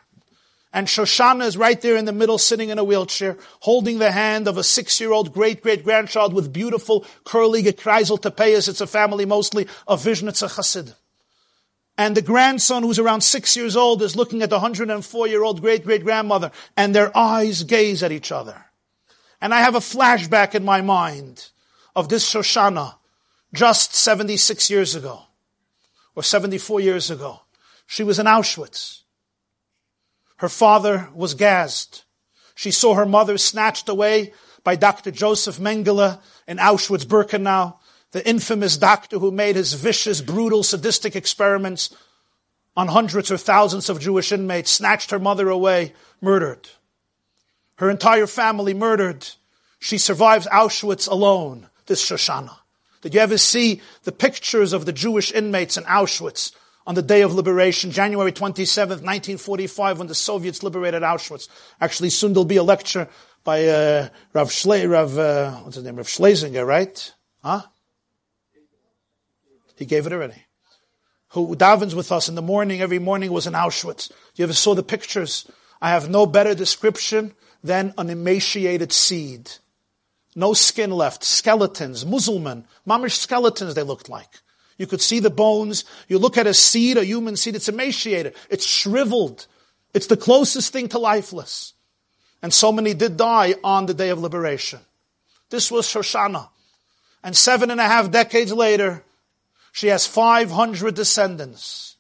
And 0.72 0.86
Shoshana 0.86 1.46
is 1.46 1.58
right 1.58 1.82
there 1.82 1.96
in 1.96 2.06
the 2.06 2.14
middle, 2.14 2.38
sitting 2.38 2.70
in 2.70 2.78
a 2.78 2.84
wheelchair, 2.84 3.38
holding 3.62 3.98
the 3.98 4.12
hand 4.12 4.48
of 4.48 4.60
a 4.60 4.64
six-year-old 4.64 5.34
great-great-grandchild 5.34 6.34
with 6.34 6.54
beautiful, 6.54 7.04
curly 7.24 7.64
gekreisel 7.64 8.22
tepeas. 8.22 8.70
It's 8.70 8.82
a 8.82 8.88
family 8.88 9.26
mostly 9.26 9.68
of 9.88 10.04
Vishnitza 10.04 10.56
Chassid. 10.56 10.94
And 11.98 12.16
the 12.16 12.22
grandson, 12.22 12.84
who's 12.84 13.00
around 13.00 13.22
six 13.22 13.58
years 13.58 13.76
old, 13.76 14.04
is 14.04 14.16
looking 14.16 14.44
at 14.44 14.52
the 14.52 14.60
104-year-old 14.60 15.62
great-great-grandmother, 15.62 16.52
and 16.76 16.94
their 16.94 17.18
eyes 17.18 17.64
gaze 17.64 18.04
at 18.04 18.12
each 18.12 18.32
other. 18.32 18.67
And 19.42 19.54
I 19.54 19.62
have 19.62 19.76
a 19.76 19.80
flashback 19.80 20.56
in 20.56 20.66
my 20.66 20.82
mind 20.82 21.50
of 21.96 22.10
this 22.10 22.32
Shoshana 22.32 22.96
just 23.54 23.94
76 23.94 24.70
years 24.70 24.96
ago 24.96 25.22
or 26.16 26.24
74 26.24 26.80
years 26.80 27.12
ago. 27.12 27.42
She 27.86 28.04
was 28.04 28.20
in 28.20 28.26
Auschwitz. 28.26 29.02
Her 30.38 30.50
father 30.50 31.10
was 31.14 31.34
gassed. 31.34 32.04
She 32.56 32.72
saw 32.72 32.96
her 32.96 33.06
mother 33.06 33.38
snatched 33.38 33.90
away 33.90 34.34
by 34.64 34.76
Dr. 34.76 35.12
Joseph 35.12 35.58
Mengele 35.58 36.20
in 36.48 36.58
Auschwitz-Birkenau, 36.58 37.78
the 38.12 38.28
infamous 38.28 38.78
doctor 38.78 39.20
who 39.20 39.32
made 39.32 39.56
his 39.56 39.74
vicious, 39.74 40.22
brutal, 40.22 40.64
sadistic 40.64 41.16
experiments 41.16 41.96
on 42.76 42.88
hundreds 42.88 43.32
or 43.32 43.38
thousands 43.38 43.90
of 43.90 44.00
Jewish 44.00 44.32
inmates, 44.32 44.70
snatched 44.70 45.12
her 45.12 45.20
mother 45.20 45.50
away, 45.50 45.94
murdered 46.22 46.70
her 47.78 47.90
entire 47.90 48.28
family 48.28 48.74
murdered. 48.74 49.28
She 49.80 49.98
survives 49.98 50.48
Auschwitz 50.48 51.08
alone, 51.08 51.70
this 51.86 52.04
Shoshana. 52.04 52.56
Did 53.02 53.14
you 53.14 53.20
ever 53.20 53.38
see 53.38 53.82
the 54.04 54.12
pictures 54.12 54.74
of 54.74 54.86
the 54.86 54.94
Jewish 54.94 55.32
inmates 55.32 55.78
in 55.78 55.84
Auschwitz 55.86 56.54
on 56.86 56.96
the 56.96 57.02
day 57.02 57.22
of 57.22 57.34
liberation, 57.34 57.92
January 57.92 58.32
27th, 58.32 59.04
1945, 59.04 60.00
when 60.00 60.08
the 60.08 60.16
Soviets 60.16 60.64
liberated 60.64 61.04
Auschwitz? 61.04 61.48
Actually, 61.80 62.10
soon 62.10 62.34
there'll 62.34 62.46
be 62.46 62.58
a 62.58 62.64
lecture 62.64 63.08
by 63.44 63.68
uh, 63.68 64.10
Rav 64.34 64.50
Schle- 64.50 64.90
Rav, 64.90 65.18
uh, 65.18 65.52
what's 65.58 65.76
his 65.76 65.86
name? 65.86 65.96
Rav 65.96 66.10
Schlesinger, 66.10 66.66
right? 66.66 67.14
Huh? 67.44 67.62
He 69.78 69.86
gave 69.86 70.08
it 70.08 70.14
already. 70.14 70.44
Who 71.30 71.56
davens 71.56 71.94
with 71.94 72.12
us 72.12 72.30
in 72.30 72.36
the 72.36 72.42
morning, 72.42 72.82
every 72.82 73.00
morning 73.00 73.32
was 73.32 73.46
in 73.46 73.54
Auschwitz. 73.54 74.12
You 74.36 74.44
ever 74.44 74.54
saw 74.54 74.74
the 74.74 74.84
pictures? 74.84 75.50
I 75.82 75.92
have 75.92 76.10
no 76.10 76.26
better 76.26 76.56
description 76.56 77.36
than 77.64 77.94
an 77.98 78.10
emaciated 78.10 78.92
seed. 78.92 79.52
No 80.36 80.54
skin 80.54 80.92
left, 80.92 81.24
skeletons, 81.24 82.06
Muslim, 82.06 82.66
mamish 82.88 83.18
skeletons 83.18 83.74
they 83.74 83.84
looked 83.84 84.10
like. 84.10 84.42
You 84.78 84.86
could 84.86 85.02
see 85.02 85.20
the 85.20 85.32
bones. 85.32 85.84
You 86.08 86.20
look 86.20 86.38
at 86.38 86.48
a 86.48 86.54
seed, 86.54 86.98
a 86.98 87.04
human 87.04 87.36
seed, 87.36 87.56
it's 87.56 87.70
emaciated. 87.70 88.36
It's 88.50 88.66
shriveled. 88.66 89.48
It's 89.94 90.08
the 90.08 90.18
closest 90.18 90.72
thing 90.72 90.90
to 90.90 91.00
lifeless. 91.00 91.74
And 92.42 92.54
so 92.54 92.72
many 92.72 92.94
did 92.94 93.18
die 93.18 93.56
on 93.64 93.88
the 93.88 93.94
day 93.94 94.10
of 94.10 94.20
liberation. 94.20 94.80
This 95.50 95.72
was 95.72 95.88
Shoshana. 95.88 96.50
And 97.24 97.36
seven 97.36 97.72
and 97.72 97.82
a 97.82 97.86
half 97.86 98.12
decades 98.12 98.54
later, 98.54 99.04
she 99.72 99.88
has 99.88 100.06
500 100.06 100.94
descendants. 100.94 101.96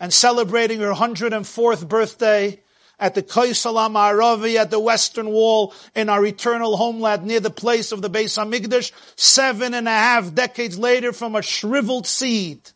And 0.00 0.12
celebrating 0.12 0.80
her 0.80 0.92
104th 0.92 1.86
birthday, 1.86 2.60
at 3.02 3.16
the 3.16 3.22
Kaisalam 3.22 3.94
Aravi, 3.94 4.54
at 4.54 4.70
the 4.70 4.78
western 4.78 5.28
wall 5.28 5.74
in 5.92 6.08
our 6.08 6.24
eternal 6.24 6.76
homeland 6.76 7.24
near 7.24 7.40
the 7.40 7.50
place 7.50 7.90
of 7.90 8.00
the 8.00 8.08
Beis 8.08 8.38
Hamikdash, 8.38 8.92
seven 9.16 9.74
and 9.74 9.88
a 9.88 9.90
half 9.90 10.32
decades 10.32 10.78
later 10.78 11.12
from 11.12 11.34
a 11.34 11.42
shriveled 11.42 12.06
seed, 12.06 12.70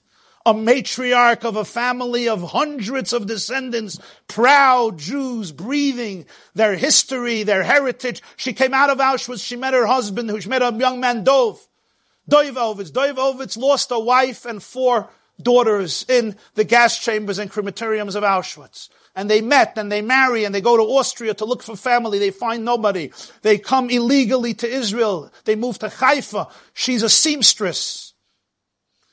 a 0.44 0.52
matriarch 0.52 1.44
of 1.44 1.54
a 1.54 1.64
family 1.64 2.28
of 2.28 2.42
hundreds 2.42 3.12
of 3.12 3.28
descendants, 3.28 4.00
proud 4.26 4.98
Jews 4.98 5.52
breathing 5.52 6.26
their 6.54 6.74
history, 6.74 7.44
their 7.44 7.62
heritage. 7.62 8.20
She 8.36 8.52
came 8.52 8.74
out 8.74 8.90
of 8.90 8.98
Auschwitz, 8.98 9.46
she 9.46 9.54
met 9.54 9.74
her 9.74 9.86
husband, 9.86 10.28
who 10.28 10.40
she 10.40 10.48
met 10.48 10.60
a 10.60 10.74
young 10.76 10.98
man, 10.98 11.22
Dov. 11.22 11.64
Dov 12.28 12.56
Ovitz. 12.56 12.92
Dov 12.92 13.14
Ovitz 13.14 13.56
lost 13.56 13.92
a 13.92 13.98
wife 14.00 14.44
and 14.44 14.60
four 14.60 15.08
daughters 15.40 16.04
in 16.08 16.34
the 16.56 16.64
gas 16.64 16.98
chambers 16.98 17.38
and 17.38 17.48
crematoriums 17.48 18.16
of 18.16 18.24
Auschwitz 18.24 18.88
and 19.16 19.30
they 19.30 19.40
met 19.40 19.78
and 19.78 19.90
they 19.90 20.02
marry 20.02 20.44
and 20.44 20.54
they 20.54 20.60
go 20.60 20.76
to 20.76 20.82
Austria 20.82 21.32
to 21.34 21.46
look 21.46 21.62
for 21.62 21.74
family. 21.74 22.18
They 22.18 22.30
find 22.30 22.64
nobody. 22.64 23.10
They 23.40 23.56
come 23.56 23.88
illegally 23.88 24.52
to 24.54 24.68
Israel. 24.68 25.32
They 25.46 25.56
move 25.56 25.78
to 25.78 25.88
Haifa. 25.88 26.48
She's 26.74 27.02
a 27.02 27.08
seamstress. 27.08 28.12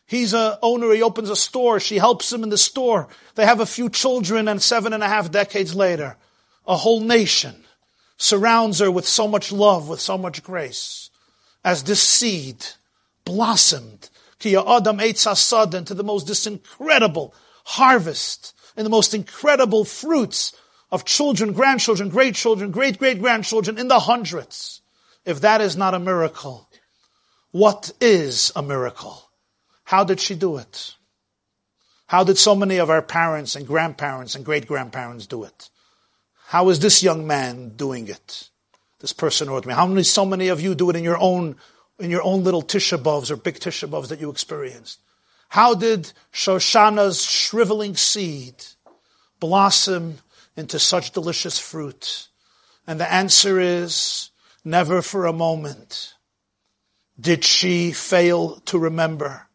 He's 0.06 0.34
a 0.34 0.60
owner. 0.62 0.92
He 0.94 1.02
opens 1.02 1.30
a 1.30 1.36
store. 1.38 1.80
She 1.80 1.98
helps 1.98 2.32
him 2.32 2.44
in 2.44 2.50
the 2.50 2.58
store. 2.58 3.08
They 3.36 3.46
have 3.46 3.62
a 3.62 3.66
few 3.66 3.90
children 3.90 4.50
and 4.50 4.62
seven 4.62 4.92
and 4.92 5.02
a 5.02 5.08
half 5.08 5.32
decades 5.32 5.74
later, 5.74 6.18
a 6.68 6.76
whole 6.76 7.00
nation 7.00 7.64
surrounds 8.18 8.80
her 8.80 8.92
with 8.92 9.08
so 9.08 9.28
much 9.28 9.52
love, 9.52 9.88
with 9.88 10.00
so 10.02 10.18
much 10.18 10.44
grace 10.44 11.10
as 11.64 11.84
this 11.84 12.02
seed 12.02 12.66
blossomed. 13.26 14.10
Kia 14.40 14.60
Adam 14.60 15.00
Eitz 15.00 15.74
into 15.74 15.94
the 15.94 16.04
most 16.04 16.28
this 16.28 16.46
incredible 16.46 17.34
harvest 17.64 18.54
and 18.76 18.86
the 18.86 18.90
most 18.90 19.14
incredible 19.14 19.86
fruits 19.86 20.54
of 20.92 21.06
children, 21.06 21.54
grandchildren, 21.54 22.10
great 22.10 22.36
children, 22.36 22.72
great 22.72 23.00
great 23.00 23.20
grandchildren 23.20 23.78
in 23.78 23.88
the 23.88 24.00
hundreds. 24.00 24.82
If 25.26 25.42
that 25.42 25.62
is 25.62 25.78
not 25.78 25.94
a 25.94 26.00
miracle, 26.00 26.70
what 27.52 27.92
is 28.02 28.52
a 28.56 28.62
miracle? 28.62 29.30
How 29.84 30.04
did 30.04 30.20
she 30.20 30.36
do 30.36 30.58
it? 30.58 30.96
How 32.08 32.24
did 32.24 32.38
so 32.38 32.56
many 32.56 32.78
of 32.78 32.90
our 32.90 33.02
parents 33.02 33.56
and 33.56 33.66
grandparents 33.66 34.36
and 34.36 34.46
great 34.46 34.68
grandparents 34.68 35.28
do 35.28 35.44
it? 35.44 35.70
How 36.48 36.70
is 36.70 36.80
this 36.80 37.02
young 37.02 37.26
man 37.26 37.70
doing 37.70 38.08
it? 38.08 38.50
This 39.00 39.14
person 39.14 39.50
wrote 39.50 39.66
me. 39.66 39.74
How 39.74 39.88
many, 39.88 40.04
so 40.04 40.26
many 40.26 40.48
of 40.50 40.62
you 40.62 40.76
do 40.76 40.90
it 40.90 40.96
in 40.96 41.04
your 41.04 41.18
own, 41.20 41.56
in 42.00 42.10
your 42.10 42.24
own 42.24 42.44
little 42.44 42.62
Tisha 42.62 42.98
B'avs 42.98 43.32
or 43.32 43.36
big 43.36 43.56
Tisha 43.60 43.90
B'avs 43.90 44.10
that 44.10 44.22
you 44.22 44.30
experienced? 44.30 45.00
How 45.54 45.76
did 45.76 46.12
Shoshana's 46.34 47.24
shriveling 47.24 47.96
seed 47.96 48.56
blossom 49.40 50.18
into 50.58 50.80
such 50.80 51.12
delicious 51.12 51.60
fruit? 51.60 52.30
And 52.88 53.00
the 53.00 53.14
answer 53.14 53.60
is 53.60 54.32
never 54.66 55.04
for 55.04 55.28
a 55.28 55.32
moment 55.32 56.16
did 57.20 57.44
she 57.44 57.92
fail 57.92 58.62
to 58.62 58.80
remember 58.80 59.48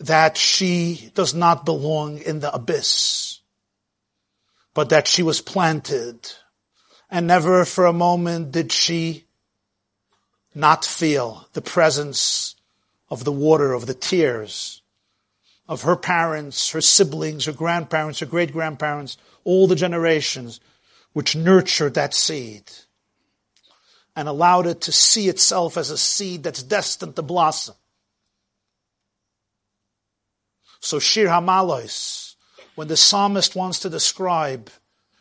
that 0.00 0.36
she 0.36 1.12
does 1.14 1.34
not 1.34 1.64
belong 1.64 2.18
in 2.18 2.40
the 2.40 2.52
abyss, 2.52 3.38
but 4.74 4.88
that 4.88 5.06
she 5.06 5.22
was 5.22 5.40
planted. 5.40 6.32
And 7.08 7.28
never 7.28 7.64
for 7.64 7.86
a 7.86 7.92
moment 7.92 8.50
did 8.50 8.72
she 8.72 9.26
not 10.52 10.84
feel 10.84 11.46
the 11.52 11.62
presence 11.62 12.56
of 13.08 13.22
the 13.22 13.30
water, 13.30 13.72
of 13.72 13.86
the 13.86 13.94
tears, 13.94 14.82
of 15.68 15.82
her 15.82 15.96
parents, 15.96 16.70
her 16.70 16.80
siblings, 16.80 17.46
her 17.46 17.52
grandparents, 17.52 18.20
her 18.20 18.26
great 18.26 18.52
grandparents, 18.52 19.16
all 19.44 19.66
the 19.66 19.74
generations 19.74 20.60
which 21.12 21.34
nurtured 21.34 21.94
that 21.94 22.14
seed 22.14 22.70
and 24.14 24.28
allowed 24.28 24.66
it 24.66 24.82
to 24.82 24.92
see 24.92 25.28
itself 25.28 25.76
as 25.76 25.90
a 25.90 25.98
seed 25.98 26.42
that's 26.42 26.62
destined 26.62 27.16
to 27.16 27.22
blossom. 27.22 27.74
So 30.80 30.98
Shir 30.98 31.26
Hamalos, 31.26 32.34
when 32.74 32.88
the 32.88 32.96
psalmist 32.96 33.56
wants 33.56 33.80
to 33.80 33.90
describe 33.90 34.70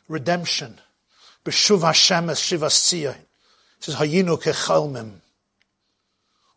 redemption, 0.08 0.80
B'shuv 1.44 1.82
Hashem 1.82 2.30
es 2.30 2.40
says, 2.42 3.16
Hayinu 3.96 4.42
kechelmim. 4.42 5.22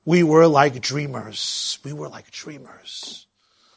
We 0.05 0.23
were 0.23 0.47
like 0.47 0.81
dreamers. 0.81 1.79
We 1.85 1.93
were 1.93 2.09
like 2.09 2.31
dreamers. 2.31 3.28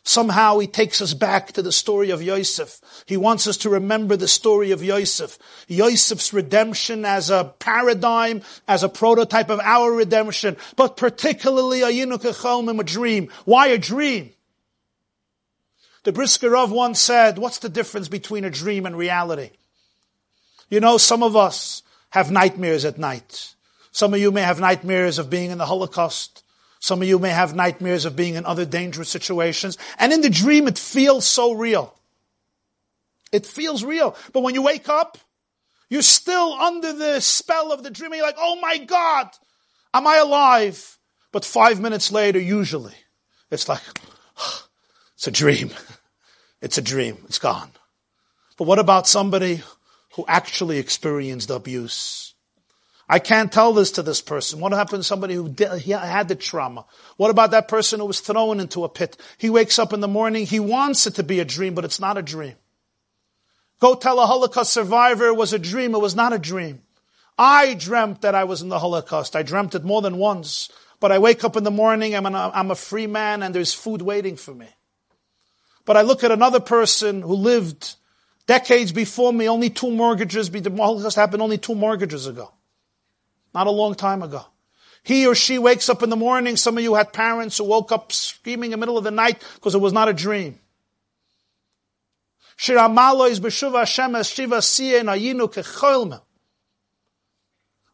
Somehow 0.04 0.58
he 0.58 0.66
takes 0.66 1.00
us 1.00 1.14
back 1.14 1.52
to 1.52 1.62
the 1.62 1.72
story 1.72 2.10
of 2.10 2.24
Yosef. 2.24 2.82
He 3.06 3.18
wants 3.18 3.46
us 3.46 3.58
to 3.58 3.70
remember 3.70 4.18
the 4.18 4.28
story 4.28 4.72
of 4.72 4.84
Yosef. 4.84 5.38
Yosef's 5.68 6.34
redemption 6.34 7.06
as 7.06 7.30
a 7.30 7.54
paradigm, 7.60 8.42
as 8.68 8.82
a 8.82 8.90
prototype 8.90 9.50
of 9.50 9.60
our 9.60 9.92
redemption, 9.92 10.58
but 10.76 10.98
particularly 10.98 11.82
a 11.84 11.88
Yinuk 11.88 12.80
a 12.80 12.84
dream. 12.84 13.30
Why 13.46 13.68
a 13.68 13.78
dream? 13.78 14.32
The 16.04 16.12
Brisker 16.12 16.50
Rav 16.50 16.72
once 16.72 17.00
said, 17.00 17.38
what's 17.38 17.60
the 17.60 17.70
difference 17.70 18.08
between 18.08 18.44
a 18.44 18.50
dream 18.50 18.88
and 18.88 18.98
reality? 18.98 19.52
You 20.68 20.80
know, 20.80 20.98
some 20.98 21.22
of 21.22 21.36
us 21.36 21.84
have 22.10 22.32
nightmares 22.32 22.86
at 22.86 22.98
night. 22.98 23.54
Some 23.92 24.16
of 24.16 24.20
you 24.20 24.32
may 24.32 24.42
have 24.42 24.60
nightmares 24.60 25.20
of 25.20 25.30
being 25.30 25.52
in 25.52 25.60
the 25.60 25.66
Holocaust. 25.68 26.41
Some 26.82 27.04
of 27.04 27.08
you 27.08 27.20
may 27.20 27.30
have 27.30 27.56
nightmares 27.56 28.06
of 28.06 28.16
being 28.16 28.34
in 28.34 28.46
other 28.46 28.66
dangerous 28.66 29.08
situations. 29.08 29.78
And 30.00 30.12
in 30.12 30.22
the 30.22 30.32
dream, 30.32 30.68
it 30.68 30.80
feels 30.80 31.28
so 31.28 31.54
real. 31.54 31.94
It 33.32 33.46
feels 33.46 33.84
real. 33.84 34.16
But 34.34 34.42
when 34.42 34.56
you 34.56 34.64
wake 34.64 34.90
up, 34.90 35.20
you're 35.90 36.02
still 36.02 36.54
under 36.54 36.92
the 36.92 37.20
spell 37.20 37.72
of 37.72 37.84
the 37.84 37.92
dream. 37.92 38.16
You're 38.16 38.26
like, 38.26 38.36
oh 38.40 38.60
my 38.60 38.80
God, 38.80 39.30
am 39.94 40.08
I 40.08 40.18
alive? 40.18 40.98
But 41.32 41.46
five 41.46 41.80
minutes 41.80 42.12
later, 42.12 42.40
usually, 42.40 42.96
it's 43.52 43.70
like, 43.70 43.82
it's 45.16 45.28
a 45.28 45.32
dream. 45.32 45.70
It's 46.64 46.78
a 46.78 46.82
dream. 46.84 47.18
It's 47.26 47.40
gone. 47.40 47.72
But 48.56 48.68
what 48.68 48.78
about 48.78 49.08
somebody 49.08 49.64
who 50.14 50.26
actually 50.28 50.78
experienced 50.78 51.50
abuse? 51.50 52.31
I 53.12 53.20
can't 53.20 53.52
tell 53.52 53.74
this 53.74 53.92
to 53.92 54.04
this 54.04 54.22
person. 54.22 54.62
What 54.62 54.72
happened 54.72 55.02
to 55.02 55.04
somebody 55.04 55.34
who 55.34 55.50
did, 55.50 55.70
had 55.82 56.30
the 56.30 56.36
trauma? 56.36 56.86
What 57.18 57.30
about 57.30 57.52
that 57.52 57.68
person 57.68 58.00
who 58.00 58.06
was 58.06 58.22
thrown 58.22 58.62
into 58.62 58.86
a 58.86 58.90
pit? 58.90 59.18
He 59.38 59.50
wakes 59.50 59.78
up 59.78 59.92
in 59.92 60.00
the 60.00 60.08
morning, 60.08 60.46
he 60.46 60.62
wants 60.62 61.06
it 61.06 61.16
to 61.16 61.24
be 61.24 61.42
a 61.42 61.46
dream, 61.46 61.74
but 61.74 61.84
it's 61.84 62.00
not 62.00 62.18
a 62.18 62.22
dream. 62.22 62.56
Go 63.82 63.96
tell 63.96 64.18
a 64.22 64.26
Holocaust 64.26 64.72
survivor 64.72 65.26
it 65.26 65.36
was 65.36 65.52
a 65.52 65.60
dream, 65.60 65.94
it 65.94 66.00
was 66.00 66.16
not 66.16 66.32
a 66.32 66.40
dream. 66.40 66.84
I 67.38 67.74
dreamt 67.74 68.22
that 68.22 68.34
I 68.34 68.46
was 68.46 68.62
in 68.62 68.70
the 68.70 68.80
Holocaust. 68.80 69.36
I 69.36 69.44
dreamt 69.44 69.76
it 69.76 69.84
more 69.84 70.02
than 70.02 70.16
once. 70.16 70.70
But 71.02 71.12
I 71.12 71.20
wake 71.20 71.44
up 71.44 71.58
in 71.58 71.66
the 71.66 71.72
morning, 71.72 72.16
I'm, 72.16 72.26
an, 72.26 72.36
I'm 72.36 72.72
a 72.72 72.76
free 72.76 73.08
man 73.08 73.44
and 73.44 73.54
there's 73.54 73.74
food 73.74 74.02
waiting 74.02 74.38
for 74.38 74.54
me. 74.54 74.68
But 75.84 75.98
I 75.98 76.04
look 76.04 76.24
at 76.24 76.32
another 76.32 76.62
person 76.62 77.24
who 77.24 77.34
lived 77.34 77.96
decades 78.48 78.94
before 78.94 79.34
me, 79.34 79.50
only 79.50 79.70
two 79.70 79.92
mortgages, 79.92 80.50
the 80.50 80.70
Holocaust 80.70 81.18
happened 81.18 81.42
only 81.42 81.58
two 81.58 81.76
mortgages 81.76 82.26
ago. 82.26 82.54
Not 83.54 83.68
a 83.68 83.72
long 83.72 83.96
time 83.96 84.24
ago. 84.24 84.46
He 85.04 85.26
or 85.26 85.36
she 85.36 85.58
wakes 85.58 85.90
up 85.90 86.04
in 86.04 86.10
the 86.10 86.16
morning. 86.16 86.56
Some 86.58 86.78
of 86.78 86.84
you 86.84 86.94
had 86.94 87.12
parents 87.12 87.58
who 87.58 87.64
woke 87.66 87.92
up 87.92 88.12
screaming 88.12 88.72
in 88.72 88.72
the 88.72 88.78
middle 88.78 88.98
of 88.98 89.04
the 89.04 89.12
night 89.12 89.44
because 89.56 89.74
it 89.76 89.82
was 89.82 89.94
not 89.94 90.10
a 90.10 90.14
dream. 90.14 90.60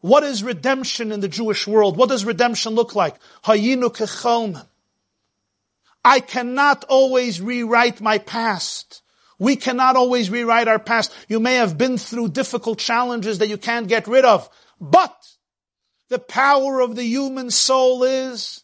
What 0.00 0.22
is 0.22 0.42
redemption 0.44 1.10
in 1.10 1.20
the 1.20 1.28
Jewish 1.28 1.66
world? 1.66 1.96
What 1.96 2.10
does 2.10 2.24
redemption 2.24 2.74
look 2.74 2.94
like? 2.94 3.16
I 6.04 6.20
cannot 6.20 6.84
always 6.84 7.40
rewrite 7.40 8.00
my 8.00 8.18
past. 8.18 9.02
We 9.38 9.56
cannot 9.56 9.96
always 9.96 10.30
rewrite 10.30 10.68
our 10.68 10.78
past. 10.78 11.14
You 11.28 11.40
may 11.40 11.54
have 11.54 11.78
been 11.78 11.96
through 11.96 12.28
difficult 12.28 12.78
challenges 12.78 13.38
that 13.38 13.48
you 13.48 13.56
can't 13.56 13.88
get 13.88 14.06
rid 14.06 14.24
of, 14.24 14.48
but 14.80 15.17
the 16.08 16.18
power 16.18 16.80
of 16.80 16.96
the 16.96 17.04
human 17.04 17.50
soul 17.50 18.02
is 18.02 18.62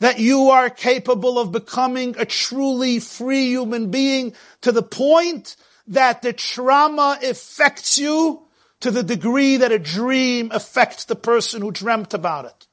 that 0.00 0.18
you 0.18 0.48
are 0.48 0.70
capable 0.70 1.38
of 1.38 1.52
becoming 1.52 2.14
a 2.18 2.24
truly 2.24 2.98
free 2.98 3.48
human 3.48 3.90
being 3.90 4.32
to 4.62 4.72
the 4.72 4.82
point 4.82 5.56
that 5.86 6.22
the 6.22 6.32
trauma 6.32 7.18
affects 7.22 7.98
you 7.98 8.42
to 8.80 8.90
the 8.90 9.02
degree 9.02 9.58
that 9.58 9.72
a 9.72 9.78
dream 9.78 10.50
affects 10.52 11.04
the 11.04 11.16
person 11.16 11.60
who 11.60 11.70
dreamt 11.70 12.14
about 12.14 12.46
it. 12.46 12.66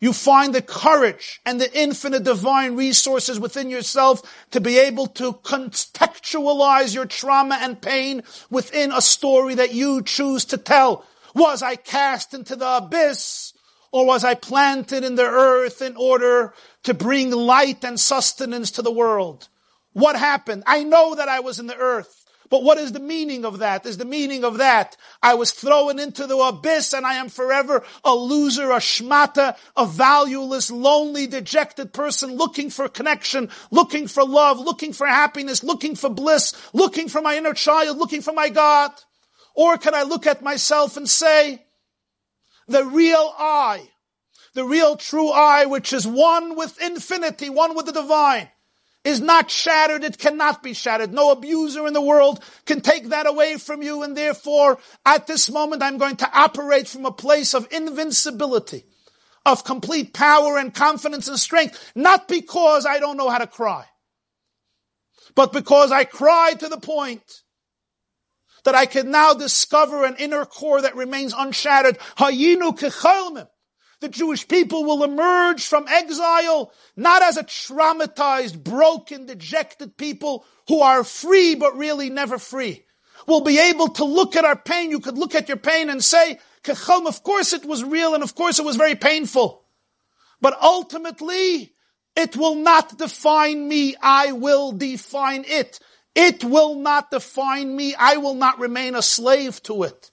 You 0.00 0.12
find 0.12 0.54
the 0.54 0.62
courage 0.62 1.40
and 1.44 1.60
the 1.60 1.76
infinite 1.76 2.22
divine 2.22 2.76
resources 2.76 3.40
within 3.40 3.68
yourself 3.68 4.22
to 4.52 4.60
be 4.60 4.78
able 4.78 5.08
to 5.08 5.32
contextualize 5.32 6.94
your 6.94 7.06
trauma 7.06 7.58
and 7.60 7.82
pain 7.82 8.22
within 8.48 8.92
a 8.92 9.02
story 9.02 9.56
that 9.56 9.74
you 9.74 10.02
choose 10.02 10.44
to 10.46 10.58
tell. 10.58 11.04
Was 11.34 11.62
I 11.62 11.74
cast 11.74 12.32
into 12.32 12.54
the 12.54 12.76
abyss 12.76 13.47
or 13.92 14.06
was 14.06 14.24
I 14.24 14.34
planted 14.34 15.04
in 15.04 15.14
the 15.14 15.26
earth 15.26 15.82
in 15.82 15.96
order 15.96 16.52
to 16.84 16.94
bring 16.94 17.30
light 17.30 17.84
and 17.84 17.98
sustenance 17.98 18.70
to 18.72 18.82
the 18.82 18.92
world? 18.92 19.48
What 19.92 20.16
happened? 20.16 20.62
I 20.66 20.84
know 20.84 21.14
that 21.14 21.28
I 21.28 21.40
was 21.40 21.58
in 21.58 21.66
the 21.66 21.76
earth. 21.76 22.24
But 22.50 22.62
what 22.62 22.78
is 22.78 22.92
the 22.92 23.00
meaning 23.00 23.44
of 23.44 23.58
that? 23.58 23.84
Is 23.84 23.98
the 23.98 24.04
meaning 24.04 24.42
of 24.44 24.58
that 24.58 24.96
I 25.22 25.34
was 25.34 25.50
thrown 25.50 25.98
into 25.98 26.26
the 26.26 26.36
abyss 26.36 26.94
and 26.94 27.04
I 27.04 27.14
am 27.14 27.28
forever 27.28 27.84
a 28.04 28.14
loser, 28.14 28.70
a 28.70 28.76
shmata, 28.76 29.56
a 29.76 29.86
valueless, 29.86 30.70
lonely, 30.70 31.26
dejected 31.26 31.92
person 31.92 32.36
looking 32.36 32.70
for 32.70 32.88
connection, 32.88 33.50
looking 33.70 34.08
for 34.08 34.24
love, 34.24 34.58
looking 34.58 34.92
for 34.92 35.06
happiness, 35.06 35.62
looking 35.62 35.94
for 35.94 36.08
bliss, 36.08 36.54
looking 36.72 37.08
for 37.08 37.20
my 37.20 37.36
inner 37.36 37.52
child, 37.52 37.98
looking 37.98 38.22
for 38.22 38.32
my 38.32 38.48
God? 38.48 38.92
Or 39.54 39.76
can 39.76 39.94
I 39.94 40.02
look 40.04 40.26
at 40.26 40.42
myself 40.42 40.96
and 40.96 41.08
say, 41.08 41.64
the 42.68 42.84
real 42.84 43.34
I, 43.38 43.88
the 44.54 44.64
real 44.64 44.96
true 44.96 45.30
I, 45.30 45.66
which 45.66 45.92
is 45.92 46.06
one 46.06 46.56
with 46.56 46.80
infinity, 46.80 47.50
one 47.50 47.74
with 47.74 47.86
the 47.86 47.92
divine, 47.92 48.48
is 49.04 49.20
not 49.20 49.50
shattered. 49.50 50.04
It 50.04 50.18
cannot 50.18 50.62
be 50.62 50.74
shattered. 50.74 51.12
No 51.12 51.30
abuser 51.30 51.86
in 51.86 51.94
the 51.94 52.02
world 52.02 52.42
can 52.66 52.80
take 52.80 53.08
that 53.08 53.26
away 53.26 53.56
from 53.56 53.82
you. 53.82 54.02
And 54.02 54.16
therefore, 54.16 54.78
at 55.06 55.26
this 55.26 55.50
moment, 55.50 55.82
I'm 55.82 55.98
going 55.98 56.16
to 56.16 56.30
operate 56.38 56.88
from 56.88 57.06
a 57.06 57.12
place 57.12 57.54
of 57.54 57.68
invincibility, 57.72 58.84
of 59.46 59.64
complete 59.64 60.12
power 60.12 60.58
and 60.58 60.74
confidence 60.74 61.28
and 61.28 61.38
strength, 61.38 61.92
not 61.94 62.28
because 62.28 62.84
I 62.84 62.98
don't 62.98 63.16
know 63.16 63.30
how 63.30 63.38
to 63.38 63.46
cry, 63.46 63.86
but 65.34 65.52
because 65.52 65.90
I 65.90 66.04
cry 66.04 66.54
to 66.58 66.68
the 66.68 66.78
point 66.78 67.42
that 68.68 68.74
I 68.74 68.84
can 68.84 69.10
now 69.10 69.32
discover 69.32 70.04
an 70.04 70.16
inner 70.18 70.44
core 70.44 70.82
that 70.82 70.94
remains 70.94 71.32
unshattered. 71.34 71.98
Hayinu 72.18 73.48
The 74.00 74.08
Jewish 74.10 74.46
people 74.46 74.84
will 74.84 75.02
emerge 75.04 75.64
from 75.64 75.88
exile 75.88 76.70
not 76.94 77.22
as 77.22 77.38
a 77.38 77.44
traumatized, 77.44 78.62
broken, 78.62 79.24
dejected 79.24 79.96
people 79.96 80.44
who 80.68 80.82
are 80.82 81.02
free 81.02 81.54
but 81.54 81.78
really 81.78 82.10
never 82.10 82.38
free. 82.38 82.84
We'll 83.26 83.40
be 83.40 83.58
able 83.58 83.88
to 83.88 84.04
look 84.04 84.36
at 84.36 84.44
our 84.44 84.54
pain. 84.54 84.90
You 84.90 85.00
could 85.00 85.16
look 85.16 85.34
at 85.34 85.48
your 85.48 85.56
pain 85.56 85.88
and 85.88 86.04
say, 86.04 86.38
of 86.68 87.22
course 87.22 87.54
it 87.54 87.64
was 87.64 87.82
real 87.82 88.12
and 88.12 88.22
of 88.22 88.34
course 88.34 88.58
it 88.58 88.66
was 88.66 88.76
very 88.76 88.96
painful. 88.96 89.64
But 90.42 90.60
ultimately, 90.60 91.72
It 92.18 92.36
will 92.36 92.56
not 92.56 92.98
define 92.98 93.68
me. 93.68 93.94
I 94.02 94.32
will 94.32 94.72
define 94.72 95.44
it. 95.46 95.78
It 96.14 96.42
will 96.44 96.74
not 96.76 97.10
define 97.10 97.74
me. 97.76 97.94
I 97.94 98.16
will 98.16 98.34
not 98.34 98.58
remain 98.58 98.94
a 98.94 99.02
slave 99.02 99.62
to 99.64 99.84
it. 99.84 100.10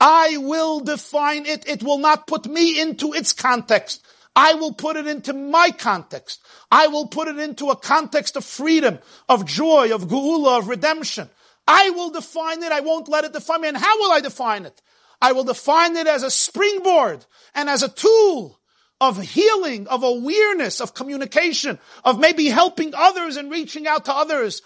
I 0.00 0.36
will 0.38 0.80
define 0.80 1.46
it. 1.46 1.66
It 1.68 1.82
will 1.82 1.98
not 1.98 2.26
put 2.26 2.46
me 2.46 2.80
into 2.80 3.12
its 3.12 3.32
context. 3.32 4.04
I 4.34 4.54
will 4.54 4.72
put 4.72 4.96
it 4.96 5.06
into 5.06 5.32
my 5.32 5.70
context. 5.70 6.42
I 6.70 6.88
will 6.88 7.06
put 7.06 7.28
it 7.28 7.38
into 7.38 7.70
a 7.70 7.76
context 7.76 8.36
of 8.36 8.44
freedom, 8.44 8.98
of 9.28 9.46
joy, 9.46 9.94
of 9.94 10.08
geula, 10.08 10.58
of 10.58 10.68
redemption. 10.68 11.30
I 11.66 11.90
will 11.90 12.10
define 12.10 12.62
it. 12.62 12.70
I 12.70 12.80
won't 12.80 13.08
let 13.08 13.24
it 13.24 13.32
define 13.32 13.62
me. 13.62 13.68
And 13.68 13.76
how 13.76 13.98
will 13.98 14.12
I 14.12 14.20
define 14.20 14.66
it? 14.66 14.82
I 15.22 15.32
will 15.32 15.44
define 15.44 15.96
it 15.96 16.06
as 16.06 16.22
a 16.22 16.30
springboard 16.30 17.24
and 17.54 17.70
as 17.70 17.82
a 17.82 17.88
tool 17.88 18.60
of 19.00 19.20
healing, 19.20 19.86
of 19.88 20.02
awareness, 20.02 20.80
of 20.80 20.94
communication, 20.94 21.78
of 22.04 22.18
maybe 22.18 22.46
helping 22.46 22.94
others 22.94 23.36
and 23.36 23.50
reaching 23.50 23.86
out 23.86 24.06
to 24.06 24.14
others. 24.14 24.62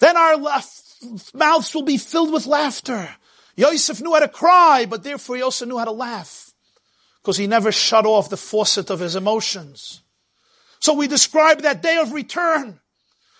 Then 0.00 0.16
our 0.16 0.36
mouths 1.34 1.74
will 1.74 1.82
be 1.82 1.96
filled 1.96 2.32
with 2.32 2.46
laughter. 2.46 3.08
Yosef 3.56 4.00
knew 4.00 4.12
how 4.12 4.20
to 4.20 4.28
cry, 4.28 4.86
but 4.88 5.02
therefore 5.02 5.36
he 5.36 5.42
also 5.42 5.64
knew 5.64 5.78
how 5.78 5.84
to 5.84 5.90
laugh. 5.90 6.52
Because 7.22 7.36
he 7.36 7.46
never 7.46 7.72
shut 7.72 8.06
off 8.06 8.30
the 8.30 8.36
faucet 8.36 8.90
of 8.90 9.00
his 9.00 9.16
emotions. 9.16 10.02
So 10.80 10.94
we 10.94 11.08
describe 11.08 11.62
that 11.62 11.82
day 11.82 11.96
of 11.96 12.12
return. 12.12 12.80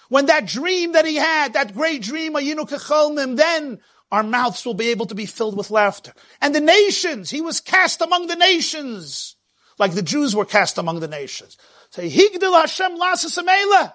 When 0.08 0.26
that 0.26 0.46
dream 0.46 0.92
that 0.92 1.04
he 1.06 1.16
had, 1.16 1.52
that 1.52 1.74
great 1.74 2.02
dream, 2.02 2.32
then 2.32 3.80
our 4.10 4.22
mouths 4.22 4.64
will 4.64 4.74
be 4.74 4.88
able 4.88 5.06
to 5.06 5.14
be 5.14 5.26
filled 5.26 5.56
with 5.56 5.70
laughter. 5.70 6.12
And 6.40 6.54
the 6.54 6.60
nations, 6.60 7.30
he 7.30 7.40
was 7.40 7.60
cast 7.60 8.00
among 8.00 8.26
the 8.26 8.36
nations, 8.36 9.36
like 9.78 9.92
the 9.92 10.02
Jews 10.02 10.34
were 10.34 10.44
cast 10.44 10.78
among 10.78 11.00
the 11.00 11.08
nations. 11.08 11.56
Say, 11.90 12.10
Higdil 12.10 12.58
Hashem 12.58 12.98
Lasasamela. 12.98 13.94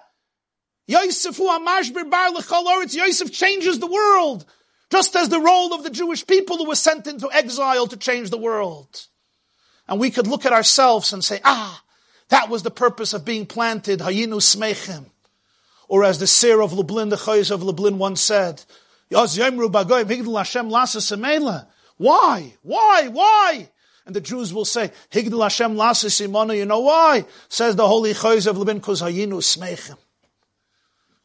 Yosef 0.86 1.38
Amashbir 1.38 2.10
Bar 2.10 2.30
Yosef 2.86 3.32
changes 3.32 3.78
the 3.78 3.86
world, 3.86 4.44
just 4.90 5.16
as 5.16 5.28
the 5.28 5.40
role 5.40 5.72
of 5.72 5.82
the 5.82 5.90
Jewish 5.90 6.26
people 6.26 6.58
who 6.58 6.68
were 6.68 6.74
sent 6.74 7.06
into 7.06 7.30
exile 7.32 7.86
to 7.86 7.96
change 7.96 8.30
the 8.30 8.38
world. 8.38 9.06
And 9.88 9.98
we 9.98 10.10
could 10.10 10.26
look 10.26 10.46
at 10.46 10.52
ourselves 10.52 11.12
and 11.12 11.24
say, 11.24 11.40
ah, 11.44 11.82
that 12.28 12.48
was 12.48 12.62
the 12.62 12.70
purpose 12.70 13.12
of 13.14 13.24
being 13.24 13.46
planted, 13.46 14.00
Hayinu 14.00 14.40
Smechim. 14.40 15.06
Or 15.88 16.04
as 16.04 16.18
the 16.18 16.26
seer 16.26 16.60
of 16.60 16.72
Lublin, 16.72 17.10
the 17.10 17.16
Chozeh 17.16 17.50
of 17.50 17.62
Lublin 17.62 17.98
once 17.98 18.20
said, 18.20 18.62
why? 21.96 22.54
Why? 22.62 23.08
Why? 23.08 23.68
And 24.06 24.14
the 24.14 24.20
Jews 24.20 24.52
will 24.52 24.64
say, 24.64 24.90
Higdil 25.10 25.42
Hashem 25.42 25.76
Lasa 25.76 26.10
you 26.56 26.66
know 26.66 26.80
why? 26.80 27.24
Says 27.48 27.76
the 27.76 27.88
Holy 27.88 28.12
Chozeh 28.12 28.48
of 28.48 28.58
Lublin, 28.58 28.78
because 28.78 29.94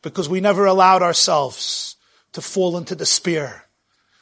because 0.01 0.29
we 0.29 0.39
never 0.39 0.65
allowed 0.65 1.01
ourselves 1.01 1.97
to 2.31 2.41
fall 2.41 2.77
into 2.77 2.95
despair. 2.95 3.65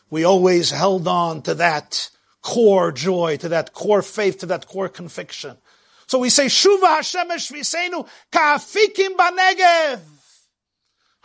We 0.10 0.23
always 0.23 0.72
held 0.72 1.07
on 1.07 1.41
to 1.44 1.56
that 1.56 2.10
core 2.41 2.91
joy, 2.91 3.38
to 3.38 3.49
that 3.49 3.73
core 3.73 4.02
faith, 4.02 4.39
to 4.39 4.45
that 4.48 4.68
core 4.68 4.89
conviction. 4.89 5.57
So 6.07 6.19
we 6.19 6.30
say, 6.30 6.45
Shuva 6.45 6.88
Hashem 6.88 7.30
Eshvisenu 7.30 8.07
Ka'afikim 8.31 9.15
Banegev. 9.18 9.99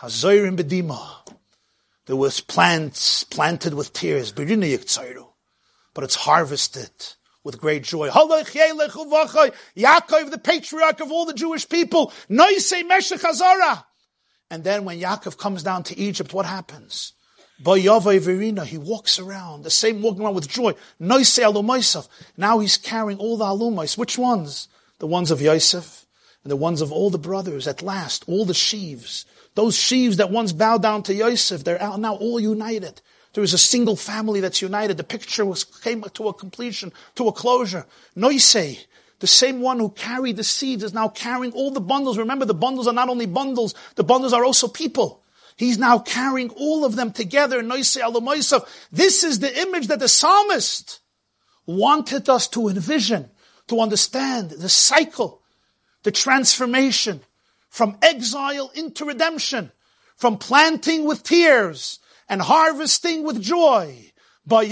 Hazoirim 0.01 0.59
Bedima. 0.59 0.99
There 2.07 2.17
was 2.17 2.41
plants 2.41 3.23
planted 3.25 3.75
with 3.75 3.93
tears, 3.93 4.33
but 4.33 6.05
it's 6.05 6.15
harvested 6.17 6.91
with 7.45 7.61
great 7.61 7.85
joy. 7.85 8.09
Yaakov, 8.11 9.51
the 10.31 10.41
patriarch 10.43 11.01
of 11.01 11.13
all 11.13 11.27
the 11.27 11.35
Jewish 11.35 11.69
people, 11.69 12.13
And 12.29 12.41
then 14.65 14.85
when 14.85 15.01
Yaakov 15.01 15.39
comes 15.39 15.63
down 15.63 15.85
to 15.85 15.99
Egypt, 15.99 16.35
what 16.35 16.47
happens? 16.47 17.13
He 17.65 18.79
walks 18.79 19.19
around, 19.19 19.63
the 19.63 19.71
same 19.71 20.03
walking 20.03 20.25
around 20.25 20.35
with 20.35 20.49
joy. 20.49 20.75
Now 20.99 22.59
he's 22.59 22.77
carrying 22.77 23.19
all 23.19 23.37
the 23.37 23.45
alumais. 23.45 23.97
Which 23.97 24.19
ones? 24.19 24.69
The 24.99 25.07
ones 25.07 25.31
of 25.31 25.41
Yosef 25.41 26.07
and 26.43 26.51
the 26.51 26.57
ones 26.57 26.81
of 26.81 26.91
all 26.91 27.11
the 27.11 27.19
brothers. 27.19 27.69
At 27.69 27.83
last, 27.83 28.25
all 28.27 28.45
the 28.45 28.55
sheaves. 28.55 29.25
Those 29.55 29.77
sheaves 29.77 30.17
that 30.17 30.31
once 30.31 30.53
bowed 30.53 30.83
down 30.83 31.03
to 31.05 31.15
Yosef, 31.15 31.65
they're 31.65 31.79
now 31.99 32.15
all 32.15 32.41
united. 32.41 33.01
There 33.35 33.45
is 33.45 33.55
a 33.55 33.59
single 33.59 33.97
family 33.97 34.41
that's 34.41 34.63
united. 34.63 34.97
The 34.97 35.05
picture 35.05 35.45
was, 35.45 35.65
came 35.65 36.03
to 36.03 36.29
a 36.29 36.35
completion, 36.35 36.93
to 37.17 37.29
a 37.29 37.33
closure. 37.33 37.87
Noise, 38.15 38.87
the 39.21 39.27
same 39.27 39.61
one 39.61 39.79
who 39.79 39.91
carried 39.91 40.37
the 40.37 40.45
seeds 40.45 40.83
is 40.83 40.93
now 40.93 41.09
carrying 41.09 41.53
all 41.53 41.71
the 41.71 41.81
bundles. 41.81 42.19
Remember, 42.19 42.45
the 42.45 42.55
bundles 42.55 42.87
are 42.87 42.93
not 42.93 43.09
only 43.09 43.27
bundles, 43.27 43.75
the 43.95 44.05
bundles 44.05 44.33
are 44.33 44.45
also 44.45 44.69
people. 44.69 45.23
He's 45.57 45.79
now 45.79 45.99
carrying 45.99 46.51
all 46.51 46.85
of 46.85 46.97
them 46.97 47.13
together. 47.13 47.63
Noise 47.63 47.97
Alama 47.97 48.37
Yosef. 48.37 48.89
This 48.91 49.23
is 49.23 49.39
the 49.39 49.61
image 49.63 49.87
that 49.89 50.01
the 50.01 50.09
psalmist 50.09 51.01
wanted 51.67 52.29
us 52.29 52.49
to 52.49 52.69
envision, 52.69 53.31
to 53.69 53.81
understand 53.81 54.51
the 54.51 54.69
cycle, 54.69 55.43
the 56.03 56.11
transformation 56.11 57.21
from 57.73 57.97
exile 58.03 58.71
into 58.75 59.07
redemption, 59.07 59.73
from 60.15 60.37
planting 60.37 61.07
with 61.07 61.23
tears 61.23 62.01
and 62.29 62.43
harvesting 62.43 63.23
with 63.23 63.41
joy. 63.41 64.13
May 64.47 64.67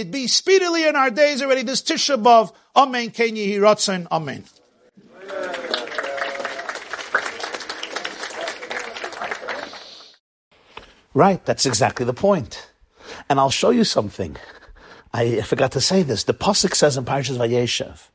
it 0.00 0.10
be 0.10 0.26
speedily 0.26 0.86
in 0.86 0.94
our 0.94 1.08
days 1.08 1.40
already 1.40 1.62
this 1.62 1.80
Tisha 1.80 2.22
B'Av. 2.22 2.52
Amen. 2.76 3.12
Ken 3.12 3.30
Yehi. 3.30 4.06
Amen. 4.12 4.44
Right, 11.14 11.42
that's 11.46 11.64
exactly 11.64 12.04
the 12.04 12.12
point. 12.12 12.68
And 13.30 13.40
I'll 13.40 13.48
show 13.48 13.70
you 13.70 13.84
something. 13.84 14.36
I 15.14 15.40
forgot 15.40 15.72
to 15.72 15.80
say 15.80 16.02
this. 16.02 16.24
The 16.24 16.34
Pasuk 16.34 16.74
says 16.74 16.98
in 16.98 17.06
Parshas 17.06 17.38
Vayeshev, 17.38 18.08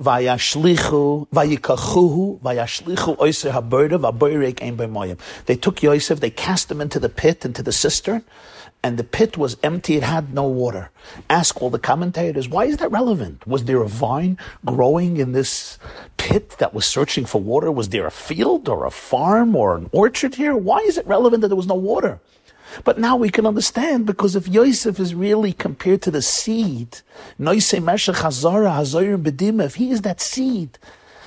Vayashlichu, 0.00 1.28
vayikachuhu, 1.28 2.40
vayashlichu 2.40 3.16
oiser 3.18 3.52
haberda, 3.52 3.98
vaboyrek 4.00 4.62
ein 4.62 4.76
b'moyim. 4.76 5.18
They 5.46 5.56
took 5.56 5.82
Yosef, 5.82 6.20
they 6.20 6.30
cast 6.30 6.70
him 6.70 6.80
into 6.80 6.98
the 6.98 7.08
pit, 7.08 7.44
into 7.44 7.62
the 7.62 7.72
cistern, 7.72 8.24
and 8.82 8.98
the 8.98 9.04
pit 9.04 9.36
was 9.36 9.56
empty, 9.62 9.96
it 9.96 10.02
had 10.02 10.34
no 10.34 10.44
water. 10.44 10.90
Ask 11.30 11.62
all 11.62 11.70
the 11.70 11.78
commentators, 11.78 12.48
why 12.48 12.64
is 12.64 12.78
that 12.78 12.90
relevant? 12.90 13.46
Was 13.46 13.64
there 13.64 13.80
a 13.80 13.88
vine 13.88 14.38
growing 14.64 15.18
in 15.18 15.32
this 15.32 15.78
pit 16.16 16.56
that 16.58 16.74
was 16.74 16.84
searching 16.84 17.24
for 17.24 17.40
water? 17.40 17.70
Was 17.70 17.90
there 17.90 18.06
a 18.06 18.10
field 18.10 18.68
or 18.68 18.84
a 18.84 18.90
farm 18.90 19.54
or 19.54 19.76
an 19.76 19.88
orchard 19.92 20.34
here? 20.34 20.56
Why 20.56 20.78
is 20.78 20.98
it 20.98 21.06
relevant 21.06 21.42
that 21.42 21.48
there 21.48 21.56
was 21.56 21.68
no 21.68 21.74
water? 21.74 22.20
But 22.84 22.98
now 22.98 23.16
we 23.16 23.30
can 23.30 23.46
understand 23.46 24.06
because 24.06 24.36
if 24.36 24.48
Yosef 24.48 24.98
is 24.98 25.14
really 25.14 25.52
compared 25.52 26.02
to 26.02 26.10
the 26.10 26.22
seed, 26.22 26.98
if 27.38 29.74
he 29.74 29.90
is 29.90 30.02
that 30.02 30.20
seed 30.20 30.78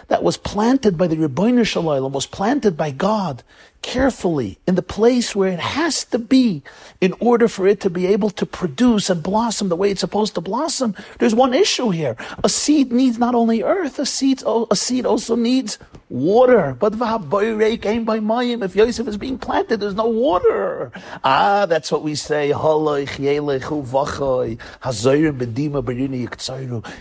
that 0.08 0.24
was 0.24 0.38
planted 0.38 0.98
by 0.98 1.08
the 1.08 1.16
Ribbono 1.16 1.66
Shel 1.66 1.84
Olam, 1.84 2.12
was 2.12 2.26
planted 2.26 2.78
by 2.78 2.92
God, 2.92 3.44
carefully 3.86 4.58
in 4.66 4.74
the 4.74 4.82
place 4.82 5.36
where 5.36 5.52
it 5.52 5.60
has 5.60 6.04
to 6.06 6.18
be 6.18 6.64
in 7.02 7.14
order 7.20 7.48
for 7.48 7.68
it 7.68 7.80
to 7.82 7.90
be 7.92 8.08
able 8.08 8.32
to 8.32 8.44
produce 8.44 9.12
and 9.12 9.22
blossom 9.22 9.70
the 9.70 9.76
way 9.76 9.92
it's 9.92 10.02
supposed 10.02 10.34
to 10.34 10.42
blossom. 10.42 10.96
There's 11.20 11.36
one 11.36 11.54
issue 11.54 11.92
here. 11.92 12.18
A 12.44 12.50
seed 12.50 12.92
needs 12.92 13.20
not 13.20 13.36
only 13.36 13.62
earth, 13.62 14.00
a 14.00 14.06
seed, 14.08 14.42
a 14.44 14.76
seed 14.76 15.06
also 15.06 15.36
needs 15.36 15.78
water. 16.10 16.76
But 16.80 16.94
if 16.94 18.76
Yosef 18.76 19.08
is 19.08 19.18
being 19.18 19.38
planted, 19.38 19.80
there's 19.82 19.94
no 19.94 20.08
water. 20.08 20.92
Ah, 21.24 21.68
that's 21.68 21.92
what 21.92 22.02
we 22.02 22.16
say. 22.16 22.50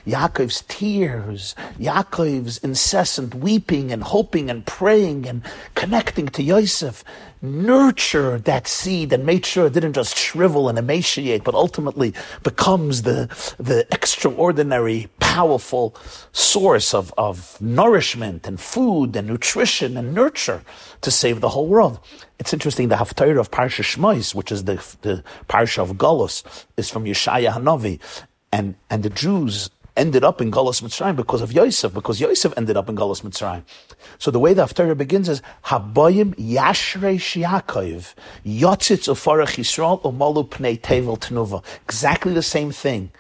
Yaakov's 0.07 0.65
tears, 0.69 1.55
Yaakov's 1.81 2.59
incessant 2.59 3.35
weeping 3.35 3.91
and 3.91 4.03
hoping 4.03 4.51
and 4.51 4.67
praying 4.67 5.27
and 5.27 5.43
connecting 5.75 6.29
to 6.29 6.43
Yosef 6.43 6.74
nurture 7.43 8.39
that 8.39 8.67
seed 8.67 9.13
and 9.13 9.25
made 9.27 9.45
sure 9.45 9.67
it 9.67 9.73
didn't 9.73 9.93
just 9.93 10.17
shrivel 10.17 10.69
and 10.69 10.79
emaciate, 10.79 11.45
but 11.45 11.55
ultimately 11.55 12.15
becomes 12.43 13.03
the, 13.03 13.29
the 13.59 13.87
extraordinary, 13.93 15.09
powerful 15.21 15.95
source 16.33 16.95
of, 16.95 17.13
of 17.19 17.61
nourishment 17.61 18.47
and 18.47 18.61
food 18.61 19.15
and 19.17 19.29
nutrition 19.29 19.97
and 19.97 20.15
nurture 20.15 20.63
to 21.01 21.11
save 21.11 21.41
the 21.41 21.51
whole 21.51 21.67
world. 21.67 22.01
It's 22.39 22.53
interesting, 22.53 22.89
the 22.89 22.97
Haftarah 22.97 23.41
of 23.41 23.51
Parsha 23.51 23.83
Shmois, 23.83 24.35
which 24.35 24.51
is 24.51 24.65
the, 24.65 24.75
the 25.03 25.23
Parsha 25.49 25.79
of 25.79 25.97
Golos, 25.97 26.65
is 26.77 26.91
from 26.91 27.05
Yeshaya 27.05 27.53
Hanavi, 27.53 28.01
and, 28.53 28.75
and 28.91 29.03
the 29.03 29.11
Jews 29.11 29.71
ended 29.97 30.25
up 30.25 30.41
in 30.41 30.51
Galus 30.51 30.83
Mitzrayim 30.83 31.17
because 31.17 31.41
of 31.41 31.53
Yosef, 31.53 31.93
because 31.93 32.21
Yosef 32.21 32.53
ended 32.57 32.77
up 32.77 32.89
in 32.89 32.97
Galus 32.97 33.23
Mitzrayim. 33.23 33.63
So 34.19 34.31
the 34.31 34.39
way 34.39 34.55
the 34.55 34.65
Haftarah 34.65 34.97
begins 34.97 35.29
is, 35.29 35.43
Habayim 35.67 36.35
Yashrei 36.35 37.17
Shiakov, 37.17 38.15
Yotzitz 38.45 39.09
Ufarach 39.09 39.57
Yisrael, 39.57 40.03
Umalu 40.03 40.49
Pnei 40.49 40.81
Tevel 40.81 41.19
Tenuva. 41.19 41.65
Exactly 41.85 42.33
the 42.33 42.43
same 42.43 42.73
thing. 42.73 43.11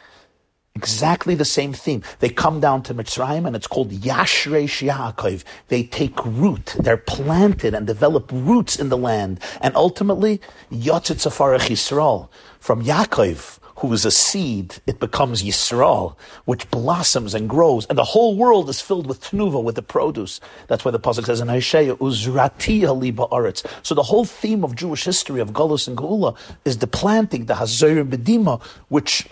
Exactly 0.76 1.36
the 1.36 1.44
same 1.44 1.72
theme. 1.72 2.02
They 2.18 2.28
come 2.28 2.58
down 2.58 2.82
to 2.84 2.94
Mitzrayim 2.94 3.46
and 3.46 3.54
it's 3.54 3.68
called 3.68 3.92
Yashrei 3.92 4.64
Yaakov. 4.64 5.44
They 5.68 5.84
take 5.84 6.24
root. 6.24 6.74
They're 6.80 6.96
planted 6.96 7.74
and 7.74 7.86
develop 7.86 8.28
roots 8.32 8.74
in 8.74 8.88
the 8.88 8.96
land. 8.96 9.38
And 9.60 9.76
ultimately, 9.76 10.40
Yotzit 10.72 11.22
Safarach 11.22 11.68
Yisrael. 11.68 12.28
From 12.58 12.82
Yaakov, 12.82 13.60
who 13.76 13.92
is 13.92 14.04
a 14.04 14.10
seed, 14.10 14.76
it 14.86 15.00
becomes 15.00 15.42
Yisrael, 15.42 16.16
which 16.44 16.70
blossoms 16.70 17.34
and 17.34 17.48
grows. 17.48 17.86
And 17.86 17.98
the 17.98 18.04
whole 18.04 18.36
world 18.36 18.68
is 18.68 18.80
filled 18.80 19.06
with 19.06 19.20
Tnuva, 19.22 19.62
with 19.62 19.74
the 19.74 19.82
produce. 19.82 20.40
That's 20.68 20.84
why 20.84 20.90
the 20.90 21.00
Pasuk 21.00 21.26
says 21.26 21.40
in 21.40 21.50
Isaiah, 21.50 21.96
Uzrati 21.96 22.86
Ali 22.86 23.12
Ba'aretz. 23.12 23.66
So 23.82 23.94
the 23.94 24.02
whole 24.02 24.24
theme 24.24 24.64
of 24.64 24.76
Jewish 24.76 25.04
history, 25.04 25.40
of 25.40 25.52
Galus 25.52 25.88
and 25.88 25.96
Geula, 25.96 26.36
is 26.64 26.78
the 26.78 26.86
planting, 26.86 27.46
the 27.46 27.54
Hazir 27.54 28.04
Bedima, 28.04 28.62
which 28.88 29.28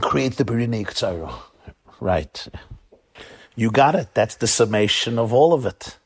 create 0.00 0.36
the 0.36 0.44
Birini 0.44 0.84
Ktsairo. 0.84 1.32
Right. 2.00 2.48
You 3.54 3.70
got 3.70 3.94
it. 3.94 4.14
That's 4.14 4.36
the 4.36 4.46
summation 4.46 5.18
of 5.18 5.32
all 5.32 5.52
of 5.52 5.66
it. 5.66 5.98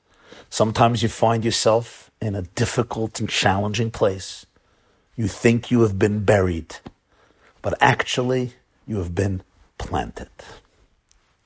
Sometimes 0.51 1.03
you 1.03 1.09
find 1.09 1.45
yourself 1.45 2.11
in 2.21 2.35
a 2.35 2.43
difficult 2.43 3.21
and 3.21 3.29
challenging 3.29 3.91
place. 3.91 4.47
You 5.17 5.29
think 5.29 5.71
you 5.71 5.83
have 5.83 5.99
been 5.99 6.25
buried, 6.25 6.77
but 7.65 7.75
actually 7.81 8.53
you 8.87 8.99
have 8.99 9.15
been 9.15 9.43
planted. 9.79 10.29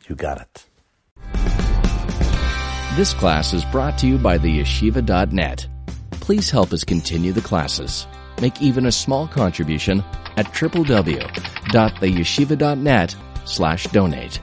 You 0.08 0.16
got 0.16 0.40
it. 0.40 0.64
This 2.96 3.14
class 3.14 3.54
is 3.54 3.64
brought 3.66 3.96
to 3.98 4.08
you 4.08 4.18
by 4.18 4.36
the 4.36 4.58
yeshiva.net. 4.58 5.68
Please 6.10 6.50
help 6.50 6.72
us 6.72 6.82
continue 6.82 7.32
the 7.32 7.40
classes. 7.40 8.08
Make 8.42 8.60
even 8.60 8.86
a 8.86 8.92
small 8.92 9.28
contribution 9.28 10.02
at 10.36 10.46
www.theyeshiva.net 10.46 13.16
slash 13.44 13.86
donate. 13.86 14.40